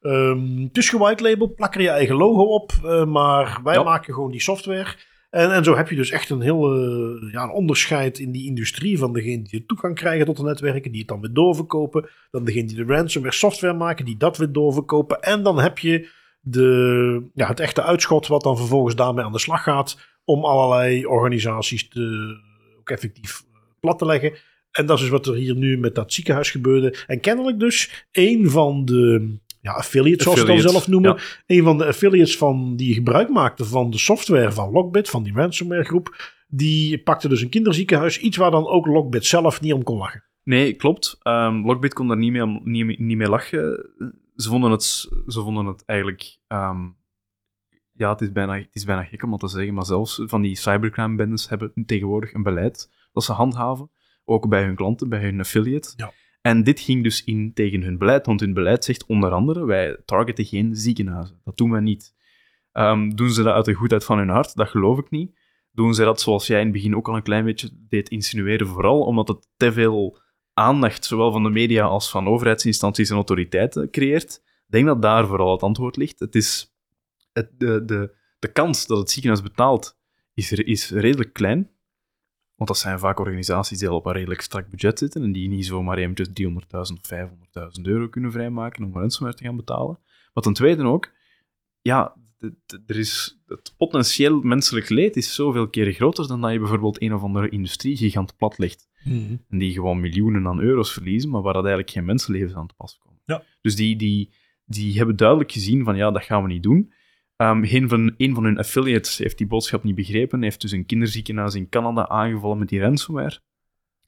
Ehm 0.07 0.62
het 0.62 0.76
is 0.76 0.88
gewhite 0.88 1.22
label, 1.22 1.54
plak 1.54 1.74
er 1.74 1.80
je 1.80 1.88
eigen 1.88 2.16
logo 2.16 2.42
op, 2.42 2.72
eh, 2.84 3.04
maar 3.04 3.61
wij 3.64 3.74
Ja. 3.74 3.82
maken 3.82 4.14
gewoon 4.14 4.30
die 4.30 4.40
software. 4.42 4.94
En, 5.30 5.52
en 5.52 5.64
zo 5.64 5.76
heb 5.76 5.88
je 5.88 5.96
dus 5.96 6.11
echt 6.11 6.30
een 6.30 6.40
heel 6.40 6.74
eh, 6.74 7.32
ja, 7.32 7.42
een 7.42 7.50
onderscheid 7.50 8.18
in 8.18 8.32
die 8.32 8.46
industrie 8.46 8.98
van 8.98 9.12
degene 9.12 9.42
die 9.42 9.61
de 9.61 9.66
toegang 9.66 9.94
krijgen 9.94 10.26
tot 10.26 10.36
de 10.36 10.42
netwerken, 10.42 10.90
die 10.90 11.00
het 11.00 11.09
dan 11.09 11.20
weer 11.20 11.32
doorverkopen. 11.32 12.09
Dan 12.30 12.44
degene 12.44 12.66
die 12.66 12.76
de 12.76 12.94
ransomware 12.94 13.34
software 13.34 13.74
maken, 13.74 14.04
die 14.04 14.16
dat 14.16 14.36
weer 14.36 14.52
doorverkopen. 14.52 15.20
En 15.20 15.42
dan 15.42 15.59
heb 15.59 15.78
je 15.78 16.09
de, 16.40 17.22
ja, 17.34 17.46
het 17.46 17.61
echte 17.61 17.82
uitschot 17.82 18.26
wat 18.26 18.42
dan 18.42 18.57
vervolgens 18.57 18.96
daarmee 18.96 19.24
aan 19.24 19.32
de 19.32 19.38
slag 19.38 19.62
gaat 19.62 19.98
om 20.24 20.44
allerlei 20.44 21.07
organisaties 21.07 21.88
te, 21.88 22.36
ook 22.78 22.90
effectief 22.90 23.42
eh, 23.52 23.61
plat 23.80 23.98
te 23.98 24.07
leggen. 24.07 24.32
En 24.70 24.86
dat 24.86 25.00
is 25.00 25.09
wat 25.09 25.26
er 25.26 25.34
hier 25.34 25.54
nu 25.57 25.78
met 25.78 25.94
dat 25.94 26.12
ziekenhuis 26.12 26.50
gebeurde. 26.50 26.96
En 27.07 27.20
kennelijk 27.20 27.59
dus 27.61 28.07
een 28.12 28.50
van 28.50 28.84
de 28.84 29.34
ja, 29.67 29.73
affiliates, 29.73 30.23
zoals 30.23 30.41
ze 30.41 30.47
dan 30.47 30.61
zelf 30.61 30.89
noemen. 30.89 31.14
ja. 31.17 31.57
Een 31.57 31.62
van 31.64 31.79
de 31.79 31.87
affiliates 31.87 32.37
van, 32.37 32.77
die 32.77 32.95
gebruik 32.95 33.29
maakte 33.29 33.64
van 33.64 33.91
de 33.91 33.99
software 33.99 34.53
van 34.53 34.71
Lockbit, 34.71 35.11
van 35.11 35.23
die 35.23 35.33
ransomware 35.33 35.85
groep. 35.85 36.35
Die 36.49 37.03
pakte 37.03 37.29
dus 37.29 37.41
een 37.41 37.49
kinderziekenhuis. 37.49 38.19
Iets 38.19 38.37
waar 38.37 38.51
dan 38.51 38.67
ook 38.67 38.87
Lockbit 38.87 39.27
zelf 39.27 39.61
niet 39.61 39.73
om 39.73 39.83
kon 39.83 39.99
lachen. 39.99 40.25
Nee, 40.43 40.75
klopt. 40.75 41.19
Ehm 41.23 41.67
Lockbit 41.67 41.93
kon 41.93 42.09
daar 42.09 42.17
niet 42.17 42.33
mee, 42.33 42.61
niet, 42.64 42.99
niet 42.99 43.17
mee 43.17 43.29
lachen. 43.29 43.91
Ze 44.37 44.49
vonden 44.49 44.71
het, 44.71 44.85
ze 45.27 45.41
vonden 45.41 45.67
het 45.67 45.85
eigenlijk... 45.85 46.39
ehm, 46.47 46.89
ja, 47.93 48.11
het 48.11 48.21
is, 48.21 48.33
bijna, 48.33 48.57
het 48.57 48.69
is 48.75 48.85
bijna 48.85 49.03
gek 49.03 49.23
om 49.23 49.31
dat 49.31 49.41
te 49.41 49.49
zeggen, 49.49 49.75
maar 49.75 49.85
zelfs 49.85 50.23
van 50.25 50.43
die 50.43 50.57
cybercrime-bendes 50.57 51.49
hebben 51.49 51.73
tegenwoordig 51.87 52.33
een 52.33 52.43
beleid 52.43 52.91
dat 53.12 53.25
ze 53.25 53.33
handhaven. 53.33 53.91
Ook 54.25 54.49
bij 54.49 54.64
hun 54.64 54.75
klanten, 54.75 55.09
bij 55.09 55.21
hun 55.21 55.41
affiliate. 55.41 55.93
Ja. 55.97 56.12
En 56.47 56.62
dit 56.62 56.80
ging 56.80 57.03
dus 57.03 57.24
in 57.24 57.53
tegen 57.55 57.82
hun 57.82 57.99
beleid, 57.99 58.26
want 58.26 58.40
hun 58.40 58.55
beleid 58.55 58.84
zegt 58.84 59.07
onder 59.07 59.30
andere, 59.30 59.64
wij 59.64 59.97
targeten 60.05 60.44
geen 60.44 60.74
ziekenhuizen. 60.74 61.40
Dat 61.44 61.57
doen 61.57 61.70
wij 61.70 61.80
niet. 61.80 62.14
Ehm, 62.72 63.11
doen 63.11 63.30
ze 63.30 63.42
dat 63.42 63.55
uit 63.55 63.64
de 63.64 63.72
goedheid 63.72 64.05
van 64.05 64.18
hun 64.18 64.28
hart? 64.28 64.57
Dat 64.57 64.68
geloof 64.68 64.99
ik 64.99 65.11
niet. 65.11 65.38
Doen 65.72 65.94
ze 65.94 66.05
dat 66.05 66.20
zoals 66.20 66.47
jij 66.47 66.59
in 66.59 66.64
het 66.64 66.72
begin 66.72 66.97
ook 66.97 67.09
al 67.09 67.16
een 67.16 67.22
klein 67.22 67.44
beetje 67.44 67.68
deed 67.88 68.09
insinueren, 68.09 68.66
vooral 68.66 69.01
omdat 69.01 69.28
het 69.28 69.49
te 69.57 69.72
veel 69.72 70.18
aandacht, 70.53 71.05
zowel 71.05 71.32
van 71.32 71.42
de 71.42 71.51
media 71.51 71.84
als 71.84 72.11
van 72.11 72.28
overheidsinstanties 72.28 73.11
en 73.11 73.14
autoriteiten, 73.14 73.90
creëert? 73.90 74.42
Ik 74.44 74.72
denk 74.72 74.86
dat 74.86 75.03
daar 75.03 75.26
vooral 75.26 75.53
het 75.53 75.62
antwoord 75.62 75.97
ligt. 75.97 76.18
Het 76.18 76.34
is 76.34 76.76
het, 77.32 77.51
de, 77.59 77.84
de, 77.84 78.14
de 78.38 78.53
kans 78.53 78.86
dat 78.86 78.99
het 78.99 79.11
ziekenhuis 79.11 79.42
betaalt 79.42 79.99
is, 80.34 80.53
is 80.53 80.90
redelijk 80.90 81.32
klein. 81.32 81.70
Want 82.57 82.68
dat 82.68 82.78
zijn 82.78 82.98
vaak 82.98 83.18
organisaties 83.18 83.78
die 83.78 83.88
al 83.88 83.96
op 83.96 84.07
een 84.07 84.12
redelijk 84.12 84.40
strak 84.40 84.68
budget 84.68 84.98
zitten 84.98 85.22
en 85.22 85.32
die 85.32 85.48
niet 85.48 85.66
zomaar 85.66 85.98
eventjes 85.98 86.28
300.000 86.28 86.52
of 86.72 87.78
500.000 87.78 87.82
euro 87.82 88.09
kunnen 88.09 88.32
vrijmaken 88.32 88.84
om 88.84 88.94
ransomware 88.94 89.36
te 89.36 89.44
gaan 89.44 89.57
betalen. 89.57 89.98
Maar 90.32 90.42
ten 90.42 90.52
tweede 90.52 90.82
ook, 90.82 91.12
ja, 91.80 92.16
er 92.86 92.98
is, 92.98 93.42
het 93.46 93.74
potentieel 93.76 94.40
menselijk 94.40 94.88
leed 94.88 95.16
is 95.16 95.34
zoveel 95.34 95.68
keren 95.68 95.92
groter 95.92 96.28
dan 96.28 96.40
dat 96.40 96.52
je 96.52 96.59
bijvoorbeeld 96.59 97.02
een 97.02 97.14
of 97.14 97.22
andere 97.22 97.48
industriegigant 97.48 98.36
platlegt. 98.36 98.88
En 99.48 99.59
die 99.59 99.72
gewoon 99.72 100.00
miljoenen 100.00 100.46
aan 100.46 100.61
euro's 100.61 100.92
verliezen, 100.92 101.30
maar 101.30 101.42
waar 101.42 101.52
dat 101.52 101.64
eigenlijk 101.64 101.92
geen 101.94 102.04
mensenlevens 102.04 102.54
aan 102.54 102.66
te 102.66 102.74
pas 102.74 102.98
komen. 102.98 103.20
Ja. 103.24 103.42
Dus 103.61 103.76
die, 103.76 103.96
die, 103.96 104.32
die 104.64 104.96
hebben 104.96 105.16
duidelijk 105.16 105.52
gezien 105.52 105.84
van 105.84 105.96
ja, 105.96 106.11
dat 106.11 106.24
gaan 106.24 106.42
we 106.42 106.48
niet 106.48 106.62
doen. 106.62 106.92
Ehm 107.37 107.64
een, 107.64 107.89
van, 107.89 108.14
van 108.16 108.45
hun 108.45 108.59
affiliates 108.59 109.18
heeft 109.18 109.39
die 109.39 109.47
boodschap 109.47 109.82
niet 109.82 109.95
begrepen, 109.95 110.43
heeft 110.43 110.61
dus 110.61 110.72
een 110.72 110.87
kinderziekenhuis 110.87 111.55
in 111.55 111.68
Canada 111.68 112.09
aangevallen 112.09 112.59
met 112.59 112.68
die 112.68 112.80
ransomware. 112.80 113.41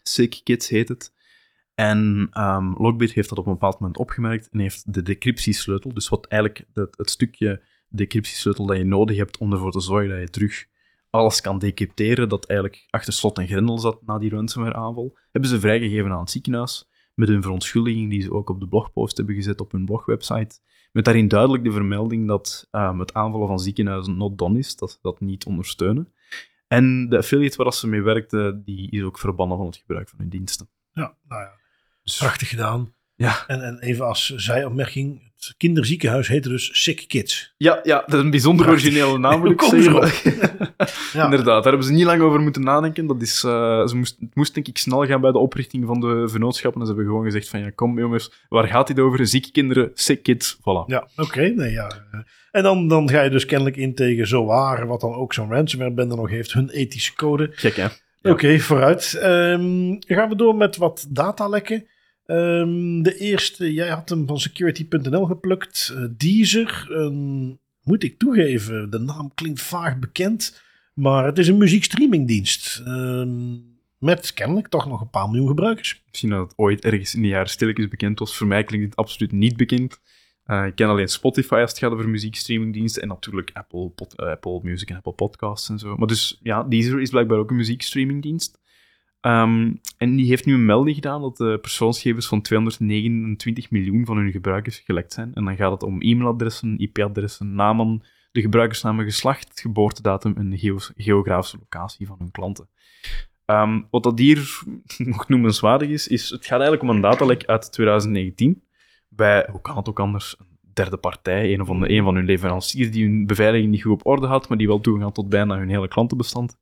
Sick 0.03 0.41
Kids 0.43 0.69
heet 0.69 0.89
het. 0.89 1.13
En 1.75 2.29
ehm 2.33 2.73
Lockbit 2.83 3.13
heeft 3.13 3.29
dat 3.29 3.39
op 3.39 3.47
een 3.47 3.53
bepaald 3.53 3.79
moment 3.79 3.99
opgemerkt 3.99 4.49
en 4.49 4.59
heeft 4.59 4.93
de 4.93 5.03
decryptiesleutel, 5.03 5.95
dus 5.95 6.09
wat 6.09 6.27
eigenlijk 6.27 6.65
het, 6.75 6.99
het 6.99 7.11
stukje 7.11 7.63
decryptiesleutel 7.89 8.67
dat 8.67 8.77
je 8.77 8.85
nodig 8.85 9.17
hebt 9.17 9.39
om 9.39 9.53
ervoor 9.53 9.73
te 9.73 9.81
zorgen 9.81 10.11
dat 10.11 10.21
je 10.21 10.31
terug 10.31 10.67
alles 11.11 11.41
kan 11.41 11.59
decrypteren, 11.59 12.29
dat 12.29 12.47
eigenlijk 12.47 12.87
achter 12.91 13.13
slot 13.13 13.39
en 13.39 13.47
grendel 13.47 13.79
zat 13.79 14.07
na 14.07 14.19
die 14.19 14.31
ransomware-aanval, 14.31 15.19
hebben 15.33 15.51
ze 15.51 15.61
vrijgegeven 15.61 16.13
aan 16.13 16.21
het 16.21 16.31
ziekenhuis, 16.31 16.89
met 17.15 17.29
een 17.29 17.43
verontschuldiging 17.43 18.11
die 18.11 18.23
ze 18.23 18.33
ook 18.33 18.51
op 18.51 18.61
de 18.61 18.69
blogpost 18.69 19.17
hebben 19.17 19.35
gezet 19.35 19.61
op 19.61 19.73
hun 19.73 19.85
blogwebsite, 19.85 20.59
met 20.93 21.05
daarin 21.05 21.29
duidelijk 21.29 21.65
de 21.65 21.73
vermelding 21.73 22.27
dat 22.27 22.69
ehm, 22.71 22.99
het 22.99 23.15
aanvallen 23.15 23.49
van 23.49 23.61
ziekenhuizen 23.61 24.17
not 24.17 24.39
done 24.39 24.59
is, 24.59 24.77
dat 24.77 24.91
ze 24.91 24.99
dat 25.03 25.21
niet 25.21 25.45
ondersteunen. 25.45 26.13
En 26.69 27.09
de 27.09 27.17
affiliate 27.17 27.63
waar 27.63 27.73
ze 27.73 27.87
mee 27.89 28.03
werkte, 28.03 28.61
die 28.65 28.91
is 28.91 29.03
ook 29.03 29.19
verbannen 29.19 29.57
van 29.57 29.67
het 29.67 29.77
gebruik 29.77 30.09
van 30.09 30.19
hun 30.19 30.29
diensten. 30.29 30.69
Ja, 30.93 31.17
nou 31.29 31.43
ja. 31.43 31.53
Dus, 32.03 32.19
Prachtig 32.19 32.49
gedaan. 32.49 32.95
Ja. 33.19 33.45
En, 33.47 33.63
en 33.63 33.79
even 33.79 34.07
als 34.07 34.35
zijopmerking, 34.37 35.21
het 35.37 35.55
kinderziekenhuis 35.57 36.29
heette 36.29 36.49
dus 36.49 36.83
Sick 36.83 37.05
Kids. 37.09 37.55
Ja, 37.57 37.81
ja, 37.83 38.03
dat 38.07 38.15
is 38.15 38.21
een 38.21 38.31
bijzonder 38.31 38.69
originele 38.69 39.19
naam, 39.19 39.41
moet 39.41 39.51
ik 39.63 39.63
zeggen. 39.63 40.11
Ja. 41.13 41.25
Inderdaad, 41.25 41.63
daar 41.63 41.73
hebben 41.73 41.85
ze 41.85 41.93
niet 41.93 42.05
lang 42.05 42.23
over 42.23 42.41
moeten 42.41 42.63
nadenken. 42.63 43.07
Dat 43.07 43.23
is, 43.23 43.45
eh, 43.45 43.87
ze 43.87 43.97
moest, 43.97 44.17
het 44.21 44.35
moest 44.35 44.55
denk 44.55 44.69
ik 44.69 44.79
snel 44.79 45.07
gaan 45.07 45.21
bij 45.21 45.33
de 45.33 45.39
oprichting 45.39 45.87
van 45.87 46.01
de 46.01 46.29
vennootschappen. 46.29 46.81
En 46.81 46.87
ze 46.87 46.93
hebben 46.93 47.11
gewoon 47.11 47.25
gezegd 47.25 47.49
van, 47.49 47.61
ja, 47.61 47.71
kom 47.71 47.99
jongens, 47.99 48.33
waar 48.49 48.69
gaat 48.69 48.87
dit 48.87 49.01
over? 49.01 49.27
Zieke 49.27 49.51
kinderen, 49.51 49.91
sick 49.95 50.23
kids, 50.23 50.57
voilà. 50.57 50.85
Ja, 50.87 51.09
oké. 51.17 51.41
nee, 51.41 51.71
ja. 51.71 51.91
En 52.51 52.63
dan, 52.63 52.89
dan 52.89 53.09
ga 53.11 53.23
je 53.23 53.31
dus 53.31 53.45
kennelijk 53.45 53.77
in 53.77 53.95
tegen 53.95 54.27
Zoar, 54.27 54.87
wat 54.87 55.01
dan 55.01 55.15
ook 55.15 55.35
zo'n 55.35 55.51
ransomware 55.51 55.93
bende 55.93 56.17
nog 56.17 56.31
heeft, 56.31 56.53
hun 56.53 56.71
ethische 56.71 57.15
code. 57.15 57.49
Gek, 57.53 57.77
hè? 57.77 57.89
Ja. 58.23 58.31
Oké, 58.31 58.59
vooruit. 58.59 59.19
Dan 59.21 60.05
gaan 60.07 60.29
we 60.29 60.37
door 60.37 60.57
met 60.57 60.77
wat 60.77 61.07
datalekken. 61.09 61.87
Ehm, 62.29 63.03
de 63.03 63.17
eerste, 63.19 63.73
jij 63.73 63.89
had 63.89 64.09
hem 64.09 64.27
van 64.27 64.41
security.nl 64.41 65.25
geplukt. 65.25 65.93
Eh, 65.95 66.05
Deezer, 66.17 66.87
moet 67.83 68.03
ik 68.03 68.19
toegeven, 68.19 68.91
de 68.91 68.99
naam 68.99 69.35
klinkt 69.35 69.61
vaag 69.61 69.99
bekend. 69.99 70.63
Maar 70.95 71.25
het 71.25 71.39
is 71.39 71.49
een 71.49 71.57
muziekstreamingdienst. 71.57 72.83
Ehm, 72.85 73.57
met 73.99 74.35
kennelijk 74.35 74.69
toch 74.69 74.87
nog 74.87 75.01
een 75.01 75.11
paar 75.11 75.29
miljoen 75.29 75.49
gebruikers. 75.49 76.03
Misschien 76.07 76.31
dat 76.31 76.49
het 76.49 76.59
ooit 76.59 76.85
ergens 76.85 77.15
in 77.15 77.23
de 77.23 77.29
jaren 77.29 77.51
stilletjes 77.51 77.89
bekend 77.89 78.19
was. 78.19 78.37
Voor 78.37 78.47
mij 78.47 78.65
klinkt 78.65 78.87
het 78.87 78.97
absoluut 78.97 79.33
niet 79.33 79.57
bekend. 79.57 80.01
Eh, 80.45 80.67
ik 80.67 80.75
ken 80.75 80.89
alleen 80.89 81.09
Spotify 81.09 81.55
als 81.55 81.71
het 81.71 81.79
gaat 81.79 81.93
over 81.93 82.09
muziekstreamingdiensten. 82.09 83.03
En 83.03 83.09
natuurlijk 83.09 83.51
Apple, 83.53 83.93
eh, 84.17 84.27
Apple 84.27 84.61
Music 84.63 84.91
en 84.91 84.97
Apple 84.97 85.13
Podcasts 85.13 85.69
en 85.69 85.79
zo. 85.79 85.97
Maar 85.97 86.09
dus, 86.09 86.39
ja, 86.43 86.63
Deezer 86.63 87.01
is 87.01 87.11
blijkbaar 87.11 87.39
ook 87.39 87.51
een 87.51 87.57
muziekstreamingdienst. 87.57 88.59
Ehm, 89.21 89.73
en 89.97 90.17
die 90.17 90.27
heeft 90.27 90.47
nu 90.47 90.55
een 90.55 90.65
melding 90.65 90.95
gedaan 90.95 91.21
dat 91.21 91.37
de 91.37 91.59
persoonsgegevens 91.61 92.27
van 92.27 92.43
229 92.43 93.71
miljoen 93.71 94.05
van 94.07 94.17
hun 94.17 94.31
gebruikers 94.31 94.79
gelekt 94.79 95.13
zijn. 95.13 95.35
En 95.35 95.45
dan 95.45 95.57
gaat 95.57 95.73
het 95.73 95.83
om 95.83 96.01
e-mailadressen, 96.01 96.79
IP-adressen, 96.79 97.55
namen, 97.55 98.03
de 98.33 98.41
gebruikersnaam, 98.41 98.99
geslacht, 98.99 99.61
geboortedatum 99.61 100.37
en 100.37 100.51
de 100.51 100.59
geo- 100.59 100.93
geografische 100.97 101.59
locatie 101.59 102.07
van 102.07 102.17
hun 102.19 102.31
klanten. 102.31 102.69
Ehm, 103.45 103.81
wat 103.91 104.03
dat 104.03 104.19
hier 104.19 104.63
nog 104.99 105.29
noemenswaardig 105.29 105.89
is, 105.89 106.09
is 106.09 106.31
het 106.31 106.47
gaat 106.47 106.61
eigenlijk 106.61 106.83
om 106.83 106.91
een 106.91 107.01
datalek 107.01 107.45
uit 107.45 107.73
2019 107.73 108.63
bij, 109.09 109.49
hoe 109.51 109.61
kan 109.61 109.77
het 109.77 109.89
ook 109.89 110.01
anders, 110.01 110.37
een 110.39 110.47
derde 110.73 110.97
partij, 110.97 111.53
een 111.55 111.67
van, 111.67 111.81
de, 111.81 111.91
een 111.91 112.03
van 112.03 112.15
hun 112.15 112.25
leveranciers 112.25 112.91
die 112.91 113.05
hun 113.05 113.27
beveiliging 113.27 113.71
niet 113.71 113.83
goed 113.83 113.93
op 113.93 114.07
orde 114.07 114.27
had, 114.27 114.49
maar 114.49 114.59
die 114.59 114.67
wel 114.67 114.81
toegang 114.81 115.05
had 115.05 115.15
tot 115.15 115.29
bijna 115.29 115.59
hun 115.59 115.69
hele 115.69 115.89
klantenbestand. 115.89 116.59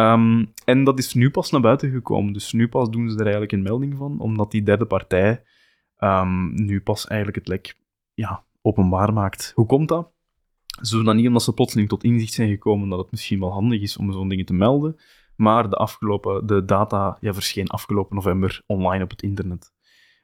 Ehm, 0.00 0.44
en 0.64 0.84
dat 0.84 0.98
is 0.98 1.14
nu 1.14 1.30
pas 1.30 1.50
naar 1.50 1.60
buiten 1.60 1.90
gekomen. 1.90 2.32
Dus 2.32 2.52
nu 2.52 2.68
pas 2.68 2.90
doen 2.90 3.08
ze 3.08 3.14
er 3.14 3.22
eigenlijk 3.22 3.52
een 3.52 3.62
melding 3.62 3.96
van, 3.96 4.20
omdat 4.20 4.50
die 4.50 4.62
derde 4.62 4.84
partij 4.84 5.42
ehm, 5.96 6.54
nu 6.54 6.80
pas 6.80 7.06
eigenlijk 7.06 7.38
het 7.38 7.48
lek 7.48 7.76
ja, 8.14 8.44
openbaar 8.62 9.12
maakt. 9.12 9.52
Hoe 9.54 9.66
komt 9.66 9.88
dat? 9.88 10.12
Ze 10.82 10.96
doen 10.96 11.04
dat 11.04 11.14
niet 11.14 11.26
omdat 11.26 11.42
ze 11.42 11.52
plotseling 11.52 11.88
tot 11.88 12.04
inzicht 12.04 12.32
zijn 12.32 12.48
gekomen 12.48 12.88
dat 12.88 12.98
het 12.98 13.10
misschien 13.10 13.40
wel 13.40 13.52
handig 13.52 13.80
is 13.80 13.96
om 13.96 14.12
zo'n 14.12 14.28
dingen 14.28 14.44
te 14.44 14.52
melden. 14.52 14.96
Maar 15.36 15.70
de, 15.70 15.76
afgelopen, 15.76 16.46
de 16.46 16.64
data 16.64 17.16
ja, 17.20 17.32
verscheen 17.32 17.68
afgelopen 17.68 18.16
november 18.16 18.62
online 18.66 19.04
op 19.04 19.10
het 19.10 19.22
internet. 19.22 19.72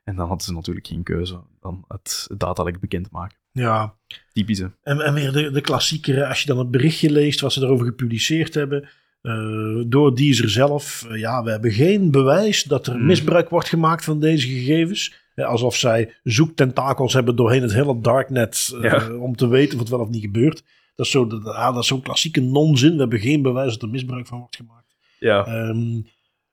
En 0.05 0.17
dan 0.17 0.27
hadden 0.27 0.47
ze 0.47 0.53
natuurlijk 0.53 0.87
geen 0.87 1.03
keuze 1.03 1.41
dan 1.61 1.85
het 1.89 2.29
datalek 2.37 2.81
bekend 2.81 3.11
maken. 3.11 3.39
Ja, 3.53 3.97
Typische. 4.33 4.73
en, 4.83 5.01
en 5.01 5.15
weer 5.15 5.33
de, 5.33 5.51
de 5.51 5.61
klassiekere, 5.61 6.27
als 6.27 6.41
je 6.41 6.47
dan 6.47 6.59
het 6.59 6.71
berichtje 6.71 7.11
leest 7.11 7.41
wat 7.41 7.53
ze 7.53 7.63
erover 7.63 7.87
gepubliceerd 7.87 8.55
hebben, 8.55 8.89
eh, 9.27 9.83
door 9.87 10.15
Deezer 10.15 10.51
zelf. 10.51 11.07
eh, 11.11 11.19
ja, 11.19 11.43
we 11.43 11.51
hebben 11.51 11.73
geen 11.73 12.11
bewijs 12.11 12.63
dat 12.63 12.87
er 12.87 12.95
Hmm. 12.95 13.07
misbruik 13.07 13.49
wordt 13.49 13.69
gemaakt 13.69 14.05
van 14.05 14.21
deze 14.21 14.49
gegevens. 14.49 15.15
Eh, 15.35 15.47
alsof 15.47 15.77
zij 15.77 16.15
zoektentakels 16.23 17.13
hebben 17.13 17.37
doorheen 17.37 17.63
het 17.63 17.73
hele 17.73 18.01
darknet 18.01 18.77
Ja. 18.81 19.13
om 19.13 19.37
te 19.37 19.49
weten 19.49 19.75
of 19.75 19.81
het 19.81 19.89
wel 19.89 20.01
of 20.01 20.09
niet 20.09 20.23
gebeurt. 20.25 20.63
Dat 20.95 21.07
is 21.07 21.13
zo- 21.13 21.27
dat- 21.27 21.45
ah, 21.47 21.73
dat 21.75 21.83
is 21.83 21.89
zo'n 21.89 22.03
klassieke 22.03 22.41
nonzin. 22.41 22.93
We 22.93 22.99
hebben 22.99 23.21
geen 23.21 23.43
bewijs 23.43 23.73
dat 23.73 23.83
er 23.83 23.89
misbruik 23.89 24.27
van 24.27 24.39
wordt 24.39 24.57
gemaakt. 24.57 24.97
Ja. 25.19 25.47
Ehm, 25.47 26.01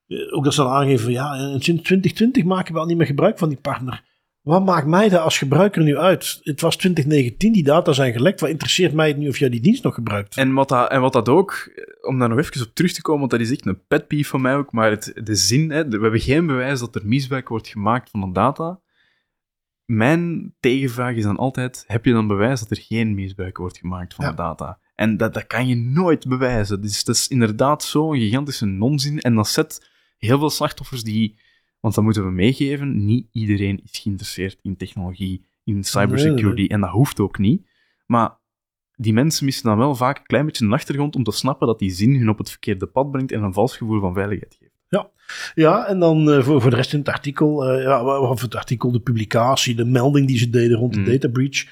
eh, 0.06 0.36
ook 0.36 0.44
dat 0.44 0.54
ze 0.54 0.62
dan 0.62 0.70
aangeven, 0.72 1.12
ja, 1.12 1.34
sinds 1.58 1.82
2020 1.82 2.44
maken 2.44 2.74
we 2.74 2.80
al 2.80 2.86
niet 2.86 2.96
meer 2.96 3.06
gebruik 3.06 3.38
van 3.38 3.48
die 3.48 3.58
partner. 3.58 4.02
Wat 4.44 4.64
maakt 4.64 4.86
mij 4.86 5.08
dat 5.08 5.20
als 5.20 5.38
gebruiker 5.38 5.82
nu 5.82 5.96
uit? 5.96 6.40
Het 6.42 6.60
was 6.60 6.76
2019, 6.76 7.52
die 7.52 7.62
data 7.64 7.92
zijn 7.92 8.12
gelekt. 8.12 8.40
Wat 8.40 8.50
interesseert 8.50 8.92
mij 8.92 9.08
het 9.08 9.16
nu 9.16 9.28
of 9.28 9.38
jij 9.38 9.48
die 9.48 9.60
dienst 9.60 9.82
nog 9.82 9.94
gebruikt? 9.94 10.36
En 10.36 10.52
wat, 10.52 10.68
dat, 10.68 10.90
en 10.90 11.00
wat 11.00 11.12
dat 11.12 11.28
ook, 11.28 11.70
om 12.00 12.18
daar 12.18 12.28
nog 12.28 12.38
even 12.38 12.66
op 12.66 12.74
terug 12.74 12.92
te 12.92 13.02
komen, 13.02 13.20
want 13.20 13.30
dat 13.30 13.40
is 13.40 13.50
echt 13.50 13.66
een 13.66 13.86
pet 13.86 14.06
peeve 14.06 14.28
van 14.28 14.40
mij 14.40 14.54
ook, 14.56 14.72
maar 14.72 14.90
het, 14.90 15.12
de 15.24 15.34
zin, 15.34 15.70
hè, 15.70 15.88
we 15.88 15.98
hebben 16.00 16.20
geen 16.20 16.46
bewijs 16.46 16.80
dat 16.80 16.94
er 16.94 17.06
misbruik 17.06 17.48
wordt 17.48 17.68
gemaakt 17.68 18.10
van 18.10 18.20
de 18.20 18.32
data. 18.32 18.80
Mijn 19.84 20.54
tegenvraag 20.60 21.14
is 21.14 21.22
dan 21.22 21.36
altijd, 21.36 21.84
heb 21.86 22.04
je 22.04 22.12
dan 22.12 22.26
bewijs 22.26 22.60
dat 22.60 22.70
er 22.70 22.82
geen 22.82 23.14
misbruik 23.14 23.56
wordt 23.56 23.78
gemaakt 23.78 24.14
van 24.14 24.24
Ja. 24.24 24.30
de 24.30 24.36
data? 24.36 24.78
En 24.94 25.16
dat, 25.16 25.34
dat 25.34 25.46
kan 25.46 25.66
je 25.66 25.76
nooit 25.76 26.28
bewijzen. 26.28 26.80
Dus 26.80 27.04
dat 27.04 27.14
is 27.14 27.28
inderdaad 27.28 27.82
zo'n 27.82 28.16
gigantische 28.18 28.66
nonzin. 28.66 29.20
En 29.20 29.34
dat 29.34 29.48
zet 29.48 29.90
heel 30.18 30.38
veel 30.38 30.50
slachtoffers 30.50 31.02
die... 31.02 31.38
Want 31.84 31.96
dat 31.96 32.04
moeten 32.04 32.24
we 32.24 32.30
meegeven, 32.30 33.04
niet 33.04 33.26
iedereen 33.32 33.80
is 33.84 33.98
geïnteresseerd 33.98 34.58
in 34.62 34.76
technologie, 34.76 35.44
in 35.64 35.84
cybersecurity, 35.84 36.44
Nee, 36.44 36.54
nee, 36.54 36.68
en 36.68 36.80
dat 36.80 36.90
hoeft 36.90 37.20
ook 37.20 37.38
niet. 37.38 37.66
Maar 38.06 38.30
die 38.96 39.12
mensen 39.12 39.44
missen 39.44 39.64
dan 39.64 39.78
wel 39.78 39.94
vaak 39.94 40.18
een 40.18 40.26
klein 40.26 40.46
beetje 40.46 40.64
een 40.64 40.72
achtergrond 40.72 41.16
om 41.16 41.22
te 41.24 41.30
snappen 41.32 41.66
dat 41.66 41.78
die 41.78 41.90
zin 41.90 42.14
hun 42.18 42.28
op 42.28 42.38
het 42.38 42.50
verkeerde 42.50 42.86
pad 42.86 43.10
brengt 43.10 43.32
en 43.32 43.42
een 43.42 43.52
vals 43.52 43.76
gevoel 43.76 44.00
van 44.00 44.14
veiligheid 44.14 44.56
geeft. 44.60 44.72
Ja, 45.54 45.86
en 45.86 45.98
dan 45.98 46.30
eh, 46.30 46.42
voor, 46.42 46.60
voor 46.60 46.70
de 46.70 46.76
rest 46.76 46.92
in 46.92 46.98
het 46.98 47.08
artikel, 47.08 47.66
eh, 47.68 47.82
ja, 47.82 48.18
of 48.18 48.40
het 48.40 48.54
artikel, 48.54 48.92
de 48.92 49.00
publicatie, 49.00 49.74
de 49.74 49.84
melding 49.84 50.26
die 50.26 50.38
ze 50.38 50.50
deden 50.50 50.78
rond 50.78 50.92
de 50.92 50.98
Mm. 51.00 51.04
data 51.06 51.28
breach. 51.28 51.64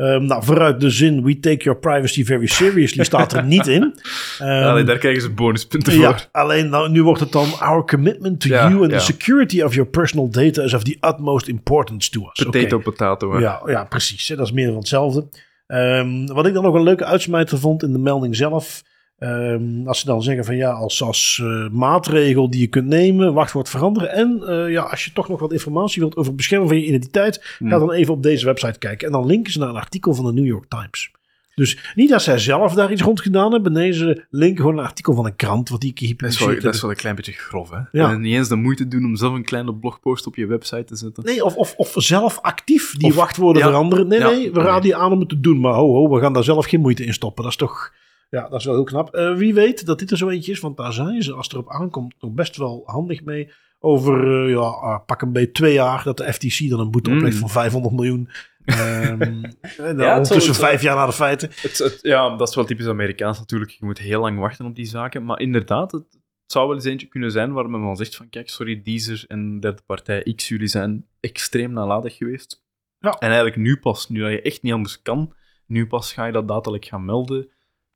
Ehm, 0.00 0.24
nou, 0.24 0.44
vooruit 0.44 0.80
de 0.80 0.90
zin, 0.90 1.22
we 1.24 1.38
take 1.40 1.64
your 1.64 1.78
privacy 1.78 2.24
very 2.24 2.46
seriously, 2.46 3.04
staat 3.04 3.32
er 3.32 3.44
niet 3.44 3.66
in. 3.66 3.82
Ehm, 4.38 4.48
Allee, 4.68 4.84
daar 4.84 4.98
krijgen 4.98 5.22
ze 5.22 5.30
bonuspunten 5.30 5.98
ja, 5.98 6.10
voor. 6.10 6.28
alleen 6.32 6.68
nou, 6.68 6.90
nu 6.90 7.02
wordt 7.02 7.20
het 7.20 7.32
dan, 7.32 7.48
our 7.60 7.84
commitment 7.86 8.40
to 8.40 8.48
Ja, 8.48 8.68
you 8.68 8.82
and 8.82 8.90
ja. 8.90 8.98
the 8.98 9.04
security 9.04 9.62
of 9.62 9.74
your 9.74 9.90
personal 9.90 10.30
data 10.30 10.62
is 10.62 10.74
of 10.74 10.82
the 10.82 10.96
utmost 11.00 11.48
importance 11.48 12.10
to 12.10 12.20
us. 12.20 12.44
Potato, 12.44 12.74
Oké. 12.76 12.84
potato. 12.84 13.32
hè. 13.32 13.38
Ja, 13.40 13.60
ja, 13.66 13.84
precies. 13.84 14.28
hè, 14.28 14.36
Dat 14.36 14.46
is 14.46 14.52
meer 14.52 14.66
van 14.68 14.76
hetzelfde. 14.76 15.28
Ehm, 15.66 16.26
wat 16.26 16.46
ik 16.46 16.54
dan 16.54 16.62
nog 16.62 16.74
een 16.74 16.82
leuke 16.82 17.04
uitsmijter 17.04 17.58
vond 17.58 17.82
in 17.82 17.92
de 17.92 17.98
melding 17.98 18.36
zelf. 18.36 18.82
Ehm, 19.20 19.86
als 19.86 19.98
ze 20.00 20.06
dan 20.06 20.22
zeggen 20.22 20.44
van 20.44 20.56
ja, 20.56 20.70
als, 20.70 21.02
als 21.02 21.40
eh, 21.42 21.68
maatregel 21.68 22.50
die 22.50 22.60
je 22.60 22.66
kunt 22.66 22.86
nemen, 22.86 23.32
wachtwoord 23.34 23.68
veranderen. 23.68 24.12
En 24.12 24.42
eh, 24.46 24.70
ja, 24.72 24.82
als 24.82 25.04
je 25.04 25.12
toch 25.12 25.28
nog 25.28 25.40
wat 25.40 25.52
informatie 25.52 26.00
wilt 26.00 26.16
over 26.16 26.26
het 26.28 26.36
beschermen 26.36 26.68
van 26.68 26.76
je 26.78 26.86
identiteit, 26.86 27.54
Hmm. 27.58 27.68
ga 27.70 27.78
dan 27.78 27.92
even 27.92 28.14
op 28.14 28.22
deze 28.22 28.44
website 28.44 28.78
kijken. 28.78 29.06
En 29.06 29.12
dan 29.12 29.26
linken 29.26 29.52
ze 29.52 29.58
naar 29.58 29.68
een 29.68 29.74
artikel 29.76 30.14
van 30.14 30.24
de 30.24 30.32
New 30.32 30.46
York 30.46 30.68
Times. 30.68 31.10
Dus 31.54 31.92
niet 31.94 32.08
dat 32.10 32.22
zij 32.22 32.38
zelf 32.38 32.74
daar 32.74 32.92
iets 32.92 33.02
rond 33.02 33.20
gedaan 33.20 33.52
hebben. 33.52 33.72
Nee, 33.72 33.92
ze 33.92 34.24
linken 34.30 34.60
gewoon 34.64 34.78
een 34.78 34.84
artikel 34.84 35.14
van 35.14 35.26
een 35.26 35.36
krant 35.36 35.68
wat 35.68 35.80
die 35.80 35.92
Dat 35.92 36.00
is, 36.02 36.08
wel, 36.10 36.18
gepubliceerd 36.18 36.62
dat 36.62 36.74
is 36.74 36.80
hebben. 36.80 36.80
wel 36.80 36.90
een 36.90 36.96
klein 36.96 37.14
beetje 37.14 37.32
grof, 37.32 37.70
hè? 37.70 37.98
Ja. 38.00 38.10
En 38.10 38.20
niet 38.20 38.34
eens 38.34 38.48
de 38.48 38.56
moeite 38.56 38.88
doen 38.88 39.04
om 39.04 39.16
zelf 39.16 39.34
een 39.34 39.44
kleine 39.44 39.74
blogpost 39.74 40.26
op 40.26 40.36
je 40.36 40.46
website 40.46 40.84
te 40.84 40.96
zetten. 40.96 41.24
Nee, 41.24 41.44
of, 41.44 41.56
of, 41.56 41.74
of 41.76 41.92
zelf 41.96 42.38
actief 42.40 42.94
die 42.96 43.08
Of- 43.08 43.14
wachtwoorden 43.14 43.62
ja. 43.62 43.68
veranderen. 43.68 44.08
Nee, 44.08 44.18
Ja. 44.18 44.30
nee, 44.30 44.52
we 44.52 44.60
raden 44.60 44.88
je 44.88 44.94
aan 44.96 45.12
om 45.12 45.20
het 45.20 45.28
te 45.28 45.40
doen. 45.40 45.60
Maar 45.60 45.72
ho, 45.74 45.92
ho, 45.92 46.08
we 46.14 46.20
gaan 46.20 46.32
daar 46.32 46.44
zelf 46.44 46.66
geen 46.66 46.80
moeite 46.80 47.04
in 47.04 47.12
stoppen. 47.14 47.42
Dat 47.42 47.52
is 47.52 47.58
toch, 47.58 47.92
ja, 48.30 48.48
dat 48.48 48.58
is 48.58 48.64
wel 48.64 48.74
heel 48.74 48.84
knap. 48.84 49.14
Eh, 49.14 49.34
wie 49.36 49.54
weet 49.54 49.86
dat 49.86 49.98
dit 49.98 50.10
er 50.10 50.16
zo 50.16 50.28
eentje 50.28 50.52
is, 50.52 50.60
want 50.60 50.76
daar 50.76 50.92
zijn 50.92 51.22
ze, 51.22 51.32
als 51.32 51.44
het 51.46 51.54
erop 51.54 51.70
aankomt, 51.70 52.14
nog 52.20 52.32
best 52.32 52.56
wel 52.56 52.82
handig 52.86 53.24
mee. 53.24 53.52
Over, 53.78 54.44
eh, 54.44 54.50
ja, 54.50 54.58
ah, 54.60 55.04
pak 55.06 55.22
een 55.22 55.32
beetje 55.32 55.50
twee 55.52 55.72
jaar 55.72 56.04
dat 56.04 56.16
de 56.16 56.32
FTC 56.32 56.68
dan 56.68 56.80
een 56.80 56.90
boete 56.90 57.10
Mm. 57.10 57.16
oplegt 57.16 57.36
van 57.36 57.50
500 57.50 57.94
miljoen. 57.94 58.28
Ehm 58.64 59.22
en 59.78 59.96
dan 59.96 59.96
Ja, 59.98 60.20
tussen 60.20 60.54
vijf 60.54 60.82
jaar 60.82 60.96
na 60.96 61.06
de 61.06 61.12
feiten. 61.12 61.48
Het, 61.54 61.78
het- 61.78 61.98
ja, 62.02 62.36
dat 62.36 62.48
is 62.48 62.54
wel 62.54 62.64
typisch 62.64 62.86
Amerikaans 62.86 63.38
natuurlijk. 63.38 63.70
Je 63.70 63.84
moet 63.84 63.98
heel 63.98 64.20
lang 64.20 64.38
wachten 64.38 64.66
op 64.66 64.74
die 64.74 64.84
zaken. 64.86 65.24
Maar 65.24 65.40
inderdaad, 65.40 65.92
het, 65.92 66.02
het 66.12 66.52
zou 66.52 66.66
wel 66.66 66.76
eens 66.76 66.84
eentje 66.84 67.06
kunnen 67.06 67.30
zijn 67.30 67.52
waar 67.52 67.70
men 67.70 67.80
van 67.80 67.96
zegt 67.96 68.16
van 68.16 68.28
kijk, 68.28 68.48
sorry, 68.48 68.82
Deezer 68.82 69.24
en 69.28 69.60
derde 69.60 69.82
partij 69.86 70.32
X, 70.34 70.48
jullie 70.48 70.68
zijn 70.68 71.06
extreem 71.20 71.72
nalatig 71.72 72.16
geweest. 72.16 72.64
Ja. 72.98 73.10
En 73.10 73.26
eigenlijk 73.28 73.56
nu 73.56 73.76
pas, 73.76 74.08
nu 74.08 74.20
dat 74.20 74.30
je 74.30 74.42
echt 74.42 74.62
niet 74.62 74.72
anders 74.72 75.02
kan, 75.02 75.34
nu 75.66 75.86
pas 75.86 76.12
ga 76.12 76.26
je 76.26 76.32
dat 76.32 76.48
datalek 76.48 76.84
gaan 76.84 77.04
melden. 77.04 77.48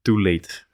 Too 0.05 0.21
late. 0.21 0.65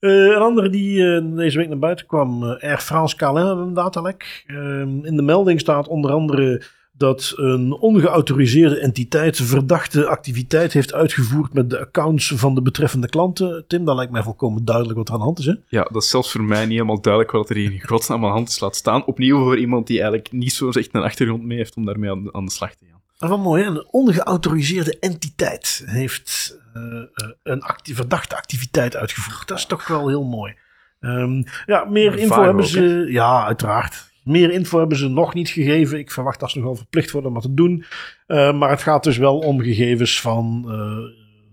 Eh, 0.00 0.10
een 0.10 0.42
andere 0.42 0.70
die 0.70 1.14
eh, 1.14 1.36
deze 1.36 1.58
week 1.58 1.68
naar 1.68 1.78
buiten 1.78 2.06
kwam, 2.06 2.42
eh, 2.42 2.62
Air 2.62 2.78
France 2.78 3.16
KLM 3.16 3.36
een 3.36 3.74
datalek. 3.74 4.44
Ehm, 4.46 5.04
in 5.04 5.16
de 5.16 5.22
melding 5.22 5.60
staat 5.60 5.88
onder 5.88 6.10
andere 6.10 6.62
dat 6.92 7.32
een 7.36 7.72
ongeautoriseerde 7.72 8.78
entiteit 8.78 9.36
verdachte 9.36 10.06
activiteit 10.06 10.72
heeft 10.72 10.92
uitgevoerd 10.92 11.52
met 11.52 11.70
de 11.70 11.80
accounts 11.80 12.32
van 12.36 12.54
de 12.54 12.62
betreffende 12.62 13.08
klanten. 13.08 13.64
Tim, 13.66 13.84
dat 13.84 13.96
lijkt 13.96 14.12
mij 14.12 14.22
volkomen 14.22 14.64
duidelijk 14.64 14.98
wat 14.98 15.08
er 15.08 15.14
aan 15.14 15.20
de 15.20 15.24
hand 15.24 15.38
is. 15.38 15.46
Hè? 15.46 15.54
Ja, 15.68 15.82
dat 15.92 16.02
is 16.02 16.10
zelfs 16.10 16.32
voor 16.32 16.42
mij 16.42 16.62
niet 16.62 16.72
helemaal 16.72 17.00
duidelijk 17.00 17.32
wat 17.32 17.50
er 17.50 17.56
hier 17.56 17.72
in 17.72 17.80
godsnaam 17.80 18.24
aan 18.24 18.30
de 18.30 18.36
hand 18.36 18.48
is 18.48 18.60
laat 18.60 18.76
staan. 18.76 19.06
Opnieuw 19.06 19.38
voor 19.38 19.58
iemand 19.58 19.86
die 19.86 19.96
eigenlijk 19.96 20.32
niet 20.32 20.52
zo 20.52 20.70
echt 20.70 20.94
een 20.94 21.02
achtergrond 21.02 21.42
mee 21.42 21.56
heeft 21.56 21.76
om 21.76 21.84
daarmee 21.84 22.10
aan, 22.10 22.34
aan 22.34 22.44
de 22.44 22.50
slag 22.50 22.74
te 22.74 22.84
gaan. 22.84 22.89
Wel 23.28 23.38
mooi, 23.38 23.62
hè? 23.62 23.68
Een 23.68 23.86
ongeautoriseerde 23.90 24.98
entiteit 24.98 25.82
heeft 25.86 26.58
eh, 26.74 26.82
eh, 26.82 27.28
een 27.42 27.62
verdachte 27.82 28.36
activiteit 28.36 28.96
uitgevoerd. 28.96 29.48
Dat 29.48 29.58
is 29.58 29.66
toch 29.66 29.86
wel 29.86 30.08
heel 30.08 30.24
mooi. 30.24 30.54
Ehm, 31.00 31.42
ja, 31.66 31.84
meer 31.84 32.18
info 32.18 32.42
hebben 32.42 32.64
ook, 32.64 32.70
ze. 32.70 33.06
Ja, 33.08 33.46
uiteraard. 33.46 34.10
Meer 34.24 34.50
info 34.50 34.78
hebben 34.78 34.98
ze 34.98 35.08
nog 35.08 35.34
niet 35.34 35.48
gegeven. 35.48 35.98
Ik 35.98 36.10
verwacht 36.10 36.40
dat 36.40 36.50
ze 36.50 36.56
nog 36.56 36.66
wel 36.66 36.76
verplicht 36.76 37.10
worden 37.10 37.30
om 37.30 37.36
dat 37.36 37.46
te 37.46 37.54
doen. 37.54 37.84
Eh, 38.26 38.52
maar 38.52 38.70
het 38.70 38.82
gaat 38.82 39.04
dus 39.04 39.16
wel 39.16 39.38
om 39.38 39.60
gegevens 39.60 40.20
van 40.20 40.64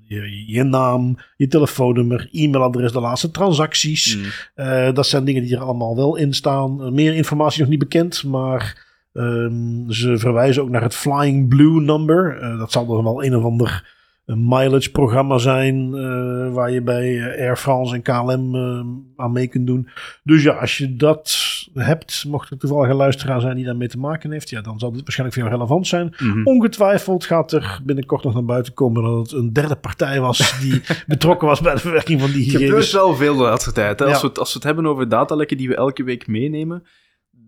je, 0.04 0.44
je 0.48 0.64
naam, 0.64 1.18
je 1.38 1.48
telefoonnummer, 1.48 2.30
e-mailadres, 2.32 2.92
de 2.92 3.00
laatste 3.00 3.32
transacties. 3.32 4.18
Mm. 4.56 4.94
Dat 4.94 5.08
zijn 5.08 5.26
dingen 5.26 5.44
die 5.44 5.56
er 5.56 5.62
allemaal 5.62 5.96
wel 5.96 6.16
in 6.16 6.34
staan. 6.34 6.94
Meer 6.94 7.14
informatie 7.14 7.60
nog 7.60 7.70
niet 7.70 7.80
bekend, 7.80 8.24
maar 8.24 8.87
ehm, 9.18 9.90
ze 9.92 10.18
verwijzen 10.18 10.62
ook 10.64 10.70
naar 10.70 10.82
het 10.82 10.96
Flying 10.96 11.50
Blue 11.50 11.82
number. 11.82 12.38
Eh, 12.42 12.58
dat 12.58 12.72
zal 12.72 12.86
dan 12.86 13.04
wel 13.04 13.24
een 13.24 13.36
of 13.36 13.44
ander 13.44 13.96
een 14.28 14.48
mileage 14.48 14.92
programma 14.92 15.38
zijn 15.38 15.94
eh, 15.96 16.54
waar 16.54 16.72
je 16.72 16.82
bij 16.82 17.18
eh, 17.20 17.42
Air 17.42 17.58
France 17.58 17.96
en 17.96 18.02
KLM 18.02 18.56
eh, 18.56 18.80
aan 19.16 19.32
mee 19.32 19.48
kunt 19.48 19.68
doen. 19.68 19.88
Dus 20.24 20.44
ja, 20.44 20.54
als 20.54 20.78
je 20.78 20.96
dat 20.96 21.38
hebt, 21.74 22.26
mocht 22.28 22.52
er 22.52 22.58
toevallig 22.58 22.90
een 22.90 22.96
luisteraar 22.96 23.42
zijn 23.42 23.56
die 23.56 23.66
daarmee 23.66 23.88
te 23.88 23.98
maken 24.00 24.32
heeft, 24.32 24.50
ja, 24.50 24.62
dan 24.62 24.80
zal 24.80 24.92
dit 24.92 25.02
waarschijnlijk 25.02 25.40
voor 25.40 25.48
jou 25.48 25.58
relevant 25.58 25.88
zijn. 25.88 26.14
Mhm. 26.18 26.42
Ongetwijfeld 26.44 27.26
gaat 27.26 27.52
er 27.52 27.80
binnenkort 27.84 28.24
nog 28.24 28.34
naar 28.34 28.46
buiten 28.46 28.74
komen 28.74 29.04
dat 29.04 29.18
het 29.18 29.32
een 29.32 29.54
derde 29.54 29.76
partij 29.76 30.20
was 30.20 30.60
die 30.62 30.82
betrokken 31.08 31.48
was 31.48 31.62
bij 31.62 31.74
de 31.74 31.80
verwerking 31.80 32.20
van 32.22 32.32
die 32.32 32.42
Het 32.44 32.52
gebeurt 32.52 32.70
gegevens. 32.70 32.94
wel 32.94 33.16
veel 33.16 33.36
de 33.36 33.44
laatste 33.44 33.72
tijd. 33.72 34.00
Hè? 34.00 34.06
Als, 34.06 34.16
Ja. 34.16 34.22
we 34.22 34.28
het, 34.28 34.40
als 34.40 34.50
we 34.50 34.56
het 34.56 34.64
hebben 34.68 34.86
over 34.86 35.10
datalekken 35.10 35.58
die 35.58 35.68
we 35.68 35.76
elke 35.76 36.04
week 36.04 36.28
meenemen, 36.28 36.84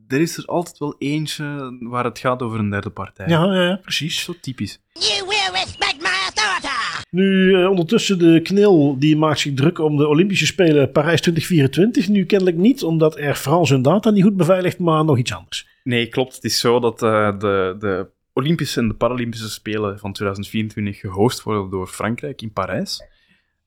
er 0.10 0.22
is 0.22 0.38
er 0.38 0.46
altijd 0.46 0.78
wel 0.78 0.96
eentje 0.98 1.78
waar 1.80 2.04
het 2.04 2.20
gaat 2.20 2.42
over 2.42 2.60
een 2.60 2.70
derde 2.70 2.90
partij. 2.90 3.28
Ja, 3.28 3.46
ja, 3.46 3.64
ja, 3.64 3.76
precies. 3.76 4.24
zo 4.24 4.34
typisch. 4.42 4.80
You 4.94 5.28
will 5.28 5.62
respect 5.62 5.98
my 5.98 6.08
authority! 6.08 6.68
Nu, 7.12 7.56
eh, 7.56 7.70
ondertussen 7.70 8.20
de 8.20 8.40
knil, 8.42 8.96
die 9.00 9.18
maakt 9.18 9.40
zich 9.40 9.54
druk 9.54 9.80
om 9.80 9.98
de 9.98 10.08
Olympische 10.08 10.46
Spelen 10.46 10.92
Parijs 10.92 11.22
2024. 11.22 12.08
Nu 12.08 12.26
kennelijk 12.26 12.58
niet, 12.58 12.84
omdat 12.84 13.18
Air 13.18 13.36
France 13.36 13.74
hun 13.74 13.82
data 13.82 14.10
niet 14.10 14.24
goed 14.24 14.38
beveiligt, 14.38 14.80
maar 14.80 15.06
nog 15.06 15.18
iets 15.18 15.34
anders. 15.34 15.68
Nee, 15.84 16.08
klopt. 16.08 16.36
Het 16.36 16.44
is 16.44 16.60
zo 16.60 16.80
dat 16.80 17.04
eh, 17.04 17.40
de, 17.40 17.76
de 17.80 18.08
Olympische 18.34 18.80
en 18.80 18.88
de 18.88 18.94
Paralympische 18.94 19.50
Spelen 19.50 20.00
van 20.00 20.14
2024 20.14 21.00
gehost 21.00 21.44
worden 21.44 21.70
door 21.70 21.88
Frankrijk 21.88 22.42
in 22.42 22.54
Parijs. 22.54 23.02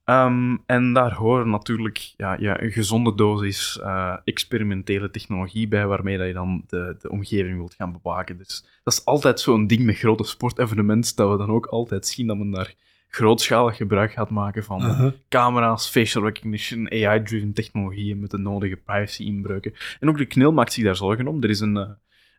Ehm, 0.05 0.57
en 0.67 0.93
daar 0.93 1.15
horen 1.15 1.51
natuurlijk 1.51 2.15
ja, 2.17 2.37
ja, 2.39 2.63
een 2.63 2.71
gezonde 2.71 3.15
dosis 3.15 3.79
eh, 3.81 4.17
experimentele 4.25 5.11
technologie 5.11 5.69
bij, 5.69 5.87
waarmee 5.87 6.19
dat 6.19 6.27
je 6.27 6.33
dan 6.33 6.65
de, 6.67 6.97
de 7.01 7.11
omgeving 7.11 7.57
wilt 7.57 7.75
gaan 7.75 7.93
bewaken. 8.03 8.39
Dus 8.39 8.65
dat 8.83 8.93
is 8.93 9.05
altijd 9.05 9.41
zo'n 9.41 9.67
ding 9.67 9.85
met 9.85 9.97
grote 9.97 10.25
sportevenementen, 10.25 11.17
dat 11.17 11.31
we 11.31 11.37
dan 11.37 11.51
ook 11.51 11.67
altijd 11.67 12.07
zien 12.07 12.27
dat 12.27 12.37
men 12.37 12.51
daar 12.51 12.75
grootschalig 13.09 13.77
gebruik 13.77 14.13
gaat 14.13 14.31
maken 14.31 14.65
van 14.65 15.13
camera's, 15.29 15.89
facial 15.89 16.25
recognition, 16.25 16.91
AI-driven 16.91 17.53
technologieën 17.53 18.21
met 18.21 18.31
de 18.31 18.39
nodige 18.39 18.77
privacy-inbreuken. 18.77 19.75
En 20.01 20.09
ook 20.09 20.19
de 20.19 20.27
KNIL 20.27 20.53
maakt 20.53 20.73
zich 20.73 20.85
daar 20.85 20.97
zorgen 20.97 21.27
om. 21.27 21.43
Er 21.43 21.51
is 21.51 21.61
een, 21.61 21.77
eh, 21.77 21.89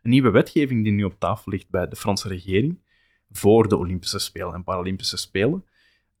een 0.02 0.10
nieuwe 0.10 0.30
wetgeving 0.30 0.82
die 0.82 0.92
nu 0.92 1.04
op 1.04 1.18
tafel 1.18 1.52
ligt 1.52 1.70
bij 1.70 1.88
de 1.88 1.96
Franse 1.96 2.28
regering 2.28 2.78
voor 3.30 3.68
de 3.68 3.76
Olympische 3.76 4.18
Spelen 4.18 4.54
en 4.54 4.64
Paralympische 4.64 5.16
Spelen. 5.16 5.64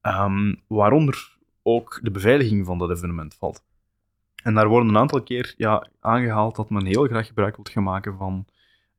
Ehm, 0.00 0.54
waaronder 0.66 1.33
ook 1.66 1.98
de 2.02 2.10
beveiliging 2.10 2.66
van 2.66 2.78
dat 2.78 2.90
evenement 2.90 3.34
valt. 3.34 3.64
En 4.42 4.54
daar 4.54 4.68
worden 4.68 4.88
een 4.88 4.98
aantal 4.98 5.22
keer 5.22 5.54
ja, 5.56 5.88
aangehaald 6.00 6.56
dat 6.56 6.70
men 6.70 6.86
heel 6.86 7.06
graag 7.06 7.26
gebruik 7.26 7.56
wil 7.56 7.64
gaan 7.70 7.82
maken 7.82 8.16
van 8.16 8.46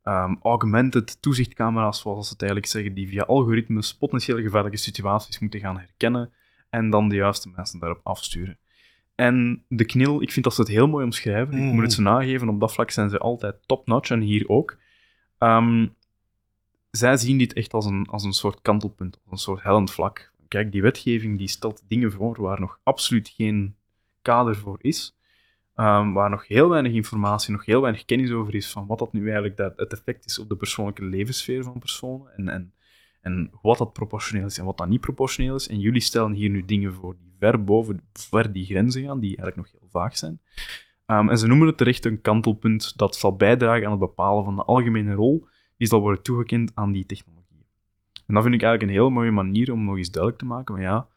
ehm, 0.03 0.36
augmented 0.41 1.22
toezichtcamera's, 1.22 1.99
zoals 1.99 2.28
ze 2.28 2.34
het 2.34 2.41
eigenlijk 2.41 2.72
zeggen, 2.72 2.93
die 2.93 3.07
via 3.07 3.24
algoritmes 3.24 3.97
potentieel 3.97 4.38
gevaarlijke 4.41 4.78
situaties 4.78 5.39
moeten 5.39 5.59
gaan 5.59 5.78
herkennen 5.78 6.32
en 6.70 6.89
dan 6.89 7.09
de 7.09 7.16
juiste 7.16 7.49
mensen 7.55 7.80
daarop 7.80 7.99
afsturen. 8.03 8.57
En 9.16 9.63
de 9.68 9.86
knil, 9.86 10.22
ik 10.22 10.32
vind 10.32 10.45
dat 10.45 10.55
ze 10.55 10.61
het 10.61 10.70
heel 10.70 10.88
mooi 10.88 11.05
omschrijven. 11.05 11.53
Ik 11.53 11.74
moet 11.74 11.84
het 11.84 11.93
ze 11.93 12.01
nageven, 12.01 12.49
op 12.49 12.59
dat 12.59 12.74
vlak 12.74 12.91
zijn 12.91 13.09
ze 13.09 13.18
altijd 13.18 13.55
top-notch 13.66 14.09
en 14.09 14.22
hier 14.22 14.49
ook. 14.49 14.78
Ehm, 15.38 15.88
zij 16.91 17.18
zien 17.18 17.38
dit 17.38 17.53
echt 17.53 17.74
als 17.74 17.86
een, 17.86 18.05
als 18.05 18.24
een 18.24 18.34
soort 18.34 18.61
kantelpunt, 18.61 19.16
als 19.16 19.32
een 19.32 19.38
soort 19.38 19.63
hellend 19.63 19.91
vlak. 19.91 20.34
Die 20.64 20.82
wetgeving 20.82 21.38
die 21.38 21.47
stelt 21.47 21.84
dingen 21.88 22.12
voor 22.12 22.41
waar 22.41 22.60
nog 22.60 22.80
absoluut 22.84 23.30
geen 23.30 23.76
kader 24.22 24.56
voor 24.56 24.78
is. 24.82 25.18
Ehm, 25.76 26.12
waar 26.12 26.30
nog 26.30 26.47
heel 26.47 26.70
weinig 26.70 26.93
informatie, 26.93 27.51
nog 27.51 27.66
heel 27.66 27.82
weinig 27.82 28.06
kennis 28.06 28.32
over 28.32 28.56
is 28.56 28.72
van 28.72 28.86
wat 28.86 28.99
dat 28.99 29.14
nu 29.14 29.24
eigenlijk 29.24 29.58
dat, 29.58 29.74
het 29.76 29.93
effect 29.93 30.26
is 30.26 30.39
op 30.39 30.49
de 30.49 30.56
persoonlijke 30.56 31.06
levenssfeer 31.06 31.64
van 31.64 31.80
personen 31.80 32.32
en, 32.36 32.49
en, 32.49 32.74
en 33.22 33.51
wat 33.62 33.78
dat 33.78 33.93
proportioneel 33.93 34.45
is 34.45 34.58
en 34.58 34.66
wat 34.66 34.78
dat 34.78 34.88
niet 34.88 35.01
proportioneel 35.01 35.56
is. 35.56 35.68
En 35.68 35.80
jullie 35.80 36.01
stellen 36.01 36.34
hier 36.34 36.49
nu 36.49 36.66
dingen 36.66 36.93
voor 36.93 37.16
die 37.18 37.36
ver 37.39 37.64
boven, 37.64 38.01
ver 38.14 38.51
die 38.51 38.66
grenzen 38.66 39.03
gaan, 39.03 39.20
die 39.20 39.38
eigenlijk 39.38 39.56
nog 39.56 39.80
heel 39.80 39.89
vaag 39.91 40.18
zijn. 40.18 40.39
Ehm, 41.06 41.30
en 41.30 41.38
ze 41.38 41.47
noemen 41.47 41.68
het 41.68 41.78
terecht 41.78 42.06
een 42.06 42.22
kantelpunt 42.22 42.97
dat 42.97 43.16
zal 43.16 43.36
bijdragen 43.36 43.86
aan 43.86 43.91
het 43.91 43.99
bepalen 43.99 44.43
van 44.43 44.56
de 44.56 44.64
algemene 44.64 45.14
rol 45.14 45.47
die 45.78 45.88
zal 45.88 45.99
worden 45.99 46.24
toegekend 46.24 46.72
aan 46.76 46.91
die 46.91 47.06
technologie. 47.06 47.45
En 48.28 48.34
dat 48.34 48.43
vind 48.43 48.55
ik 48.55 48.61
eigenlijk 48.61 48.91
een 48.91 48.99
heel 48.99 49.09
mooie 49.09 49.32
manier 49.32 49.71
om 49.71 49.86
nog 49.86 49.97
eens 49.97 50.11
duidelijk 50.11 50.41
te 50.41 50.47
maken, 50.47 50.73
maar 50.73 50.84
ja, 50.84 51.07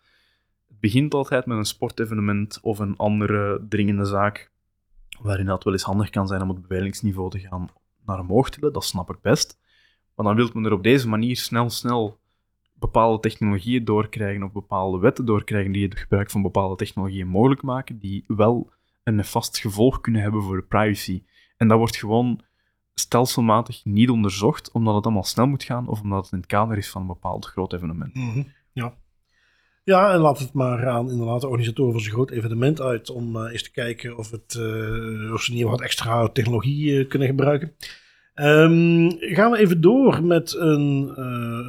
het 0.69 0.81
begint 0.81 1.15
altijd 1.15 1.47
met 1.47 1.59
een 1.59 1.65
sportevenement 1.65 2.59
of 2.63 2.79
een 2.79 2.97
andere 2.97 3.67
dringende 3.69 4.05
zaak, 4.05 4.51
waarin 5.21 5.47
dat 5.47 5.65
wel 5.65 5.73
eens 5.73 5.83
handig 5.83 6.11
kan 6.11 6.27
zijn 6.27 6.43
om 6.43 6.49
het 6.49 6.61
beveiligingsniveau 6.61 7.31
te 7.31 7.39
gaan 7.39 7.69
naar 8.07 8.21
omhoog 8.21 8.51
tillen, 8.51 8.73
dat 8.73 8.85
snap 8.85 9.11
ik 9.11 9.21
best. 9.21 9.59
Maar 10.15 10.27
dan 10.27 10.37
wil 10.37 10.51
men 10.53 10.65
er 10.65 10.73
op 10.73 10.83
deze 10.83 11.09
manier 11.09 11.37
snel, 11.37 11.71
snel 11.71 12.21
bepaalde 12.75 13.21
technologieën 13.21 13.85
doorkrijgen 13.85 14.43
of 14.43 14.53
bepaalde 14.53 14.99
wetten 14.99 15.25
doorkrijgen 15.25 15.73
die 15.73 15.85
het 15.85 15.99
gebruik 15.99 16.31
van 16.31 16.43
bepaalde 16.43 16.77
technologieën 16.77 17.29
mogelijk 17.29 17.63
maken, 17.63 17.99
die 17.99 18.25
wel 18.27 18.71
een 19.05 19.25
vast 19.25 19.59
gevolg 19.59 20.01
kunnen 20.01 20.23
hebben 20.23 20.43
voor 20.43 20.57
de 20.57 20.63
privacy. 20.63 21.23
En 21.57 21.69
dat 21.69 21.79
wordt 21.79 21.97
gewoon 21.97 22.41
stelselmatig 22.99 23.85
niet 23.85 24.11
onderzocht, 24.11 24.73
omdat 24.73 24.95
het 24.95 25.05
allemaal 25.05 25.25
snel 25.25 25.47
moet 25.47 25.65
gaan 25.65 25.89
of 25.89 26.01
omdat 26.01 26.23
het 26.23 26.33
in 26.33 26.39
het 26.39 26.47
kader 26.47 26.77
is 26.77 26.91
van 26.91 27.01
een 27.01 27.07
bepaald 27.07 27.47
groot 27.47 27.73
evenement. 27.73 28.15
Mhm, 28.15 28.43
Ja. 28.73 28.95
Ja, 29.85 30.13
en 30.13 30.19
laat 30.19 30.39
het 30.39 30.53
maar 30.53 30.89
aan 30.89 31.11
inderdaad 31.11 31.41
de 31.41 31.49
organisatoren 31.49 31.93
van 31.93 32.01
zo'n 32.01 32.13
groot 32.13 32.31
evenement 32.31 32.81
uit 32.81 33.11
om 33.11 33.37
eh, 33.37 33.53
eens 33.53 33.63
te 33.63 33.71
kijken 33.71 34.17
of, 34.19 34.31
het, 34.31 34.55
eh, 34.55 35.33
of 35.33 35.43
ze 35.43 35.53
niet 35.53 35.63
wat 35.63 35.81
extra 35.81 36.29
technologie 36.29 36.99
eh, 36.99 37.09
kunnen 37.09 37.29
gebruiken. 37.29 37.73
Ehm, 38.35 39.11
gaan 39.19 39.51
we 39.51 39.59
even 39.59 39.81
door 39.81 40.25
met 40.25 40.55
een, 40.55 41.13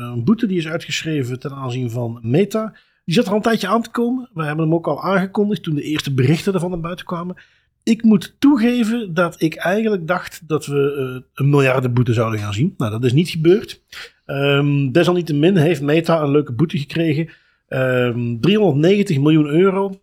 een 0.02 0.24
boete 0.24 0.48
die 0.48 0.58
is 0.58 0.68
uitgeschreven 0.68 1.40
ten 1.40 1.52
aanzien 1.52 1.92
van 1.92 2.20
Meta. 2.22 2.76
Die 3.06 3.16
zat 3.16 3.26
er 3.26 3.30
al 3.30 3.38
een 3.38 3.44
tijdje 3.44 3.68
aan 3.68 3.82
te 3.82 3.92
komen. 3.92 4.30
We 4.34 4.44
hebben 4.44 4.66
hem 4.66 4.74
ook 4.74 4.88
al 4.88 5.02
aangekondigd 5.02 5.64
toen 5.64 5.76
de 5.76 5.84
eerste 5.84 6.14
berichten 6.14 6.54
ervan 6.54 6.70
naar 6.70 6.80
buiten 6.80 7.06
kwamen. 7.06 7.36
Ik 7.84 8.04
moet 8.04 8.36
toegeven 8.40 9.14
dat 9.14 9.42
ik 9.42 9.56
eigenlijk 9.56 10.08
dacht 10.08 10.42
dat 10.48 10.66
we 10.66 10.96
eh, 10.98 11.30
een 11.34 11.50
miljardenboete 11.50 12.14
zouden 12.14 12.40
gaan 12.40 12.54
zien. 12.54 12.74
Nou, 12.78 12.92
dat 12.92 13.04
is 13.04 13.14
niet 13.14 13.30
gebeurd. 13.30 13.82
Ehm, 14.26 14.92
desalniettemin 14.92 15.58
heeft 15.58 15.82
Meta 15.82 16.22
een 16.22 16.32
leuke 16.32 16.54
boete 16.54 16.78
gekregen. 16.78 17.30
Ehm 17.68 18.40
390 18.40 19.20
miljoen 19.20 19.48
euro. 19.48 20.00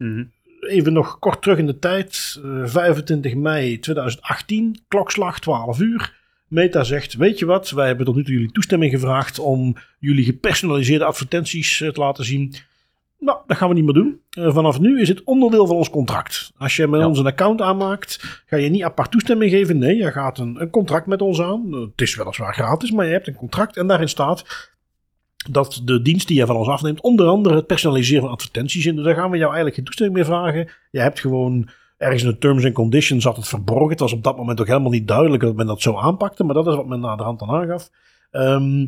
Even 0.60 0.92
nog 0.92 1.18
kort 1.18 1.42
terug 1.42 1.58
in 1.58 1.66
de 1.66 1.78
tijd. 1.78 2.40
eh, 2.44 2.66
25 2.66 3.34
mei 3.34 3.78
2018, 3.78 4.78
klokslag 4.88 5.40
12 5.40 5.80
uur. 5.80 6.14
Meta 6.48 6.84
zegt, 6.84 7.14
weet 7.14 7.38
je 7.38 7.46
wat, 7.46 7.70
wij 7.70 7.86
hebben 7.86 8.06
tot 8.06 8.14
nu 8.14 8.24
toe 8.24 8.34
jullie 8.34 8.52
toestemming 8.52 8.92
gevraagd 8.92 9.38
om 9.38 9.76
jullie 9.98 10.24
gepersonaliseerde 10.24 11.04
advertenties 11.04 11.80
eh, 11.80 11.88
te 11.88 12.00
laten 12.00 12.24
zien. 12.24 12.54
Nou, 13.18 13.38
dat 13.46 13.56
gaan 13.56 13.68
we 13.68 13.74
niet 13.74 13.84
meer 13.84 13.94
doen. 13.94 14.20
Eh, 14.30 14.54
vanaf 14.54 14.80
nu 14.80 15.00
is 15.00 15.08
het 15.08 15.24
onderdeel 15.24 15.66
van 15.66 15.76
ons 15.76 15.90
contract. 15.90 16.52
Als 16.56 16.76
je 16.76 16.86
met 16.86 17.00
Ja. 17.00 17.06
ons 17.06 17.18
een 17.18 17.26
account 17.26 17.60
aanmaakt, 17.60 18.42
ga 18.46 18.56
je 18.56 18.68
niet 18.68 18.82
apart 18.82 19.10
toestemming 19.10 19.50
geven. 19.50 19.78
Nee, 19.78 19.96
je 19.96 20.10
gaat 20.12 20.38
een, 20.38 20.60
een 20.60 20.70
contract 20.70 21.06
met 21.06 21.22
ons 21.22 21.40
aan. 21.42 21.66
Eh, 21.72 21.80
het 21.80 22.00
is 22.00 22.16
weliswaar 22.16 22.54
gratis, 22.54 22.90
maar 22.90 23.06
je 23.06 23.12
hebt 23.12 23.26
een 23.26 23.34
contract 23.34 23.76
en 23.76 23.86
daarin 23.86 24.08
staat 24.08 24.44
dat 25.50 25.80
de 25.84 26.02
dienst 26.02 26.28
die 26.28 26.36
je 26.36 26.46
van 26.46 26.56
ons 26.56 26.68
afneemt, 26.68 27.00
onder 27.00 27.26
andere 27.26 27.54
het 27.54 27.66
personaliseren 27.66 28.22
van 28.22 28.30
advertenties 28.30 28.86
in. 28.86 28.96
Dus 28.96 29.04
daar 29.04 29.14
gaan 29.14 29.30
we 29.30 29.36
jou 29.36 29.46
eigenlijk 29.46 29.74
geen 29.76 29.84
toestemming 29.84 30.16
meer 30.16 30.26
vragen. 30.26 30.68
Je 30.90 31.00
hebt 31.00 31.20
gewoon 31.20 31.68
ergens 31.96 32.22
in 32.22 32.28
de 32.28 32.38
terms 32.38 32.64
and 32.64 32.74
conditions 32.74 33.22
zat 33.22 33.36
het 33.36 33.48
verborgen. 33.48 33.90
Het 33.90 34.00
was 34.00 34.12
op 34.12 34.22
dat 34.24 34.36
moment 34.36 34.60
ook 34.60 34.66
helemaal 34.66 34.90
niet 34.90 35.08
duidelijk 35.08 35.42
dat 35.42 35.56
men 35.56 35.66
dat 35.66 35.80
zo 35.80 35.96
aanpakte, 35.96 36.44
maar 36.44 36.54
dat 36.54 36.66
is 36.66 36.74
wat 36.74 36.86
men 36.86 37.00
na 37.00 37.16
de 37.16 37.22
hand 37.22 37.42
aan 37.42 37.50
aangaf. 37.50 37.90
Ehm, 38.30 38.86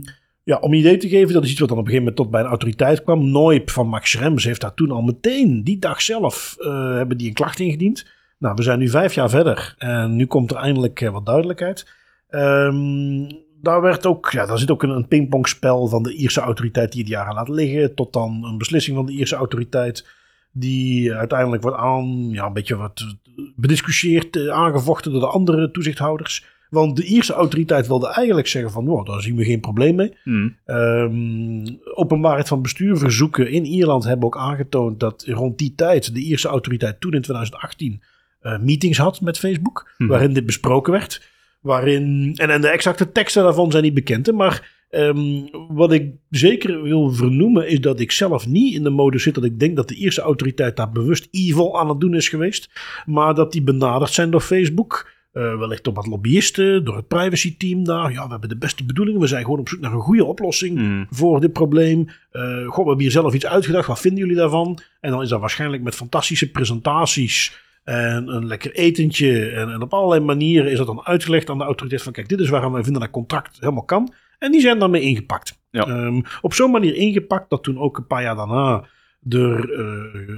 ja, 0.48 0.56
om 0.56 0.72
een 0.72 0.78
idee 0.78 0.96
te 0.96 1.08
geven, 1.08 1.34
dat 1.34 1.44
is 1.44 1.50
iets 1.50 1.60
wat 1.60 1.68
dan 1.68 1.78
op 1.78 1.84
een 1.84 1.90
gegeven 1.90 2.12
moment 2.12 2.16
tot 2.16 2.30
bij 2.30 2.40
een 2.40 2.56
autoriteit 2.56 3.02
kwam. 3.02 3.30
Noip 3.30 3.70
van 3.70 3.86
Max 3.86 4.10
Schrems 4.10 4.44
heeft 4.44 4.60
daar 4.60 4.74
toen 4.74 4.90
al 4.90 5.02
meteen, 5.02 5.64
die 5.64 5.78
dag 5.78 6.02
zelf, 6.02 6.56
eh, 6.60 6.94
hebben 6.94 7.18
die 7.18 7.28
een 7.28 7.34
klacht 7.34 7.60
ingediend. 7.60 8.06
Nou, 8.38 8.54
we 8.54 8.62
zijn 8.62 8.78
nu 8.78 8.88
vijf 8.88 9.14
jaar 9.14 9.30
verder 9.30 9.74
en 9.78 10.16
nu 10.16 10.26
komt 10.26 10.50
er 10.50 10.56
eindelijk 10.56 11.00
eh, 11.00 11.10
wat 11.10 11.26
duidelijkheid. 11.26 11.86
Ehm, 12.28 13.30
daar, 13.62 13.80
werd 13.80 14.06
ook, 14.06 14.30
ja, 14.30 14.46
daar 14.46 14.58
zit 14.58 14.70
ook 14.70 14.82
een, 14.82 14.90
een 14.90 15.08
pingpongspel 15.08 15.86
van 15.86 16.02
de 16.02 16.14
Ierse 16.14 16.40
autoriteit 16.40 16.92
die 16.92 17.00
het 17.00 17.10
jaren 17.10 17.34
laat 17.34 17.48
liggen. 17.48 17.94
Tot 17.94 18.12
dan 18.12 18.44
een 18.44 18.58
beslissing 18.58 18.96
van 18.96 19.06
de 19.06 19.12
Ierse 19.12 19.36
autoriteit 19.36 20.06
die 20.52 21.14
uiteindelijk 21.14 21.62
wordt 21.62 21.76
aan, 21.76 22.30
ja, 22.30 22.46
een 22.46 22.52
beetje 22.52 22.76
wat 22.76 23.16
bediscussieerd, 23.56 24.36
eh, 24.36 24.48
aangevochten 24.48 25.12
door 25.12 25.20
de 25.20 25.26
andere 25.26 25.70
toezichthouders. 25.70 26.44
Want 26.70 26.96
de 26.96 27.04
Ierse 27.04 27.32
autoriteit 27.32 27.86
wilde 27.86 28.08
eigenlijk 28.08 28.46
zeggen 28.46 28.70
van, 28.70 28.84
wow, 28.84 29.06
daar 29.06 29.22
zien 29.22 29.36
we 29.36 29.44
geen 29.44 29.60
probleem 29.60 29.94
mee. 29.94 30.16
Mhm. 30.24 30.48
Ehm, 30.64 31.66
openbaarheid 31.94 32.48
van 32.48 32.62
bestuurverzoeken 32.62 33.50
in 33.50 33.64
Ierland 33.64 34.04
hebben 34.04 34.26
ook 34.26 34.36
aangetoond 34.38 35.00
dat 35.00 35.24
rond 35.26 35.58
die 35.58 35.74
tijd 35.74 36.14
de 36.14 36.20
Ierse 36.20 36.48
autoriteit 36.48 37.00
toen 37.00 37.12
in 37.12 37.22
2018 37.22 38.02
eh, 38.40 38.58
meetings 38.58 38.98
had 38.98 39.20
met 39.20 39.38
Facebook, 39.38 39.90
Mhm. 39.98 40.10
waarin 40.10 40.32
dit 40.32 40.46
besproken 40.46 40.92
werd. 40.92 41.22
Waarin, 41.60 42.32
en, 42.36 42.50
en 42.50 42.60
de 42.60 42.68
exacte 42.68 43.12
teksten 43.12 43.42
daarvan 43.42 43.70
zijn 43.70 43.82
niet 43.82 43.94
bekend, 43.94 44.32
maar 44.32 44.76
ehm, 44.90 45.40
wat 45.68 45.92
ik 45.92 46.12
zeker 46.30 46.82
wil 46.82 47.10
vernoemen 47.10 47.68
is 47.68 47.80
dat 47.80 48.00
ik 48.00 48.12
zelf 48.12 48.46
niet 48.46 48.74
in 48.74 48.82
de 48.82 48.90
mode 48.90 49.18
zit 49.18 49.34
dat 49.34 49.44
ik 49.44 49.58
denk 49.60 49.76
dat 49.76 49.88
de 49.88 49.94
Ierse 49.94 50.20
autoriteit 50.20 50.76
daar 50.76 50.90
bewust 50.90 51.28
evil 51.30 51.78
aan 51.80 51.88
het 51.88 52.00
doen 52.00 52.14
is 52.14 52.28
geweest, 52.28 52.70
maar 53.06 53.34
dat 53.34 53.52
die 53.52 53.62
benaderd 53.62 54.12
zijn 54.12 54.30
door 54.30 54.40
Facebook. 54.40 55.10
Eh, 55.32 55.58
wellicht 55.58 55.84
door 55.84 55.92
wat 55.94 56.06
lobbyisten, 56.06 56.84
door 56.84 56.96
het 56.96 57.08
privacy 57.08 57.56
team 57.56 57.84
daar. 57.84 58.12
Ja, 58.12 58.24
we 58.24 58.30
hebben 58.30 58.48
de 58.48 58.58
beste 58.58 58.84
bedoelingen. 58.84 59.20
We 59.20 59.26
zijn 59.26 59.44
gewoon 59.44 59.58
op 59.58 59.68
zoek 59.68 59.80
naar 59.80 59.92
een 59.92 60.00
goede 60.00 60.24
oplossing 60.24 60.74
Mhm. 60.78 61.04
voor 61.10 61.40
dit 61.40 61.52
probleem. 61.52 62.08
Eh 62.30 62.42
goh, 62.42 62.76
we 62.76 62.88
hebben 62.88 62.98
hier 63.00 63.10
zelf 63.10 63.34
iets 63.34 63.46
uitgedacht. 63.46 63.86
Wat 63.86 64.00
vinden 64.00 64.20
jullie 64.20 64.36
daarvan? 64.36 64.78
En 65.00 65.10
dan 65.10 65.22
is 65.22 65.28
dat 65.28 65.40
waarschijnlijk 65.40 65.82
met 65.82 65.94
fantastische 65.94 66.50
presentaties 66.50 67.60
en 67.84 68.28
een 68.28 68.46
lekker 68.46 68.72
etentje. 68.72 69.48
En, 69.50 69.68
en 69.72 69.82
op 69.82 69.92
allerlei 69.92 70.20
manieren 70.24 70.70
is 70.70 70.78
dat 70.78 70.86
dan 70.86 71.06
uitgelegd 71.06 71.50
aan 71.50 71.58
de 71.58 71.64
autoriteit 71.64 72.02
van 72.02 72.12
kijk, 72.12 72.28
dit 72.28 72.40
is 72.40 72.48
waarom 72.48 72.72
wij 72.72 72.82
vinden 72.82 73.00
dat 73.02 73.10
contract 73.10 73.56
helemaal 73.60 73.84
kan. 73.84 74.12
En 74.38 74.52
die 74.52 74.60
zijn 74.60 74.78
daarmee 74.78 75.02
ingepakt. 75.02 75.60
Ja. 75.70 75.86
Ehm, 75.86 76.20
op 76.40 76.54
zo'n 76.54 76.70
manier 76.70 76.94
ingepakt 76.94 77.50
dat 77.50 77.62
toen 77.62 77.78
ook 77.78 77.96
een 77.98 78.06
paar 78.06 78.22
jaar 78.22 78.36
daarna 78.36 78.84
er 79.28 79.72
eh, 79.72 80.34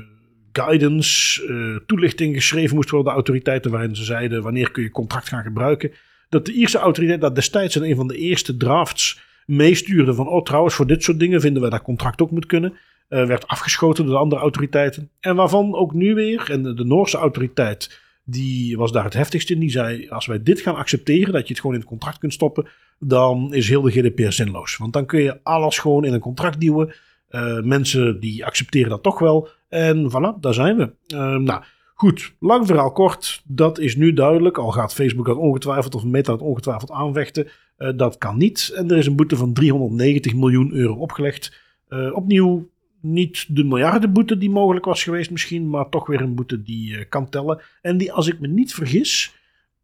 guidance, 0.52 1.46
eh, 1.46 1.86
toelichting 1.86 2.34
geschreven 2.34 2.74
moest 2.74 2.90
worden 2.90 3.12
door 3.12 3.22
de 3.22 3.28
autoriteiten 3.28 3.70
waarin 3.70 3.96
ze 3.96 4.04
zeiden 4.04 4.42
wanneer 4.42 4.70
kun 4.70 4.82
je 4.82 4.90
contract 4.90 5.28
gaan 5.28 5.42
gebruiken. 5.42 5.92
Dat 6.28 6.46
de 6.46 6.52
Ierse 6.52 6.78
autoriteit 6.78 7.20
dat 7.20 7.34
destijds 7.34 7.76
in 7.76 7.82
een 7.82 7.96
van 7.96 8.08
de 8.08 8.16
eerste 8.16 8.56
drafts 8.56 9.20
meestuurde 9.46 10.14
van 10.14 10.28
oh 10.28 10.42
trouwens 10.42 10.74
voor 10.74 10.86
dit 10.86 11.02
soort 11.02 11.18
dingen 11.18 11.40
vinden 11.40 11.62
wij 11.62 11.70
dat 11.70 11.82
contract 11.82 12.22
ook 12.22 12.30
moet 12.30 12.46
kunnen. 12.46 12.74
Eh, 13.08 13.26
werd 13.26 13.46
afgeschoten 13.46 14.04
door 14.04 14.14
de 14.14 14.20
andere 14.20 14.40
autoriteiten. 14.40 15.10
En 15.20 15.36
waarvan 15.36 15.74
ook 15.74 15.94
nu 15.94 16.14
weer, 16.14 16.50
en 16.50 16.62
de, 16.62 16.74
de 16.74 16.84
Noorse 16.84 17.16
autoriteit 17.16 18.00
die 18.24 18.76
was 18.76 18.92
daar 18.92 19.04
het 19.04 19.14
heftigst 19.14 19.50
in. 19.50 19.58
Die 19.58 19.70
zei 19.70 20.08
als 20.08 20.26
wij 20.26 20.42
dit 20.42 20.60
gaan 20.60 20.74
accepteren, 20.74 21.32
dat 21.32 21.42
je 21.42 21.48
het 21.48 21.60
gewoon 21.60 21.74
in 21.74 21.80
het 21.80 21.90
contract 21.90 22.18
kunt 22.18 22.32
stoppen, 22.32 22.66
dan 22.98 23.54
is 23.54 23.68
heel 23.68 23.82
de 23.82 23.90
GDPR 23.90 24.30
zinloos. 24.30 24.76
Want 24.76 24.92
dan 24.92 25.06
kun 25.06 25.20
je 25.22 25.40
alles 25.42 25.78
gewoon 25.78 26.04
in 26.04 26.12
een 26.12 26.20
contract 26.20 26.60
duwen. 26.60 26.94
Eh, 27.28 27.60
mensen 27.60 28.20
die 28.20 28.44
accepteren 28.44 28.90
dat 28.90 29.02
toch 29.02 29.18
wel. 29.18 29.48
En 29.70 30.10
voilà, 30.10 30.40
daar 30.40 30.54
zijn 30.54 30.76
we. 30.76 30.92
Eh, 31.06 31.36
nou, 31.36 31.62
goed. 31.94 32.34
Lang 32.40 32.66
verhaal 32.66 32.92
kort. 32.92 33.42
Dat 33.44 33.78
is 33.78 33.96
nu 33.96 34.12
duidelijk. 34.12 34.58
Al 34.58 34.70
gaat 34.70 34.94
Facebook 34.94 35.26
dat 35.26 35.36
ongetwijfeld 35.36 35.94
of 35.94 36.04
Meta 36.04 36.32
dat 36.32 36.40
ongetwijfeld 36.40 36.90
aanvechten. 36.90 37.48
Eh, 37.80 37.96
dat 37.96 38.18
kan 38.18 38.36
niet. 38.36 38.72
En 38.74 38.90
er 38.90 38.96
is 38.96 39.06
een 39.06 39.16
boete 39.16 39.36
van 39.36 39.52
390 39.52 40.34
miljoen 40.34 40.72
euro 40.72 40.94
opgelegd. 40.94 41.60
Eh, 41.88 42.14
opnieuw 42.14 42.68
niet 43.00 43.56
de 43.56 43.64
miljardenboete 43.64 44.38
die 44.38 44.50
mogelijk 44.50 44.84
was 44.84 45.02
geweest 45.02 45.30
misschien. 45.30 45.70
Maar 45.70 45.88
toch 45.88 46.06
weer 46.06 46.20
een 46.20 46.34
boete 46.34 46.62
die 46.62 46.96
eh, 46.96 47.08
kan 47.08 47.28
tellen. 47.28 47.60
En 47.82 47.96
die, 47.96 48.12
als 48.12 48.26
ik 48.26 48.40
me 48.40 48.48
niet 48.48 48.74
vergis... 48.74 49.38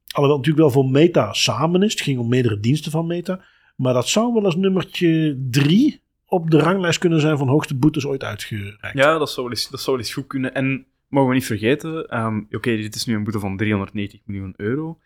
Alhoewel 0.06 0.38
natuurlijk 0.38 0.72
wel 0.72 0.82
voor 0.82 0.90
Meta 0.90 1.32
samen 1.32 1.82
is. 1.82 1.92
Het 1.92 2.00
ging 2.00 2.18
om 2.18 2.28
meerdere 2.28 2.60
diensten 2.60 2.90
van 2.90 3.06
Meta. 3.06 3.40
Maar 3.76 3.94
dat 3.94 4.08
zou 4.08 4.32
wel 4.32 4.44
eens 4.44 4.56
nummertje 4.56 5.38
drie 5.50 6.00
op 6.26 6.50
de 6.50 6.58
ranglijst 6.58 6.98
kunnen 6.98 7.20
zijn 7.20 7.38
van 7.38 7.48
hoogste 7.48 7.74
boetes 7.74 8.06
ooit 8.06 8.24
uitgereikt. 8.24 8.98
Ja, 8.98 9.18
dat 9.18 9.30
zou 9.30 9.46
wel 9.46 9.56
eens, 9.56 9.68
dat 9.68 9.80
zou 9.80 9.96
wel 9.96 10.04
eens 10.04 10.14
goed 10.14 10.26
kunnen. 10.26 10.54
En 10.54 10.86
mogen 11.08 11.28
we 11.28 11.34
niet 11.34 11.46
vergeten, 11.46 12.08
ehm, 12.08 12.42
oké, 12.50 12.76
dit 12.76 12.94
is 12.94 13.04
nu 13.04 13.14
een 13.14 13.24
boete 13.24 13.38
van 13.38 13.56
390 13.56 14.20
miljoen 14.24 14.54
euro. 14.56 14.98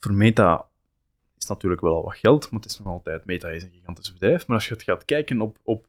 Voor 0.00 0.14
Meta 0.14 0.66
is 1.38 1.46
natuurlijk 1.46 1.80
wel 1.80 1.94
al 1.94 2.04
wat 2.04 2.16
geld, 2.16 2.50
maar 2.50 2.60
het 2.60 2.70
is 2.70 2.78
nog 2.78 2.86
altijd, 2.86 3.24
Meta 3.24 3.48
is 3.48 3.62
een 3.62 3.72
gigantisch 3.72 4.12
bedrijf. 4.12 4.46
Maar 4.46 4.56
als 4.56 4.68
je 4.68 4.74
het 4.74 4.82
gaat 4.82 5.04
kijken 5.04 5.40
op, 5.40 5.58
op 5.62 5.86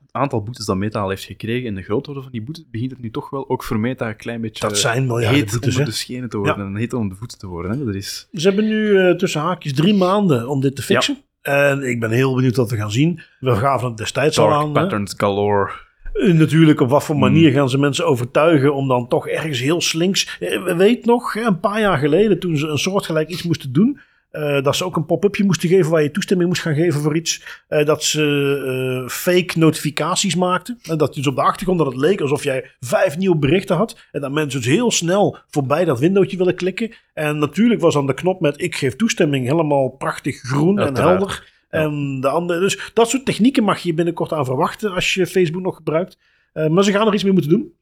het 0.00 0.12
aantal 0.12 0.42
boetes 0.42 0.66
dat 0.66 0.76
Meta 0.76 1.00
al 1.00 1.08
heeft 1.08 1.24
gekregen 1.24 1.68
en 1.68 1.74
de 1.74 1.82
grootte 1.82 2.22
van 2.22 2.32
die 2.32 2.42
boetes, 2.42 2.64
begint 2.70 2.90
het 2.90 3.00
nu 3.00 3.10
toch 3.10 3.30
wel 3.30 3.48
ook 3.48 3.62
voor 3.62 3.78
Meta 3.78 4.08
een 4.08 4.16
klein 4.16 4.40
beetje 4.40 4.68
Dat 4.68 4.78
zijn 4.78 5.06
miljarden 5.06 5.40
heet 5.40 5.50
boetes, 5.50 5.76
hè? 5.76 5.84
de 5.84 5.90
schenen 5.90 6.28
te 6.28 6.38
worden 6.38 6.66
en 6.66 6.76
heet 6.76 6.92
om 6.92 7.08
de 7.08 7.14
voeten 7.14 7.38
te 7.38 7.46
worden. 7.46 7.70
Hè? 7.78 7.84
Dat 7.84 7.94
is... 7.94 8.28
Ze 8.32 8.48
hebben 8.48 8.66
nu 8.66 8.98
eh, 8.98 9.14
tussen 9.14 9.40
haakjes 9.40 9.74
drie 9.74 9.94
maanden 9.94 10.48
om 10.48 10.60
dit 10.60 10.76
te 10.76 10.82
fixen. 10.82 11.22
En 11.48 11.82
ik 11.82 12.00
ben 12.00 12.10
heel 12.10 12.34
benieuwd 12.34 12.56
wat 12.56 12.70
we 12.70 12.76
gaan 12.76 12.90
zien. 12.90 13.20
We 13.40 13.54
gaven 13.54 13.88
het 13.88 13.96
destijds 13.96 14.38
al 14.38 14.48
Dark 14.48 14.60
aan. 14.60 14.66
hè. 14.68 14.72
patterns 14.72 15.14
galore. 15.16 15.70
Eh, 16.12 16.32
Natuurlijk, 16.34 16.80
op 16.80 16.88
wat 16.88 17.04
voor 17.04 17.14
Hmm. 17.14 17.24
manier 17.24 17.52
gaan 17.52 17.68
ze 17.70 17.78
mensen 17.78 18.06
overtuigen 18.06 18.74
om 18.74 18.88
dan 18.88 19.08
toch 19.08 19.28
ergens 19.28 19.60
heel 19.60 19.80
slinks. 19.80 20.36
Eh, 20.40 20.62
We 20.64 20.74
weten 20.76 21.08
nog, 21.08 21.34
een 21.34 21.60
paar 21.60 21.80
jaar 21.80 21.98
geleden, 21.98 22.38
toen 22.38 22.56
ze 22.56 22.66
een 22.66 22.78
soortgelijk 22.78 23.28
iets 23.28 23.42
moesten 23.42 23.72
doen. 23.72 23.98
Eh, 24.30 24.62
dat 24.62 24.76
ze 24.76 24.84
ook 24.84 24.96
een 24.96 25.06
pop-upje 25.06 25.44
moesten 25.44 25.68
geven 25.68 25.90
waar 25.90 26.02
je 26.02 26.10
toestemming 26.10 26.48
moest 26.48 26.62
gaan 26.62 26.74
geven 26.74 27.00
voor 27.00 27.16
iets. 27.16 27.62
eh, 27.68 27.86
dat 27.86 28.04
ze 28.04 29.02
eh, 29.04 29.08
fake 29.08 29.58
notificaties 29.58 30.34
maakten. 30.34 30.78
En 30.82 30.98
dat 30.98 31.14
dus 31.14 31.26
op 31.26 31.34
de 31.34 31.42
achtergrond 31.42 31.78
dat 31.78 31.86
het 31.86 31.96
leek 31.96 32.20
alsof 32.20 32.44
jij 32.44 32.70
vijf 32.80 33.16
nieuwe 33.16 33.36
berichten 33.36 33.76
had. 33.76 33.98
En 34.12 34.20
dat 34.20 34.32
mensen 34.32 34.60
dus 34.60 34.68
heel 34.68 34.90
snel 34.90 35.38
voorbij 35.48 35.84
dat 35.84 35.98
windowtje 35.98 36.36
willen 36.36 36.54
klikken. 36.54 36.92
En 37.14 37.38
natuurlijk 37.38 37.80
was 37.80 37.94
dan 37.94 38.06
de 38.06 38.14
knop 38.14 38.40
met 38.40 38.60
ik 38.62 38.76
geef 38.76 38.96
toestemming 38.96 39.46
helemaal 39.46 39.88
prachtig 39.88 40.40
groen 40.40 40.78
en 40.78 40.96
helder. 40.96 41.56
En 41.68 42.20
de 42.20 42.28
andere, 42.28 42.60
dus 42.60 42.90
dat 42.94 43.08
soort 43.08 43.24
technieken 43.24 43.64
mag 43.64 43.78
je 43.78 43.94
binnenkort 43.94 44.32
aan 44.32 44.44
verwachten 44.44 44.94
als 44.94 45.14
je 45.14 45.26
Facebook 45.26 45.62
nog 45.62 45.76
gebruikt. 45.76 46.18
Maar 46.52 46.84
ze 46.84 46.92
gaan 46.92 47.06
er 47.06 47.14
iets 47.14 47.22
mee 47.22 47.32
moeten 47.32 47.50
doen. 47.50 47.72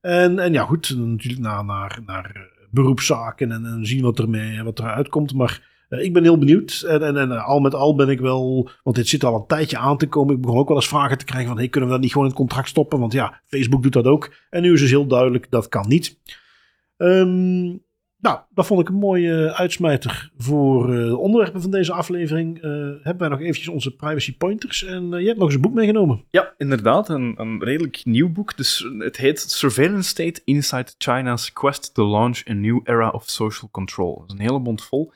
En, 0.00 0.38
en 0.38 0.52
ja, 0.52 0.64
goed, 0.64 0.96
natuurlijk 0.96 1.42
naar, 1.42 1.64
naar, 1.64 1.98
naar 2.06 2.48
beroepszaken 2.70 3.52
en, 3.52 3.66
en 3.66 3.86
zien 3.86 4.02
wat, 4.02 4.18
er 4.18 4.28
mee, 4.28 4.62
wat 4.62 4.78
eruit 4.78 5.08
komt. 5.08 5.34
Maar 5.34 5.68
ik 5.98 6.12
ben 6.12 6.22
heel 6.22 6.38
benieuwd. 6.38 6.84
En, 6.86 7.02
en, 7.02 7.16
en 7.16 7.32
eh, 7.32 7.48
al 7.48 7.60
met 7.60 7.74
al 7.74 7.94
ben 7.94 8.08
ik 8.08 8.20
wel, 8.20 8.70
want 8.82 8.96
dit 8.96 9.08
zit 9.08 9.24
al 9.24 9.34
een 9.34 9.46
tijdje 9.46 9.78
aan 9.78 9.96
te 9.96 10.06
komen. 10.06 10.34
Ik 10.34 10.40
begon 10.40 10.58
ook 10.58 10.68
wel 10.68 10.76
eens 10.76 10.88
vragen 10.88 11.18
te 11.18 11.24
krijgen 11.24 11.48
van, 11.48 11.58
hey, 11.58 11.68
kunnen 11.68 11.88
we 11.88 11.94
dat 11.94 12.04
niet 12.04 12.12
gewoon 12.12 12.26
in 12.26 12.32
het 12.32 12.42
contract 12.42 12.68
stoppen? 12.68 12.98
Want 12.98 13.12
ja, 13.12 13.40
Facebook 13.46 13.82
doet 13.82 13.92
dat 13.92 14.06
ook. 14.06 14.34
En 14.50 14.62
nu 14.62 14.72
is 14.72 14.80
dus 14.80 14.90
heel 14.90 15.06
duidelijk, 15.06 15.50
dat 15.50 15.68
kan 15.68 15.88
niet. 15.88 16.18
Ehm, 16.96 17.72
nou, 18.20 18.38
dat 18.54 18.66
vond 18.66 18.80
ik 18.80 18.88
een 18.88 18.94
mooie 18.94 19.54
uitsmijter 19.54 20.30
voor 20.36 20.90
eh, 20.90 21.06
de 21.06 21.16
onderwerpen 21.16 21.62
van 21.62 21.70
deze 21.70 21.92
aflevering. 21.92 22.56
Eh, 22.56 22.70
hebben 23.02 23.18
wij 23.18 23.28
nog 23.28 23.40
eventjes 23.40 23.68
onze 23.68 23.96
privacy 23.96 24.36
pointers. 24.36 24.84
En 24.84 25.14
eh, 25.14 25.20
je 25.20 25.26
hebt 25.26 25.38
nog 25.38 25.46
eens 25.46 25.54
een 25.54 25.60
boek 25.60 25.74
meegenomen. 25.74 26.24
Ja, 26.30 26.54
inderdaad. 26.58 27.08
Een, 27.08 27.34
een 27.36 27.64
redelijk 27.64 28.00
nieuw 28.04 28.32
boek. 28.32 28.56
Dus 28.56 28.90
het 28.98 29.16
heet 29.16 29.40
Surveillance 29.40 30.08
State 30.08 30.40
Inside 30.44 30.92
China's 30.98 31.52
Quest 31.52 31.94
to 31.94 32.10
Launch 32.10 32.48
a 32.48 32.52
New 32.52 32.80
Era 32.84 33.10
of 33.10 33.28
Social 33.30 33.70
Control. 33.70 34.18
Dat 34.18 34.26
is 34.26 34.34
een 34.34 34.40
hele 34.40 34.58
mond 34.58 34.82
vol. 34.84 35.12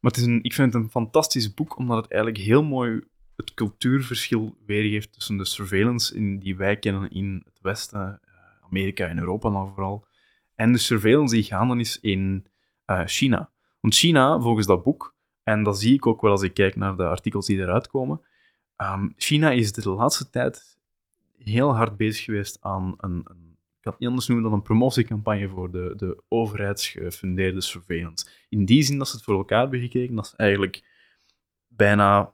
Maar 0.00 0.10
het 0.10 0.20
is 0.20 0.26
een, 0.26 0.42
ik 0.42 0.52
vind 0.52 0.72
het 0.72 0.82
een 0.82 0.90
fantastisch 0.90 1.54
boek, 1.54 1.76
omdat 1.76 2.02
het 2.02 2.12
eigenlijk 2.12 2.42
heel 2.42 2.62
mooi 2.62 3.00
het 3.36 3.54
cultuurverschil 3.54 4.56
weergeeft 4.66 5.12
tussen 5.12 5.36
de 5.36 5.44
surveillance 5.44 6.14
in, 6.14 6.38
die 6.38 6.56
wij 6.56 6.76
kennen 6.76 7.10
in 7.10 7.42
het 7.44 7.58
Westen, 7.62 8.20
eh, 8.22 8.32
Amerika 8.66 9.06
en 9.06 9.18
Europa 9.18 9.50
dan 9.50 9.68
vooral, 9.68 10.06
en 10.54 10.72
de 10.72 10.78
surveillance 10.78 11.34
die 11.34 11.44
gaande 11.44 11.78
is 11.78 12.00
in 12.00 12.46
eh, 12.84 13.02
China. 13.04 13.50
Want 13.80 13.94
China, 13.94 14.40
volgens 14.40 14.66
dat 14.66 14.82
boek, 14.82 15.14
en 15.42 15.62
dat 15.62 15.78
zie 15.78 15.94
ik 15.94 16.06
ook 16.06 16.20
wel 16.20 16.30
als 16.30 16.42
ik 16.42 16.54
kijk 16.54 16.76
naar 16.76 16.96
de 16.96 17.06
artikels 17.06 17.46
die 17.46 17.58
eruit 17.58 17.88
komen, 17.88 18.20
Ehm, 18.78 19.08
China 19.16 19.50
is 19.50 19.72
de 19.72 19.90
laatste 19.90 20.30
tijd 20.30 20.78
heel 21.38 21.76
hard 21.76 21.96
bezig 21.96 22.24
geweest 22.24 22.58
aan 22.60 22.94
een, 22.96 23.22
een 23.24 23.47
het 23.92 24.00
niet 24.00 24.08
anders 24.08 24.28
noemen 24.28 24.50
dan 24.50 24.58
een 24.58 24.64
promotiecampagne 24.64 25.48
voor 25.48 25.70
de, 25.70 25.92
de 25.96 26.22
overheidsgefundeerde 26.28 27.60
surveillance. 27.60 28.26
In 28.48 28.64
die 28.64 28.82
zin 28.82 28.98
dat 28.98 29.08
ze 29.08 29.16
het 29.16 29.24
voor 29.24 29.36
elkaar 29.36 29.60
hebben 29.60 29.80
gekregen, 29.80 30.14
dat 30.14 30.26
ze 30.26 30.36
eigenlijk 30.36 30.82
bijna 31.68 32.32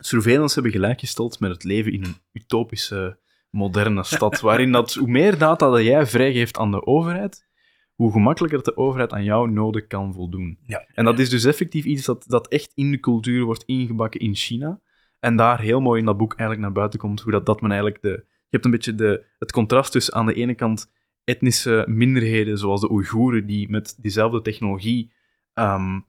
surveillance 0.00 0.54
hebben 0.54 0.72
gelijkgesteld 0.72 1.40
met 1.40 1.50
het 1.50 1.64
leven 1.64 1.92
in 1.92 2.04
een 2.04 2.16
utopische, 2.32 3.18
moderne 3.50 4.04
stad, 4.04 4.40
waarin 4.50 4.72
dat 4.72 4.94
hoe 4.94 5.08
meer 5.08 5.38
data 5.38 5.70
dat 5.70 5.82
jij 5.82 6.06
vrijgeeft 6.06 6.58
aan 6.58 6.70
de 6.70 6.86
overheid, 6.86 7.46
hoe 7.94 8.12
gemakkelijker 8.12 8.62
de 8.62 8.76
overheid 8.76 9.12
aan 9.12 9.24
jouw 9.24 9.46
noden 9.46 9.86
kan 9.86 10.14
voldoen. 10.14 10.58
Ja. 10.66 10.86
En 10.94 11.04
dat 11.04 11.18
is 11.18 11.30
dus 11.30 11.44
effectief 11.44 11.84
iets 11.84 12.04
dat, 12.04 12.24
dat 12.26 12.48
echt 12.48 12.72
in 12.74 12.90
de 12.90 13.00
cultuur 13.00 13.44
wordt 13.44 13.64
ingebakken 13.64 14.20
in 14.20 14.34
China. 14.34 14.80
En 15.20 15.36
daar 15.36 15.60
heel 15.60 15.80
mooi 15.80 16.00
in 16.00 16.06
dat 16.06 16.16
boek 16.16 16.30
eigenlijk 16.30 16.60
naar 16.60 16.72
buiten 16.72 16.98
komt 16.98 17.20
hoe 17.20 17.32
dat, 17.32 17.46
dat 17.46 17.60
men 17.60 17.70
eigenlijk 17.70 18.02
de... 18.02 18.24
Je 18.50 18.56
hebt 18.56 18.64
een 18.64 18.70
beetje 18.70 18.94
de, 18.94 19.24
het 19.38 19.52
contrast 19.52 19.92
tussen 19.92 20.14
aan 20.14 20.26
de 20.26 20.34
ene 20.34 20.54
kant 20.54 20.90
etnische 21.24 21.84
minderheden, 21.88 22.58
zoals 22.58 22.80
de 22.80 22.90
Oeigoeren, 22.90 23.46
die 23.46 23.70
met 23.70 23.96
diezelfde 24.00 24.42
technologie 24.42 25.12
ehm, 25.52 26.00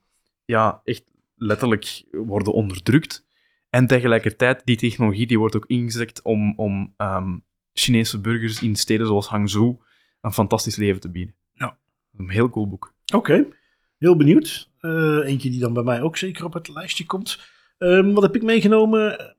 ja, 0.45 0.81
echt 0.83 1.11
letterlijk 1.35 2.03
worden 2.11 2.53
onderdrukt. 2.53 3.27
En 3.69 3.87
tegelijkertijd, 3.87 4.61
die 4.65 4.77
technologie 4.77 5.27
die 5.27 5.39
wordt 5.39 5.55
ook 5.55 5.65
ingezet 5.65 6.21
om, 6.21 6.53
om 6.55 6.93
ehm, 6.97 7.37
Chinese 7.73 8.19
burgers 8.19 8.61
in 8.61 8.75
steden 8.75 9.07
zoals 9.07 9.27
Hangzhou 9.27 9.77
een 10.21 10.33
fantastisch 10.33 10.75
leven 10.75 11.01
te 11.01 11.09
bieden. 11.09 11.35
Ja. 11.53 11.77
Een 12.17 12.29
heel 12.29 12.49
cool 12.49 12.67
boek. 12.67 12.93
Oké, 13.13 13.47
heel 13.97 14.15
benieuwd. 14.15 14.69
Eh, 14.79 15.19
eentje 15.23 15.49
die 15.49 15.59
dan 15.59 15.73
bij 15.73 15.83
mij 15.83 16.01
ook 16.01 16.17
zeker 16.17 16.45
op 16.45 16.53
het 16.53 16.67
lijstje 16.67 17.05
komt. 17.05 17.39
Ehm, 17.77 18.11
wat 18.11 18.23
heb 18.23 18.35
ik 18.35 18.43
meegenomen? 18.43 19.35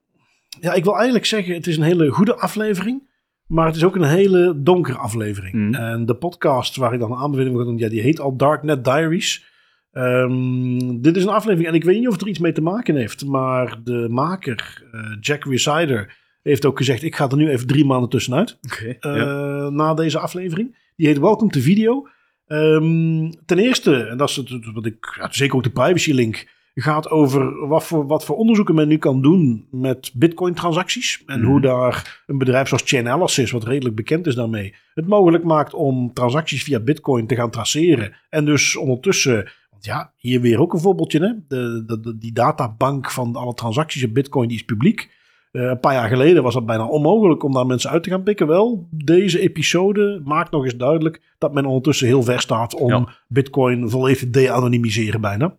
Ja, 0.61 0.73
ik 0.75 0.85
wil 0.85 0.95
eigenlijk 0.95 1.25
zeggen, 1.27 1.55
het 1.55 1.67
is 1.67 1.77
een 1.77 1.83
hele 1.83 2.11
goede 2.11 2.35
aflevering. 2.37 3.09
Maar 3.47 3.67
het 3.67 3.77
is 3.77 3.85
ook 3.85 3.95
een 3.97 4.03
hele 4.03 4.63
donkere 4.63 4.99
aflevering. 4.99 5.55
Mm. 5.55 5.75
En 5.75 6.07
de 6.07 6.15
podcast 6.15 6.77
waar 6.77 6.93
ik 6.95 7.01
dan 7.01 7.13
een 7.13 7.19
aanbeveling 7.19 7.57
ga 7.59 7.65
doen, 7.65 7.79
ja, 7.79 7.89
die 7.89 8.01
heet 8.01 8.21
al 8.21 8.37
Darknet 8.37 8.85
Diaries. 8.85 9.45
Ehm, 9.93 11.01
dit 11.01 11.17
is 11.17 11.23
een 11.23 11.29
aflevering 11.29 11.69
en 11.69 11.75
ik 11.75 11.85
weet 11.85 11.99
niet 11.99 12.07
of 12.07 12.13
het 12.13 12.23
er 12.23 12.29
iets 12.29 12.39
mee 12.39 12.53
te 12.53 12.63
maken 12.63 12.97
heeft. 12.97 13.25
Maar 13.27 13.79
de 13.85 14.07
maker, 14.11 14.83
eh, 14.93 15.01
Jack 15.21 15.45
Resider, 15.45 16.19
heeft 16.43 16.65
ook 16.67 16.77
gezegd... 16.79 17.03
ik 17.03 17.17
ga 17.17 17.29
er 17.29 17.37
nu 17.37 17.49
even 17.51 17.67
drie 17.67 17.85
maanden 17.85 18.09
tussenuit. 18.11 18.59
Oké. 18.63 18.97
eh, 19.01 19.69
na 19.69 19.95
deze 19.95 20.19
aflevering. 20.19 20.77
Die 20.97 21.07
heet 21.07 21.19
Welcome 21.19 21.51
to 21.51 21.61
Video. 21.61 22.09
Ehm, 22.47 23.31
ten 23.47 23.59
eerste, 23.59 24.03
en 24.03 24.17
dat 24.17 24.29
is 24.29 24.37
het, 24.37 24.49
het- 24.49 24.73
wat 24.73 24.87
ik, 24.87 25.17
ja, 25.21 25.29
zeker 25.31 25.57
ook 25.57 25.63
de 25.63 25.71
privacy 25.71 26.13
link, 26.13 26.49
gaat 26.81 27.11
over 27.11 27.67
wat 27.69 27.85
voor, 27.85 28.07
wat 28.07 28.25
voor 28.25 28.37
onderzoeken 28.37 28.75
men 28.75 28.89
nu 28.89 28.97
kan 28.99 29.23
doen 29.23 29.67
met 29.71 30.11
bitcoin 30.15 30.55
transacties. 30.55 31.23
En 31.27 31.41
Mhm. 31.41 31.49
hoe 31.51 31.61
daar 31.61 32.23
een 32.27 32.39
bedrijf 32.39 32.69
zoals 32.69 32.83
Chainalysis, 32.87 33.51
wat 33.51 33.65
redelijk 33.65 33.95
bekend 33.97 34.27
is 34.27 34.35
daarmee, 34.35 34.75
het 34.95 35.07
mogelijk 35.07 35.45
maakt 35.45 35.75
om 35.75 36.13
transacties 36.13 36.63
via 36.63 36.81
bitcoin 36.81 37.27
te 37.27 37.35
gaan 37.35 37.51
traceren. 37.51 38.13
En 38.31 38.45
dus 38.45 38.77
ondertussen, 38.77 39.35
want 39.71 39.85
ja, 39.85 40.13
hier 40.17 40.41
weer 40.41 40.61
ook 40.61 40.73
een 40.73 40.81
voorbeeldje, 40.81 41.19
hè? 41.21 41.33
De, 41.49 41.85
de, 41.87 42.01
de- 42.01 42.19
die 42.19 42.33
databank 42.33 43.11
van 43.11 43.37
alle 43.37 43.55
transacties 43.55 44.05
op 44.05 44.15
bitcoin, 44.15 44.49
die 44.49 44.57
is 44.57 44.65
publiek. 44.65 45.19
Eh, 45.53 45.63
een 45.63 45.81
paar 45.81 45.95
jaar 45.95 46.09
geleden 46.09 46.43
was 46.43 46.55
dat 46.55 46.67
bijna 46.67 46.87
onmogelijk 46.87 47.43
om 47.43 47.53
daar 47.53 47.67
mensen 47.67 47.91
uit 47.91 48.03
te 48.03 48.11
gaan 48.11 48.23
pikken. 48.23 48.47
Wel, 48.47 48.87
deze 48.91 49.41
episode 49.41 50.21
maakt 50.25 50.51
nog 50.51 50.65
eens 50.65 50.77
duidelijk 50.77 51.21
dat 51.39 51.53
men 51.53 51.65
ondertussen 51.67 52.07
heel 52.07 52.23
ver 52.23 52.41
staat 52.41 52.75
om 52.75 52.89
Ja. 52.91 53.09
Bitcoin 53.29 53.91
volledig 53.91 54.19
te 54.19 54.31
de-anonymiseren 54.31 55.21
bijna. 55.21 55.57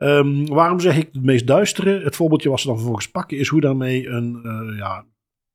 Ehm, 0.00 0.44
waarom 0.44 0.80
zeg 0.80 0.96
ik 0.96 1.08
het 1.12 1.24
meest 1.24 1.46
duistere? 1.46 2.00
Het 2.00 2.16
voorbeeldje 2.16 2.48
wat 2.48 2.60
ze 2.60 2.66
dan 2.66 2.76
vervolgens 2.76 3.10
pakken 3.10 3.38
is 3.38 3.48
hoe 3.48 3.60
daarmee 3.60 4.08
een, 4.08 4.40
eh, 4.42 4.78
ja, 4.78 5.04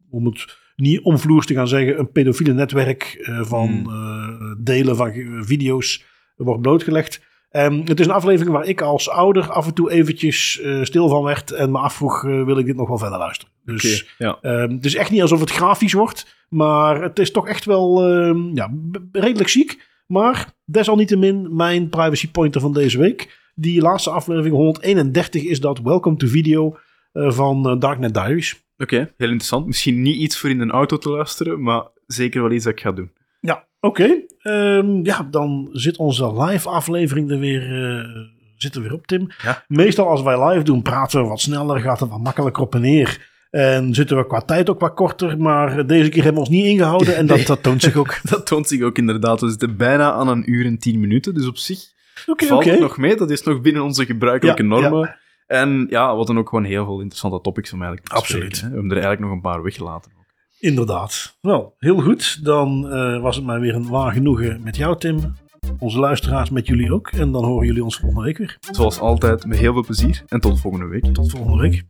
om 0.09 0.25
het 0.25 0.57
niet 0.75 1.01
omvloers 1.01 1.45
te 1.45 1.53
gaan 1.53 1.67
zeggen, 1.67 1.99
een 1.99 2.11
pedofiele 2.11 2.53
netwerk 2.53 3.03
eh, 3.21 3.41
van 3.41 3.69
Hmm. 3.69 3.89
eh, 3.89 4.55
delen 4.57 4.95
van 4.95 5.11
video's 5.45 6.03
wordt 6.35 6.61
blootgelegd. 6.61 7.21
En 7.49 7.81
het 7.85 7.99
is 7.99 8.05
een 8.05 8.11
aflevering 8.11 8.55
waar 8.55 8.65
ik 8.65 8.81
als 8.81 9.09
ouder 9.09 9.49
af 9.51 9.67
en 9.67 9.73
toe 9.73 9.91
eventjes 9.91 10.61
stil 10.81 11.09
van 11.09 11.23
werd 11.23 11.51
en 11.51 11.71
me 11.71 11.77
afvroeg, 11.77 12.21
wil 12.21 12.57
ik 12.57 12.65
dit 12.65 12.75
nog 12.75 12.87
wel 12.87 12.97
verder 12.97 13.17
luisteren? 13.17 13.53
Dus 13.63 14.15
ja. 14.17 14.37
Ehm, 14.41 14.71
het 14.71 14.85
is 14.85 14.95
echt 14.95 15.11
niet 15.11 15.21
alsof 15.21 15.39
het 15.39 15.51
grafisch 15.51 15.93
wordt, 15.93 16.45
maar 16.49 17.01
het 17.01 17.19
is 17.19 17.31
toch 17.31 17.47
echt 17.47 17.65
wel 17.65 18.03
ehm, 18.03 18.55
ja, 18.55 18.73
redelijk 19.11 19.49
ziek. 19.49 19.87
Maar 20.07 20.53
desalniettemin 20.65 21.55
mijn 21.55 21.89
privacy 21.89 22.31
pointer 22.31 22.61
van 22.61 22.73
deze 22.73 22.97
week. 22.97 23.43
Die 23.57 23.81
laatste 23.81 24.09
aflevering 24.09 24.55
131 24.55 25.43
is 25.43 25.59
dat 25.59 25.79
Welcome 25.79 26.17
to 26.17 26.27
Video 26.27 26.77
eh, 27.11 27.31
van 27.31 27.69
eh, 27.69 27.79
Darknet 27.79 28.13
Diaries. 28.13 28.63
Oké, 28.77 28.95
heel 28.95 29.27
interessant. 29.27 29.65
Misschien 29.65 30.01
niet 30.01 30.15
iets 30.15 30.37
voor 30.37 30.49
in 30.49 30.59
een 30.59 30.71
auto 30.71 30.97
te 30.97 31.09
luisteren, 31.09 31.61
maar 31.61 31.83
zeker 32.07 32.41
wel 32.41 32.51
iets 32.51 32.63
dat 32.63 32.73
ik 32.73 32.79
ga 32.79 32.91
doen. 32.91 33.11
Ja, 33.39 33.67
oké. 33.79 34.17
Ehm, 34.39 35.05
ja, 35.05 35.27
dan 35.31 35.69
zit 35.71 35.97
onze 35.97 36.41
live 36.43 36.69
aflevering 36.69 37.31
er 37.31 37.39
weer, 37.39 37.93
eh, 37.97 38.09
zit 38.55 38.75
er 38.75 38.81
weer 38.81 38.93
op, 38.93 39.07
Tim. 39.07 39.27
Ja. 39.43 39.63
Meestal 39.67 40.07
als 40.07 40.21
wij 40.21 40.49
live 40.49 40.63
doen, 40.63 40.81
praten 40.81 41.21
we 41.21 41.27
wat 41.27 41.39
sneller, 41.41 41.79
gaat 41.79 41.99
het 41.99 42.09
wat 42.09 42.21
makkelijker 42.21 42.63
op 42.63 42.75
en 42.75 42.81
neer. 42.81 43.33
En 43.49 43.93
zitten 43.93 44.17
we 44.17 44.27
qua 44.27 44.41
tijd 44.41 44.69
ook 44.69 44.79
wat 44.79 44.93
korter, 44.93 45.37
maar 45.37 45.87
deze 45.87 46.09
keer 46.09 46.23
hebben 46.23 46.41
we 46.43 46.47
ons 46.49 46.57
niet 46.57 46.65
ingehouden 46.65 47.15
en 47.15 47.25
dat, 47.27 47.37
Nee. 47.37 47.45
dat 47.45 47.63
toont 47.63 47.81
zich 47.81 47.95
ook. 47.95 48.19
Dat 48.29 48.45
toont 48.45 48.67
zich 48.67 48.81
ook 48.81 48.97
inderdaad. 48.97 49.41
We 49.41 49.49
zitten 49.49 49.77
bijna 49.77 50.11
aan 50.11 50.27
een 50.27 50.51
uur 50.51 50.65
en 50.65 50.79
tien 50.79 50.99
minuten, 50.99 51.33
dus 51.33 51.47
op 51.47 51.57
zich 51.57 51.93
Oké, 52.25 52.45
valt 52.45 52.65
het 52.65 52.79
nog 52.79 52.97
mee. 52.97 53.15
Dat 53.15 53.29
is 53.31 53.43
nog 53.43 53.61
binnen 53.61 53.83
onze 53.83 54.05
gebruikelijke 54.05 54.63
Ja, 54.63 54.67
normen. 54.67 55.19
En 55.47 55.85
ja, 55.89 56.09
we 56.09 56.15
hadden 56.17 56.37
ook 56.37 56.49
gewoon 56.49 56.63
heel 56.63 56.85
veel 56.85 56.99
interessante 56.99 57.41
topics 57.41 57.73
om 57.73 57.81
eigenlijk 57.81 58.09
te 58.09 58.15
Absoluut. 58.15 58.61
We 58.61 58.65
hebben 58.65 58.85
er 58.85 58.91
eigenlijk 58.91 59.21
nog 59.21 59.31
een 59.31 59.41
paar 59.41 59.63
weggelaten. 59.63 60.11
Inderdaad. 60.59 61.37
Wel, 61.41 61.75
heel 61.77 62.01
goed. 62.01 62.43
Dan 62.43 62.91
eh, 62.91 63.21
was 63.21 63.35
het 63.35 63.45
maar 63.45 63.59
weer 63.59 63.75
een 63.75 63.89
waar 63.89 64.11
genoegen 64.11 64.61
met 64.63 64.75
jou, 64.75 64.97
Tim. 64.97 65.35
Onze 65.79 65.99
luisteraars 65.99 66.49
met 66.49 66.67
jullie 66.67 66.93
ook. 66.93 67.07
En 67.07 67.31
dan 67.31 67.43
horen 67.43 67.65
jullie 67.65 67.83
ons 67.83 67.97
volgende 67.97 68.25
week 68.25 68.37
weer. 68.37 68.57
Zoals 68.71 68.99
altijd, 68.99 69.45
met 69.45 69.57
heel 69.57 69.73
veel 69.73 69.83
plezier 69.83 70.23
en 70.27 70.39
tot 70.39 70.59
volgende 70.59 70.87
week. 70.87 71.13
Tot 71.13 71.31
volgende 71.31 71.61
week. 71.61 71.83